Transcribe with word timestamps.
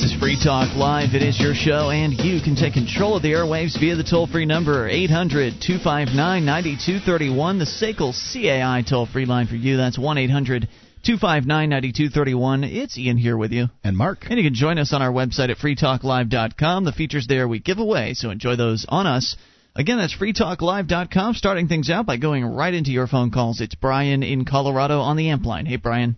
This 0.00 0.12
is 0.12 0.18
Free 0.18 0.40
Talk 0.42 0.74
Live. 0.78 1.14
It 1.14 1.20
is 1.20 1.38
your 1.38 1.52
show, 1.52 1.90
and 1.90 2.14
you 2.14 2.40
can 2.40 2.56
take 2.56 2.72
control 2.72 3.16
of 3.16 3.22
the 3.22 3.32
airwaves 3.32 3.78
via 3.78 3.96
the 3.96 4.02
toll 4.02 4.26
free 4.26 4.46
number 4.46 4.88
800 4.88 5.60
259 5.60 6.16
9231, 6.16 7.58
the 7.58 7.66
SACL 7.66 8.14
CAI 8.32 8.82
toll 8.88 9.04
free 9.04 9.26
line 9.26 9.46
for 9.46 9.56
you. 9.56 9.76
That's 9.76 9.98
1 9.98 10.16
800 10.16 10.68
259 11.04 11.68
9231. 11.68 12.64
It's 12.64 12.96
Ian 12.96 13.18
here 13.18 13.36
with 13.36 13.52
you. 13.52 13.66
And 13.84 13.94
Mark. 13.94 14.24
And 14.30 14.38
you 14.38 14.44
can 14.44 14.54
join 14.54 14.78
us 14.78 14.94
on 14.94 15.02
our 15.02 15.12
website 15.12 15.50
at 15.50 15.58
freetalklive.com. 15.58 16.84
The 16.86 16.92
features 16.92 17.26
there 17.26 17.46
we 17.46 17.58
give 17.58 17.78
away, 17.78 18.14
so 18.14 18.30
enjoy 18.30 18.56
those 18.56 18.86
on 18.88 19.06
us. 19.06 19.36
Again, 19.76 19.98
that's 19.98 20.16
freetalklive.com. 20.16 21.34
Starting 21.34 21.68
things 21.68 21.90
out 21.90 22.06
by 22.06 22.16
going 22.16 22.46
right 22.46 22.72
into 22.72 22.90
your 22.90 23.06
phone 23.06 23.32
calls. 23.32 23.60
It's 23.60 23.74
Brian 23.74 24.22
in 24.22 24.46
Colorado 24.46 25.00
on 25.00 25.18
the 25.18 25.28
amp 25.28 25.44
line. 25.44 25.66
Hey, 25.66 25.76
Brian. 25.76 26.16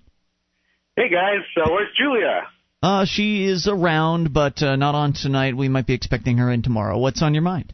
Hey, 0.95 1.09
guys. 1.09 1.43
Uh, 1.57 1.69
where's 1.69 1.89
Julia? 1.99 2.43
Uh, 2.83 3.05
she 3.05 3.45
is 3.45 3.69
around, 3.69 4.33
but 4.33 4.61
uh, 4.61 4.75
not 4.75 4.95
on 4.95 5.13
tonight. 5.13 5.57
We 5.57 5.69
might 5.69 5.87
be 5.87 5.95
expecting 5.95 6.39
her 6.39 6.51
in 6.51 6.63
tomorrow. 6.63 6.99
What's 6.99 7.23
on 7.23 7.33
your 7.33 7.43
mind? 7.43 7.73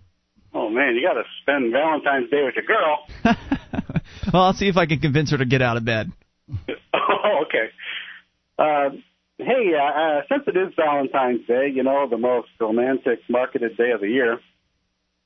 Oh 0.52 0.68
man, 0.68 0.94
you 0.96 1.06
got 1.06 1.14
to 1.14 1.24
spend 1.42 1.72
Valentine's 1.72 2.30
Day 2.30 2.42
with 2.44 2.54
your 2.56 2.64
girl. 2.64 3.06
well, 4.32 4.42
I'll 4.42 4.52
see 4.52 4.68
if 4.68 4.76
I 4.76 4.86
can 4.86 5.00
convince 5.00 5.30
her 5.30 5.38
to 5.38 5.46
get 5.46 5.62
out 5.62 5.78
of 5.78 5.84
bed. 5.84 6.12
oh, 6.94 7.44
okay. 7.46 7.70
Uh, 8.58 8.96
hey, 9.38 9.72
uh, 9.74 10.00
uh, 10.00 10.20
since 10.28 10.44
it 10.46 10.56
is 10.56 10.74
Valentine's 10.76 11.46
Day, 11.46 11.70
you 11.74 11.82
know 11.82 12.06
the 12.08 12.18
most 12.18 12.48
romantic 12.60 13.20
marketed 13.30 13.76
day 13.78 13.92
of 13.92 14.00
the 14.00 14.08
year. 14.08 14.40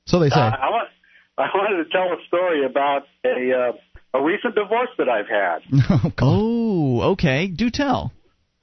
So 0.05 0.19
they 0.19 0.29
say. 0.29 0.39
Uh, 0.39 0.49
I 0.49 0.69
want. 0.69 0.89
I 1.35 1.47
wanted 1.53 1.83
to 1.83 1.89
tell 1.89 2.03
a 2.03 2.17
story 2.27 2.63
about 2.65 3.03
a 3.25 3.73
uh, 3.73 4.17
a 4.19 4.23
recent 4.23 4.55
divorce 4.55 4.89
that 4.97 5.09
I've 5.09 5.27
had. 5.27 6.13
oh, 6.21 7.11
okay. 7.13 7.47
Do 7.47 7.69
tell. 7.69 8.13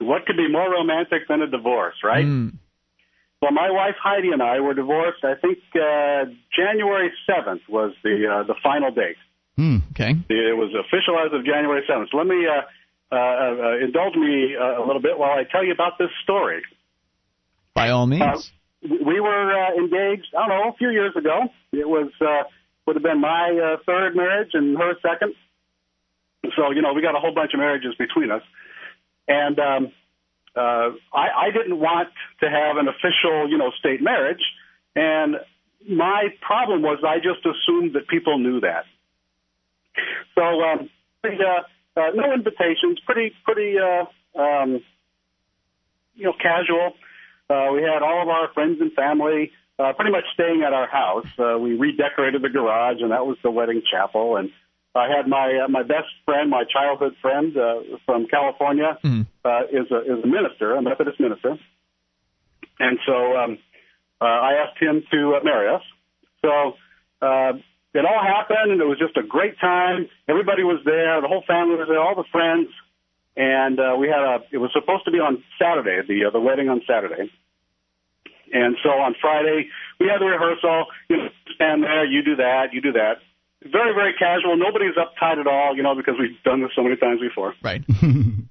What 0.00 0.26
could 0.26 0.36
be 0.36 0.48
more 0.50 0.70
romantic 0.70 1.28
than 1.28 1.42
a 1.42 1.46
divorce, 1.46 1.96
right? 2.02 2.24
Mm. 2.24 2.54
Well, 3.42 3.52
my 3.52 3.70
wife 3.70 3.96
Heidi 4.02 4.32
and 4.32 4.42
I 4.42 4.60
were 4.60 4.74
divorced. 4.74 5.24
I 5.24 5.34
think 5.34 5.58
uh, 5.74 6.30
January 6.54 7.10
seventh 7.26 7.62
was 7.68 7.92
the 8.02 8.26
uh, 8.26 8.46
the 8.46 8.54
final 8.62 8.90
date. 8.90 9.16
Mm, 9.58 9.82
okay. 9.92 10.10
It 10.28 10.56
was 10.56 10.72
official 10.74 11.18
as 11.18 11.32
of 11.32 11.44
January 11.44 11.82
seventh. 11.86 12.10
So 12.10 12.18
let 12.18 12.26
me 12.26 12.46
uh, 12.46 12.62
uh, 13.12 13.16
uh, 13.16 13.84
indulge 13.84 14.14
me 14.14 14.56
uh, 14.56 14.82
a 14.82 14.84
little 14.86 15.02
bit 15.02 15.18
while 15.18 15.32
I 15.32 15.44
tell 15.44 15.64
you 15.64 15.72
about 15.72 15.98
this 15.98 16.10
story. 16.22 16.62
By 17.74 17.90
all 17.90 18.06
means. 18.06 18.22
Uh, 18.22 18.40
we 18.82 19.20
were 19.20 19.52
uh, 19.52 19.74
engaged. 19.74 20.32
I 20.36 20.48
don't 20.48 20.56
know 20.56 20.70
a 20.70 20.76
few 20.76 20.90
years 20.90 21.14
ago. 21.16 21.48
It 21.72 21.88
was 21.88 22.10
uh, 22.20 22.44
would 22.86 22.96
have 22.96 23.02
been 23.02 23.20
my 23.20 23.50
uh, 23.52 23.82
third 23.84 24.16
marriage 24.16 24.50
and 24.54 24.76
her 24.78 24.94
second. 25.02 25.34
So 26.56 26.70
you 26.72 26.82
know 26.82 26.92
we 26.92 27.02
got 27.02 27.14
a 27.14 27.20
whole 27.20 27.34
bunch 27.34 27.52
of 27.52 27.60
marriages 27.60 27.94
between 27.98 28.30
us. 28.30 28.42
And 29.30 29.58
um, 29.60 29.92
uh, 30.56 30.90
I, 31.14 31.46
I 31.46 31.50
didn't 31.52 31.78
want 31.78 32.08
to 32.40 32.50
have 32.50 32.76
an 32.76 32.88
official, 32.88 33.48
you 33.48 33.56
know, 33.56 33.70
state 33.78 34.02
marriage. 34.02 34.42
And 34.96 35.36
my 35.88 36.34
problem 36.40 36.82
was 36.82 36.98
I 37.06 37.18
just 37.18 37.46
assumed 37.46 37.94
that 37.94 38.08
people 38.08 38.38
knew 38.38 38.60
that. 38.60 38.84
So, 40.34 40.42
um, 40.42 40.90
uh, 41.24 41.30
uh, 41.96 42.10
no 42.14 42.32
invitations, 42.32 42.98
pretty, 43.06 43.32
pretty, 43.44 43.76
uh, 43.78 44.40
um, 44.40 44.82
you 46.16 46.24
know, 46.24 46.34
casual. 46.40 46.94
Uh, 47.48 47.72
we 47.72 47.82
had 47.82 48.02
all 48.02 48.22
of 48.22 48.28
our 48.28 48.52
friends 48.52 48.80
and 48.80 48.92
family 48.92 49.52
uh, 49.78 49.92
pretty 49.92 50.10
much 50.10 50.24
staying 50.34 50.62
at 50.66 50.72
our 50.72 50.88
house. 50.88 51.26
Uh, 51.38 51.56
we 51.58 51.74
redecorated 51.74 52.42
the 52.42 52.48
garage, 52.48 53.00
and 53.00 53.12
that 53.12 53.26
was 53.26 53.36
the 53.42 53.50
wedding 53.50 53.82
chapel. 53.90 54.36
And 54.36 54.50
I 54.94 55.06
had 55.08 55.28
my 55.28 55.64
uh, 55.64 55.68
my 55.68 55.82
best 55.82 56.08
friend, 56.24 56.50
my 56.50 56.64
childhood 56.64 57.14
friend 57.22 57.56
uh, 57.56 57.96
from 58.06 58.26
California, 58.26 58.98
mm. 59.04 59.26
uh, 59.44 59.62
is 59.70 59.90
a 59.90 60.00
is 60.00 60.24
a 60.24 60.26
minister, 60.26 60.74
a 60.74 60.82
Methodist 60.82 61.20
minister, 61.20 61.56
and 62.80 62.98
so 63.06 63.36
um, 63.36 63.58
uh, 64.20 64.24
I 64.24 64.66
asked 64.66 64.82
him 64.82 65.04
to 65.12 65.36
uh, 65.36 65.44
marry 65.44 65.72
us. 65.72 65.82
So 66.42 66.74
uh, 67.22 67.52
it 67.94 68.04
all 68.04 68.22
happened, 68.22 68.72
and 68.72 68.80
it 68.80 68.86
was 68.86 68.98
just 68.98 69.16
a 69.16 69.22
great 69.22 69.60
time. 69.60 70.08
Everybody 70.28 70.64
was 70.64 70.80
there, 70.84 71.20
the 71.20 71.28
whole 71.28 71.44
family 71.46 71.76
was 71.76 71.86
there, 71.86 72.00
all 72.00 72.16
the 72.16 72.28
friends, 72.32 72.68
and 73.36 73.78
uh, 73.78 73.94
we 73.96 74.08
had 74.08 74.24
a. 74.24 74.38
It 74.50 74.58
was 74.58 74.72
supposed 74.72 75.04
to 75.04 75.12
be 75.12 75.18
on 75.18 75.44
Saturday, 75.56 76.02
the 76.02 76.26
uh, 76.26 76.30
the 76.30 76.40
wedding 76.40 76.68
on 76.68 76.82
Saturday. 76.84 77.30
And 78.52 78.74
so 78.82 78.90
on 78.90 79.14
Friday, 79.20 79.68
we 80.00 80.08
had 80.08 80.20
the 80.20 80.26
rehearsal. 80.26 80.86
You 81.08 81.16
know, 81.18 81.28
stand 81.54 81.84
there, 81.84 82.04
you 82.04 82.24
do 82.24 82.34
that, 82.36 82.72
you 82.72 82.80
do 82.80 82.90
that 82.92 83.22
very, 83.62 83.92
very 83.94 84.14
casual. 84.14 84.56
Nobody's 84.56 84.94
uptight 84.94 85.38
at 85.38 85.46
all, 85.46 85.76
you 85.76 85.82
know, 85.82 85.94
because 85.94 86.14
we've 86.18 86.40
done 86.44 86.62
this 86.62 86.70
so 86.74 86.82
many 86.82 86.96
times 86.96 87.20
before. 87.20 87.54
Right. 87.62 87.82
and 88.02 88.48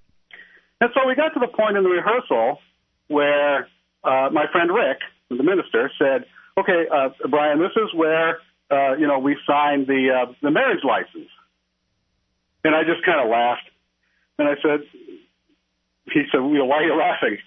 so 0.94 1.08
we 1.08 1.16
got 1.16 1.34
to 1.34 1.40
the 1.40 1.47
point 1.47 1.78
in 1.78 1.84
the 1.84 1.90
rehearsal 1.90 2.59
where 3.08 3.68
uh, 4.03 4.30
my 4.31 4.46
friend 4.52 4.72
Rick, 4.72 5.00
the 5.30 5.44
minister, 5.44 5.92
said, 5.97 6.25
"Okay, 6.58 6.86
uh, 6.94 7.09
Brian, 7.30 7.59
this 7.59 7.75
is 7.75 7.94
where 7.94 8.40
uh, 8.70 8.96
you 8.97 9.08
know 9.08 9.20
we 9.20 9.36
signed 9.47 9.88
the 9.88 10.09
uh, 10.14 10.34
the 10.42 10.52
marriage 10.52 10.84
license." 10.84 11.30
And 12.64 12.76
I 12.76 12.84
just 12.84 13.06
kind 13.06 13.20
of 13.24 13.30
laughed, 13.30 13.70
and 14.38 14.47
I 14.47 14.56
said, 14.62 14.86
"He 16.14 16.24
said, 16.31 16.38
you 16.38 16.59
know, 16.59 16.66
why 16.66 16.78
are 16.78 16.84
you 16.84 16.96
laughing?" 16.96 17.38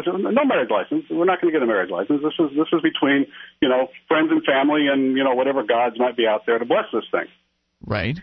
I 0.00 0.04
said, 0.04 0.20
no 0.20 0.44
marriage 0.44 0.70
license. 0.70 1.04
We're 1.10 1.28
not 1.28 1.40
going 1.40 1.52
to 1.52 1.56
get 1.58 1.62
a 1.62 1.68
marriage 1.68 1.90
license. 1.90 2.22
This 2.22 2.34
is 2.38 2.56
this 2.56 2.68
is 2.72 2.80
between 2.82 3.26
you 3.60 3.68
know 3.68 3.88
friends 4.08 4.30
and 4.30 4.42
family 4.44 4.88
and 4.88 5.16
you 5.16 5.24
know 5.24 5.34
whatever 5.34 5.62
gods 5.62 5.96
might 5.98 6.16
be 6.16 6.26
out 6.26 6.46
there 6.46 6.58
to 6.58 6.64
bless 6.64 6.88
this 6.92 7.04
thing. 7.10 7.28
Right. 7.84 8.18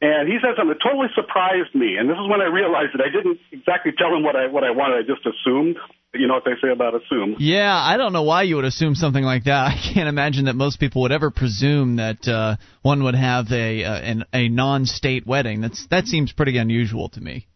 And 0.00 0.28
he 0.28 0.38
said 0.40 0.54
something 0.56 0.78
that 0.78 0.82
totally 0.82 1.08
surprised 1.14 1.74
me, 1.74 1.96
and 1.98 2.08
this 2.08 2.14
is 2.14 2.30
when 2.30 2.40
I 2.40 2.46
realized 2.46 2.94
that 2.94 3.02
I 3.02 3.10
didn't 3.10 3.40
exactly 3.50 3.90
tell 3.98 4.14
him 4.14 4.22
what 4.22 4.36
I 4.36 4.46
what 4.46 4.62
I 4.62 4.70
wanted. 4.70 5.02
I 5.02 5.02
just 5.02 5.26
assumed. 5.26 5.76
You 6.14 6.28
know 6.28 6.34
what 6.34 6.44
they 6.44 6.54
say 6.62 6.72
about 6.72 6.94
assume. 6.94 7.34
Yeah, 7.38 7.74
I 7.74 7.96
don't 7.96 8.12
know 8.12 8.22
why 8.22 8.44
you 8.44 8.56
would 8.56 8.64
assume 8.64 8.94
something 8.94 9.24
like 9.24 9.44
that. 9.44 9.66
I 9.72 9.74
can't 9.92 10.08
imagine 10.08 10.44
that 10.44 10.54
most 10.54 10.78
people 10.78 11.02
would 11.02 11.12
ever 11.12 11.32
presume 11.32 11.96
that 11.96 12.26
uh, 12.28 12.56
one 12.82 13.02
would 13.04 13.16
have 13.16 13.50
a 13.50 13.82
uh, 13.82 13.94
an, 13.94 14.24
a 14.32 14.48
non-state 14.48 15.26
wedding. 15.26 15.62
That's 15.62 15.84
that 15.88 16.06
seems 16.06 16.30
pretty 16.32 16.58
unusual 16.58 17.08
to 17.10 17.20
me. 17.20 17.47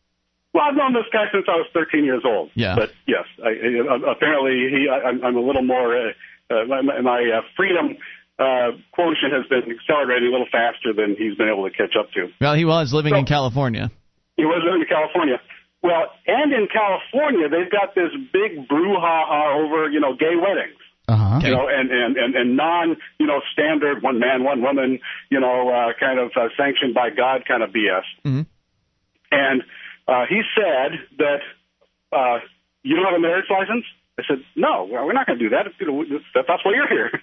Well, 0.53 0.65
I've 0.69 0.77
known 0.77 0.93
this 0.93 1.09
guy 1.13 1.25
since 1.33 1.47
I 1.49 1.57
was 1.57 1.67
13 1.73 2.05
years 2.05 2.23
old. 2.25 2.51
Yeah. 2.55 2.75
But 2.77 2.93
yes, 3.07 3.25
I, 3.43 3.49
I, 3.49 4.13
apparently 4.13 4.69
he, 4.69 4.89
I, 4.89 5.09
I'm 5.09 5.37
a 5.37 5.41
little 5.41 5.63
more. 5.63 5.97
Uh, 5.97 6.13
uh, 6.51 6.65
my 6.67 7.01
my 7.01 7.21
uh, 7.39 7.41
freedom 7.57 7.97
uh, 8.39 8.77
quotient 8.93 9.33
has 9.33 9.47
been 9.49 9.73
accelerating 9.73 10.29
a 10.29 10.33
little 10.33 10.51
faster 10.53 10.93
than 10.93 11.17
he's 11.17 11.37
been 11.37 11.49
able 11.49 11.69
to 11.69 11.75
catch 11.75 11.97
up 11.99 12.13
to. 12.13 12.29
Well, 12.41 12.55
he 12.55 12.67
was 12.67 12.93
living 12.93 13.15
so, 13.15 13.19
in 13.21 13.25
California. 13.25 13.91
He 14.37 14.45
was 14.45 14.61
living 14.65 14.83
in 14.83 14.89
California. 14.89 15.41
Well, 15.83 16.13
and 16.27 16.53
in 16.53 16.69
California, 16.69 17.49
they've 17.49 17.71
got 17.71 17.95
this 17.95 18.13
big 18.33 18.69
brouhaha 18.69 19.57
over 19.57 19.89
you 19.91 20.01
know 20.01 20.15
gay 20.15 20.37
weddings. 20.37 20.77
Uh-huh. 21.09 21.41
You 21.43 21.51
know, 21.51 21.67
and, 21.69 21.91
and, 21.91 22.17
and, 22.17 22.35
and 22.37 22.57
non, 22.57 22.97
you 23.19 23.27
know, 23.27 23.41
standard 23.53 24.03
one 24.03 24.21
man, 24.21 24.45
one 24.45 24.63
woman, 24.63 25.01
you 25.31 25.41
know, 25.41 25.69
uh, 25.69 25.93
kind 25.99 26.21
of 26.21 26.31
uh, 26.37 26.49
sanctioned 26.57 26.95
by 26.95 27.11
God 27.11 27.43
kind 27.47 27.63
of 27.63 27.71
BS. 27.71 28.07
Mm-hmm. 28.25 28.43
And 29.33 29.63
uh, 30.09 30.25
he 30.29 30.43
said 30.55 30.99
that 31.19 31.41
uh, 32.13 32.39
you 32.83 32.97
don't 32.97 33.05
have 33.05 33.15
a 33.15 33.21
marriage 33.21 33.47
license. 33.51 33.85
I 34.19 34.23
said, 34.29 34.45
no, 34.57 34.87
we're 34.91 35.13
not 35.13 35.27
going 35.27 35.39
to 35.39 35.45
do 35.45 35.51
that. 35.51 35.67
That's 36.35 36.65
why 36.65 36.73
you're 36.75 36.89
here. 36.89 37.11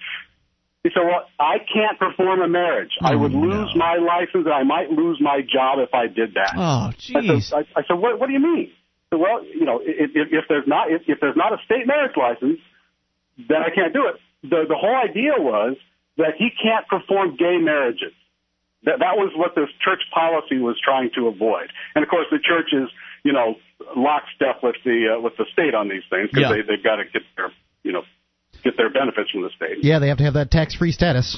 He 0.82 0.90
said, 0.94 1.04
well, 1.04 1.28
I 1.38 1.58
can't 1.60 2.00
perform 2.00 2.40
a 2.42 2.48
marriage. 2.48 2.92
Oh, 3.02 3.08
I 3.08 3.14
would 3.14 3.34
no. 3.34 3.42
lose 3.42 3.76
my 3.76 3.98
license 3.98 4.48
and 4.48 4.54
I 4.54 4.64
might 4.64 4.90
lose 4.90 5.20
my 5.20 5.42
job 5.42 5.80
if 5.80 5.94
I 5.94 6.08
did 6.08 6.36
that. 6.36 6.54
Oh, 6.56 6.88
I 6.88 6.94
jeez. 6.98 7.50
said, 7.50 7.68
I, 7.76 7.80
I 7.80 7.84
said 7.86 8.00
what, 8.00 8.18
what 8.18 8.28
do 8.28 8.34
you 8.34 8.40
mean? 8.40 8.72
So, 9.10 9.18
well, 9.18 9.44
you 9.44 9.66
know, 9.66 9.82
if, 9.84 10.12
if, 10.16 10.28
if 10.32 10.46
there's 10.48 10.68
not 10.68 10.92
if, 10.92 11.02
if 11.08 11.20
there's 11.20 11.36
not 11.36 11.52
a 11.52 11.58
state 11.66 11.86
marriage 11.86 12.16
license, 12.16 12.60
then 13.38 13.58
I 13.58 13.74
can't 13.74 13.92
do 13.92 14.08
it. 14.08 14.22
The 14.44 14.66
the 14.70 14.78
whole 14.80 14.96
idea 14.96 15.34
was 15.38 15.76
that 16.18 16.36
he 16.38 16.50
can't 16.52 16.88
perform 16.88 17.36
gay 17.36 17.58
marriages. 17.58 18.14
That 18.84 19.00
that 19.00 19.16
was 19.20 19.32
what 19.36 19.56
this 19.56 19.68
church 19.84 20.02
policy 20.14 20.58
was 20.58 20.80
trying 20.80 21.10
to 21.16 21.28
avoid. 21.28 21.68
And 21.96 22.04
of 22.04 22.10
course, 22.10 22.28
the 22.32 22.40
church 22.40 22.72
is 22.72 22.88
you 23.24 23.34
know 23.34 23.56
lockstep 23.96 24.64
with 24.64 24.76
the 24.86 25.18
uh, 25.18 25.22
with 25.22 25.34
the 25.38 25.46
state 25.52 25.76
on 25.76 25.90
these 25.90 26.04
things 26.10 26.30
because 26.32 26.48
Yeah. 26.50 26.56
they 26.56 26.62
they've 26.64 26.84
got 26.84 26.98
to 26.98 27.06
get 27.06 27.24
their 27.36 27.52
you 27.84 27.92
know 27.92 28.04
get 28.64 28.78
their 28.78 28.90
benefits 28.90 29.32
from 29.32 29.44
the 29.44 29.50
state. 29.56 29.84
Yeah, 29.84 30.00
they 30.00 30.08
have 30.08 30.18
to 30.20 30.24
have 30.24 30.34
that 30.36 30.52
tax-free 30.52 30.92
status. 30.92 31.38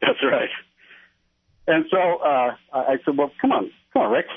That's 0.00 0.22
right. 0.22 0.50
And 1.66 1.84
so 1.90 1.98
uh, 1.98 2.54
I 2.72 2.78
I 2.78 2.96
said, 3.04 3.16
well, 3.18 3.30
come 3.40 3.52
on, 3.52 3.70
come 3.92 4.02
on, 4.02 4.12
Rick. 4.12 4.26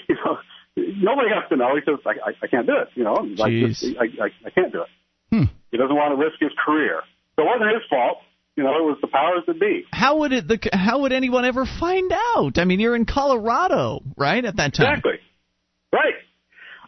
You 0.76 0.86
know, 0.96 1.12
nobody 1.12 1.30
has 1.36 1.44
to 1.50 1.58
know. 1.58 1.76
He 1.76 1.82
says, 1.84 2.00
I, 2.06 2.12
I, 2.30 2.34
I 2.44 2.48
can't 2.48 2.66
do 2.66 2.74
it. 2.80 2.88
You 2.96 3.04
know, 3.04 3.16
like, 3.36 3.52
just, 3.52 3.84
I, 4.00 4.06
I, 4.24 4.28
I 4.48 4.50
can't 4.52 4.72
do 4.72 4.82
it. 4.84 4.88
Hmm. 5.30 5.52
He 5.70 5.78
doesn't 5.78 5.94
want 5.96 6.18
to 6.18 6.24
risk 6.24 6.40
his 6.40 6.52
career. 6.66 7.02
So 7.36 7.44
it 7.44 7.46
wasn't 7.46 7.72
his 7.76 7.84
fault. 7.90 8.20
You 8.58 8.64
know, 8.64 8.76
it 8.78 8.84
was 8.84 8.98
the 9.02 9.08
powers 9.08 9.44
that 9.48 9.60
be. 9.60 9.86
How 9.94 10.18
would 10.20 10.34
it? 10.34 10.48
The, 10.48 10.60
how 10.74 11.00
would 11.00 11.14
anyone 11.14 11.46
ever 11.46 11.66
find 11.66 12.12
out? 12.36 12.60
I 12.60 12.66
mean, 12.66 12.80
you're 12.80 12.96
in 12.96 13.06
Colorado, 13.06 14.02
right? 14.18 14.44
At 14.44 14.58
that 14.58 14.74
time. 14.74 14.88
Exactly. 14.88 15.20
Right. 15.94 16.16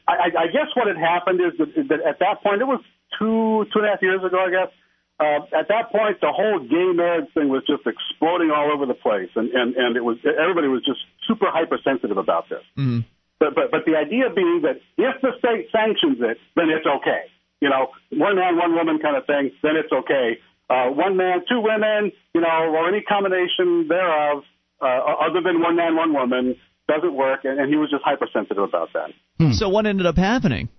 I, 0.07 0.27
I, 0.35 0.47
guess 0.47 0.67
what 0.75 0.87
had 0.87 0.97
happened 0.97 1.39
is 1.39 1.57
that, 1.57 1.69
is 1.79 1.87
that 1.87 2.01
at 2.03 2.19
that 2.19 2.43
point, 2.43 2.61
it 2.61 2.67
was 2.67 2.83
two 3.17 3.65
two 3.71 3.79
and 3.79 3.87
a 3.87 3.91
half 3.91 4.01
years 4.01 4.23
ago, 4.23 4.35
I 4.35 4.51
guess. 4.51 4.71
Uh, 5.19 5.45
at 5.55 5.67
that 5.69 5.91
point, 5.91 6.19
the 6.19 6.33
whole 6.35 6.59
gay 6.59 6.91
marriage 6.91 7.31
thing 7.33 7.47
was 7.47 7.63
just 7.63 7.87
exploding 7.87 8.51
all 8.51 8.71
over 8.73 8.85
the 8.85 8.97
place, 8.97 9.29
and 9.35 9.49
and 9.51 9.75
and 9.75 9.95
it 9.95 10.03
was 10.03 10.17
everybody 10.25 10.67
was 10.67 10.83
just 10.83 10.99
super 11.27 11.47
hypersensitive 11.47 12.17
about 12.17 12.49
this. 12.49 12.63
Mhm. 12.77 13.05
But 13.39 13.55
but 13.55 13.71
but 13.71 13.85
the 13.85 13.95
idea 13.95 14.27
being 14.35 14.63
that 14.63 14.81
if 14.97 15.21
the 15.21 15.31
state 15.39 15.71
sanctions 15.71 16.19
it, 16.19 16.37
then 16.55 16.67
it's 16.69 16.85
okay. 16.85 17.31
you 17.61 17.69
know, 17.69 17.91
one 18.11 18.35
man, 18.35 18.57
one 18.57 18.75
woman 18.75 18.99
kind 18.99 19.15
of 19.15 19.25
thing, 19.25 19.51
then 19.63 19.77
it's 19.77 19.91
okay. 19.91 20.35
Uh, 20.69 20.89
one 20.89 21.17
man, 21.17 21.43
two 21.49 21.61
women, 21.61 22.11
you 22.33 22.41
know, 22.41 22.47
or 22.47 22.87
any 22.87 23.01
combination 23.01 23.87
thereof, 23.87 24.43
uh, 24.81 24.85
other 24.85 25.41
than 25.41 25.61
one 25.61 25.75
man, 25.75 25.95
one 25.95 26.13
woman, 26.13 26.55
doesn't 26.87 27.13
work. 27.13 27.41
And, 27.43 27.59
and 27.59 27.69
he 27.69 27.75
was 27.75 27.89
just 27.89 28.03
hypersensitive 28.03 28.63
about 28.63 28.89
that. 28.93 29.11
Hmm. 29.39 29.51
So 29.51 29.69
what 29.69 29.85
ended 29.85 30.05
up 30.05 30.17
happening? 30.17 30.69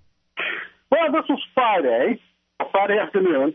Well, 0.90 1.12
this 1.12 1.28
was 1.28 1.40
Friday, 1.54 2.20
Friday 2.70 2.98
afternoon. 2.98 3.54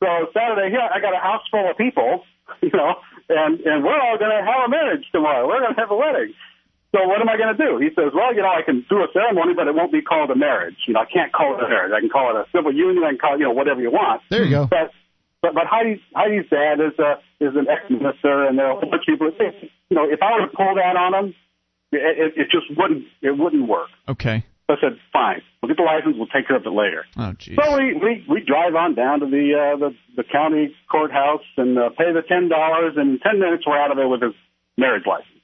So 0.00 0.06
Saturday, 0.32 0.70
here 0.70 0.80
I 0.80 1.00
got 1.00 1.14
a 1.14 1.18
house 1.20 1.42
full 1.50 1.68
of 1.68 1.76
people, 1.76 2.22
you 2.62 2.70
know, 2.72 2.94
and 3.28 3.60
and 3.60 3.84
we're 3.84 3.98
all 3.98 4.16
going 4.18 4.30
to 4.30 4.42
have 4.42 4.66
a 4.66 4.70
marriage 4.70 5.04
tomorrow. 5.12 5.46
We're 5.46 5.60
going 5.60 5.74
to 5.74 5.80
have 5.80 5.90
a 5.90 5.96
wedding. 5.96 6.34
So 6.94 7.04
what 7.04 7.20
am 7.20 7.28
I 7.28 7.36
going 7.36 7.54
to 7.54 7.60
do? 7.60 7.76
He 7.76 7.92
says, 7.92 8.16
well, 8.16 8.32
you 8.34 8.40
know, 8.40 8.48
I 8.48 8.62
can 8.64 8.86
do 8.88 8.96
a 9.04 9.08
ceremony, 9.12 9.52
but 9.52 9.68
it 9.68 9.74
won't 9.74 9.92
be 9.92 10.00
called 10.00 10.30
a 10.30 10.36
marriage. 10.36 10.76
You 10.86 10.94
know, 10.94 11.00
I 11.00 11.04
can't 11.04 11.30
call 11.32 11.58
it 11.58 11.62
a 11.62 11.68
marriage. 11.68 11.92
I 11.94 12.00
can 12.00 12.08
call 12.08 12.32
it 12.32 12.40
a 12.40 12.46
civil 12.48 12.72
union. 12.72 13.04
I 13.04 13.10
can 13.10 13.18
call 13.18 13.34
it, 13.34 13.40
you 13.40 13.44
know, 13.44 13.52
whatever 13.52 13.82
you 13.82 13.90
want. 13.90 14.22
There 14.30 14.42
you 14.42 14.50
go. 14.50 14.66
But 14.66 14.92
but 15.42 15.54
but 15.54 15.64
Heidi's 15.66 16.00
Heidi's 16.14 16.48
dad 16.50 16.80
is 16.80 16.98
a 16.98 17.18
is 17.40 17.54
an 17.54 17.66
ex 17.68 17.88
minister, 17.90 18.46
and 18.46 18.58
there 18.58 18.66
are 18.66 18.76
a 18.76 18.80
whole 18.80 18.90
bunch 18.90 19.02
of 19.06 19.12
people. 19.12 19.30
You 19.88 19.96
know, 19.96 20.04
if 20.08 20.20
I 20.22 20.32
were 20.34 20.46
to 20.46 20.56
pull 20.56 20.74
that 20.74 20.96
on 20.96 21.14
him, 21.14 21.34
it, 21.92 22.34
it, 22.36 22.40
it 22.42 22.48
just 22.50 22.66
wouldn't 22.76 23.04
it 23.22 23.36
wouldn't 23.38 23.68
work. 23.68 23.88
Okay. 24.08 24.44
So 24.68 24.76
I 24.76 24.80
said, 24.82 24.98
fine, 25.14 25.40
we'll 25.62 25.68
get 25.68 25.78
the 25.78 25.88
license. 25.88 26.16
We'll 26.18 26.28
take 26.28 26.46
care 26.46 26.56
of 26.56 26.66
it 26.66 26.76
later. 26.76 27.06
Oh, 27.16 27.32
geez. 27.32 27.56
So 27.56 27.78
we, 27.78 27.94
we 27.94 28.24
we 28.28 28.44
drive 28.44 28.74
on 28.74 28.94
down 28.94 29.20
to 29.20 29.26
the 29.26 29.56
uh, 29.56 29.76
the 29.78 29.94
the 30.16 30.24
county 30.24 30.76
courthouse 30.90 31.46
and 31.56 31.78
uh, 31.78 31.88
pay 31.96 32.12
the 32.12 32.20
ten 32.20 32.48
dollars, 32.48 32.94
and 32.96 33.16
in 33.16 33.18
ten 33.18 33.40
minutes 33.40 33.64
we're 33.66 33.80
out 33.80 33.90
of 33.90 33.96
there 33.96 34.08
with 34.08 34.20
his 34.20 34.34
marriage 34.76 35.06
license. 35.06 35.40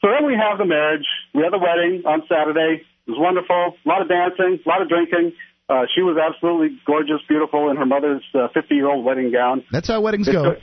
So 0.00 0.08
then 0.08 0.24
we 0.24 0.34
have 0.38 0.56
the 0.56 0.64
marriage. 0.64 1.04
We 1.34 1.42
had 1.42 1.52
the 1.52 1.58
wedding 1.58 2.06
on 2.06 2.22
Saturday. 2.28 2.80
It 3.06 3.10
was 3.10 3.18
wonderful. 3.20 3.76
A 3.76 3.88
lot 3.88 4.00
of 4.00 4.08
dancing, 4.08 4.58
a 4.64 4.68
lot 4.68 4.80
of 4.80 4.88
drinking. 4.88 5.32
Uh, 5.68 5.82
she 5.94 6.02
was 6.02 6.16
absolutely 6.16 6.78
gorgeous, 6.86 7.18
beautiful 7.28 7.70
in 7.70 7.76
her 7.76 7.86
mother's 7.86 8.22
uh, 8.34 8.46
50-year-old 8.54 9.04
wedding 9.04 9.32
gown. 9.32 9.64
That's 9.72 9.88
how 9.88 10.00
weddings 10.00 10.28
It 10.28 10.32
go. 10.32 10.44
took, 10.44 10.58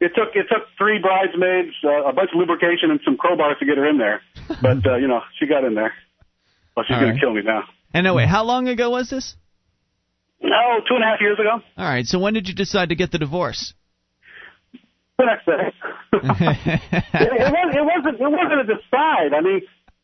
it 0.00 0.12
took 0.16 0.28
it 0.34 0.46
took 0.48 0.66
three 0.78 0.98
bridesmaids, 1.00 1.74
uh, 1.84 2.08
a 2.08 2.12
bunch 2.12 2.30
of 2.32 2.38
lubrication, 2.40 2.90
and 2.90 3.00
some 3.04 3.16
crowbars 3.16 3.58
to 3.58 3.66
get 3.66 3.76
her 3.76 3.88
in 3.88 3.98
there. 3.98 4.20
But 4.62 4.84
uh, 4.86 4.96
you 4.96 5.06
know, 5.08 5.20
she 5.38 5.46
got 5.46 5.64
in 5.64 5.74
there. 5.74 5.92
Well, 6.76 6.84
she's 6.88 6.94
All 6.94 7.00
gonna 7.00 7.12
right. 7.12 7.20
kill 7.20 7.32
me 7.34 7.42
now. 7.44 7.64
And 7.94 8.04
no, 8.04 8.14
wait, 8.14 8.28
how 8.28 8.44
long 8.44 8.68
ago 8.68 8.90
was 8.90 9.10
this? 9.10 9.36
No, 10.42 10.80
two 10.88 10.94
and 10.96 11.04
a 11.04 11.06
half 11.06 11.20
years 11.20 11.38
ago. 11.38 11.62
All 11.76 11.84
right. 11.88 12.04
So 12.04 12.18
when 12.18 12.34
did 12.34 12.48
you 12.48 12.54
decide 12.54 12.88
to 12.88 12.94
get 12.96 13.12
the 13.12 13.18
divorce? 13.18 13.74
The 15.18 15.24
next 15.26 15.46
day. 15.46 15.52
it, 16.12 17.32
it, 17.32 17.52
was, 17.52 17.74
it 17.76 17.84
wasn't. 17.84 18.20
It 18.20 18.30
wasn't 18.30 18.60
a 18.60 18.64
decide. 18.64 19.34
I 19.36 19.40
mean, 19.40 19.60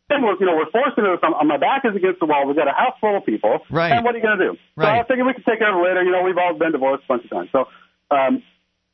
then 0.09 0.25
we're, 0.25 0.37
you 0.41 0.47
know, 0.47 0.57
we're 0.57 0.73
forced 0.73 0.97
into 0.97 1.13
this. 1.13 1.21
I'm, 1.23 1.47
my 1.47 1.61
back 1.61 1.85
is 1.85 1.95
against 1.95 2.21
the 2.21 2.27
wall. 2.27 2.47
We've 2.49 2.57
got 2.57 2.69
a 2.69 2.77
house 2.77 2.97
full 3.01 3.17
of 3.17 3.25
people. 3.25 3.61
Right. 3.71 3.93
And 3.93 4.05
what 4.05 4.15
are 4.15 4.19
you 4.19 4.25
going 4.25 4.39
to 4.39 4.45
do? 4.53 4.55
Right. 4.77 4.97
So. 4.97 5.05
I 5.05 5.07
figured 5.07 5.27
we 5.27 5.35
could 5.35 5.45
take 5.45 5.61
care 5.61 5.69
of 5.69 5.77
it 5.77 5.85
later. 5.85 6.03
You 6.03 6.13
know, 6.13 6.23
we've 6.25 6.39
all 6.39 6.57
been 6.57 6.73
divorced 6.73 7.05
a 7.05 7.09
bunch 7.09 7.25
of 7.25 7.31
times. 7.31 7.49
So, 7.53 7.69
um, 8.11 8.43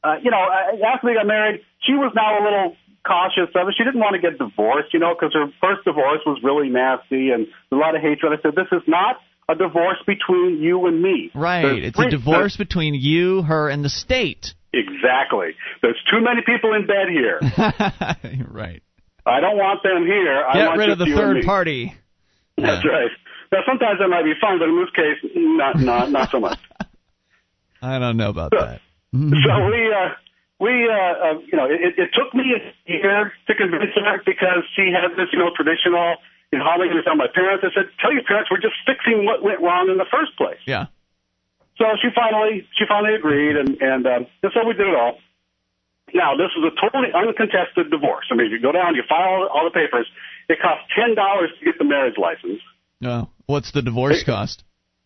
uh, 0.02 0.18
you 0.22 0.30
know, 0.30 0.42
after 0.82 1.06
we 1.06 1.14
got 1.14 1.26
married, 1.26 1.62
she 1.86 1.94
was 1.94 2.12
now 2.14 2.38
a 2.38 2.42
little 2.42 2.76
cautious 3.06 3.48
of 3.54 3.68
it. 3.68 3.74
She 3.78 3.84
didn't 3.84 4.00
want 4.00 4.18
to 4.18 4.22
get 4.22 4.38
divorced, 4.38 4.92
you 4.92 5.00
know, 5.00 5.14
because 5.14 5.32
her 5.34 5.46
first 5.62 5.84
divorce 5.84 6.20
was 6.26 6.40
really 6.42 6.68
nasty 6.68 7.30
and 7.30 7.46
a 7.70 7.76
lot 7.76 7.94
of 7.94 8.02
hatred. 8.02 8.34
I 8.34 8.42
said, 8.42 8.56
this 8.56 8.68
is 8.72 8.82
not 8.86 9.16
a 9.48 9.54
divorce 9.54 10.02
between 10.06 10.58
you 10.60 10.86
and 10.86 11.02
me. 11.02 11.30
right. 11.34 11.62
There's 11.62 11.86
It's 11.88 11.98
a 11.98 12.10
divorce 12.10 12.56
between 12.56 12.94
you, 12.94 13.42
her, 13.42 13.68
and 13.68 13.84
the 13.84 13.90
state. 13.90 14.54
Exactly. 14.72 15.54
There's 15.82 16.00
too 16.10 16.20
many 16.20 16.40
people 16.44 16.74
in 16.74 16.86
bed 16.86 17.08
here. 17.08 17.40
right. 18.50 18.82
I 19.26 19.40
don't 19.40 19.56
want 19.56 19.82
them 19.82 20.04
here. 20.04 20.44
I 20.44 20.52
Get 20.54 20.66
want 20.66 20.78
rid 20.78 20.90
of 20.90 20.98
the 20.98 21.06
third 21.06 21.44
party. 21.44 21.94
That's 22.56 22.84
right. 22.84 23.10
Now 23.52 23.60
sometimes 23.66 23.98
that 24.00 24.08
might 24.08 24.24
be 24.24 24.34
fun, 24.40 24.58
but 24.58 24.68
in 24.68 24.76
this 24.78 24.90
case, 24.94 25.18
not 25.34 25.80
not 25.80 26.10
not 26.10 26.30
so 26.30 26.40
much. 26.40 26.58
I 27.82 27.98
don't 27.98 28.16
know 28.16 28.30
about 28.30 28.50
that. 28.52 28.80
so 29.12 29.18
we 29.70 29.80
uh, 29.92 30.10
we 30.60 30.88
uh, 30.88 30.94
uh, 30.94 31.38
you 31.46 31.56
know 31.56 31.66
it, 31.66 31.96
it 31.96 32.10
took 32.12 32.34
me 32.34 32.52
a 32.52 32.60
year 32.90 33.32
to 33.46 33.54
convince 33.54 33.94
her 33.94 34.22
because 34.24 34.64
she 34.76 34.92
had 34.92 35.16
this 35.16 35.28
you 35.32 35.38
know 35.38 35.50
traditional 35.56 36.16
you 36.52 36.58
know 36.58 36.64
how 36.64 36.74
am 36.74 36.82
I 36.82 36.86
going 36.86 36.98
to 36.98 37.02
tell 37.02 37.16
my 37.16 37.26
parents? 37.32 37.64
I 37.66 37.74
said, 37.74 37.90
tell 38.00 38.12
your 38.12 38.22
parents 38.22 38.50
we're 38.50 38.62
just 38.62 38.78
fixing 38.86 39.24
what 39.26 39.42
went 39.42 39.60
wrong 39.60 39.90
in 39.90 39.98
the 39.98 40.06
first 40.06 40.36
place. 40.36 40.60
Yeah. 40.66 40.86
So 41.78 41.84
she 42.00 42.08
finally 42.14 42.62
she 42.78 42.84
finally 42.86 43.14
agreed, 43.18 43.56
and 43.56 43.74
and, 43.82 44.06
um, 44.06 44.26
and 44.42 44.52
so 44.54 44.62
we 44.66 44.74
did 44.74 44.86
it 44.86 44.94
all. 44.94 45.18
Now 46.14 46.36
this 46.38 46.54
is 46.56 46.62
a 46.62 46.72
totally 46.80 47.10
uncontested 47.12 47.90
divorce. 47.90 48.26
I 48.30 48.36
mean, 48.36 48.50
you 48.50 48.60
go 48.62 48.70
down, 48.70 48.94
you 48.94 49.02
file 49.08 49.50
all 49.52 49.66
the 49.66 49.74
papers. 49.74 50.06
It 50.48 50.58
costs 50.62 50.86
ten 50.94 51.14
dollars 51.14 51.50
to 51.58 51.64
get 51.64 51.76
the 51.76 51.84
marriage 51.84 52.14
license. 52.16 52.62
Oh, 53.04 53.28
what's 53.46 53.72
the 53.72 53.82
divorce 53.82 54.22
cost? 54.22 54.62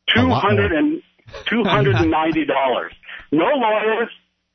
A 0.08 0.12
Two 0.14 0.28
hundred 0.28 0.72
and 0.72 1.02
two 1.46 1.64
hundred 1.64 1.96
and 1.96 2.10
ninety 2.10 2.44
dollars. 2.44 2.92
No 3.32 3.46
lawyers. 3.46 4.10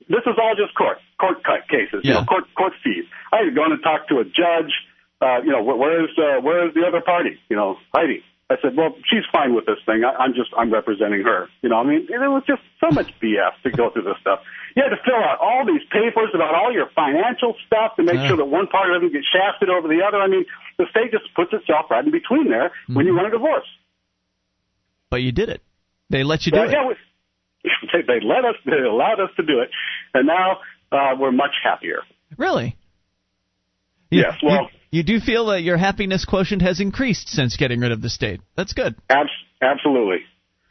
This 0.07 0.21
is 0.27 0.35
all 0.37 0.53
just 0.55 0.75
court 0.75 0.97
court 1.19 1.43
cut 1.43 1.67
cases. 1.69 2.01
You 2.03 2.13
know, 2.13 2.25
court 2.25 2.45
court 2.55 2.73
fees. 2.83 3.05
I 3.31 3.37
had 3.37 3.49
to 3.49 3.51
go 3.51 3.65
and 3.65 3.81
talk 3.81 4.07
to 4.09 4.19
a 4.19 4.25
judge. 4.25 4.71
Uh, 5.21 5.41
you 5.41 5.51
know, 5.51 5.63
where, 5.63 5.75
where 5.77 6.03
is 6.03 6.11
uh, 6.17 6.41
where 6.41 6.67
is 6.67 6.73
the 6.73 6.85
other 6.85 7.01
party? 7.01 7.39
You 7.49 7.55
know, 7.55 7.77
Heidi. 7.93 8.23
I 8.49 8.55
said, 8.61 8.75
well, 8.75 8.93
she's 9.09 9.23
fine 9.31 9.55
with 9.55 9.65
this 9.65 9.79
thing. 9.85 10.03
I, 10.03 10.13
I'm 10.21 10.33
just 10.33 10.51
I'm 10.57 10.71
representing 10.71 11.23
her. 11.23 11.47
You 11.61 11.69
know, 11.69 11.77
I 11.77 11.83
mean, 11.83 12.07
it 12.09 12.17
was 12.29 12.43
just 12.45 12.61
so 12.79 12.91
much 12.91 13.07
BS 13.21 13.55
to 13.63 13.71
go 13.71 13.89
through 13.89 14.03
this 14.03 14.17
stuff. 14.21 14.39
You 14.75 14.81
had 14.83 14.89
to 14.89 15.01
fill 15.05 15.15
out 15.15 15.37
all 15.39 15.65
these 15.65 15.83
papers 15.91 16.29
about 16.33 16.55
all 16.55 16.71
your 16.73 16.87
financial 16.95 17.55
stuff 17.67 17.95
to 17.97 18.03
make 18.03 18.15
Yeah. 18.15 18.27
sure 18.29 18.37
that 18.37 18.45
one 18.45 18.67
party 18.67 18.91
doesn't 18.93 19.13
get 19.13 19.21
shafted 19.23 19.69
over 19.69 19.87
the 19.87 20.01
other. 20.01 20.17
I 20.17 20.27
mean, 20.27 20.45
the 20.77 20.85
state 20.89 21.11
just 21.11 21.31
puts 21.35 21.53
itself 21.53 21.91
right 21.91 22.03
in 22.03 22.11
between 22.11 22.49
there 22.49 22.71
when 22.87 23.05
you 23.05 23.13
want 23.13 23.27
a 23.27 23.31
divorce. 23.31 23.67
But 25.09 25.21
you 25.21 25.31
did 25.31 25.49
it. 25.49 25.61
They 26.09 26.23
let 26.23 26.45
you 26.45 26.51
do 26.51 26.63
it. 26.63 26.71
yeah, 26.71 26.87
we, 26.87 26.95
they, 27.93 28.01
they 28.01 28.19
let 28.25 28.45
us, 28.45 28.55
they 28.65 28.77
allowed 28.81 29.19
us 29.19 29.29
to 29.37 29.43
do 29.43 29.59
it, 29.59 29.69
and 30.13 30.25
now 30.27 30.57
uh, 30.91 31.15
we're 31.19 31.31
much 31.31 31.53
happier. 31.63 31.99
Really? 32.37 32.75
You- 34.09 34.21
Yes, 34.21 34.33
well- 34.43 34.69
you, 34.91 34.99
you 34.99 35.03
do 35.03 35.19
feel 35.19 35.47
that 35.47 35.61
your 35.61 35.77
happiness 35.77 36.25
quotient 36.25 36.61
has 36.61 36.79
increased 36.79 37.27
since 37.29 37.57
getting 37.57 37.79
rid 37.79 37.91
of 37.91 38.01
the 38.01 38.09
state. 38.09 38.41
That's 38.55 38.73
good. 38.73 38.95
Abs- 39.09 39.29
absolutely. 39.61 40.23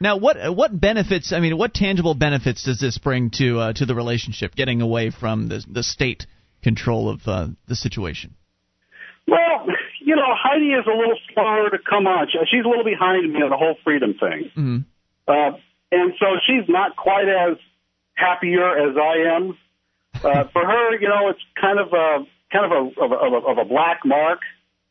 Now, 0.03 0.17
what 0.17 0.35
what 0.53 0.77
benefits? 0.77 1.31
I 1.31 1.39
mean, 1.39 1.57
what 1.57 1.73
tangible 1.73 2.13
benefits 2.13 2.63
does 2.63 2.77
this 2.77 2.97
bring 2.97 3.29
to 3.35 3.57
uh, 3.57 3.73
to 3.73 3.85
the 3.85 3.95
relationship? 3.95 4.53
Getting 4.53 4.81
away 4.81 5.11
from 5.11 5.47
the 5.47 5.63
the 5.65 5.81
state 5.81 6.27
control 6.61 7.09
of 7.09 7.21
uh, 7.25 7.47
the 7.69 7.75
situation. 7.77 8.35
Well, 9.25 9.65
you 10.01 10.17
know, 10.17 10.27
Heidi 10.35 10.71
is 10.73 10.85
a 10.87 10.91
little 10.91 11.17
slower 11.33 11.69
to 11.69 11.77
come 11.89 12.05
on. 12.05 12.27
She's 12.51 12.65
a 12.65 12.67
little 12.67 12.83
behind 12.83 13.31
me 13.31 13.39
on 13.43 13.49
the 13.49 13.55
whole 13.55 13.77
freedom 13.85 14.15
thing, 14.19 14.51
hmm 14.53 14.77
uh, 15.25 15.55
and 15.93 16.11
so 16.19 16.25
she's 16.45 16.67
not 16.67 16.97
quite 16.97 17.29
as 17.29 17.55
happier 18.15 18.89
as 18.89 18.97
I 18.97 19.37
am. 19.37 19.57
Uh, 20.15 20.49
for 20.51 20.65
her, 20.65 20.99
you 20.99 21.07
know, 21.07 21.29
it's 21.29 21.39
kind 21.55 21.79
of 21.79 21.93
a 21.93 22.27
kind 22.51 22.65
of 22.67 22.71
a 22.73 23.01
of 23.05 23.11
a, 23.13 23.15
of 23.15 23.31
a, 23.31 23.47
of 23.51 23.57
a 23.57 23.65
black 23.69 24.01
mark, 24.03 24.39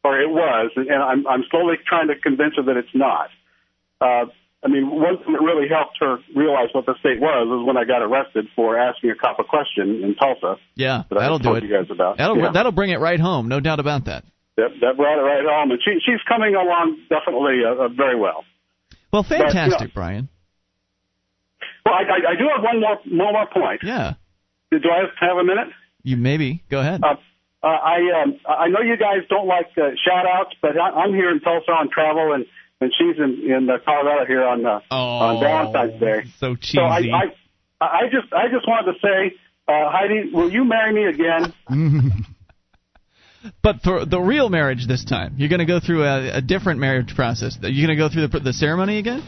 or 0.04 0.18
it 0.18 0.30
was, 0.30 0.70
and 0.74 1.02
I'm 1.02 1.26
I'm 1.26 1.44
slowly 1.50 1.76
trying 1.86 2.08
to 2.08 2.16
convince 2.16 2.56
her 2.56 2.62
that 2.62 2.78
it's 2.78 2.94
not. 2.94 3.28
Uh, 4.00 4.32
I 4.64 4.68
mean, 4.68 4.88
one 4.88 5.18
thing 5.18 5.32
that 5.32 5.42
really 5.42 5.68
helped 5.68 5.98
her 6.00 6.18
realize 6.36 6.68
what 6.72 6.86
the 6.86 6.94
state 7.00 7.18
was 7.20 7.48
was 7.48 7.66
when 7.66 7.76
I 7.76 7.84
got 7.84 8.00
arrested 8.02 8.46
for 8.54 8.78
asking 8.78 9.10
a 9.10 9.14
cop 9.16 9.38
a 9.40 9.44
question 9.44 10.04
in 10.04 10.14
Tulsa 10.14 10.56
Yeah, 10.76 11.02
that 11.10 11.18
that'll 11.18 11.38
do 11.40 11.54
it. 11.56 11.64
you 11.64 11.68
guys 11.70 11.90
about. 11.90 12.18
That'll 12.18 12.38
Yeah. 12.38 12.52
that'll 12.52 12.70
bring 12.72 12.90
it 12.90 13.00
right 13.00 13.18
home. 13.18 13.48
No 13.48 13.58
doubt 13.60 13.80
about 13.80 14.04
that. 14.04 14.24
that, 14.56 14.68
that 14.80 14.96
brought 14.96 15.18
it 15.18 15.22
right 15.22 15.44
home, 15.44 15.70
and 15.72 15.80
she 15.84 15.98
she's 16.06 16.22
coming 16.28 16.54
along 16.54 16.98
definitely 17.08 17.62
uh, 17.66 17.84
uh, 17.84 17.88
very 17.88 18.14
well. 18.18 18.44
Well, 19.12 19.26
you 19.28 19.38
know- 19.38 19.44
fantastic, 19.46 19.94
Brian. 19.94 20.28
Well, 21.84 21.94
I, 21.94 22.02
I, 22.02 22.32
I 22.32 22.34
do 22.38 22.44
have 22.54 22.62
one 22.62 22.80
more 22.80 22.96
one 23.26 23.32
more 23.34 23.46
point. 23.52 23.80
Yeah, 23.82 24.14
Do 24.70 24.78
I 24.88 25.26
have 25.26 25.36
a 25.38 25.44
minute? 25.44 25.68
you 26.04 26.16
maybe 26.16 26.62
go 26.70 26.80
ahead. 26.80 27.00
Uh, 27.02 27.14
uh, 27.64 27.66
I 27.66 28.22
um, 28.22 28.38
I 28.48 28.68
know 28.68 28.80
you 28.80 28.96
guys 28.96 29.26
don't 29.28 29.46
like 29.48 29.66
uh, 29.76 29.90
shout 30.06 30.26
outs, 30.26 30.54
but 30.62 30.78
I, 30.78 30.90
I'm 30.90 31.12
here 31.14 31.30
in 31.30 31.40
Tulsa 31.40 31.70
on 31.72 31.90
travel, 31.90 32.32
and 32.34 32.46
and 32.82 32.92
she's 32.98 33.16
in 33.18 33.50
in 33.50 33.70
uh, 33.70 33.78
Colorado 33.84 34.26
here 34.26 34.44
on 34.44 34.66
uh, 34.66 34.80
on 34.90 35.40
Valentine's 35.40 36.00
Day. 36.00 36.24
so 36.38 36.56
cheesy. 36.56 36.78
So 36.78 36.82
I, 36.82 36.98
I 37.80 37.84
I 37.84 38.02
just 38.10 38.32
I 38.32 38.48
just 38.52 38.66
wanted 38.66 38.92
to 38.92 38.98
say, 39.00 39.36
uh, 39.68 39.90
Heidi, 39.90 40.30
will 40.32 40.50
you 40.50 40.64
marry 40.64 40.92
me 40.92 41.04
again? 41.06 42.24
But 43.60 43.82
for 43.82 44.04
the 44.04 44.20
real 44.20 44.48
marriage 44.48 44.86
this 44.86 45.04
time, 45.04 45.34
you're 45.36 45.48
going 45.48 45.58
to 45.58 45.66
go 45.66 45.80
through 45.80 46.04
a, 46.04 46.36
a 46.36 46.40
different 46.40 46.78
marriage 46.78 47.14
process. 47.16 47.58
You're 47.60 47.86
going 47.88 47.98
to 47.98 48.00
go 48.00 48.08
through 48.08 48.28
the, 48.28 48.38
the 48.38 48.52
ceremony 48.52 48.98
again. 48.98 49.20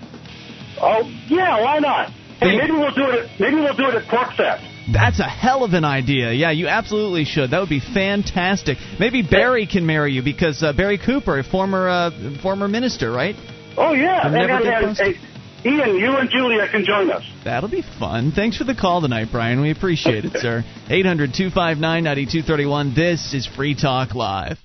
Oh 0.81 1.03
yeah, 1.29 1.61
why 1.61 1.79
not? 1.81 2.11
Hey, 2.39 2.57
maybe 2.57 2.73
we'll 2.73 2.95
do 2.95 3.11
it. 3.11 3.25
At, 3.25 3.41
maybe 3.41 3.57
we'll 3.57 3.75
do 3.77 3.89
it 3.89 3.95
at 3.97 4.05
PorcFest. 4.05 4.74
That's 4.93 5.19
a 5.19 5.29
hell 5.29 5.65
of 5.65 5.73
an 5.73 5.85
idea. 5.85 6.33
Yeah, 6.33 6.51
you 6.51 6.69
absolutely 6.69 7.25
should. 7.25 7.51
That 7.51 7.61
would 7.61 7.69
be 7.69 7.81
fantastic. 7.81 8.79
Maybe 9.01 9.23
Barry 9.23 9.67
can 9.67 9.87
marry 9.87 10.13
you 10.13 10.23
because 10.23 10.63
uh, 10.63 10.73
Barry 10.73 10.99
Cooper, 10.99 11.39
a 11.39 11.45
former 11.45 11.89
uh, 11.89 12.11
former 12.43 12.69
minister, 12.69 13.11
right? 13.11 13.35
Oh 13.77 13.93
yeah, 13.93 14.27
and, 14.27 14.37
and, 14.37 15.01
and, 15.01 15.17
Ian, 15.65 15.97
you 15.97 16.17
and 16.17 16.29
Julia 16.29 16.69
can 16.69 16.85
join 16.85 17.11
us. 17.11 17.25
That'll 17.43 17.71
be 17.71 17.83
fun. 17.99 18.33
Thanks 18.33 18.59
for 18.59 18.65
the 18.65 18.75
call 18.75 19.01
tonight, 19.01 19.29
Brian. 19.33 19.63
We 19.63 19.71
appreciate 19.71 20.27
it, 20.27 20.33
sir. 20.35 20.63
800 20.91 21.33
259 21.33 21.81
9231. 22.05 22.95
This 22.95 23.33
is 23.33 23.47
Free 23.47 23.75
Talk 23.75 24.15
Live. 24.15 24.59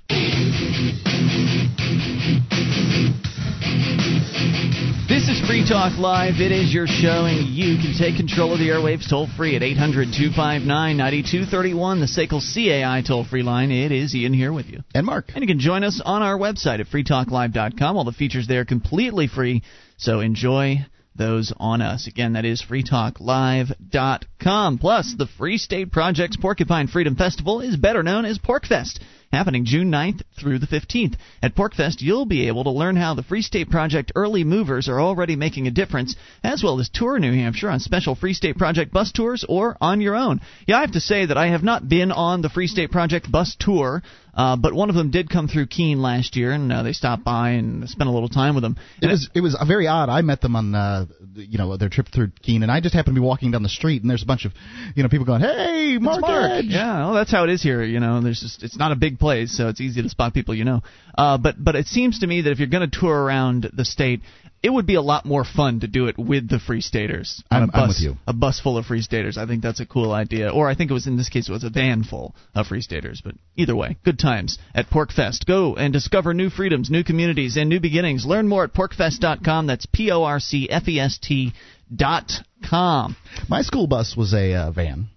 Free 5.49 5.65
Talk 5.67 5.97
Live. 5.97 6.39
It 6.39 6.51
is 6.51 6.71
your 6.71 6.85
show, 6.85 7.25
and 7.25 7.47
you 7.47 7.77
can 7.81 7.97
take 7.97 8.17
control 8.17 8.53
of 8.53 8.59
the 8.59 8.69
airwaves 8.69 9.09
toll 9.09 9.27
free 9.35 9.55
at 9.55 9.63
800 9.63 10.13
259 10.13 10.67
9231, 10.95 11.99
the 11.99 12.05
SACL 12.05 12.39
CAI 12.39 13.01
toll 13.01 13.25
free 13.25 13.41
line. 13.41 13.71
It 13.71 13.91
is 13.91 14.13
Ian 14.13 14.33
here 14.33 14.53
with 14.53 14.67
you. 14.67 14.83
And 14.93 15.07
Mark. 15.07 15.31
And 15.33 15.41
you 15.41 15.47
can 15.47 15.57
join 15.57 15.83
us 15.83 15.99
on 16.05 16.21
our 16.21 16.37
website 16.37 16.79
at 16.79 16.85
freetalklive.com. 16.85 17.97
All 17.97 18.03
the 18.03 18.11
features 18.11 18.45
there 18.47 18.61
are 18.61 18.65
completely 18.65 19.25
free, 19.25 19.63
so 19.97 20.19
enjoy 20.19 20.85
those 21.15 21.51
on 21.57 21.81
us. 21.81 22.05
Again, 22.05 22.33
that 22.33 22.45
is 22.45 22.63
freetalklive.com. 22.63 24.77
Plus, 24.77 25.15
the 25.17 25.27
Free 25.39 25.57
State 25.57 25.91
Project's 25.91 26.37
Porcupine 26.37 26.85
Freedom 26.85 27.15
Festival 27.15 27.61
is 27.61 27.75
better 27.75 28.03
known 28.03 28.25
as 28.25 28.37
PorcFest 28.37 28.99
happening 29.31 29.65
June 29.65 29.91
9th 29.91 30.21
through 30.39 30.59
the 30.59 30.67
15th. 30.67 31.15
At 31.41 31.55
PorcFest, 31.55 32.01
you'll 32.01 32.25
be 32.25 32.48
able 32.48 32.63
to 32.63 32.71
learn 32.71 32.95
how 32.95 33.13
the 33.13 33.24
Free 33.24 33.41
State 33.41 33.69
Project 33.69 34.12
early 34.15 34.43
movers 34.43 34.89
are 34.89 35.00
already 35.00 35.36
making 35.36 35.67
a 35.67 35.71
difference, 35.71 36.15
as 36.43 36.63
well 36.63 36.79
as 36.79 36.89
tour 36.89 37.19
New 37.19 37.33
Hampshire 37.33 37.69
on 37.69 37.79
special 37.79 38.15
Free 38.15 38.33
State 38.33 38.57
Project 38.57 38.91
bus 38.91 39.12
tours 39.12 39.45
or 39.48 39.77
on 39.79 40.01
your 40.01 40.15
own. 40.15 40.41
Yeah, 40.65 40.77
I 40.77 40.81
have 40.81 40.93
to 40.93 41.00
say 41.00 41.25
that 41.25 41.38
I 41.38 41.48
have 41.48 41.63
not 41.63 41.88
been 41.88 42.12
on 42.12 42.41
the 42.41 42.50
Free 42.50 42.67
State 42.67 42.91
Project 42.91 43.31
bus 43.31 43.55
tour. 43.59 44.01
Uh, 44.39 44.55
but 44.55 44.74
one 44.74 44.89
of 44.89 44.95
them 44.95 45.12
did 45.12 45.29
come 45.29 45.50
through 45.50 45.67
Keene 45.67 46.01
last 46.01 46.38
year, 46.38 46.53
and 46.53 46.71
uh, 46.71 46.81
they 46.81 46.93
stopped 46.93 47.25
by 47.25 47.51
and 47.51 47.89
spent 47.89 48.09
a 48.09 48.13
little 48.13 48.29
time 48.29 48.55
with 48.55 48.62
them. 48.62 48.77
It 49.01 49.07
was 49.07 49.29
it 49.33 49.41
was 49.41 49.57
very 49.67 49.88
odd. 49.88 50.07
I 50.07 50.21
met 50.21 50.39
them 50.39 50.55
on 50.55 50.74
uh, 50.74 51.07
you 51.36 51.57
know 51.57 51.75
their 51.75 51.89
trip 51.89 52.07
through 52.13 52.31
Keene, 52.41 52.63
and 52.63 52.71
I 52.71 52.79
just 52.79 52.95
happened 52.95 53.15
to 53.15 53.21
be 53.21 53.25
walking 53.25 53.51
down 53.51 53.63
the 53.63 53.69
street, 53.69 54.01
and 54.01 54.09
there's 54.09 54.24
a 54.24 54.25
bunch 54.25 54.45
of 54.45 54.53
you 54.95 55.03
know 55.03 55.09
people 55.09 55.25
going, 55.25 55.41
"Hey, 55.41 55.98
Mark, 56.00 56.21
Mark. 56.21 56.63
Yeah, 56.63 57.00
well, 57.00 57.13
that's 57.15 57.31
how 57.31 57.43
it 57.43 57.50
is 57.50 57.62
here. 57.62 57.83
You 57.83 58.00
know, 58.00 58.21
there's 58.21 58.39
just 58.39 58.63
it's 58.63 58.77
not 58.77 58.93
a 58.93 58.95
big 58.95 59.18
place, 59.19 59.55
so 59.55 59.67
it's 59.67 59.81
easy 59.81 60.01
to 60.01 60.09
spot 60.09 60.33
people 60.33 60.55
you 60.55 60.65
know. 60.65 60.81
Uh, 61.17 61.38
but 61.38 61.55
but 61.63 61.75
it 61.75 61.88
seems 61.88 62.19
to 62.19 62.27
me 62.27 62.41
that 62.41 62.51
if 62.51 62.59
you're 62.59 62.67
going 62.67 62.89
to 62.89 62.99
tour 62.99 63.15
around 63.15 63.69
the 63.73 63.85
state, 63.85 64.21
it 64.61 64.69
would 64.69 64.85
be 64.85 64.95
a 64.95 65.01
lot 65.01 65.25
more 65.25 65.45
fun 65.45 65.79
to 65.79 65.88
do 65.88 66.07
it 66.07 66.17
with 66.17 66.49
the 66.49 66.59
Free 66.59 66.81
Staters. 66.81 67.43
I'm- 67.49 67.63
a 67.63 67.67
bus, 67.67 67.75
I'm 67.75 67.88
with 67.88 68.01
you. 68.01 68.17
A 68.27 68.33
bus 68.33 68.59
full 68.59 68.77
of 68.77 68.85
Free 68.85 69.01
Staters. 69.01 69.38
I 69.38 69.45
think 69.45 69.61
that's 69.61 69.79
a 69.79 69.85
cool 69.85 70.11
idea. 70.11 70.49
Or 70.49 70.69
I 70.69 70.75
think 70.75 70.91
it 70.91 70.93
was 70.93 71.07
in 71.07 71.17
this 71.17 71.29
case 71.29 71.47
it 71.47 71.51
was 71.51 71.63
a 71.63 71.69
van 71.69 72.03
full 72.03 72.35
of 72.53 72.67
Free 72.67 72.81
Staters. 72.81 73.21
But 73.23 73.35
either 73.55 73.75
way, 73.75 73.97
good 74.03 74.19
times 74.19 74.57
at 74.75 74.89
PorcFest. 74.89 75.45
Go 75.45 75.75
and 75.75 75.93
discover 75.93 76.33
new 76.33 76.49
freedoms, 76.49 76.89
new 76.89 77.03
communities, 77.03 77.57
and 77.57 77.69
new 77.69 77.79
beginnings. 77.79 78.25
Learn 78.25 78.47
more 78.47 78.65
at 78.65 78.73
porcfest.com. 78.73 79.67
That's 79.67 79.85
P 79.85 80.11
O 80.11 80.23
R 80.23 80.39
C 80.39 80.69
F 80.69 80.88
E 80.88 80.99
S 80.99 81.17
T 81.17 81.53
dot 81.93 82.31
com. 82.69 83.15
My 83.47 83.61
school 83.61 83.88
bus 83.88 84.15
was 84.17 84.33
a 84.33 84.53
uh, 84.53 84.71
van. 84.71 85.07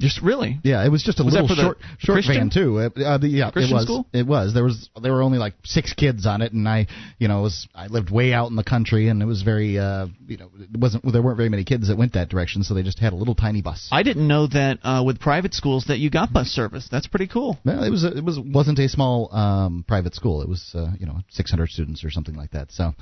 Just 0.00 0.22
really. 0.22 0.58
Yeah, 0.64 0.84
it 0.84 0.88
was 0.88 1.02
just 1.02 1.20
a 1.20 1.24
Was 1.24 1.34
little 1.34 1.48
short 1.48 1.78
short 1.98 2.16
Christian? 2.16 2.34
van 2.34 2.50
too. 2.50 2.78
Uh, 2.78 3.04
uh, 3.04 3.18
the, 3.18 3.28
yeah, 3.28 3.50
Christian 3.50 3.72
it 3.76 3.80
was. 3.80 3.84
school? 3.84 4.06
It 4.12 4.26
was. 4.26 4.54
There 4.54 4.64
was 4.64 4.88
there 5.00 5.12
were 5.12 5.22
only 5.22 5.38
like 5.38 5.54
six 5.64 5.92
kids 5.92 6.26
on 6.26 6.40
it, 6.40 6.52
and 6.52 6.66
I 6.66 6.86
you 7.18 7.28
know 7.28 7.42
was 7.42 7.68
I 7.74 7.86
lived 7.88 8.10
way 8.10 8.32
out 8.32 8.48
in 8.48 8.56
the 8.56 8.64
country, 8.64 9.08
and 9.08 9.22
it 9.22 9.26
was 9.26 9.42
very 9.42 9.78
uh 9.78 10.06
you 10.26 10.38
know 10.38 10.50
it 10.58 10.80
wasn't 10.80 11.04
there 11.12 11.20
weren't 11.22 11.36
very 11.36 11.50
many 11.50 11.64
kids 11.64 11.88
that 11.88 11.98
went 11.98 12.14
that 12.14 12.30
direction, 12.30 12.64
so 12.64 12.72
they 12.72 12.82
just 12.82 12.98
had 12.98 13.12
a 13.12 13.16
little 13.16 13.34
tiny 13.34 13.60
bus. 13.60 13.88
I 13.92 14.02
didn't 14.02 14.26
know 14.26 14.46
that 14.46 14.78
uh, 14.82 15.02
with 15.04 15.20
private 15.20 15.52
schools 15.52 15.84
that 15.88 15.98
you 15.98 16.08
got 16.08 16.32
bus 16.32 16.48
service. 16.48 16.88
That's 16.90 17.06
pretty 17.06 17.26
cool. 17.28 17.58
Well, 17.64 17.84
it 17.84 17.90
was 17.90 18.04
a, 18.04 18.16
it 18.16 18.24
was 18.24 18.38
wasn't 18.38 18.78
a 18.78 18.88
small 18.88 19.34
um, 19.34 19.84
private 19.86 20.14
school. 20.14 20.40
It 20.40 20.48
was 20.48 20.72
uh, 20.74 20.92
you 20.98 21.04
know 21.04 21.18
600 21.28 21.68
students 21.68 22.04
or 22.04 22.10
something 22.10 22.34
like 22.36 22.52
that. 22.52 22.72
So 22.72 22.94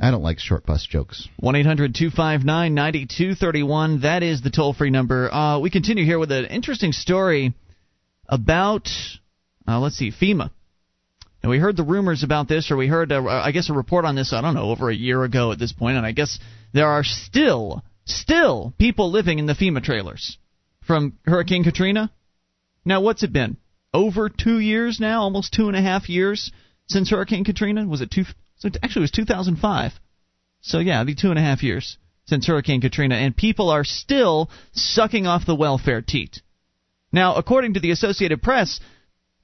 I 0.00 0.10
don't 0.10 0.22
like 0.22 0.38
short 0.38 0.66
bus 0.66 0.86
jokes. 0.86 1.26
1 1.38 1.56
800 1.56 1.94
259 1.94 2.74
9231. 2.74 4.00
That 4.02 4.22
is 4.22 4.42
the 4.42 4.50
toll 4.50 4.74
free 4.74 4.90
number. 4.90 5.32
Uh, 5.32 5.58
we 5.58 5.70
continue 5.70 6.04
here 6.04 6.18
with 6.18 6.30
an 6.32 6.46
interesting 6.46 6.92
story 6.92 7.54
about, 8.28 8.88
uh, 9.66 9.80
let's 9.80 9.96
see, 9.96 10.10
FEMA. 10.10 10.50
And 11.42 11.50
we 11.50 11.58
heard 11.58 11.76
the 11.76 11.82
rumors 11.82 12.22
about 12.22 12.48
this, 12.48 12.70
or 12.70 12.76
we 12.76 12.88
heard, 12.88 13.12
uh, 13.12 13.24
I 13.24 13.52
guess, 13.52 13.70
a 13.70 13.72
report 13.72 14.04
on 14.04 14.16
this, 14.16 14.32
I 14.32 14.40
don't 14.40 14.54
know, 14.54 14.70
over 14.70 14.90
a 14.90 14.94
year 14.94 15.22
ago 15.24 15.52
at 15.52 15.58
this 15.58 15.72
point, 15.72 15.96
and 15.96 16.04
I 16.04 16.12
guess 16.12 16.38
there 16.72 16.88
are 16.88 17.04
still, 17.04 17.82
still 18.04 18.74
people 18.78 19.10
living 19.10 19.38
in 19.38 19.46
the 19.46 19.54
FEMA 19.54 19.82
trailers 19.82 20.38
from 20.86 21.18
Hurricane 21.24 21.64
Katrina. 21.64 22.10
Now, 22.84 23.00
what's 23.00 23.22
it 23.22 23.32
been? 23.32 23.56
Over 23.94 24.28
two 24.28 24.58
years 24.58 25.00
now? 25.00 25.22
Almost 25.22 25.54
two 25.54 25.68
and 25.68 25.76
a 25.76 25.80
half 25.80 26.08
years 26.08 26.52
since 26.88 27.10
Hurricane 27.10 27.44
Katrina? 27.44 27.86
Was 27.86 28.00
it 28.00 28.10
two? 28.10 28.24
So 28.58 28.68
it 28.68 28.76
actually, 28.82 29.02
it 29.02 29.04
was 29.04 29.10
2005. 29.12 29.92
So 30.60 30.78
yeah, 30.78 30.96
it'd 30.96 31.06
be 31.06 31.14
two 31.14 31.30
and 31.30 31.38
a 31.38 31.42
half 31.42 31.62
years 31.62 31.98
since 32.26 32.46
Hurricane 32.46 32.80
Katrina, 32.80 33.14
and 33.14 33.36
people 33.36 33.70
are 33.70 33.84
still 33.84 34.50
sucking 34.72 35.26
off 35.26 35.46
the 35.46 35.54
welfare 35.54 36.02
teat. 36.02 36.42
Now, 37.12 37.36
according 37.36 37.74
to 37.74 37.80
the 37.80 37.92
Associated 37.92 38.42
Press, 38.42 38.80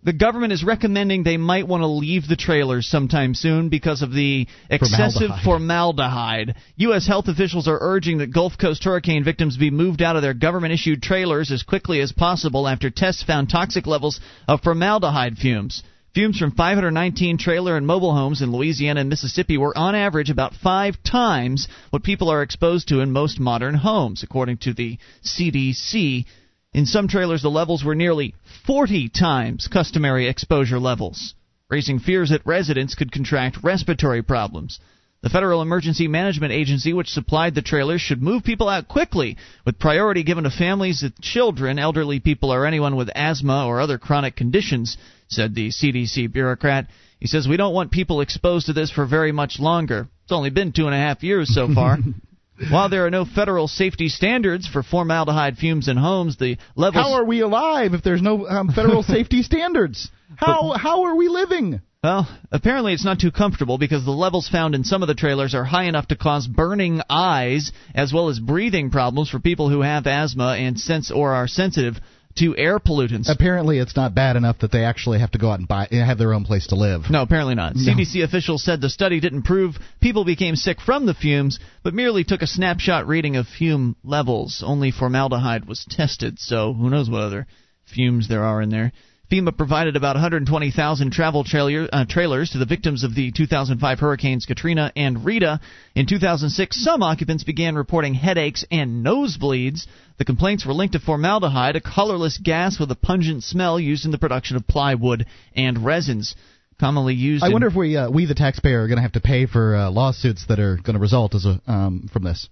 the 0.03 0.13
government 0.13 0.53
is 0.53 0.65
recommending 0.65 1.23
they 1.23 1.37
might 1.37 1.69
want 1.69 1.83
to 1.83 1.87
leave 1.87 2.27
the 2.27 2.35
trailers 2.35 2.89
sometime 2.89 3.35
soon 3.35 3.69
because 3.69 4.03
of 4.03 4.13
the 4.13 4.49
excessive 4.69 5.31
Formaldehyde. 5.45 5.45
formaldehyde. 5.45 6.55
U.S. 6.77 7.07
health 7.07 7.29
officials 7.29 7.69
are 7.69 7.79
urging 7.81 8.19
that 8.19 8.33
Gulf 8.33 8.59
Coast 8.59 8.83
hurricane 8.83 9.23
victims 9.23 9.57
be 9.57 9.71
moved 9.71 10.03
out 10.03 10.17
of 10.17 10.23
their 10.23 10.35
government 10.35 10.75
issued 10.75 11.03
trailers 11.03 11.53
as 11.53 11.63
quickly 11.63 12.01
as 12.01 12.11
possible 12.11 12.67
after 12.67 12.91
tests 12.91 13.23
found 13.23 13.49
toxic 13.49 13.87
levels 13.87 14.21
of 14.49 14.61
formaldehyde 14.63 15.39
fumes. 15.39 15.85
Fumes 16.15 16.37
from 16.37 16.51
519 16.51 17.39
trailer 17.39 17.75
and 17.75 17.87
mobile 17.87 18.15
homes 18.15 18.43
in 18.43 18.53
Louisiana 18.53 19.01
and 19.01 19.09
Mississippi 19.09 19.57
were 19.57 19.77
on 19.77 19.95
average 19.95 20.29
about 20.29 20.53
five 20.53 21.03
times 21.03 21.69
what 21.89 22.03
people 22.03 22.29
are 22.29 22.43
exposed 22.43 22.89
to 22.89 23.01
in 23.01 23.13
most 23.13 23.41
modern 23.41 23.75
homes, 23.75 24.23
according 24.23 24.59
to 24.59 24.75
the 24.75 24.99
CDC. 25.25 26.27
In 26.75 26.85
some 26.85 27.09
trailers, 27.09 27.41
the 27.41 27.51
levels 27.51 27.83
were 27.83 27.95
nearly 27.95 28.35
40 28.67 29.09
times 29.09 29.69
customary 29.69 30.29
exposure 30.29 30.79
levels, 30.79 31.33
raising 31.71 31.99
fears 31.99 32.29
that 32.29 32.45
residents 32.45 32.95
could 32.95 33.11
contract 33.11 33.63
respiratory 33.63 34.23
problems. 34.23 34.81
The 35.23 35.31
Federal 35.31 35.63
Emergency 35.63 36.09
Management 36.09 36.53
Agency, 36.53 36.93
which 36.93 37.09
supplied 37.09 37.55
the 37.55 37.63
trailers, 37.63 38.01
should 38.01 38.21
move 38.21 38.43
people 38.43 38.69
out 38.69 38.89
quickly, 38.89 39.37
with 39.65 39.79
priority 39.79 40.25
given 40.25 40.43
to 40.43 40.51
families 40.51 41.01
with 41.01 41.21
children, 41.21 41.79
elderly 41.79 42.19
people, 42.19 42.53
or 42.53 42.67
anyone 42.67 42.97
with 42.97 43.09
asthma 43.15 43.67
or 43.67 43.81
other 43.81 43.99
chronic 43.99 44.35
conditions, 44.35 44.97
said 45.29 45.55
the 45.55 45.69
CDC 45.69 46.33
bureaucrat. 46.33 46.89
He 47.21 47.29
says, 47.29 47.47
We 47.47 47.57
don't 47.57 47.73
want 47.73 47.93
people 47.93 48.21
exposed 48.21 48.67
to 48.67 48.73
this 48.73 48.91
for 48.91 49.07
very 49.07 49.31
much 49.31 49.61
longer. 49.61 50.09
It's 50.25 50.33
only 50.33 50.51
been 50.51 50.73
two 50.73 50.87
and 50.87 50.95
a 50.95 50.99
half 50.99 51.23
years 51.23 51.55
so 51.55 51.73
far. 51.73 51.99
While 52.71 52.89
there 52.89 53.07
are 53.07 53.11
no 53.11 53.25
federal 53.25 53.69
safety 53.69 54.09
standards 54.09 54.67
for 54.67 54.83
formaldehyde 54.83 55.57
fumes 55.57 55.87
in 55.87 55.97
homes, 55.97 56.37
the 56.37 56.59
levels. 56.75 57.05
How 57.05 57.13
are 57.15 57.25
we 57.25 57.41
alive 57.41 57.95
if 57.95 58.03
there's 58.03 58.23
no 58.23 58.47
um, 58.47 58.71
federal 58.73 59.03
safety 59.05 59.43
standards? 59.43 60.11
How 60.37 60.73
how 60.77 61.05
are 61.05 61.15
we 61.15 61.29
living? 61.29 61.81
Well, 62.05 62.27
apparently 62.51 62.95
it's 62.95 63.05
not 63.05 63.21
too 63.21 63.31
comfortable 63.31 63.79
because 63.79 64.05
the 64.05 64.11
levels 64.11 64.49
found 64.49 64.75
in 64.75 64.83
some 64.83 65.03
of 65.03 65.07
the 65.07 65.15
trailers 65.15 65.55
are 65.55 65.63
high 65.63 65.85
enough 65.85 66.09
to 66.09 66.17
cause 66.17 66.49
burning 66.49 67.01
eyes 67.09 67.71
as 67.95 68.13
well 68.13 68.29
as 68.29 68.41
breathing 68.41 68.91
problems 68.91 69.31
for 69.31 69.39
people 69.39 69.71
who 69.71 69.83
have 69.83 70.09
asthma 70.09 70.57
and 70.59 70.81
sense 70.81 71.13
or 71.13 71.33
are 71.33 71.47
sensitive 71.47 72.01
to 72.39 72.57
air 72.57 72.81
pollutants. 72.81 73.31
Apparently, 73.31 73.79
it's 73.79 73.95
not 73.95 74.17
bad 74.17 74.35
enough 74.35 74.59
that 74.59 74.73
they 74.73 74.85
actually 74.85 75.21
have 75.21 75.31
to 75.31 75.39
go 75.39 75.53
out 75.53 75.61
and 75.61 75.69
buy 75.69 75.87
have 75.93 76.19
their 76.19 76.35
own 76.35 76.45
place 76.45 76.67
to 76.69 76.75
live. 76.75 77.03
No, 77.09 77.23
apparently 77.23 77.55
not. 77.55 77.77
No. 77.77 77.93
CDC 77.93 78.25
officials 78.25 78.65
said 78.65 78.81
the 78.81 78.91
study 78.91 79.21
didn't 79.21 79.43
prove 79.43 79.77
people 80.01 80.25
became 80.25 80.57
sick 80.57 80.81
from 80.81 81.07
the 81.07 81.15
fumes, 81.15 81.61
but 81.85 81.95
merely 81.95 82.25
took 82.25 82.43
a 82.43 82.49
snapshot 82.49 83.07
reading 83.07 83.37
of 83.37 83.47
fume 83.47 83.95
levels. 84.03 84.65
Only 84.67 84.91
formaldehyde 84.91 85.67
was 85.67 85.87
tested, 85.89 86.41
so 86.41 86.73
who 86.73 86.91
knows 86.91 87.09
what 87.09 87.23
other 87.23 87.47
fumes 87.85 88.27
there 88.29 88.43
are 88.43 88.61
in 88.61 88.71
there. 88.71 88.91
FEMA 89.33 89.57
provided 89.57 89.97
about 89.97 90.15
120,000 90.15 91.11
travel 91.11 91.43
trailer, 91.43 91.89
uh, 91.91 92.05
trailers 92.07 92.51
to 92.51 92.59
the 92.59 92.67
victims 92.67 93.03
of 93.03 93.15
the 93.15 93.33
2005 93.33 93.99
hurricanes 93.99 94.45
Katrina 94.45 94.93
and 94.95 95.25
Rita. 95.25 95.59
In 95.95 96.07
2006, 96.07 96.85
some 96.85 97.03
occupants 97.03 97.43
began 97.43 97.75
reporting 97.75 98.13
headaches 98.13 98.63
and 98.71 99.03
nosebleeds. 99.03 99.87
The 100.19 100.27
complaints 100.27 100.67
were 100.67 100.75
linked 100.75 100.93
to 100.93 100.99
formaldehyde, 100.99 101.77
a 101.77 101.81
colorless 101.81 102.37
gas 102.37 102.79
with 102.79 102.91
a 102.91 102.95
pungent 102.95 103.43
smell 103.43 103.81
used 103.81 104.05
in 104.05 104.11
the 104.11 104.19
production 104.19 104.59
of 104.59 104.67
plywood 104.67 105.25
and 105.57 105.83
resins. 105.83 106.35
Commonly 106.79 107.15
used 107.15 107.43
I 107.43 107.49
wonder 107.49 107.69
if 107.69 107.75
we 107.75 107.97
uh, 107.97 108.11
we 108.11 108.27
the 108.27 108.35
taxpayer 108.35 108.83
are 108.83 108.89
going 108.89 108.97
to 108.97 109.03
have 109.03 109.13
to 109.13 109.21
pay 109.21 109.47
for 109.47 109.77
uh, 109.77 109.91
lawsuits 109.91 110.47
that 110.49 110.59
are 110.59 110.77
going 110.77 110.95
to 110.95 111.01
result 111.01 111.35
as 111.35 111.47
a 111.47 111.61
um, 111.67 112.11
from 112.13 112.25
this. 112.25 112.51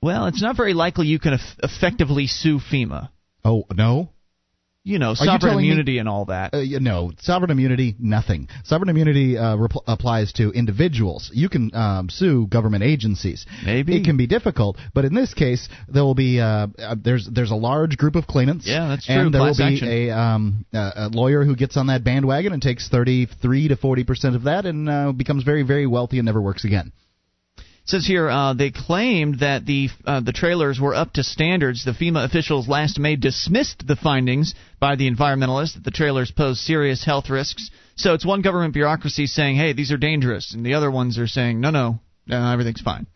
Well, 0.00 0.26
it's 0.26 0.40
not 0.40 0.56
very 0.56 0.72
likely 0.72 1.08
you 1.08 1.18
can 1.18 1.34
eff- 1.34 1.58
effectively 1.62 2.28
sue 2.28 2.60
FEMA. 2.60 3.10
Oh 3.44 3.64
no. 3.74 4.08
You 4.84 4.98
know, 4.98 5.10
you 5.10 5.16
sovereign 5.16 5.58
me- 5.58 5.64
immunity 5.64 5.98
and 5.98 6.08
all 6.08 6.24
that. 6.24 6.54
Uh, 6.54 6.58
you 6.58 6.80
no, 6.80 7.12
sovereign 7.20 7.52
immunity, 7.52 7.94
nothing. 8.00 8.48
Sovereign 8.64 8.88
immunity 8.88 9.38
uh, 9.38 9.56
repl- 9.56 9.84
applies 9.86 10.32
to 10.34 10.50
individuals. 10.50 11.30
You 11.32 11.48
can 11.48 11.72
um, 11.72 12.10
sue 12.10 12.48
government 12.48 12.82
agencies. 12.82 13.46
Maybe. 13.64 13.96
it 13.96 14.04
can 14.04 14.16
be 14.16 14.26
difficult, 14.26 14.78
but 14.92 15.04
in 15.04 15.14
this 15.14 15.34
case, 15.34 15.68
there 15.88 16.02
will 16.02 16.16
be 16.16 16.40
uh, 16.40 16.66
uh, 16.78 16.96
there's 17.00 17.28
there's 17.30 17.52
a 17.52 17.56
large 17.56 17.96
group 17.96 18.16
of 18.16 18.26
claimants. 18.26 18.66
Yeah, 18.66 18.88
that's 18.88 19.06
true. 19.06 19.14
And 19.14 19.32
there 19.32 19.40
Class 19.40 19.60
will 19.60 19.70
be 19.70 20.08
a, 20.08 20.18
um, 20.18 20.66
a, 20.72 20.92
a 20.96 21.08
lawyer 21.08 21.44
who 21.44 21.54
gets 21.54 21.76
on 21.76 21.86
that 21.86 22.02
bandwagon 22.02 22.52
and 22.52 22.60
takes 22.60 22.88
33 22.88 23.68
to 23.68 23.76
40 23.76 24.04
percent 24.04 24.34
of 24.36 24.44
that 24.44 24.66
and 24.66 24.88
uh, 24.88 25.12
becomes 25.12 25.44
very 25.44 25.62
very 25.62 25.86
wealthy 25.86 26.18
and 26.18 26.26
never 26.26 26.42
works 26.42 26.64
again. 26.64 26.92
It 27.84 27.88
says 27.88 28.06
here 28.06 28.30
uh, 28.30 28.54
they 28.54 28.70
claimed 28.70 29.40
that 29.40 29.66
the 29.66 29.88
uh, 30.06 30.20
the 30.20 30.32
trailers 30.32 30.78
were 30.78 30.94
up 30.94 31.14
to 31.14 31.24
standards. 31.24 31.84
The 31.84 31.92
FEMA 31.92 32.24
officials 32.24 32.68
last 32.68 32.98
May 32.98 33.16
dismissed 33.16 33.86
the 33.86 33.96
findings 33.96 34.54
by 34.78 34.94
the 34.94 35.10
environmentalists 35.10 35.74
that 35.74 35.84
the 35.84 35.90
trailers 35.90 36.30
pose 36.30 36.60
serious 36.60 37.04
health 37.04 37.28
risks. 37.28 37.70
So 37.96 38.14
it's 38.14 38.24
one 38.24 38.40
government 38.40 38.72
bureaucracy 38.72 39.26
saying, 39.26 39.56
"Hey, 39.56 39.72
these 39.72 39.90
are 39.90 39.96
dangerous," 39.96 40.54
and 40.54 40.64
the 40.64 40.74
other 40.74 40.92
ones 40.92 41.18
are 41.18 41.26
saying, 41.26 41.60
"No, 41.60 41.70
no, 41.70 41.98
uh, 42.30 42.52
everything's 42.52 42.80
fine. 42.80 43.08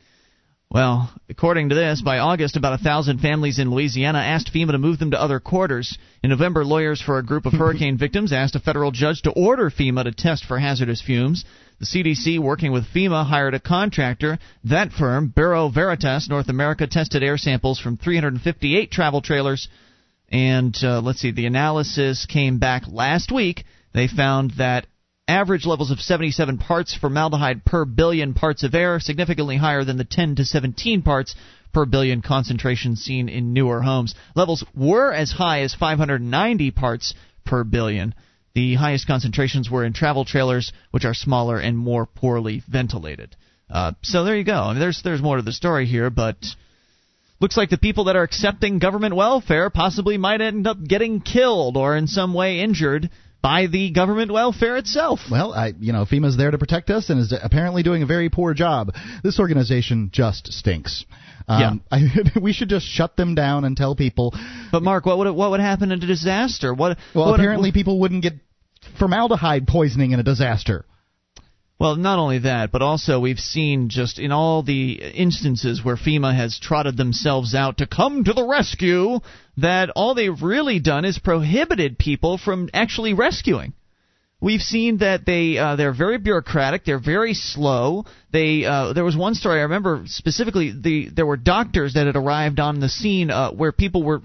Well, 0.68 1.12
according 1.28 1.68
to 1.68 1.76
this, 1.76 2.02
by 2.02 2.18
August, 2.18 2.56
about 2.56 2.80
a 2.80 2.82
thousand 2.82 3.20
families 3.20 3.60
in 3.60 3.70
Louisiana 3.70 4.18
asked 4.18 4.52
FEMA 4.52 4.72
to 4.72 4.78
move 4.78 4.98
them 4.98 5.12
to 5.12 5.20
other 5.20 5.38
quarters. 5.38 5.96
In 6.24 6.30
November, 6.30 6.64
lawyers 6.64 7.00
for 7.00 7.18
a 7.18 7.24
group 7.24 7.46
of 7.46 7.52
hurricane 7.58 7.96
victims 7.96 8.32
asked 8.32 8.56
a 8.56 8.60
federal 8.60 8.90
judge 8.90 9.22
to 9.22 9.30
order 9.30 9.70
FEMA 9.70 10.04
to 10.04 10.12
test 10.12 10.44
for 10.44 10.58
hazardous 10.58 11.00
fumes. 11.00 11.44
The 11.78 11.86
CDC, 11.86 12.38
working 12.38 12.72
with 12.72 12.86
FEMA, 12.86 13.26
hired 13.26 13.52
a 13.52 13.60
contractor. 13.60 14.38
That 14.64 14.92
firm, 14.92 15.28
Bureau 15.28 15.68
Veritas 15.68 16.28
North 16.28 16.48
America, 16.48 16.86
tested 16.86 17.22
air 17.22 17.36
samples 17.36 17.78
from 17.78 17.98
358 17.98 18.90
travel 18.90 19.20
trailers. 19.20 19.68
And 20.30 20.74
uh, 20.82 21.00
let's 21.00 21.20
see, 21.20 21.32
the 21.32 21.46
analysis 21.46 22.26
came 22.26 22.58
back 22.58 22.84
last 22.88 23.30
week. 23.30 23.64
They 23.92 24.08
found 24.08 24.52
that 24.52 24.86
average 25.28 25.66
levels 25.66 25.90
of 25.90 26.00
77 26.00 26.58
parts 26.58 26.96
formaldehyde 26.96 27.64
per 27.64 27.84
billion 27.84 28.32
parts 28.32 28.62
of 28.62 28.74
air, 28.74 28.98
significantly 28.98 29.56
higher 29.56 29.84
than 29.84 29.98
the 29.98 30.04
10 30.04 30.36
to 30.36 30.44
17 30.44 31.02
parts 31.02 31.34
per 31.74 31.84
billion 31.84 32.22
concentration 32.22 32.96
seen 32.96 33.28
in 33.28 33.52
newer 33.52 33.82
homes. 33.82 34.14
Levels 34.34 34.64
were 34.74 35.12
as 35.12 35.32
high 35.32 35.60
as 35.60 35.74
590 35.74 36.70
parts 36.70 37.12
per 37.44 37.64
billion. 37.64 38.14
The 38.56 38.74
highest 38.74 39.06
concentrations 39.06 39.70
were 39.70 39.84
in 39.84 39.92
travel 39.92 40.24
trailers, 40.24 40.72
which 40.90 41.04
are 41.04 41.12
smaller 41.12 41.58
and 41.58 41.76
more 41.76 42.06
poorly 42.06 42.62
ventilated. 42.66 43.36
Uh, 43.68 43.92
so 44.00 44.24
there 44.24 44.34
you 44.34 44.44
go. 44.44 44.54
I 44.54 44.70
mean, 44.70 44.80
there's 44.80 45.02
there's 45.02 45.20
more 45.20 45.36
to 45.36 45.42
the 45.42 45.52
story 45.52 45.84
here, 45.84 46.08
but 46.08 46.38
looks 47.38 47.58
like 47.58 47.68
the 47.68 47.76
people 47.76 48.04
that 48.04 48.16
are 48.16 48.22
accepting 48.22 48.78
government 48.78 49.14
welfare 49.14 49.68
possibly 49.68 50.16
might 50.16 50.40
end 50.40 50.66
up 50.66 50.82
getting 50.82 51.20
killed 51.20 51.76
or 51.76 51.98
in 51.98 52.06
some 52.06 52.32
way 52.32 52.60
injured 52.60 53.10
by 53.42 53.66
the 53.66 53.90
government 53.90 54.32
welfare 54.32 54.78
itself. 54.78 55.20
Well, 55.30 55.52
I, 55.52 55.74
you 55.78 55.92
know, 55.92 56.06
FEMA's 56.06 56.38
there 56.38 56.50
to 56.50 56.56
protect 56.56 56.88
us 56.88 57.10
and 57.10 57.20
is 57.20 57.34
apparently 57.38 57.82
doing 57.82 58.02
a 58.02 58.06
very 58.06 58.30
poor 58.30 58.54
job. 58.54 58.94
This 59.22 59.38
organization 59.38 60.08
just 60.14 60.50
stinks. 60.50 61.04
Um, 61.46 61.82
yeah. 61.92 61.98
I, 62.34 62.40
we 62.40 62.54
should 62.54 62.70
just 62.70 62.86
shut 62.86 63.16
them 63.16 63.34
down 63.34 63.66
and 63.66 63.76
tell 63.76 63.94
people. 63.94 64.34
But 64.72 64.82
Mark, 64.82 65.04
what 65.04 65.18
would 65.18 65.30
what 65.30 65.50
would 65.50 65.60
happen 65.60 65.92
in 65.92 66.02
a 66.02 66.06
disaster? 66.06 66.72
What? 66.72 66.96
Well, 67.14 67.26
what, 67.26 67.38
apparently 67.38 67.70
people 67.70 68.00
wouldn't 68.00 68.22
get 68.22 68.32
formaldehyde 68.98 69.66
poisoning 69.66 70.12
in 70.12 70.20
a 70.20 70.24
disaster. 70.24 70.84
Well, 71.78 71.96
not 71.96 72.18
only 72.18 72.38
that, 72.38 72.72
but 72.72 72.80
also 72.80 73.20
we've 73.20 73.38
seen 73.38 73.90
just 73.90 74.18
in 74.18 74.32
all 74.32 74.62
the 74.62 74.92
instances 74.92 75.84
where 75.84 75.96
FEMA 75.96 76.34
has 76.34 76.58
trotted 76.58 76.96
themselves 76.96 77.54
out 77.54 77.78
to 77.78 77.86
come 77.86 78.24
to 78.24 78.32
the 78.32 78.46
rescue 78.46 79.20
that 79.58 79.90
all 79.90 80.14
they've 80.14 80.42
really 80.42 80.80
done 80.80 81.04
is 81.04 81.18
prohibited 81.18 81.98
people 81.98 82.38
from 82.38 82.70
actually 82.72 83.12
rescuing. 83.12 83.74
We've 84.40 84.62
seen 84.62 84.98
that 84.98 85.26
they 85.26 85.58
uh, 85.58 85.76
they're 85.76 85.94
very 85.94 86.18
bureaucratic. 86.18 86.84
They're 86.84 86.98
very 86.98 87.34
slow. 87.34 88.04
They 88.32 88.64
uh, 88.64 88.92
there 88.92 89.04
was 89.04 89.16
one 89.16 89.34
story 89.34 89.60
I 89.60 89.62
remember 89.62 90.02
specifically. 90.06 90.72
The 90.78 91.08
there 91.10 91.26
were 91.26 91.38
doctors 91.38 91.94
that 91.94 92.06
had 92.06 92.16
arrived 92.16 92.60
on 92.60 92.80
the 92.80 92.88
scene 92.88 93.30
uh, 93.30 93.50
where 93.50 93.72
people 93.72 94.02
were 94.02 94.22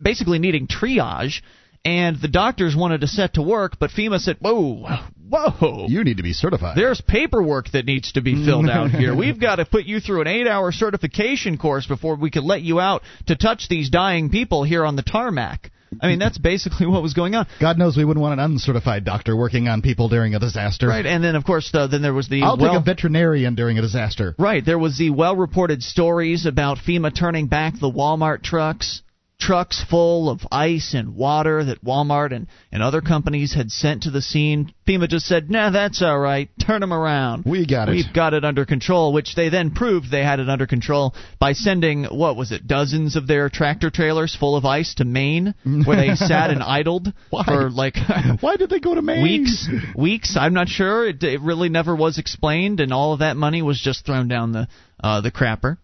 basically 0.00 0.40
needing 0.40 0.66
triage, 0.66 1.40
and 1.84 2.20
the 2.20 2.28
doctors 2.28 2.74
wanted 2.74 3.02
to 3.02 3.06
set 3.06 3.34
to 3.34 3.42
work, 3.42 3.78
but 3.78 3.90
FEMA 3.90 4.18
said, 4.18 4.36
"Whoa, 4.40 4.86
whoa! 5.28 5.86
You 5.88 6.02
need 6.04 6.16
to 6.16 6.22
be 6.22 6.32
certified. 6.32 6.76
There's 6.76 7.00
paperwork 7.00 7.70
that 7.72 7.84
needs 7.84 8.12
to 8.12 8.22
be 8.22 8.44
filled 8.44 8.68
out 8.68 8.90
here. 8.90 9.14
We've 9.14 9.40
got 9.40 9.56
to 9.56 9.64
put 9.64 9.84
you 9.84 10.00
through 10.00 10.22
an 10.22 10.26
eight-hour 10.26 10.72
certification 10.72 11.58
course 11.58 11.86
before 11.86 12.16
we 12.16 12.30
can 12.30 12.44
let 12.44 12.62
you 12.62 12.80
out 12.80 13.02
to 13.26 13.36
touch 13.36 13.68
these 13.68 13.90
dying 13.90 14.30
people 14.30 14.64
here 14.64 14.84
on 14.84 14.96
the 14.96 15.02
tarmac." 15.02 15.70
I 16.00 16.08
mean, 16.08 16.18
that's 16.18 16.38
basically 16.38 16.86
what 16.86 17.02
was 17.02 17.14
going 17.14 17.36
on. 17.36 17.46
God 17.60 17.78
knows 17.78 17.96
we 17.96 18.04
wouldn't 18.04 18.20
want 18.20 18.40
an 18.40 18.44
uncertified 18.44 19.04
doctor 19.04 19.36
working 19.36 19.68
on 19.68 19.80
people 19.80 20.08
during 20.08 20.34
a 20.34 20.40
disaster. 20.40 20.88
Right, 20.88 21.06
and 21.06 21.22
then 21.22 21.36
of 21.36 21.44
course, 21.44 21.70
uh, 21.72 21.86
then 21.86 22.02
there 22.02 22.14
was 22.14 22.28
the. 22.28 22.42
I'll 22.42 22.56
well, 22.56 22.72
take 22.72 22.82
a 22.82 22.84
veterinarian 22.84 23.54
during 23.54 23.78
a 23.78 23.82
disaster. 23.82 24.34
Right, 24.38 24.64
there 24.64 24.78
was 24.78 24.98
the 24.98 25.10
well-reported 25.10 25.82
stories 25.82 26.46
about 26.46 26.78
FEMA 26.78 27.16
turning 27.16 27.46
back 27.46 27.74
the 27.78 27.90
Walmart 27.90 28.42
trucks 28.42 29.02
trucks 29.44 29.84
full 29.90 30.30
of 30.30 30.40
ice 30.50 30.94
and 30.94 31.14
water 31.14 31.64
that 31.64 31.84
Walmart 31.84 32.34
and, 32.34 32.46
and 32.72 32.82
other 32.82 33.02
companies 33.02 33.52
had 33.54 33.70
sent 33.70 34.04
to 34.04 34.10
the 34.10 34.22
scene. 34.22 34.72
FEMA 34.88 35.06
just 35.08 35.26
said, 35.26 35.50
nah, 35.50 35.70
that's 35.70 36.00
all 36.02 36.18
right. 36.18 36.48
Turn 36.64 36.80
them 36.80 36.92
around. 36.94 37.44
We 37.44 37.66
got 37.66 37.88
it. 37.90 37.92
We've 37.92 38.12
got 38.14 38.32
it 38.32 38.44
under 38.44 38.64
control, 38.64 39.12
which 39.12 39.34
they 39.34 39.50
then 39.50 39.70
proved 39.72 40.10
they 40.10 40.22
had 40.22 40.40
it 40.40 40.48
under 40.48 40.66
control 40.66 41.14
by 41.38 41.52
sending, 41.52 42.04
what 42.04 42.36
was 42.36 42.52
it, 42.52 42.66
dozens 42.66 43.16
of 43.16 43.26
their 43.26 43.50
tractor 43.50 43.90
trailers 43.90 44.34
full 44.34 44.56
of 44.56 44.64
ice 44.64 44.94
to 44.94 45.04
Maine, 45.04 45.54
where 45.84 45.96
they 45.96 46.14
sat 46.14 46.48
and 46.50 46.62
idled 46.62 47.12
Why? 47.28 47.44
for 47.44 47.68
like. 47.70 47.96
Why 48.40 48.56
did 48.56 48.70
they 48.70 48.80
go 48.80 48.94
to 48.94 49.02
Maine? 49.02 49.22
Weeks. 49.22 49.68
Weeks. 49.94 50.36
I'm 50.40 50.54
not 50.54 50.68
sure. 50.68 51.06
It, 51.06 51.22
it 51.22 51.40
really 51.42 51.68
never 51.68 51.94
was 51.94 52.18
explained, 52.18 52.80
and 52.80 52.92
all 52.94 53.12
of 53.12 53.18
that 53.18 53.36
money 53.36 53.60
was 53.60 53.78
just 53.80 54.06
thrown 54.06 54.28
down 54.28 54.52
the, 54.52 54.68
uh, 55.02 55.20
the 55.20 55.30
crapper. 55.30 55.76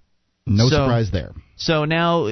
No 0.47 0.65
So- 0.69 0.77
surprise 0.77 1.11
there. 1.11 1.33
So 1.57 1.85
now 1.85 2.27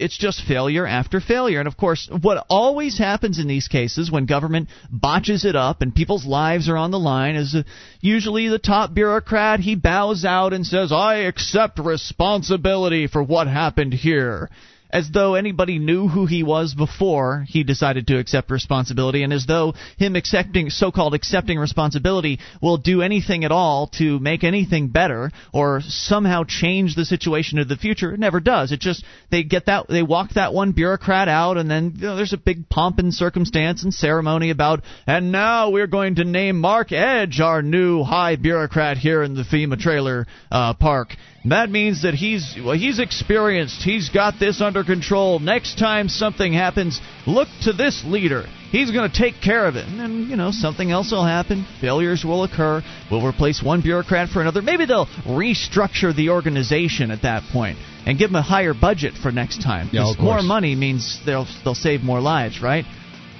it's 0.00 0.16
just 0.16 0.44
failure 0.46 0.86
after 0.86 1.20
failure. 1.20 1.58
And 1.58 1.68
of 1.68 1.76
course, 1.76 2.08
what 2.22 2.44
always 2.48 2.98
happens 2.98 3.38
in 3.38 3.46
these 3.46 3.68
cases 3.68 4.10
when 4.10 4.26
government 4.26 4.68
botches 4.90 5.44
it 5.44 5.54
up 5.54 5.82
and 5.82 5.94
people's 5.94 6.24
lives 6.24 6.68
are 6.68 6.76
on 6.76 6.90
the 6.90 6.98
line 6.98 7.36
is 7.36 7.54
uh, 7.54 7.62
usually 8.00 8.48
the 8.48 8.58
top 8.58 8.94
bureaucrat, 8.94 9.60
he 9.60 9.74
bows 9.76 10.24
out 10.24 10.52
and 10.52 10.66
says, 10.66 10.90
I 10.90 11.16
accept 11.26 11.78
responsibility 11.78 13.06
for 13.06 13.22
what 13.22 13.46
happened 13.46 13.92
here. 13.92 14.48
As 14.92 15.10
though 15.10 15.34
anybody 15.34 15.78
knew 15.78 16.08
who 16.08 16.26
he 16.26 16.42
was 16.42 16.74
before 16.74 17.44
he 17.48 17.62
decided 17.62 18.06
to 18.08 18.18
accept 18.18 18.50
responsibility, 18.50 19.22
and 19.22 19.32
as 19.32 19.46
though 19.46 19.74
him 19.98 20.16
accepting, 20.16 20.68
so-called 20.70 21.14
accepting 21.14 21.58
responsibility, 21.58 22.40
will 22.60 22.76
do 22.76 23.00
anything 23.00 23.44
at 23.44 23.52
all 23.52 23.86
to 23.98 24.18
make 24.18 24.42
anything 24.42 24.88
better 24.88 25.30
or 25.52 25.80
somehow 25.82 26.42
change 26.44 26.94
the 26.94 27.04
situation 27.04 27.58
of 27.58 27.68
the 27.68 27.76
future. 27.76 28.12
It 28.12 28.20
never 28.20 28.40
does. 28.40 28.72
It 28.72 28.80
just 28.80 29.04
they 29.30 29.44
get 29.44 29.66
that 29.66 29.86
they 29.88 30.02
walk 30.02 30.30
that 30.34 30.52
one 30.52 30.72
bureaucrat 30.72 31.28
out, 31.28 31.56
and 31.56 31.70
then 31.70 31.92
you 31.96 32.06
know, 32.06 32.16
there's 32.16 32.32
a 32.32 32.38
big 32.38 32.68
pomp 32.68 32.98
and 32.98 33.14
circumstance 33.14 33.84
and 33.84 33.94
ceremony 33.94 34.50
about, 34.50 34.82
and 35.06 35.30
now 35.30 35.70
we're 35.70 35.86
going 35.86 36.16
to 36.16 36.24
name 36.24 36.60
Mark 36.60 36.92
Edge 36.92 37.40
our 37.40 37.62
new 37.62 38.02
high 38.02 38.36
bureaucrat 38.36 38.96
here 38.96 39.22
in 39.22 39.34
the 39.34 39.42
FEMA 39.42 39.78
trailer 39.78 40.26
uh, 40.50 40.74
park. 40.74 41.14
That 41.46 41.70
means 41.70 42.02
that 42.02 42.12
he's 42.12 42.54
well, 42.62 42.76
he's 42.76 42.98
experienced. 42.98 43.82
He's 43.82 44.10
got 44.10 44.38
this 44.38 44.60
under 44.60 44.84
control. 44.84 45.38
Next 45.38 45.78
time 45.78 46.08
something 46.08 46.52
happens, 46.52 47.00
look 47.26 47.48
to 47.62 47.72
this 47.72 48.04
leader. 48.04 48.44
He's 48.70 48.90
going 48.90 49.10
to 49.10 49.16
take 49.16 49.40
care 49.42 49.66
of 49.66 49.74
it. 49.74 49.88
And 49.88 49.98
then, 49.98 50.26
you 50.28 50.36
know, 50.36 50.50
something 50.52 50.90
else 50.90 51.10
will 51.10 51.24
happen. 51.24 51.66
Failures 51.80 52.24
will 52.24 52.44
occur. 52.44 52.82
We'll 53.10 53.26
replace 53.26 53.62
one 53.62 53.80
bureaucrat 53.80 54.28
for 54.28 54.42
another. 54.42 54.60
Maybe 54.60 54.84
they'll 54.84 55.06
restructure 55.24 56.14
the 56.14 56.28
organization 56.28 57.10
at 57.10 57.22
that 57.22 57.42
point 57.52 57.78
and 58.06 58.18
give 58.18 58.28
them 58.28 58.36
a 58.36 58.42
higher 58.42 58.74
budget 58.74 59.14
for 59.14 59.32
next 59.32 59.62
time. 59.62 59.88
Yeah, 59.92 60.12
more 60.18 60.42
money 60.42 60.74
means 60.74 61.20
they'll 61.24 61.46
they'll 61.64 61.74
save 61.74 62.02
more 62.02 62.20
lives, 62.20 62.60
right? 62.62 62.84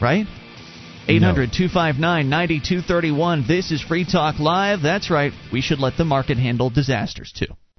Right? 0.01 0.27
800 1.07 1.53
259 1.53 2.29
9231. 2.31 3.45
This 3.47 3.71
is 3.71 3.83
Free 3.83 4.07
Talk 4.11 4.39
Live. 4.39 4.81
That's 4.83 5.11
right. 5.11 5.33
We 5.53 5.61
should 5.61 5.81
let 5.81 5.99
the 5.99 6.05
market 6.05 6.39
handle 6.39 6.71
disasters 6.71 7.33
too. 7.37 7.55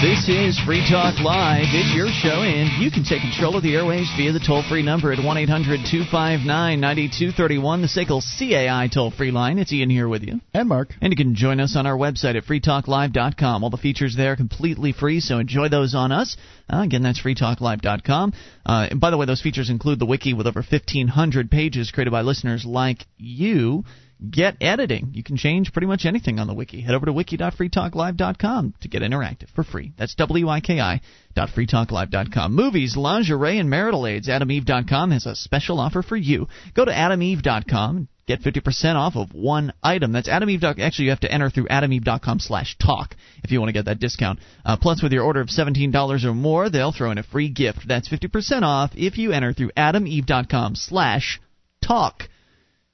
This 0.00 0.30
is 0.30 0.58
Free 0.60 0.80
Talk 0.90 1.20
Live. 1.20 1.66
It's 1.76 1.94
your 1.94 2.08
show, 2.08 2.40
and 2.40 2.82
you 2.82 2.90
can 2.90 3.04
take 3.04 3.20
control 3.20 3.58
of 3.58 3.62
the 3.62 3.74
airwaves 3.74 4.08
via 4.16 4.32
the 4.32 4.40
toll 4.40 4.62
free 4.66 4.82
number 4.82 5.12
at 5.12 5.22
1 5.22 5.36
800 5.36 5.80
259 5.90 6.80
9231, 6.80 7.82
the 7.82 7.86
SACL 7.86 8.22
CAI 8.38 8.88
toll 8.88 9.10
free 9.10 9.30
line. 9.30 9.58
It's 9.58 9.70
Ian 9.74 9.90
here 9.90 10.08
with 10.08 10.22
you. 10.22 10.40
And 10.54 10.70
Mark. 10.70 10.94
And 11.02 11.12
you 11.12 11.18
can 11.18 11.34
join 11.34 11.60
us 11.60 11.76
on 11.76 11.84
our 11.84 11.98
website 11.98 12.34
at 12.34 12.44
freetalklive.com. 12.44 13.62
All 13.62 13.68
the 13.68 13.76
features 13.76 14.16
there 14.16 14.32
are 14.32 14.36
completely 14.36 14.92
free, 14.92 15.20
so 15.20 15.38
enjoy 15.38 15.68
those 15.68 15.94
on 15.94 16.12
us. 16.12 16.34
Uh, 16.72 16.80
again, 16.80 17.02
that's 17.02 17.20
freetalklive.com. 17.20 18.32
Uh, 18.64 18.86
and 18.90 19.00
by 19.02 19.10
the 19.10 19.18
way, 19.18 19.26
those 19.26 19.42
features 19.42 19.68
include 19.68 19.98
the 19.98 20.06
wiki 20.06 20.32
with 20.32 20.46
over 20.46 20.62
1,500 20.62 21.50
pages 21.50 21.90
created 21.90 22.10
by 22.10 22.22
listeners 22.22 22.64
like 22.64 23.04
you. 23.18 23.84
Get 24.28 24.56
editing. 24.60 25.12
You 25.14 25.22
can 25.22 25.36
change 25.36 25.72
pretty 25.72 25.86
much 25.86 26.04
anything 26.04 26.38
on 26.38 26.46
the 26.46 26.54
wiki. 26.54 26.82
Head 26.82 26.94
over 26.94 27.06
to 27.06 27.12
wiki.freetalklive.com 27.12 28.74
to 28.80 28.88
get 28.88 29.02
interactive 29.02 29.48
for 29.54 29.64
free. 29.64 29.92
That's 29.96 30.14
W-I-K-I 30.14 31.00
dot 31.34 31.48
freetalklive.com. 31.48 32.54
Movies, 32.54 32.96
lingerie, 32.96 33.58
and 33.58 33.70
marital 33.70 34.06
aids. 34.06 34.28
AdamEve.com 34.28 35.12
has 35.12 35.24
a 35.24 35.34
special 35.34 35.80
offer 35.80 36.02
for 36.02 36.16
you. 36.16 36.48
Go 36.74 36.84
to 36.84 36.92
AdamEve.com 36.92 37.96
and 37.96 38.08
get 38.26 38.42
50% 38.42 38.94
off 38.96 39.16
of 39.16 39.32
one 39.32 39.72
item. 39.82 40.12
That's 40.12 40.28
AdamEve. 40.28 40.78
Actually, 40.78 41.06
you 41.06 41.10
have 41.10 41.20
to 41.20 41.32
enter 41.32 41.48
through 41.48 41.68
AdamEve.com 41.68 42.40
slash 42.40 42.76
talk 42.78 43.16
if 43.42 43.50
you 43.50 43.58
want 43.58 43.70
to 43.70 43.72
get 43.72 43.86
that 43.86 44.00
discount. 44.00 44.40
Uh, 44.64 44.76
plus, 44.76 45.02
with 45.02 45.12
your 45.12 45.24
order 45.24 45.40
of 45.40 45.48
$17 45.48 46.24
or 46.24 46.34
more, 46.34 46.68
they'll 46.68 46.92
throw 46.92 47.10
in 47.10 47.18
a 47.18 47.22
free 47.22 47.48
gift. 47.48 47.88
That's 47.88 48.08
50% 48.08 48.62
off 48.62 48.90
if 48.94 49.16
you 49.16 49.32
enter 49.32 49.54
through 49.54 49.70
AdamEve.com 49.76 50.74
slash 50.74 51.40
talk. 51.82 52.28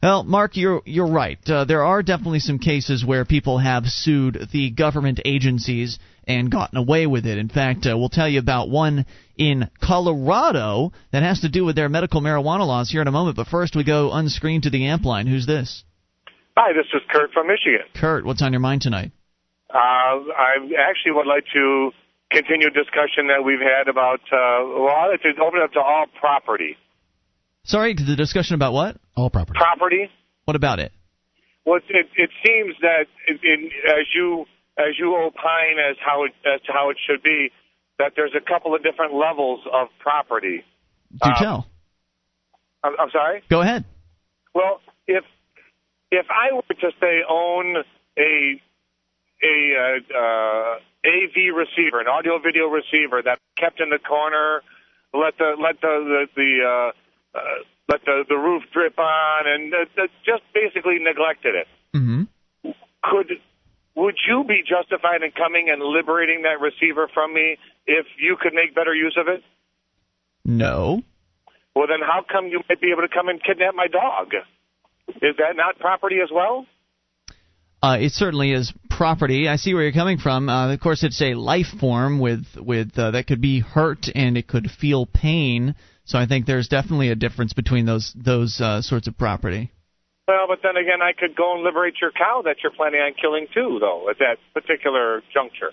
Well, 0.02 0.24
Mark, 0.24 0.56
you're 0.56 0.82
you're 0.84 1.10
right. 1.10 1.38
Uh, 1.48 1.64
there 1.64 1.82
are 1.82 2.02
definitely 2.02 2.40
some 2.40 2.58
cases 2.58 3.04
where 3.04 3.24
people 3.24 3.58
have 3.58 3.86
sued 3.86 4.48
the 4.52 4.70
government 4.70 5.20
agencies 5.24 5.98
and 6.28 6.50
gotten 6.50 6.76
away 6.76 7.06
with 7.06 7.24
it. 7.24 7.38
In 7.38 7.48
fact, 7.48 7.86
uh, 7.86 7.96
we'll 7.96 8.10
tell 8.10 8.28
you 8.28 8.38
about 8.38 8.68
one 8.68 9.06
in 9.38 9.70
Colorado 9.80 10.92
that 11.12 11.22
has 11.22 11.40
to 11.40 11.48
do 11.48 11.64
with 11.64 11.76
their 11.76 11.88
medical 11.88 12.20
marijuana 12.20 12.66
laws 12.66 12.90
here 12.90 13.00
in 13.00 13.08
a 13.08 13.12
moment. 13.12 13.36
But 13.36 13.46
first, 13.46 13.74
we 13.74 13.84
go 13.84 14.12
unscreened 14.12 14.64
to 14.64 14.70
the 14.70 14.86
amp 14.86 15.04
line. 15.06 15.26
Who's 15.26 15.46
this? 15.46 15.82
Hi, 16.58 16.72
this 16.74 16.86
is 16.92 17.00
Kurt 17.10 17.32
from 17.32 17.46
Michigan. 17.46 17.86
Kurt, 17.94 18.26
what's 18.26 18.42
on 18.42 18.52
your 18.52 18.60
mind 18.60 18.82
tonight? 18.82 19.12
Uh, 19.72 19.76
I 19.78 20.56
actually 20.90 21.12
would 21.12 21.26
like 21.26 21.44
to 21.54 21.90
continue 22.30 22.68
discussion 22.68 23.28
that 23.28 23.44
we've 23.44 23.60
had 23.60 23.88
about 23.88 24.20
uh, 24.30 24.60
well, 24.60 25.08
it's 25.12 25.24
open 25.40 25.60
up 25.62 25.72
to 25.72 25.80
all 25.80 26.04
property. 26.20 26.76
Sorry, 27.66 27.94
the 27.94 28.16
discussion 28.16 28.54
about 28.54 28.72
what? 28.72 28.96
All 29.16 29.28
property. 29.28 29.58
Property. 29.58 30.10
What 30.44 30.56
about 30.56 30.78
it? 30.78 30.92
Well, 31.64 31.80
it, 31.88 32.06
it 32.14 32.30
seems 32.44 32.76
that 32.80 33.06
in, 33.26 33.38
in, 33.42 33.70
as 33.88 34.06
you 34.14 34.46
as 34.78 34.98
you 34.98 35.16
opine 35.16 35.78
as 35.78 35.96
how 36.04 36.24
it, 36.24 36.32
as 36.46 36.60
to 36.62 36.72
how 36.72 36.90
it 36.90 36.96
should 37.06 37.22
be, 37.22 37.50
that 37.98 38.12
there's 38.14 38.34
a 38.36 38.40
couple 38.40 38.74
of 38.74 38.82
different 38.82 39.14
levels 39.14 39.60
of 39.72 39.88
property. 39.98 40.64
Do 41.10 41.30
Um, 41.30 41.34
tell. 41.38 41.66
I'm, 42.84 42.92
I'm 43.00 43.10
sorry. 43.10 43.42
Go 43.50 43.62
ahead. 43.62 43.84
Well, 44.54 44.80
if 45.08 45.24
if 46.12 46.26
I 46.30 46.54
were 46.54 46.62
to 46.62 46.90
say 47.00 47.22
own 47.28 47.82
a 48.16 48.62
a 49.42 49.74
uh, 49.76 50.16
uh, 50.16 50.78
AV 51.04 51.54
receiver, 51.54 52.00
an 52.00 52.06
audio 52.06 52.38
video 52.38 52.68
receiver 52.68 53.22
that 53.24 53.38
kept 53.56 53.80
in 53.80 53.90
the 53.90 53.98
corner, 53.98 54.62
let 55.12 55.36
the 55.38 55.56
let 55.60 55.80
the 55.80 56.26
the, 56.26 56.26
the 56.36 56.64
uh, 56.64 56.92
uh, 57.36 57.64
let 57.88 58.04
the 58.04 58.24
the 58.28 58.36
roof 58.36 58.62
drip 58.72 58.98
on, 58.98 59.46
and 59.46 59.74
uh, 59.74 60.02
uh, 60.02 60.06
just 60.24 60.42
basically 60.54 60.98
neglected 60.98 61.54
it. 61.54 61.68
hmm 61.92 62.22
Could 63.02 63.38
would 63.94 64.16
you 64.28 64.44
be 64.46 64.62
justified 64.66 65.22
in 65.22 65.30
coming 65.32 65.68
and 65.70 65.82
liberating 65.82 66.42
that 66.42 66.60
receiver 66.60 67.08
from 67.12 67.32
me 67.32 67.56
if 67.86 68.06
you 68.18 68.36
could 68.40 68.52
make 68.52 68.74
better 68.74 68.94
use 68.94 69.16
of 69.18 69.28
it? 69.28 69.42
No. 70.44 71.02
Well, 71.74 71.86
then 71.88 72.00
how 72.00 72.24
come 72.30 72.48
you 72.48 72.60
might 72.68 72.80
be 72.80 72.92
able 72.92 73.02
to 73.02 73.12
come 73.12 73.28
and 73.28 73.42
kidnap 73.42 73.74
my 73.74 73.86
dog? 73.86 74.32
Is 75.08 75.36
that 75.38 75.56
not 75.56 75.78
property 75.78 76.16
as 76.22 76.30
well? 76.32 76.66
Uh, 77.82 77.98
it 78.00 78.12
certainly 78.12 78.52
is 78.52 78.72
property. 78.90 79.48
I 79.48 79.56
see 79.56 79.74
where 79.74 79.82
you're 79.82 79.92
coming 79.92 80.18
from. 80.18 80.48
Uh, 80.48 80.72
of 80.72 80.80
course, 80.80 81.04
it's 81.04 81.20
a 81.20 81.34
life 81.34 81.66
form 81.78 82.18
with 82.18 82.44
with 82.56 82.98
uh, 82.98 83.12
that 83.12 83.26
could 83.26 83.40
be 83.40 83.60
hurt 83.60 84.08
and 84.14 84.36
it 84.36 84.48
could 84.48 84.70
feel 84.70 85.06
pain. 85.06 85.74
So 86.06 86.18
I 86.18 86.26
think 86.26 86.46
there's 86.46 86.68
definitely 86.68 87.10
a 87.10 87.16
difference 87.16 87.52
between 87.52 87.84
those 87.84 88.12
those 88.16 88.60
uh, 88.60 88.80
sorts 88.80 89.08
of 89.08 89.18
property. 89.18 89.72
Well, 90.26 90.46
but 90.48 90.58
then 90.62 90.76
again, 90.76 91.02
I 91.02 91.12
could 91.12 91.36
go 91.36 91.54
and 91.54 91.62
liberate 91.62 91.94
your 92.00 92.10
cow 92.10 92.42
that 92.44 92.56
you're 92.62 92.72
planning 92.72 93.00
on 93.00 93.12
killing 93.20 93.46
too, 93.52 93.78
though, 93.80 94.08
at 94.10 94.18
that 94.18 94.38
particular 94.54 95.22
juncture. 95.32 95.72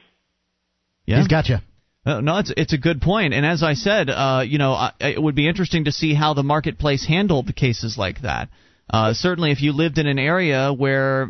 Yeah. 1.06 1.18
He's 1.18 1.28
got 1.28 1.50
you. 1.50 1.58
Uh, 2.06 2.22
no, 2.22 2.38
it's 2.38 2.52
it's 2.58 2.74
a 2.74 2.78
good 2.78 3.02
point, 3.02 3.34
and 3.34 3.46
as 3.46 3.64
I 3.64 3.76
said, 3.76 4.10
uh, 4.10 4.44
you 4.46 4.58
know, 4.58 4.74
I, 4.74 4.92
it 5.00 5.22
would 5.22 5.36
be 5.36 5.48
interesting 5.48 5.86
to 5.86 5.92
see 5.92 6.14
how 6.14 6.34
the 6.34 6.44
marketplace 6.44 7.06
handled 7.06 7.56
cases 7.56 7.98
like 7.98 8.22
that. 8.24 8.50
Uh, 8.90 9.14
certainly, 9.14 9.52
if 9.52 9.62
you 9.62 9.72
lived 9.72 9.98
in 9.98 10.08
an 10.08 10.20
area 10.20 10.74
where 10.74 11.30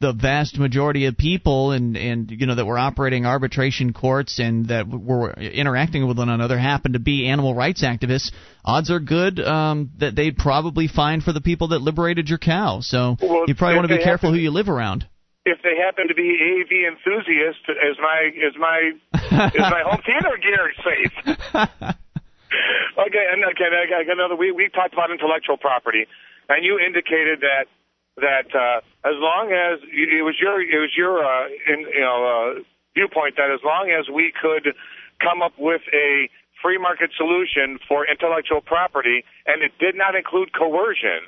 the 0.00 0.12
vast 0.14 0.58
majority 0.58 1.04
of 1.04 1.16
people 1.16 1.72
and 1.72 1.96
and 1.96 2.30
you 2.30 2.46
know 2.46 2.54
that 2.54 2.64
were 2.64 2.78
operating 2.78 3.26
arbitration 3.26 3.92
courts 3.92 4.38
and 4.38 4.68
that 4.68 4.88
were 4.88 5.32
interacting 5.34 6.08
with 6.08 6.16
one 6.16 6.30
another 6.30 6.58
happened 6.58 6.94
to 6.94 7.00
be 7.00 7.28
animal 7.28 7.54
rights 7.54 7.84
activists, 7.84 8.32
odds 8.64 8.90
are 8.90 8.98
good 8.98 9.38
um, 9.38 9.90
that 9.98 10.16
they'd 10.16 10.36
probably 10.38 10.88
find 10.88 11.22
for 11.22 11.32
the 11.34 11.40
people 11.42 11.68
that 11.68 11.82
liberated 11.82 12.28
your 12.30 12.38
cow. 12.38 12.80
So 12.80 13.16
Well, 13.20 13.44
you 13.46 13.54
probably 13.54 13.76
want 13.76 13.88
to 13.90 13.96
be 13.96 14.02
careful 14.02 14.30
happen- 14.30 14.38
who 14.38 14.42
you 14.42 14.50
live 14.50 14.68
around. 14.68 15.06
If 15.44 15.60
they 15.62 15.76
happen 15.76 16.08
to 16.08 16.14
be 16.14 16.36
AV 16.36 16.92
enthusiasts, 16.92 17.64
is 17.68 17.96
my 18.00 18.30
is 18.32 18.54
my 18.58 18.92
is 19.52 19.68
my 19.68 19.82
home 19.84 20.00
theater 20.04 20.36
gear 20.40 20.72
safe? 20.84 21.12
okay, 21.56 23.24
and 23.32 23.44
okay, 23.52 23.68
I 23.68 24.04
got 24.04 24.16
another. 24.16 24.36
We 24.36 24.52
we 24.52 24.68
talked 24.68 24.92
about 24.92 25.10
intellectual 25.10 25.56
property, 25.56 26.06
and 26.48 26.64
you 26.64 26.78
indicated 26.78 27.40
that 27.40 27.68
that 28.16 28.48
uh, 28.54 28.80
as 29.06 29.16
long 29.16 29.52
as 29.52 29.80
it 29.92 30.24
was 30.24 30.36
your 30.40 30.60
it 30.60 30.80
was 30.80 30.92
your 30.96 31.24
uh, 31.24 31.46
in, 31.46 31.80
you 31.80 32.00
know 32.00 32.18
uh, 32.24 32.60
viewpoint 32.94 33.36
that 33.36 33.50
as 33.52 33.60
long 33.64 33.90
as 33.90 34.08
we 34.08 34.32
could 34.34 34.74
come 35.20 35.42
up 35.42 35.52
with 35.58 35.82
a 35.92 36.28
free 36.62 36.78
market 36.78 37.10
solution 37.16 37.78
for 37.88 38.06
intellectual 38.06 38.60
property, 38.60 39.24
and 39.46 39.62
it 39.62 39.72
did 39.78 39.94
not 39.96 40.14
include 40.14 40.52
coercion, 40.52 41.24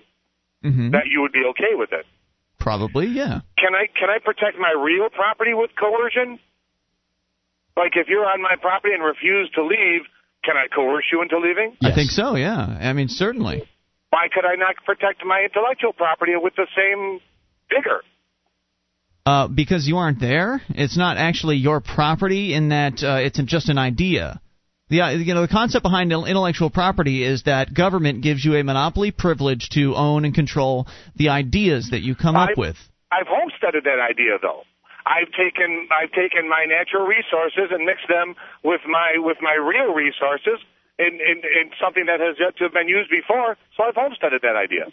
hmm 0.62 0.90
that 0.90 1.07
you 1.11 1.21
would 1.21 1.33
be 1.33 1.45
okay 1.51 1.75
with 1.75 1.92
it. 1.92 2.07
Probably, 2.59 3.07
yeah. 3.07 3.40
Can 3.59 3.75
I 3.75 3.87
can 3.90 4.11
I 4.11 4.18
protect 4.23 4.59
my 4.59 4.71
real 4.71 5.09
property 5.11 5.55
with 5.55 5.71
coercion? 5.79 6.38
Like 7.77 7.92
if 7.97 8.09
you're 8.09 8.27
on 8.27 8.42
my 8.42 8.57
property 8.61 8.95
and 8.95 9.03
refuse 9.03 9.51
to 9.55 9.64
leave, 9.64 10.03
can 10.45 10.57
I 10.57 10.68
coerce 10.68 11.05
you 11.11 11.23
into 11.23 11.38
leaving? 11.38 11.77
I 11.83 11.95
think 11.95 12.11
so. 12.11 12.37
Yeah. 12.37 12.59
I 12.59 12.92
mean, 12.92 13.09
certainly. 13.09 13.62
Why 14.12 14.29
could 14.31 14.44
I 14.44 14.57
not 14.57 14.77
protect 14.85 15.25
my 15.25 15.40
intellectual 15.42 15.94
property 15.94 16.33
with 16.37 16.55
the 16.55 16.66
same 16.77 17.18
vigor? 17.70 18.03
Uh, 19.25 19.48
because 19.48 19.88
you 19.88 19.96
aren't 19.96 20.20
there. 20.20 20.61
It's 20.68 20.98
not 20.98 21.16
actually 21.16 21.57
your 21.57 21.81
property 21.81 22.53
in 22.53 22.68
that 22.68 23.03
uh, 23.03 23.25
it's 23.25 23.42
just 23.44 23.70
an 23.70 23.79
idea. 23.79 24.38
The 24.90 25.01
uh, 25.01 25.11
you 25.12 25.33
know 25.33 25.40
the 25.40 25.48
concept 25.48 25.83
behind 25.83 26.12
intellectual 26.12 26.68
property 26.68 27.25
is 27.25 27.44
that 27.44 27.72
government 27.72 28.22
gives 28.22 28.44
you 28.44 28.57
a 28.57 28.62
monopoly 28.62 29.12
privilege 29.12 29.70
to 29.70 29.94
own 29.94 30.27
and 30.27 30.35
control 30.35 30.87
the 31.16 31.31
ideas 31.31 31.88
that 31.92 32.03
you 32.03 32.14
come 32.14 32.37
up 32.37 32.59
with. 32.59 32.77
I've 33.11 33.27
homesteaded 33.27 33.85
that 33.85 33.96
idea 33.98 34.37
though. 34.42 34.64
I've 35.07 35.33
taken 35.33 35.88
I've 35.88 36.12
taken 36.12 36.51
my 36.51 36.66
natural 36.68 37.07
resources 37.07 37.72
and 37.72 37.87
mixed 37.87 38.09
them 38.09 38.35
with 38.62 38.83
my 38.87 39.16
with 39.16 39.38
my 39.40 39.55
real 39.55 39.94
resources 39.94 40.61
in, 41.07 41.15
in, 41.21 41.37
in 41.38 41.67
something 41.83 42.07
that 42.07 42.21
has 42.21 42.37
yet 42.38 42.57
to 42.59 42.65
have 42.65 42.73
been 42.73 42.88
used 42.88 43.11
before. 43.11 43.57
So 43.77 43.83
I've 43.85 43.95
homesteaded 43.95 44.43
that 44.43 44.57
idea. 44.57 44.87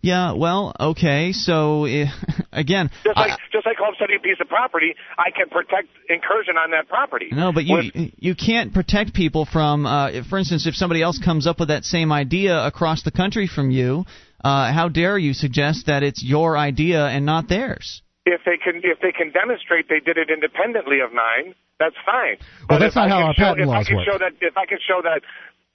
Yeah. 0.00 0.32
Well. 0.34 0.74
Okay. 0.78 1.32
So 1.32 1.84
eh, 1.84 2.06
again, 2.52 2.90
Just 3.02 3.16
like 3.16 3.32
I- 3.32 3.36
just 3.50 3.66
like 3.66 3.76
homesteading 3.78 4.16
a 4.16 4.22
piece 4.22 4.36
of 4.40 4.48
property, 4.48 4.94
I 5.18 5.30
can 5.36 5.48
protect 5.48 5.88
incursion 6.08 6.56
on 6.56 6.70
that 6.70 6.88
property. 6.88 7.28
No, 7.32 7.52
but 7.52 7.64
you 7.64 7.76
With- 7.76 8.12
you 8.16 8.34
can't 8.34 8.72
protect 8.72 9.12
people 9.12 9.44
from. 9.44 9.86
Uh, 9.86 10.22
for 10.30 10.38
instance, 10.38 10.66
if 10.66 10.74
somebody 10.74 11.02
else 11.02 11.18
comes 11.18 11.46
up 11.46 11.58
with 11.58 11.68
that 11.68 11.84
same 11.84 12.12
idea 12.12 12.56
across 12.64 13.02
the 13.02 13.10
country 13.10 13.48
from 13.48 13.70
you, 13.72 14.04
uh, 14.44 14.72
how 14.72 14.88
dare 14.88 15.18
you 15.18 15.34
suggest 15.34 15.86
that 15.86 16.02
it's 16.04 16.22
your 16.22 16.56
idea 16.56 17.04
and 17.04 17.26
not 17.26 17.48
theirs? 17.48 18.02
If 18.28 18.44
they 18.44 18.56
can 18.60 18.80
if 18.84 19.00
they 19.00 19.12
can 19.12 19.32
demonstrate 19.32 19.88
they 19.88 20.00
did 20.00 20.16
it 20.18 20.28
independently 20.30 21.00
of 21.00 21.12
mine, 21.12 21.54
that's 21.80 21.96
fine. 22.04 22.36
Well, 22.68 22.76
But 22.76 22.78
that's 22.80 22.96
not 22.96 23.06
I 23.06 23.08
how 23.08 23.18
can 23.18 23.26
our 23.28 23.34
show, 23.34 23.42
patent 23.56 23.60
if 23.62 23.68
I 23.68 23.76
laws 23.80 23.86
can 23.88 23.96
work. 23.96 24.06
show 24.06 24.18
that 24.18 24.32
if 24.40 24.56
I 24.56 24.66
can 24.66 24.78
show 24.86 25.00
that 25.02 25.20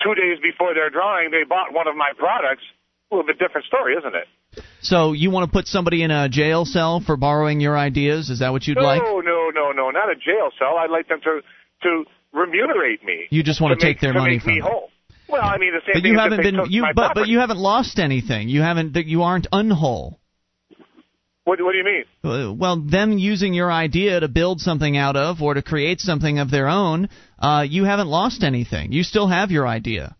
two 0.04 0.14
days 0.16 0.38
before 0.42 0.74
their 0.74 0.90
drawing 0.90 1.32
they 1.32 1.44
bought 1.48 1.74
one 1.74 1.88
of 1.88 1.96
my 1.96 2.12
products, 2.18 2.64
a 3.12 3.16
little 3.16 3.26
bit 3.28 3.40
different 3.40 3.66
story, 3.68 3.96
isn't 3.96 4.16
it? 4.16 4.28
So 4.82 5.14
you 5.14 5.32
want 5.32 5.50
to 5.50 5.52
put 5.52 5.68
somebody 5.68 6.04
in 6.04 6.12
a 6.12 6.30
jail 6.30 6.66
cell 6.66 7.00
for 7.00 7.18
borrowing 7.18 7.60
your 7.60 7.78
ideas? 7.78 8.30
Is 8.30 8.40
that 8.40 8.52
what 8.52 8.68
you'd 8.68 8.78
no, 8.78 8.84
like? 8.84 9.02
no, 9.02 9.20
no, 9.20 9.50
no, 9.50 9.72
no, 9.72 9.90
not 9.90 10.10
a 10.12 10.16
jail 10.16 10.50
cell. 10.60 10.78
I'd 10.78 10.92
like 10.92 11.08
them 11.08 11.22
to 11.22 11.42
to 11.84 12.06
remunerate 12.34 13.04
me. 13.04 13.26
You 13.30 13.44
just 13.44 13.62
want 13.62 13.80
to 13.80 13.84
take 13.86 13.98
make, 13.98 14.02
their 14.02 14.14
to 14.14 14.20
money 14.20 14.36
make 14.36 14.44
from 14.44 14.54
me 14.56 14.60
them. 14.62 14.70
whole. 14.72 14.90
Well, 15.30 15.42
I 15.42 15.58
mean 15.58 15.72
the 15.74 15.82
same 15.86 15.94
But 15.94 16.04
thing 16.04 16.12
you 16.12 16.20
haven't 16.20 16.42
been 16.44 16.72
you 16.72 16.82
my 16.84 16.94
but 16.94 17.14
but 17.16 17.28
you 17.28 17.40
haven't 17.40 17.58
lost 17.58 17.98
anything. 17.98 18.50
You 18.50 18.62
haven't 18.62 18.94
that 18.94 19.06
you 19.06 19.24
aren't 19.24 19.48
unwhole. 19.52 20.20
What, 21.46 21.60
what 21.62 21.74
do 21.74 21.78
you 21.78 21.84
mean? 21.84 22.06
Uh, 22.24 22.54
Well, 22.54 22.78
them 22.80 23.18
using 23.18 23.54
your 23.54 23.72
idea 23.72 24.20
to 24.20 24.28
build 24.28 24.62
something 24.62 24.96
out 24.96 25.16
of 25.18 25.42
or 25.42 25.54
to 25.56 25.62
create 25.62 26.00
something 26.00 26.40
of 26.40 26.50
their 26.50 26.68
own, 26.70 27.10
uh, 27.38 27.66
you 27.68 27.84
haven't 27.84 28.08
lost 28.08 28.44
anything. 28.44 28.94
You 28.94 29.04
still 29.04 29.28
have 29.28 29.52
your 29.52 29.68
idea. 29.68 30.16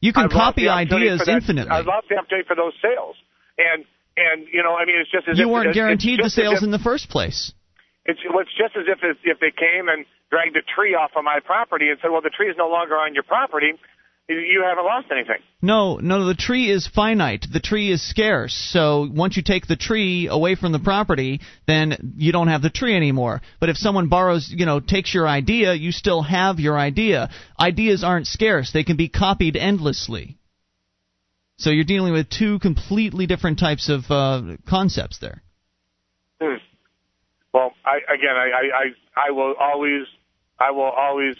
You 0.00 0.12
can 0.12 0.24
I've 0.24 0.30
copy 0.32 0.68
ideas 0.68 1.20
that- 1.20 1.28
infinitely. 1.28 1.70
I 1.70 1.80
lost 1.80 2.08
the 2.10 2.16
opportunity 2.16 2.46
for 2.46 2.56
those 2.56 2.74
sales, 2.82 3.16
and 3.56 3.84
and 4.16 4.46
you 4.52 4.62
know, 4.62 4.74
I 4.76 4.84
mean, 4.84 4.96
it's 5.00 5.10
just 5.10 5.26
as 5.28 5.38
you 5.38 5.46
if, 5.46 5.50
weren't 5.50 5.66
it's- 5.70 5.74
guaranteed 5.74 6.20
the 6.20 6.26
it's 6.26 6.34
sales 6.34 6.58
if- 6.58 6.62
in 6.62 6.70
the 6.70 6.78
first 6.78 7.08
place. 7.08 7.52
It's, 8.06 8.20
well, 8.28 8.40
it's 8.40 8.52
just 8.52 8.76
as 8.76 8.84
if 8.86 8.98
if 9.24 9.38
they 9.40 9.50
came 9.50 9.88
and 9.88 10.04
dragged 10.30 10.56
a 10.56 10.62
tree 10.62 10.94
off 10.94 11.12
of 11.16 11.24
my 11.24 11.38
property 11.40 11.88
and 11.88 11.98
said, 12.02 12.10
"Well, 12.10 12.20
the 12.20 12.30
tree 12.30 12.50
is 12.50 12.56
no 12.58 12.68
longer 12.68 12.94
on 12.96 13.14
your 13.14 13.22
property. 13.22 13.72
You- 14.28 14.62
haven't 14.64 14.84
lost 14.84 15.06
anything." 15.10 15.42
No, 15.60 15.96
no, 15.96 16.24
the 16.24 16.34
tree 16.34 16.70
is 16.70 16.86
finite. 16.86 17.46
The 17.50 17.60
tree 17.60 17.90
is 17.90 18.02
scarce. 18.02 18.54
So 18.54 19.08
once 19.10 19.36
you 19.36 19.42
take 19.42 19.66
the 19.66 19.76
tree 19.76 20.28
away 20.28 20.54
from 20.54 20.72
the 20.72 20.78
property, 20.78 21.40
then 21.66 22.14
you 22.16 22.32
don't 22.32 22.48
have 22.48 22.62
the 22.62 22.70
tree 22.70 22.96
anymore. 22.96 23.42
But 23.60 23.68
if 23.68 23.76
someone 23.76 24.08
borrows, 24.08 24.50
you 24.50 24.66
know, 24.66 24.80
takes 24.80 25.14
your 25.14 25.28
idea, 25.28 25.74
you 25.74 25.92
still 25.92 26.22
have 26.22 26.60
your 26.60 26.78
idea. 26.78 27.30
Ideas 27.58 28.04
aren't 28.04 28.26
scarce. 28.26 28.72
They 28.72 28.84
can 28.84 28.96
be 28.96 29.08
copied 29.08 29.56
endlessly. 29.56 30.36
So 31.56 31.70
you're 31.70 31.84
dealing 31.84 32.12
with 32.12 32.28
two 32.28 32.58
completely 32.58 33.26
different 33.26 33.58
types 33.58 33.88
of 33.88 34.10
uh, 34.10 34.56
concepts 34.68 35.18
there. 35.18 35.42
Hmm. 36.40 36.56
Well, 37.52 37.72
I 37.84 37.98
again, 38.12 38.36
I 38.36 38.48
I 38.74 39.28
I 39.28 39.30
will 39.30 39.54
always 39.58 40.06
I 40.58 40.72
will 40.72 40.90
always 40.90 41.36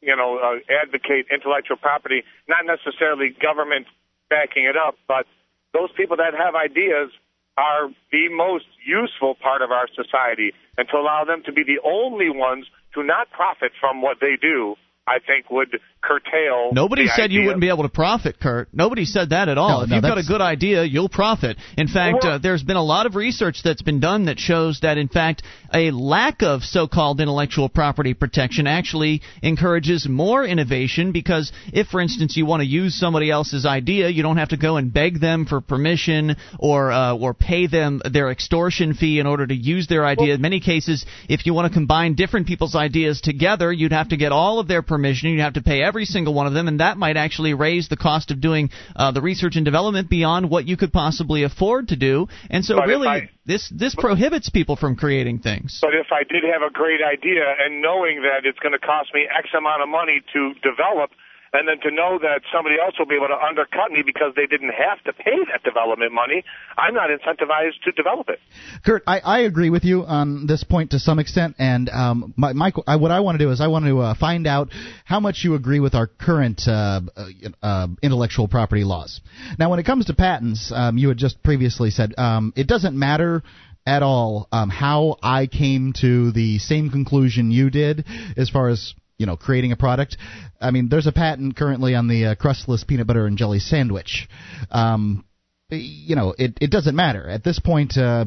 you 0.00 0.14
know 0.14 0.38
uh, 0.38 0.58
advocate 0.82 1.26
intellectual 1.32 1.76
property, 1.76 2.22
not 2.48 2.64
necessarily 2.66 3.34
government 3.40 3.86
backing 4.30 4.64
it 4.64 4.76
up, 4.76 4.96
but 5.06 5.26
those 5.72 5.90
people 5.96 6.16
that 6.16 6.34
have 6.34 6.54
ideas 6.54 7.10
are 7.56 7.90
the 8.12 8.28
most 8.30 8.66
useful 8.86 9.34
part 9.34 9.62
of 9.62 9.70
our 9.70 9.88
society, 9.94 10.52
and 10.76 10.88
to 10.88 10.96
allow 10.96 11.24
them 11.24 11.42
to 11.44 11.52
be 11.52 11.64
the 11.64 11.80
only 11.84 12.30
ones 12.30 12.66
to 12.94 13.02
not 13.02 13.30
profit 13.30 13.72
from 13.80 14.00
what 14.00 14.18
they 14.20 14.36
do 14.40 14.76
I 15.08 15.18
think 15.20 15.50
would 15.50 15.68
curtail. 16.02 16.70
Nobody 16.72 17.06
said 17.06 17.24
idea. 17.24 17.40
you 17.40 17.46
wouldn't 17.46 17.60
be 17.60 17.68
able 17.68 17.82
to 17.84 17.88
profit, 17.88 18.38
Kurt. 18.40 18.68
Nobody 18.72 19.04
said 19.04 19.30
that 19.30 19.48
at 19.48 19.58
all. 19.58 19.78
No, 19.78 19.82
if 19.84 19.88
no, 19.88 19.96
you've 19.96 20.02
got 20.02 20.18
a 20.18 20.22
good 20.22 20.40
idea, 20.40 20.84
you'll 20.84 21.08
profit. 21.08 21.56
In 21.76 21.88
fact, 21.88 22.18
Well- 22.22 22.34
uh, 22.34 22.38
there's 22.38 22.62
been 22.62 22.76
a 22.76 22.82
lot 22.82 23.06
of 23.06 23.16
research 23.16 23.62
that's 23.62 23.82
been 23.82 24.00
done 24.00 24.26
that 24.26 24.38
shows 24.38 24.80
that, 24.80 24.98
in 24.98 25.08
fact, 25.08 25.42
a 25.72 25.90
lack 25.90 26.42
of 26.42 26.62
so-called 26.62 27.20
intellectual 27.20 27.68
property 27.68 28.14
protection 28.14 28.66
actually 28.66 29.22
encourages 29.42 30.06
more 30.08 30.44
innovation 30.44 31.12
because 31.12 31.52
if, 31.72 31.88
for 31.88 32.00
instance, 32.00 32.36
you 32.36 32.46
want 32.46 32.60
to 32.60 32.66
use 32.66 32.94
somebody 32.94 33.30
else's 33.30 33.64
idea, 33.64 34.08
you 34.08 34.22
don't 34.22 34.36
have 34.36 34.50
to 34.50 34.56
go 34.56 34.76
and 34.76 34.92
beg 34.92 35.20
them 35.20 35.46
for 35.46 35.60
permission 35.60 36.36
or 36.58 36.92
uh, 36.92 37.14
or 37.14 37.34
pay 37.34 37.66
them 37.66 38.00
their 38.10 38.30
extortion 38.30 38.94
fee 38.94 39.18
in 39.18 39.26
order 39.26 39.46
to 39.46 39.54
use 39.54 39.86
their 39.88 40.04
idea. 40.04 40.34
in 40.34 40.40
many 40.40 40.60
cases, 40.60 41.06
if 41.28 41.46
you 41.46 41.54
want 41.54 41.66
to 41.66 41.74
combine 41.74 42.14
different 42.14 42.46
people's 42.46 42.74
ideas 42.74 43.20
together, 43.20 43.72
you'd 43.72 43.92
have 43.92 44.10
to 44.10 44.16
get 44.16 44.32
all 44.32 44.58
of 44.58 44.68
their 44.68 44.82
permission. 44.82 44.97
You'd 45.30 45.40
have 45.40 45.54
to 45.54 45.62
pay 45.62 45.82
every 45.82 46.04
single 46.04 46.34
one 46.34 46.46
of 46.46 46.52
them, 46.54 46.68
and 46.68 46.80
that 46.80 46.96
might 46.96 47.16
actually 47.16 47.54
raise 47.54 47.88
the 47.88 47.96
cost 47.96 48.30
of 48.30 48.40
doing 48.40 48.70
uh, 48.96 49.12
the 49.12 49.20
research 49.20 49.56
and 49.56 49.64
development 49.64 50.08
beyond 50.10 50.50
what 50.50 50.66
you 50.66 50.76
could 50.76 50.92
possibly 50.92 51.42
afford 51.42 51.88
to 51.88 51.96
do. 51.96 52.28
And 52.50 52.64
so, 52.64 52.76
But 52.76 52.88
really, 52.88 53.08
I- 53.08 53.30
this 53.46 53.68
this 53.70 53.94
prohibits 53.94 54.50
people 54.50 54.76
from 54.76 54.94
creating 54.96 55.38
things. 55.38 55.78
But 55.80 55.94
if 55.94 56.08
I 56.12 56.22
did 56.22 56.44
have 56.52 56.62
a 56.62 56.70
great 56.70 57.00
idea 57.02 57.44
and 57.64 57.80
knowing 57.80 58.22
that 58.22 58.44
it's 58.44 58.58
going 58.58 58.72
to 58.72 58.78
cost 58.78 59.08
me 59.14 59.26
X 59.26 59.48
amount 59.56 59.82
of 59.82 59.88
money 59.88 60.20
to 60.34 60.52
develop, 60.62 61.10
and 61.52 61.66
then 61.68 61.80
to 61.80 61.90
know 61.94 62.18
that 62.20 62.42
somebody 62.52 62.76
else 62.82 62.94
will 62.98 63.06
be 63.06 63.16
able 63.16 63.28
to 63.28 63.38
undercut 63.38 63.90
me 63.90 64.02
because 64.04 64.32
they 64.36 64.46
didn't 64.46 64.72
have 64.72 65.02
to 65.04 65.12
pay 65.12 65.38
that 65.50 65.62
development 65.64 66.12
money, 66.12 66.44
I'm 66.76 66.94
not 66.94 67.10
incentivized 67.10 67.82
to 67.84 67.92
develop 67.92 68.28
it. 68.28 68.40
Kurt, 68.84 69.02
I, 69.06 69.20
I 69.20 69.38
agree 69.40 69.70
with 69.70 69.84
you 69.84 70.04
on 70.04 70.46
this 70.46 70.64
point 70.64 70.90
to 70.92 70.98
some 70.98 71.18
extent, 71.18 71.56
and 71.58 71.88
um, 71.88 72.34
my, 72.36 72.52
my, 72.52 72.72
I, 72.86 72.96
what 72.96 73.10
I 73.10 73.20
want 73.20 73.38
to 73.38 73.44
do 73.44 73.50
is 73.50 73.60
I 73.60 73.68
want 73.68 73.86
to 73.86 73.98
uh, 74.00 74.14
find 74.14 74.46
out 74.46 74.68
how 75.04 75.20
much 75.20 75.40
you 75.44 75.54
agree 75.54 75.80
with 75.80 75.94
our 75.94 76.06
current 76.06 76.62
uh, 76.66 77.00
uh, 77.16 77.26
uh, 77.62 77.86
intellectual 78.02 78.48
property 78.48 78.84
laws. 78.84 79.20
Now, 79.58 79.70
when 79.70 79.78
it 79.78 79.86
comes 79.86 80.06
to 80.06 80.14
patents, 80.14 80.72
um, 80.74 80.98
you 80.98 81.08
had 81.08 81.18
just 81.18 81.42
previously 81.42 81.90
said 81.90 82.14
um, 82.18 82.52
it 82.56 82.66
doesn't 82.66 82.98
matter 82.98 83.42
at 83.86 84.02
all 84.02 84.48
um, 84.52 84.68
how 84.68 85.16
I 85.22 85.46
came 85.46 85.94
to 86.00 86.30
the 86.32 86.58
same 86.58 86.90
conclusion 86.90 87.50
you 87.50 87.70
did 87.70 88.04
as 88.36 88.50
far 88.50 88.68
as 88.68 88.94
you 89.18 89.26
know 89.26 89.36
creating 89.36 89.72
a 89.72 89.76
product. 89.76 90.16
I 90.60 90.70
mean, 90.70 90.88
there's 90.88 91.06
a 91.06 91.12
patent 91.12 91.56
currently 91.56 91.94
on 91.94 92.08
the 92.08 92.26
uh, 92.26 92.34
crustless 92.34 92.84
peanut 92.84 93.06
butter 93.06 93.26
and 93.26 93.36
jelly 93.36 93.58
sandwich. 93.58 94.28
Um, 94.70 95.24
you 95.70 96.16
know, 96.16 96.34
it, 96.38 96.56
it 96.60 96.70
doesn't 96.70 96.96
matter 96.96 97.28
at 97.28 97.44
this 97.44 97.58
point. 97.58 97.96
Uh, 97.96 98.24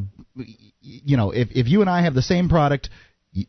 you 0.82 1.18
know, 1.18 1.32
if 1.32 1.50
if 1.52 1.68
you 1.68 1.82
and 1.82 1.90
I 1.90 2.04
have 2.04 2.14
the 2.14 2.22
same 2.22 2.50
product 2.50 2.90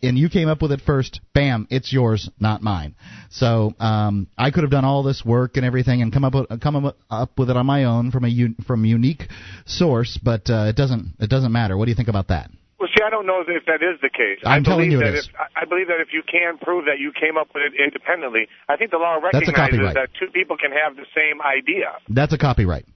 and 0.03 0.17
you 0.17 0.29
came 0.29 0.49
up 0.49 0.63
with 0.63 0.71
it 0.71 0.81
first, 0.81 1.21
bam, 1.35 1.67
it's 1.69 1.93
yours, 1.93 2.31
not 2.39 2.63
mine. 2.63 2.95
So 3.31 3.75
um, 3.81 4.29
I 4.39 4.51
could 4.53 4.63
have 4.63 4.71
done 4.71 4.85
all 4.85 5.03
this 5.03 5.25
work 5.25 5.57
and 5.57 5.67
everything 5.67 6.03
and 6.03 6.13
come 6.13 6.25
up 6.25 6.35
with, 6.35 6.61
come 6.61 6.93
up- 7.11 7.39
with 7.39 7.51
it 7.51 7.57
on 7.57 7.67
my 7.67 7.85
own 7.85 8.13
from 8.13 8.25
a 8.25 8.29
un, 8.29 8.57
from 8.67 8.85
unique 8.85 9.29
source, 9.67 10.19
but 10.23 10.49
uh, 10.49 10.67
it 10.69 10.77
doesn't 10.77 11.15
it 11.19 11.29
doesn't 11.29 11.53
matter. 11.53 11.77
What 11.77 11.87
do 11.87 11.91
you 11.91 11.97
think 11.97 12.09
about 12.09 12.29
that? 12.29 12.51
Well, 12.83 12.91
see, 12.99 13.05
I 13.07 13.11
don't 13.11 13.27
know 13.27 13.45
if 13.47 13.65
that 13.67 13.81
is 13.81 14.01
the 14.03 14.11
case. 14.11 14.43
I'm 14.45 14.63
I 14.63 14.65
telling 14.65 14.91
you 14.91 14.99
it 14.99 15.05
that 15.05 15.15
is. 15.15 15.29
if 15.29 15.35
I 15.55 15.65
believe 15.67 15.87
that 15.87 16.01
if 16.01 16.09
you 16.13 16.21
can 16.29 16.59
prove 16.59 16.87
that 16.87 16.99
you 16.99 17.13
came 17.13 17.37
up 17.37 17.47
with 17.55 17.63
it 17.63 17.81
independently, 17.81 18.49
I 18.69 18.77
think 18.77 18.91
the 18.91 18.97
law 18.97 19.19
recognizes 19.23 19.95
that 19.95 20.09
two 20.19 20.27
people 20.33 20.57
can 20.57 20.73
have 20.73 20.97
the 20.97 21.07
same 21.15 21.41
idea. 21.41 21.93
That's 22.09 22.33
a 22.33 22.39
copyright. 22.39 22.87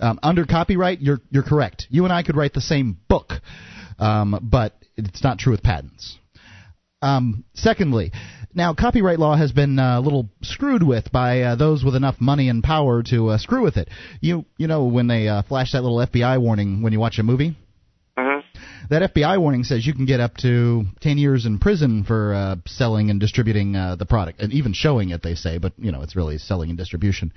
Um, 0.00 0.20
under 0.22 0.46
copyright, 0.46 1.00
you're 1.00 1.18
you're 1.30 1.42
correct. 1.42 1.88
You 1.90 2.04
and 2.04 2.12
I 2.12 2.22
could 2.22 2.36
write 2.36 2.52
the 2.52 2.60
same 2.60 2.96
book, 3.08 3.32
um, 3.98 4.38
but 4.40 4.76
it's 4.96 5.24
not 5.24 5.40
true 5.40 5.50
with 5.50 5.64
patents. 5.64 6.16
Um, 7.02 7.42
secondly, 7.54 8.12
now 8.54 8.72
copyright 8.72 9.18
law 9.18 9.36
has 9.36 9.50
been 9.50 9.80
uh, 9.80 9.98
a 9.98 10.00
little 10.00 10.28
screwed 10.42 10.84
with 10.84 11.10
by 11.10 11.40
uh, 11.40 11.56
those 11.56 11.82
with 11.82 11.96
enough 11.96 12.20
money 12.20 12.48
and 12.48 12.62
power 12.62 13.02
to 13.10 13.30
uh, 13.30 13.38
screw 13.38 13.64
with 13.64 13.76
it. 13.78 13.88
You 14.20 14.44
you 14.58 14.68
know 14.68 14.84
when 14.84 15.08
they 15.08 15.26
uh, 15.26 15.42
flash 15.42 15.72
that 15.72 15.82
little 15.82 15.98
FBI 15.98 16.40
warning 16.40 16.82
when 16.82 16.92
you 16.92 17.00
watch 17.00 17.18
a 17.18 17.24
movie. 17.24 17.56
That 18.90 19.14
FBI 19.14 19.38
warning 19.40 19.64
says 19.64 19.86
you 19.86 19.94
can 19.94 20.06
get 20.06 20.20
up 20.20 20.36
to 20.38 20.84
10 21.00 21.18
years 21.18 21.46
in 21.46 21.58
prison 21.58 22.04
for 22.04 22.34
uh, 22.34 22.56
selling 22.66 23.10
and 23.10 23.20
distributing 23.20 23.76
uh, 23.76 23.96
the 23.96 24.06
product, 24.06 24.40
and 24.40 24.52
even 24.52 24.72
showing 24.72 25.10
it, 25.10 25.22
they 25.22 25.34
say, 25.34 25.58
but 25.58 25.72
you 25.78 25.92
know 25.92 26.02
it's 26.02 26.16
really 26.16 26.38
selling 26.38 26.70
and 26.70 26.78
distribution. 26.78 27.32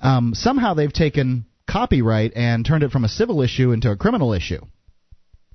Um, 0.00 0.32
somehow 0.34 0.74
they've 0.74 0.92
taken 0.92 1.46
copyright 1.68 2.32
and 2.34 2.64
turned 2.64 2.82
it 2.82 2.90
from 2.90 3.04
a 3.04 3.08
civil 3.08 3.42
issue 3.42 3.72
into 3.72 3.90
a 3.90 3.96
criminal 3.96 4.32
issue. 4.32 4.60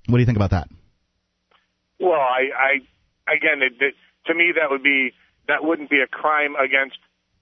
What 0.08 0.18
do 0.18 0.20
you 0.20 0.26
think 0.26 0.38
about 0.38 0.52
that? 0.52 0.68
Well, 2.00 2.20
I, 2.20 2.50
I 2.58 3.34
again, 3.34 3.62
it, 3.62 3.82
it, 3.82 3.96
to 4.28 4.34
me, 4.34 4.54
that 4.60 4.70
would 4.70 4.84
be 4.84 5.14
that 5.48 5.64
wouldn't 5.64 5.90
be 5.90 6.02
a 6.02 6.08
crime 6.08 6.56
against 6.56 6.98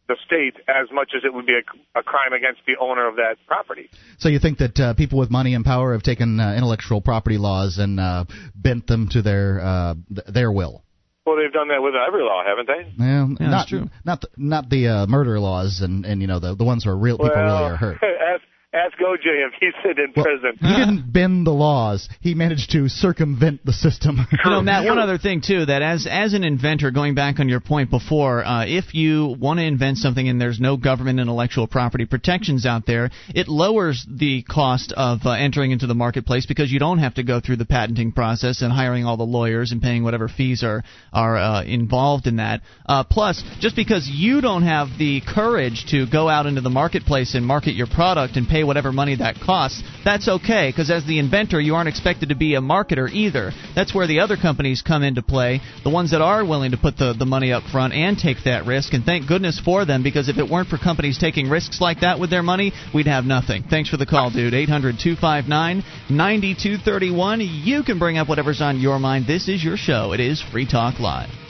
the 0.08 0.16
state 0.26 0.56
as 0.68 0.88
much 0.92 1.12
as 1.16 1.24
it 1.24 1.34
would 1.34 1.46
be 1.46 1.54
a, 1.54 2.00
a 2.00 2.04
crime 2.04 2.34
against 2.34 2.62
the 2.68 2.74
owner 2.80 3.08
of 3.08 3.16
that 3.16 3.36
property. 3.48 3.90
So 4.20 4.30
you 4.30 4.40
think 4.40 4.58
that 4.60 4.80
uh, 4.80 4.94
people 4.94 5.20
with 5.20 5.30
money 5.32 5.54
and 5.54 5.64
power 5.64 5.94
have 5.94 6.04
taken 6.04 6.40
uh, 6.40 6.54
intellectual 6.54 7.02
property 7.02 7.38
laws 7.38 7.78
and 7.78 8.00
uh, 8.00 8.26
bent 8.56 8.88
them 8.88 9.10
to 9.12 9.22
their 9.22 9.62
uh, 9.62 9.96
th- 10.14 10.28
their 10.28 10.52
will? 10.52 10.84
Well, 11.26 11.36
they've 11.38 11.54
done 11.54 11.68
that 11.68 11.82
with 11.82 11.94
every 11.96 12.24
law, 12.24 12.44
haven't 12.44 12.68
they? 12.68 12.94
Well, 12.98 13.36
Yeah, 13.40 13.48
not 13.48 13.52
that's 13.52 13.70
true. 13.70 13.90
not 14.04 14.22
the, 14.22 14.28
not 14.38 14.70
the 14.70 14.88
uh, 14.88 15.08
murder 15.08 15.40
laws 15.40 15.82
and 15.82 16.06
and 16.06 16.20
you 16.22 16.28
know 16.28 16.40
the 16.40 16.56
the 16.56 16.64
ones 16.64 16.86
where 16.86 16.96
real 16.96 17.18
people 17.18 17.32
well, 17.36 17.62
really 17.62 17.72
are 17.74 17.76
hurt. 17.78 17.98
ask 18.04 18.42
ask 18.74 18.98
OJ 18.98 19.26
if 19.26 19.54
he's 19.60 19.74
sitting 19.84 20.06
in 20.06 20.14
Well, 20.16 20.26
prison. 20.26 20.58
He 20.60 20.76
didn't 20.76 21.12
bend 21.12 21.46
the 21.46 21.52
laws. 21.52 22.08
He 22.22 22.36
managed 22.36 22.72
to 22.72 22.88
circumvent 22.88 23.66
the 23.66 23.74
system. 23.74 24.20
You 24.44 24.50
know, 24.50 24.62
Matt, 24.62 24.86
one 24.86 24.98
other 24.98 25.18
thing 25.18 25.42
too 25.46 25.66
that 25.66 25.82
as 25.82 26.08
as 26.10 26.34
an 26.34 26.44
inventor, 26.44 26.90
going 26.92 27.16
back 27.16 27.40
on 27.40 27.50
your 27.50 27.60
point 27.60 27.90
before, 27.90 28.44
uh, 28.44 28.66
if 28.66 28.94
you 28.94 29.36
want 29.40 29.60
to 29.60 29.66
invent 29.66 29.98
something 29.98 30.28
and 30.28 30.40
there's 30.40 30.60
no 30.60 30.78
government 30.78 31.20
intellectual 31.20 31.68
property 31.68 32.06
protections 32.06 32.66
out 32.66 32.86
there, 32.86 33.12
it 33.36 33.48
lowers 33.48 34.06
the 34.10 34.44
cost 34.44 34.94
of 34.96 35.20
uh, 35.26 35.32
entering 35.32 35.72
into 35.72 35.86
the 35.86 35.94
marketplace 35.94 36.46
because 36.46 36.72
you 36.72 36.80
don't 36.80 37.00
have 37.00 37.14
to 37.16 37.24
go 37.24 37.40
through 37.40 37.58
the 37.58 37.66
patenting 37.66 38.12
process 38.12 38.62
and 38.62 38.72
hiring 38.72 39.06
all 39.06 39.18
the 39.18 39.24
lawyers 39.24 39.72
and 39.72 39.82
paying 39.82 40.04
whatever 40.04 40.28
fees 40.28 40.64
are 40.64 40.84
are 41.14 41.38
uh, 41.38 41.64
involved 41.64 42.26
in 42.26 42.38
that. 42.38 42.62
Uh, 42.86 43.04
plus, 43.04 43.44
just 43.60 43.76
because 43.76 44.08
you 44.08 44.42
don't 44.42 44.64
have 44.64 44.88
the 44.98 45.22
courage 45.22 45.86
to 45.90 46.06
go 46.10 46.30
out 46.30 46.46
into 46.46 46.62
the 46.62 46.70
marketplace 46.70 47.36
and 47.36 47.46
market 47.46 47.76
your 47.76 47.88
product 47.88 48.38
and 48.38 48.48
pay 48.48 48.61
whatever 48.64 48.92
money 48.92 49.16
that 49.16 49.36
costs, 49.40 49.84
that's 50.04 50.28
okay 50.28 50.70
because 50.70 50.90
as 50.90 51.06
the 51.06 51.20
inventor, 51.20 51.60
you 51.60 51.76
aren't 51.76 51.90
expected 51.90 52.30
to 52.30 52.36
be 52.36 52.56
a 52.56 52.62
marketer 52.62 53.10
either. 53.10 53.52
That's 53.76 53.94
where 53.94 54.08
the 54.08 54.20
other 54.20 54.38
companies 54.38 54.82
come 54.82 55.04
into 55.04 55.22
play, 55.22 55.62
the 55.84 55.90
ones 55.90 56.12
that 56.12 56.22
are 56.22 56.46
willing 56.46 56.72
to 56.72 56.78
put 56.78 56.98
the, 56.98 57.14
the 57.18 57.26
money 57.26 57.52
up 57.52 57.64
front 57.64 57.94
and 57.94 58.18
take 58.18 58.44
that 58.46 58.66
risk. 58.66 58.94
And 58.94 59.04
thank 59.04 59.28
goodness 59.28 59.60
for 59.60 59.86
them 59.86 60.04
because 60.04 60.30
if 60.30 60.38
it 60.38 60.50
weren't 60.50 60.70
for 60.70 60.78
companies 60.78 61.18
taking 61.18 61.50
risks 61.50 61.82
like 61.82 62.02
that 62.02 62.20
with 62.20 62.30
their 62.30 62.44
money, 62.44 62.72
we'd 62.94 63.08
have 63.08 63.26
nothing. 63.26 63.64
Thanks 63.70 63.90
for 63.90 63.98
the 63.98 64.06
call, 64.06 64.32
dude. 64.32 64.54
800 64.54 64.96
259 65.00 65.84
9231. 66.10 67.42
You 67.42 67.84
can 67.84 68.00
bring 68.00 68.18
up 68.18 68.30
whatever's 68.30 68.62
on 68.62 68.80
your 68.80 69.00
mind. 69.00 69.26
This 69.28 69.48
is 69.48 69.64
your 69.64 69.78
show. 69.78 70.14
It 70.14 70.20
is 70.20 70.42
Free 70.42 70.68
Talk 70.68 71.00
Live. 71.00 71.41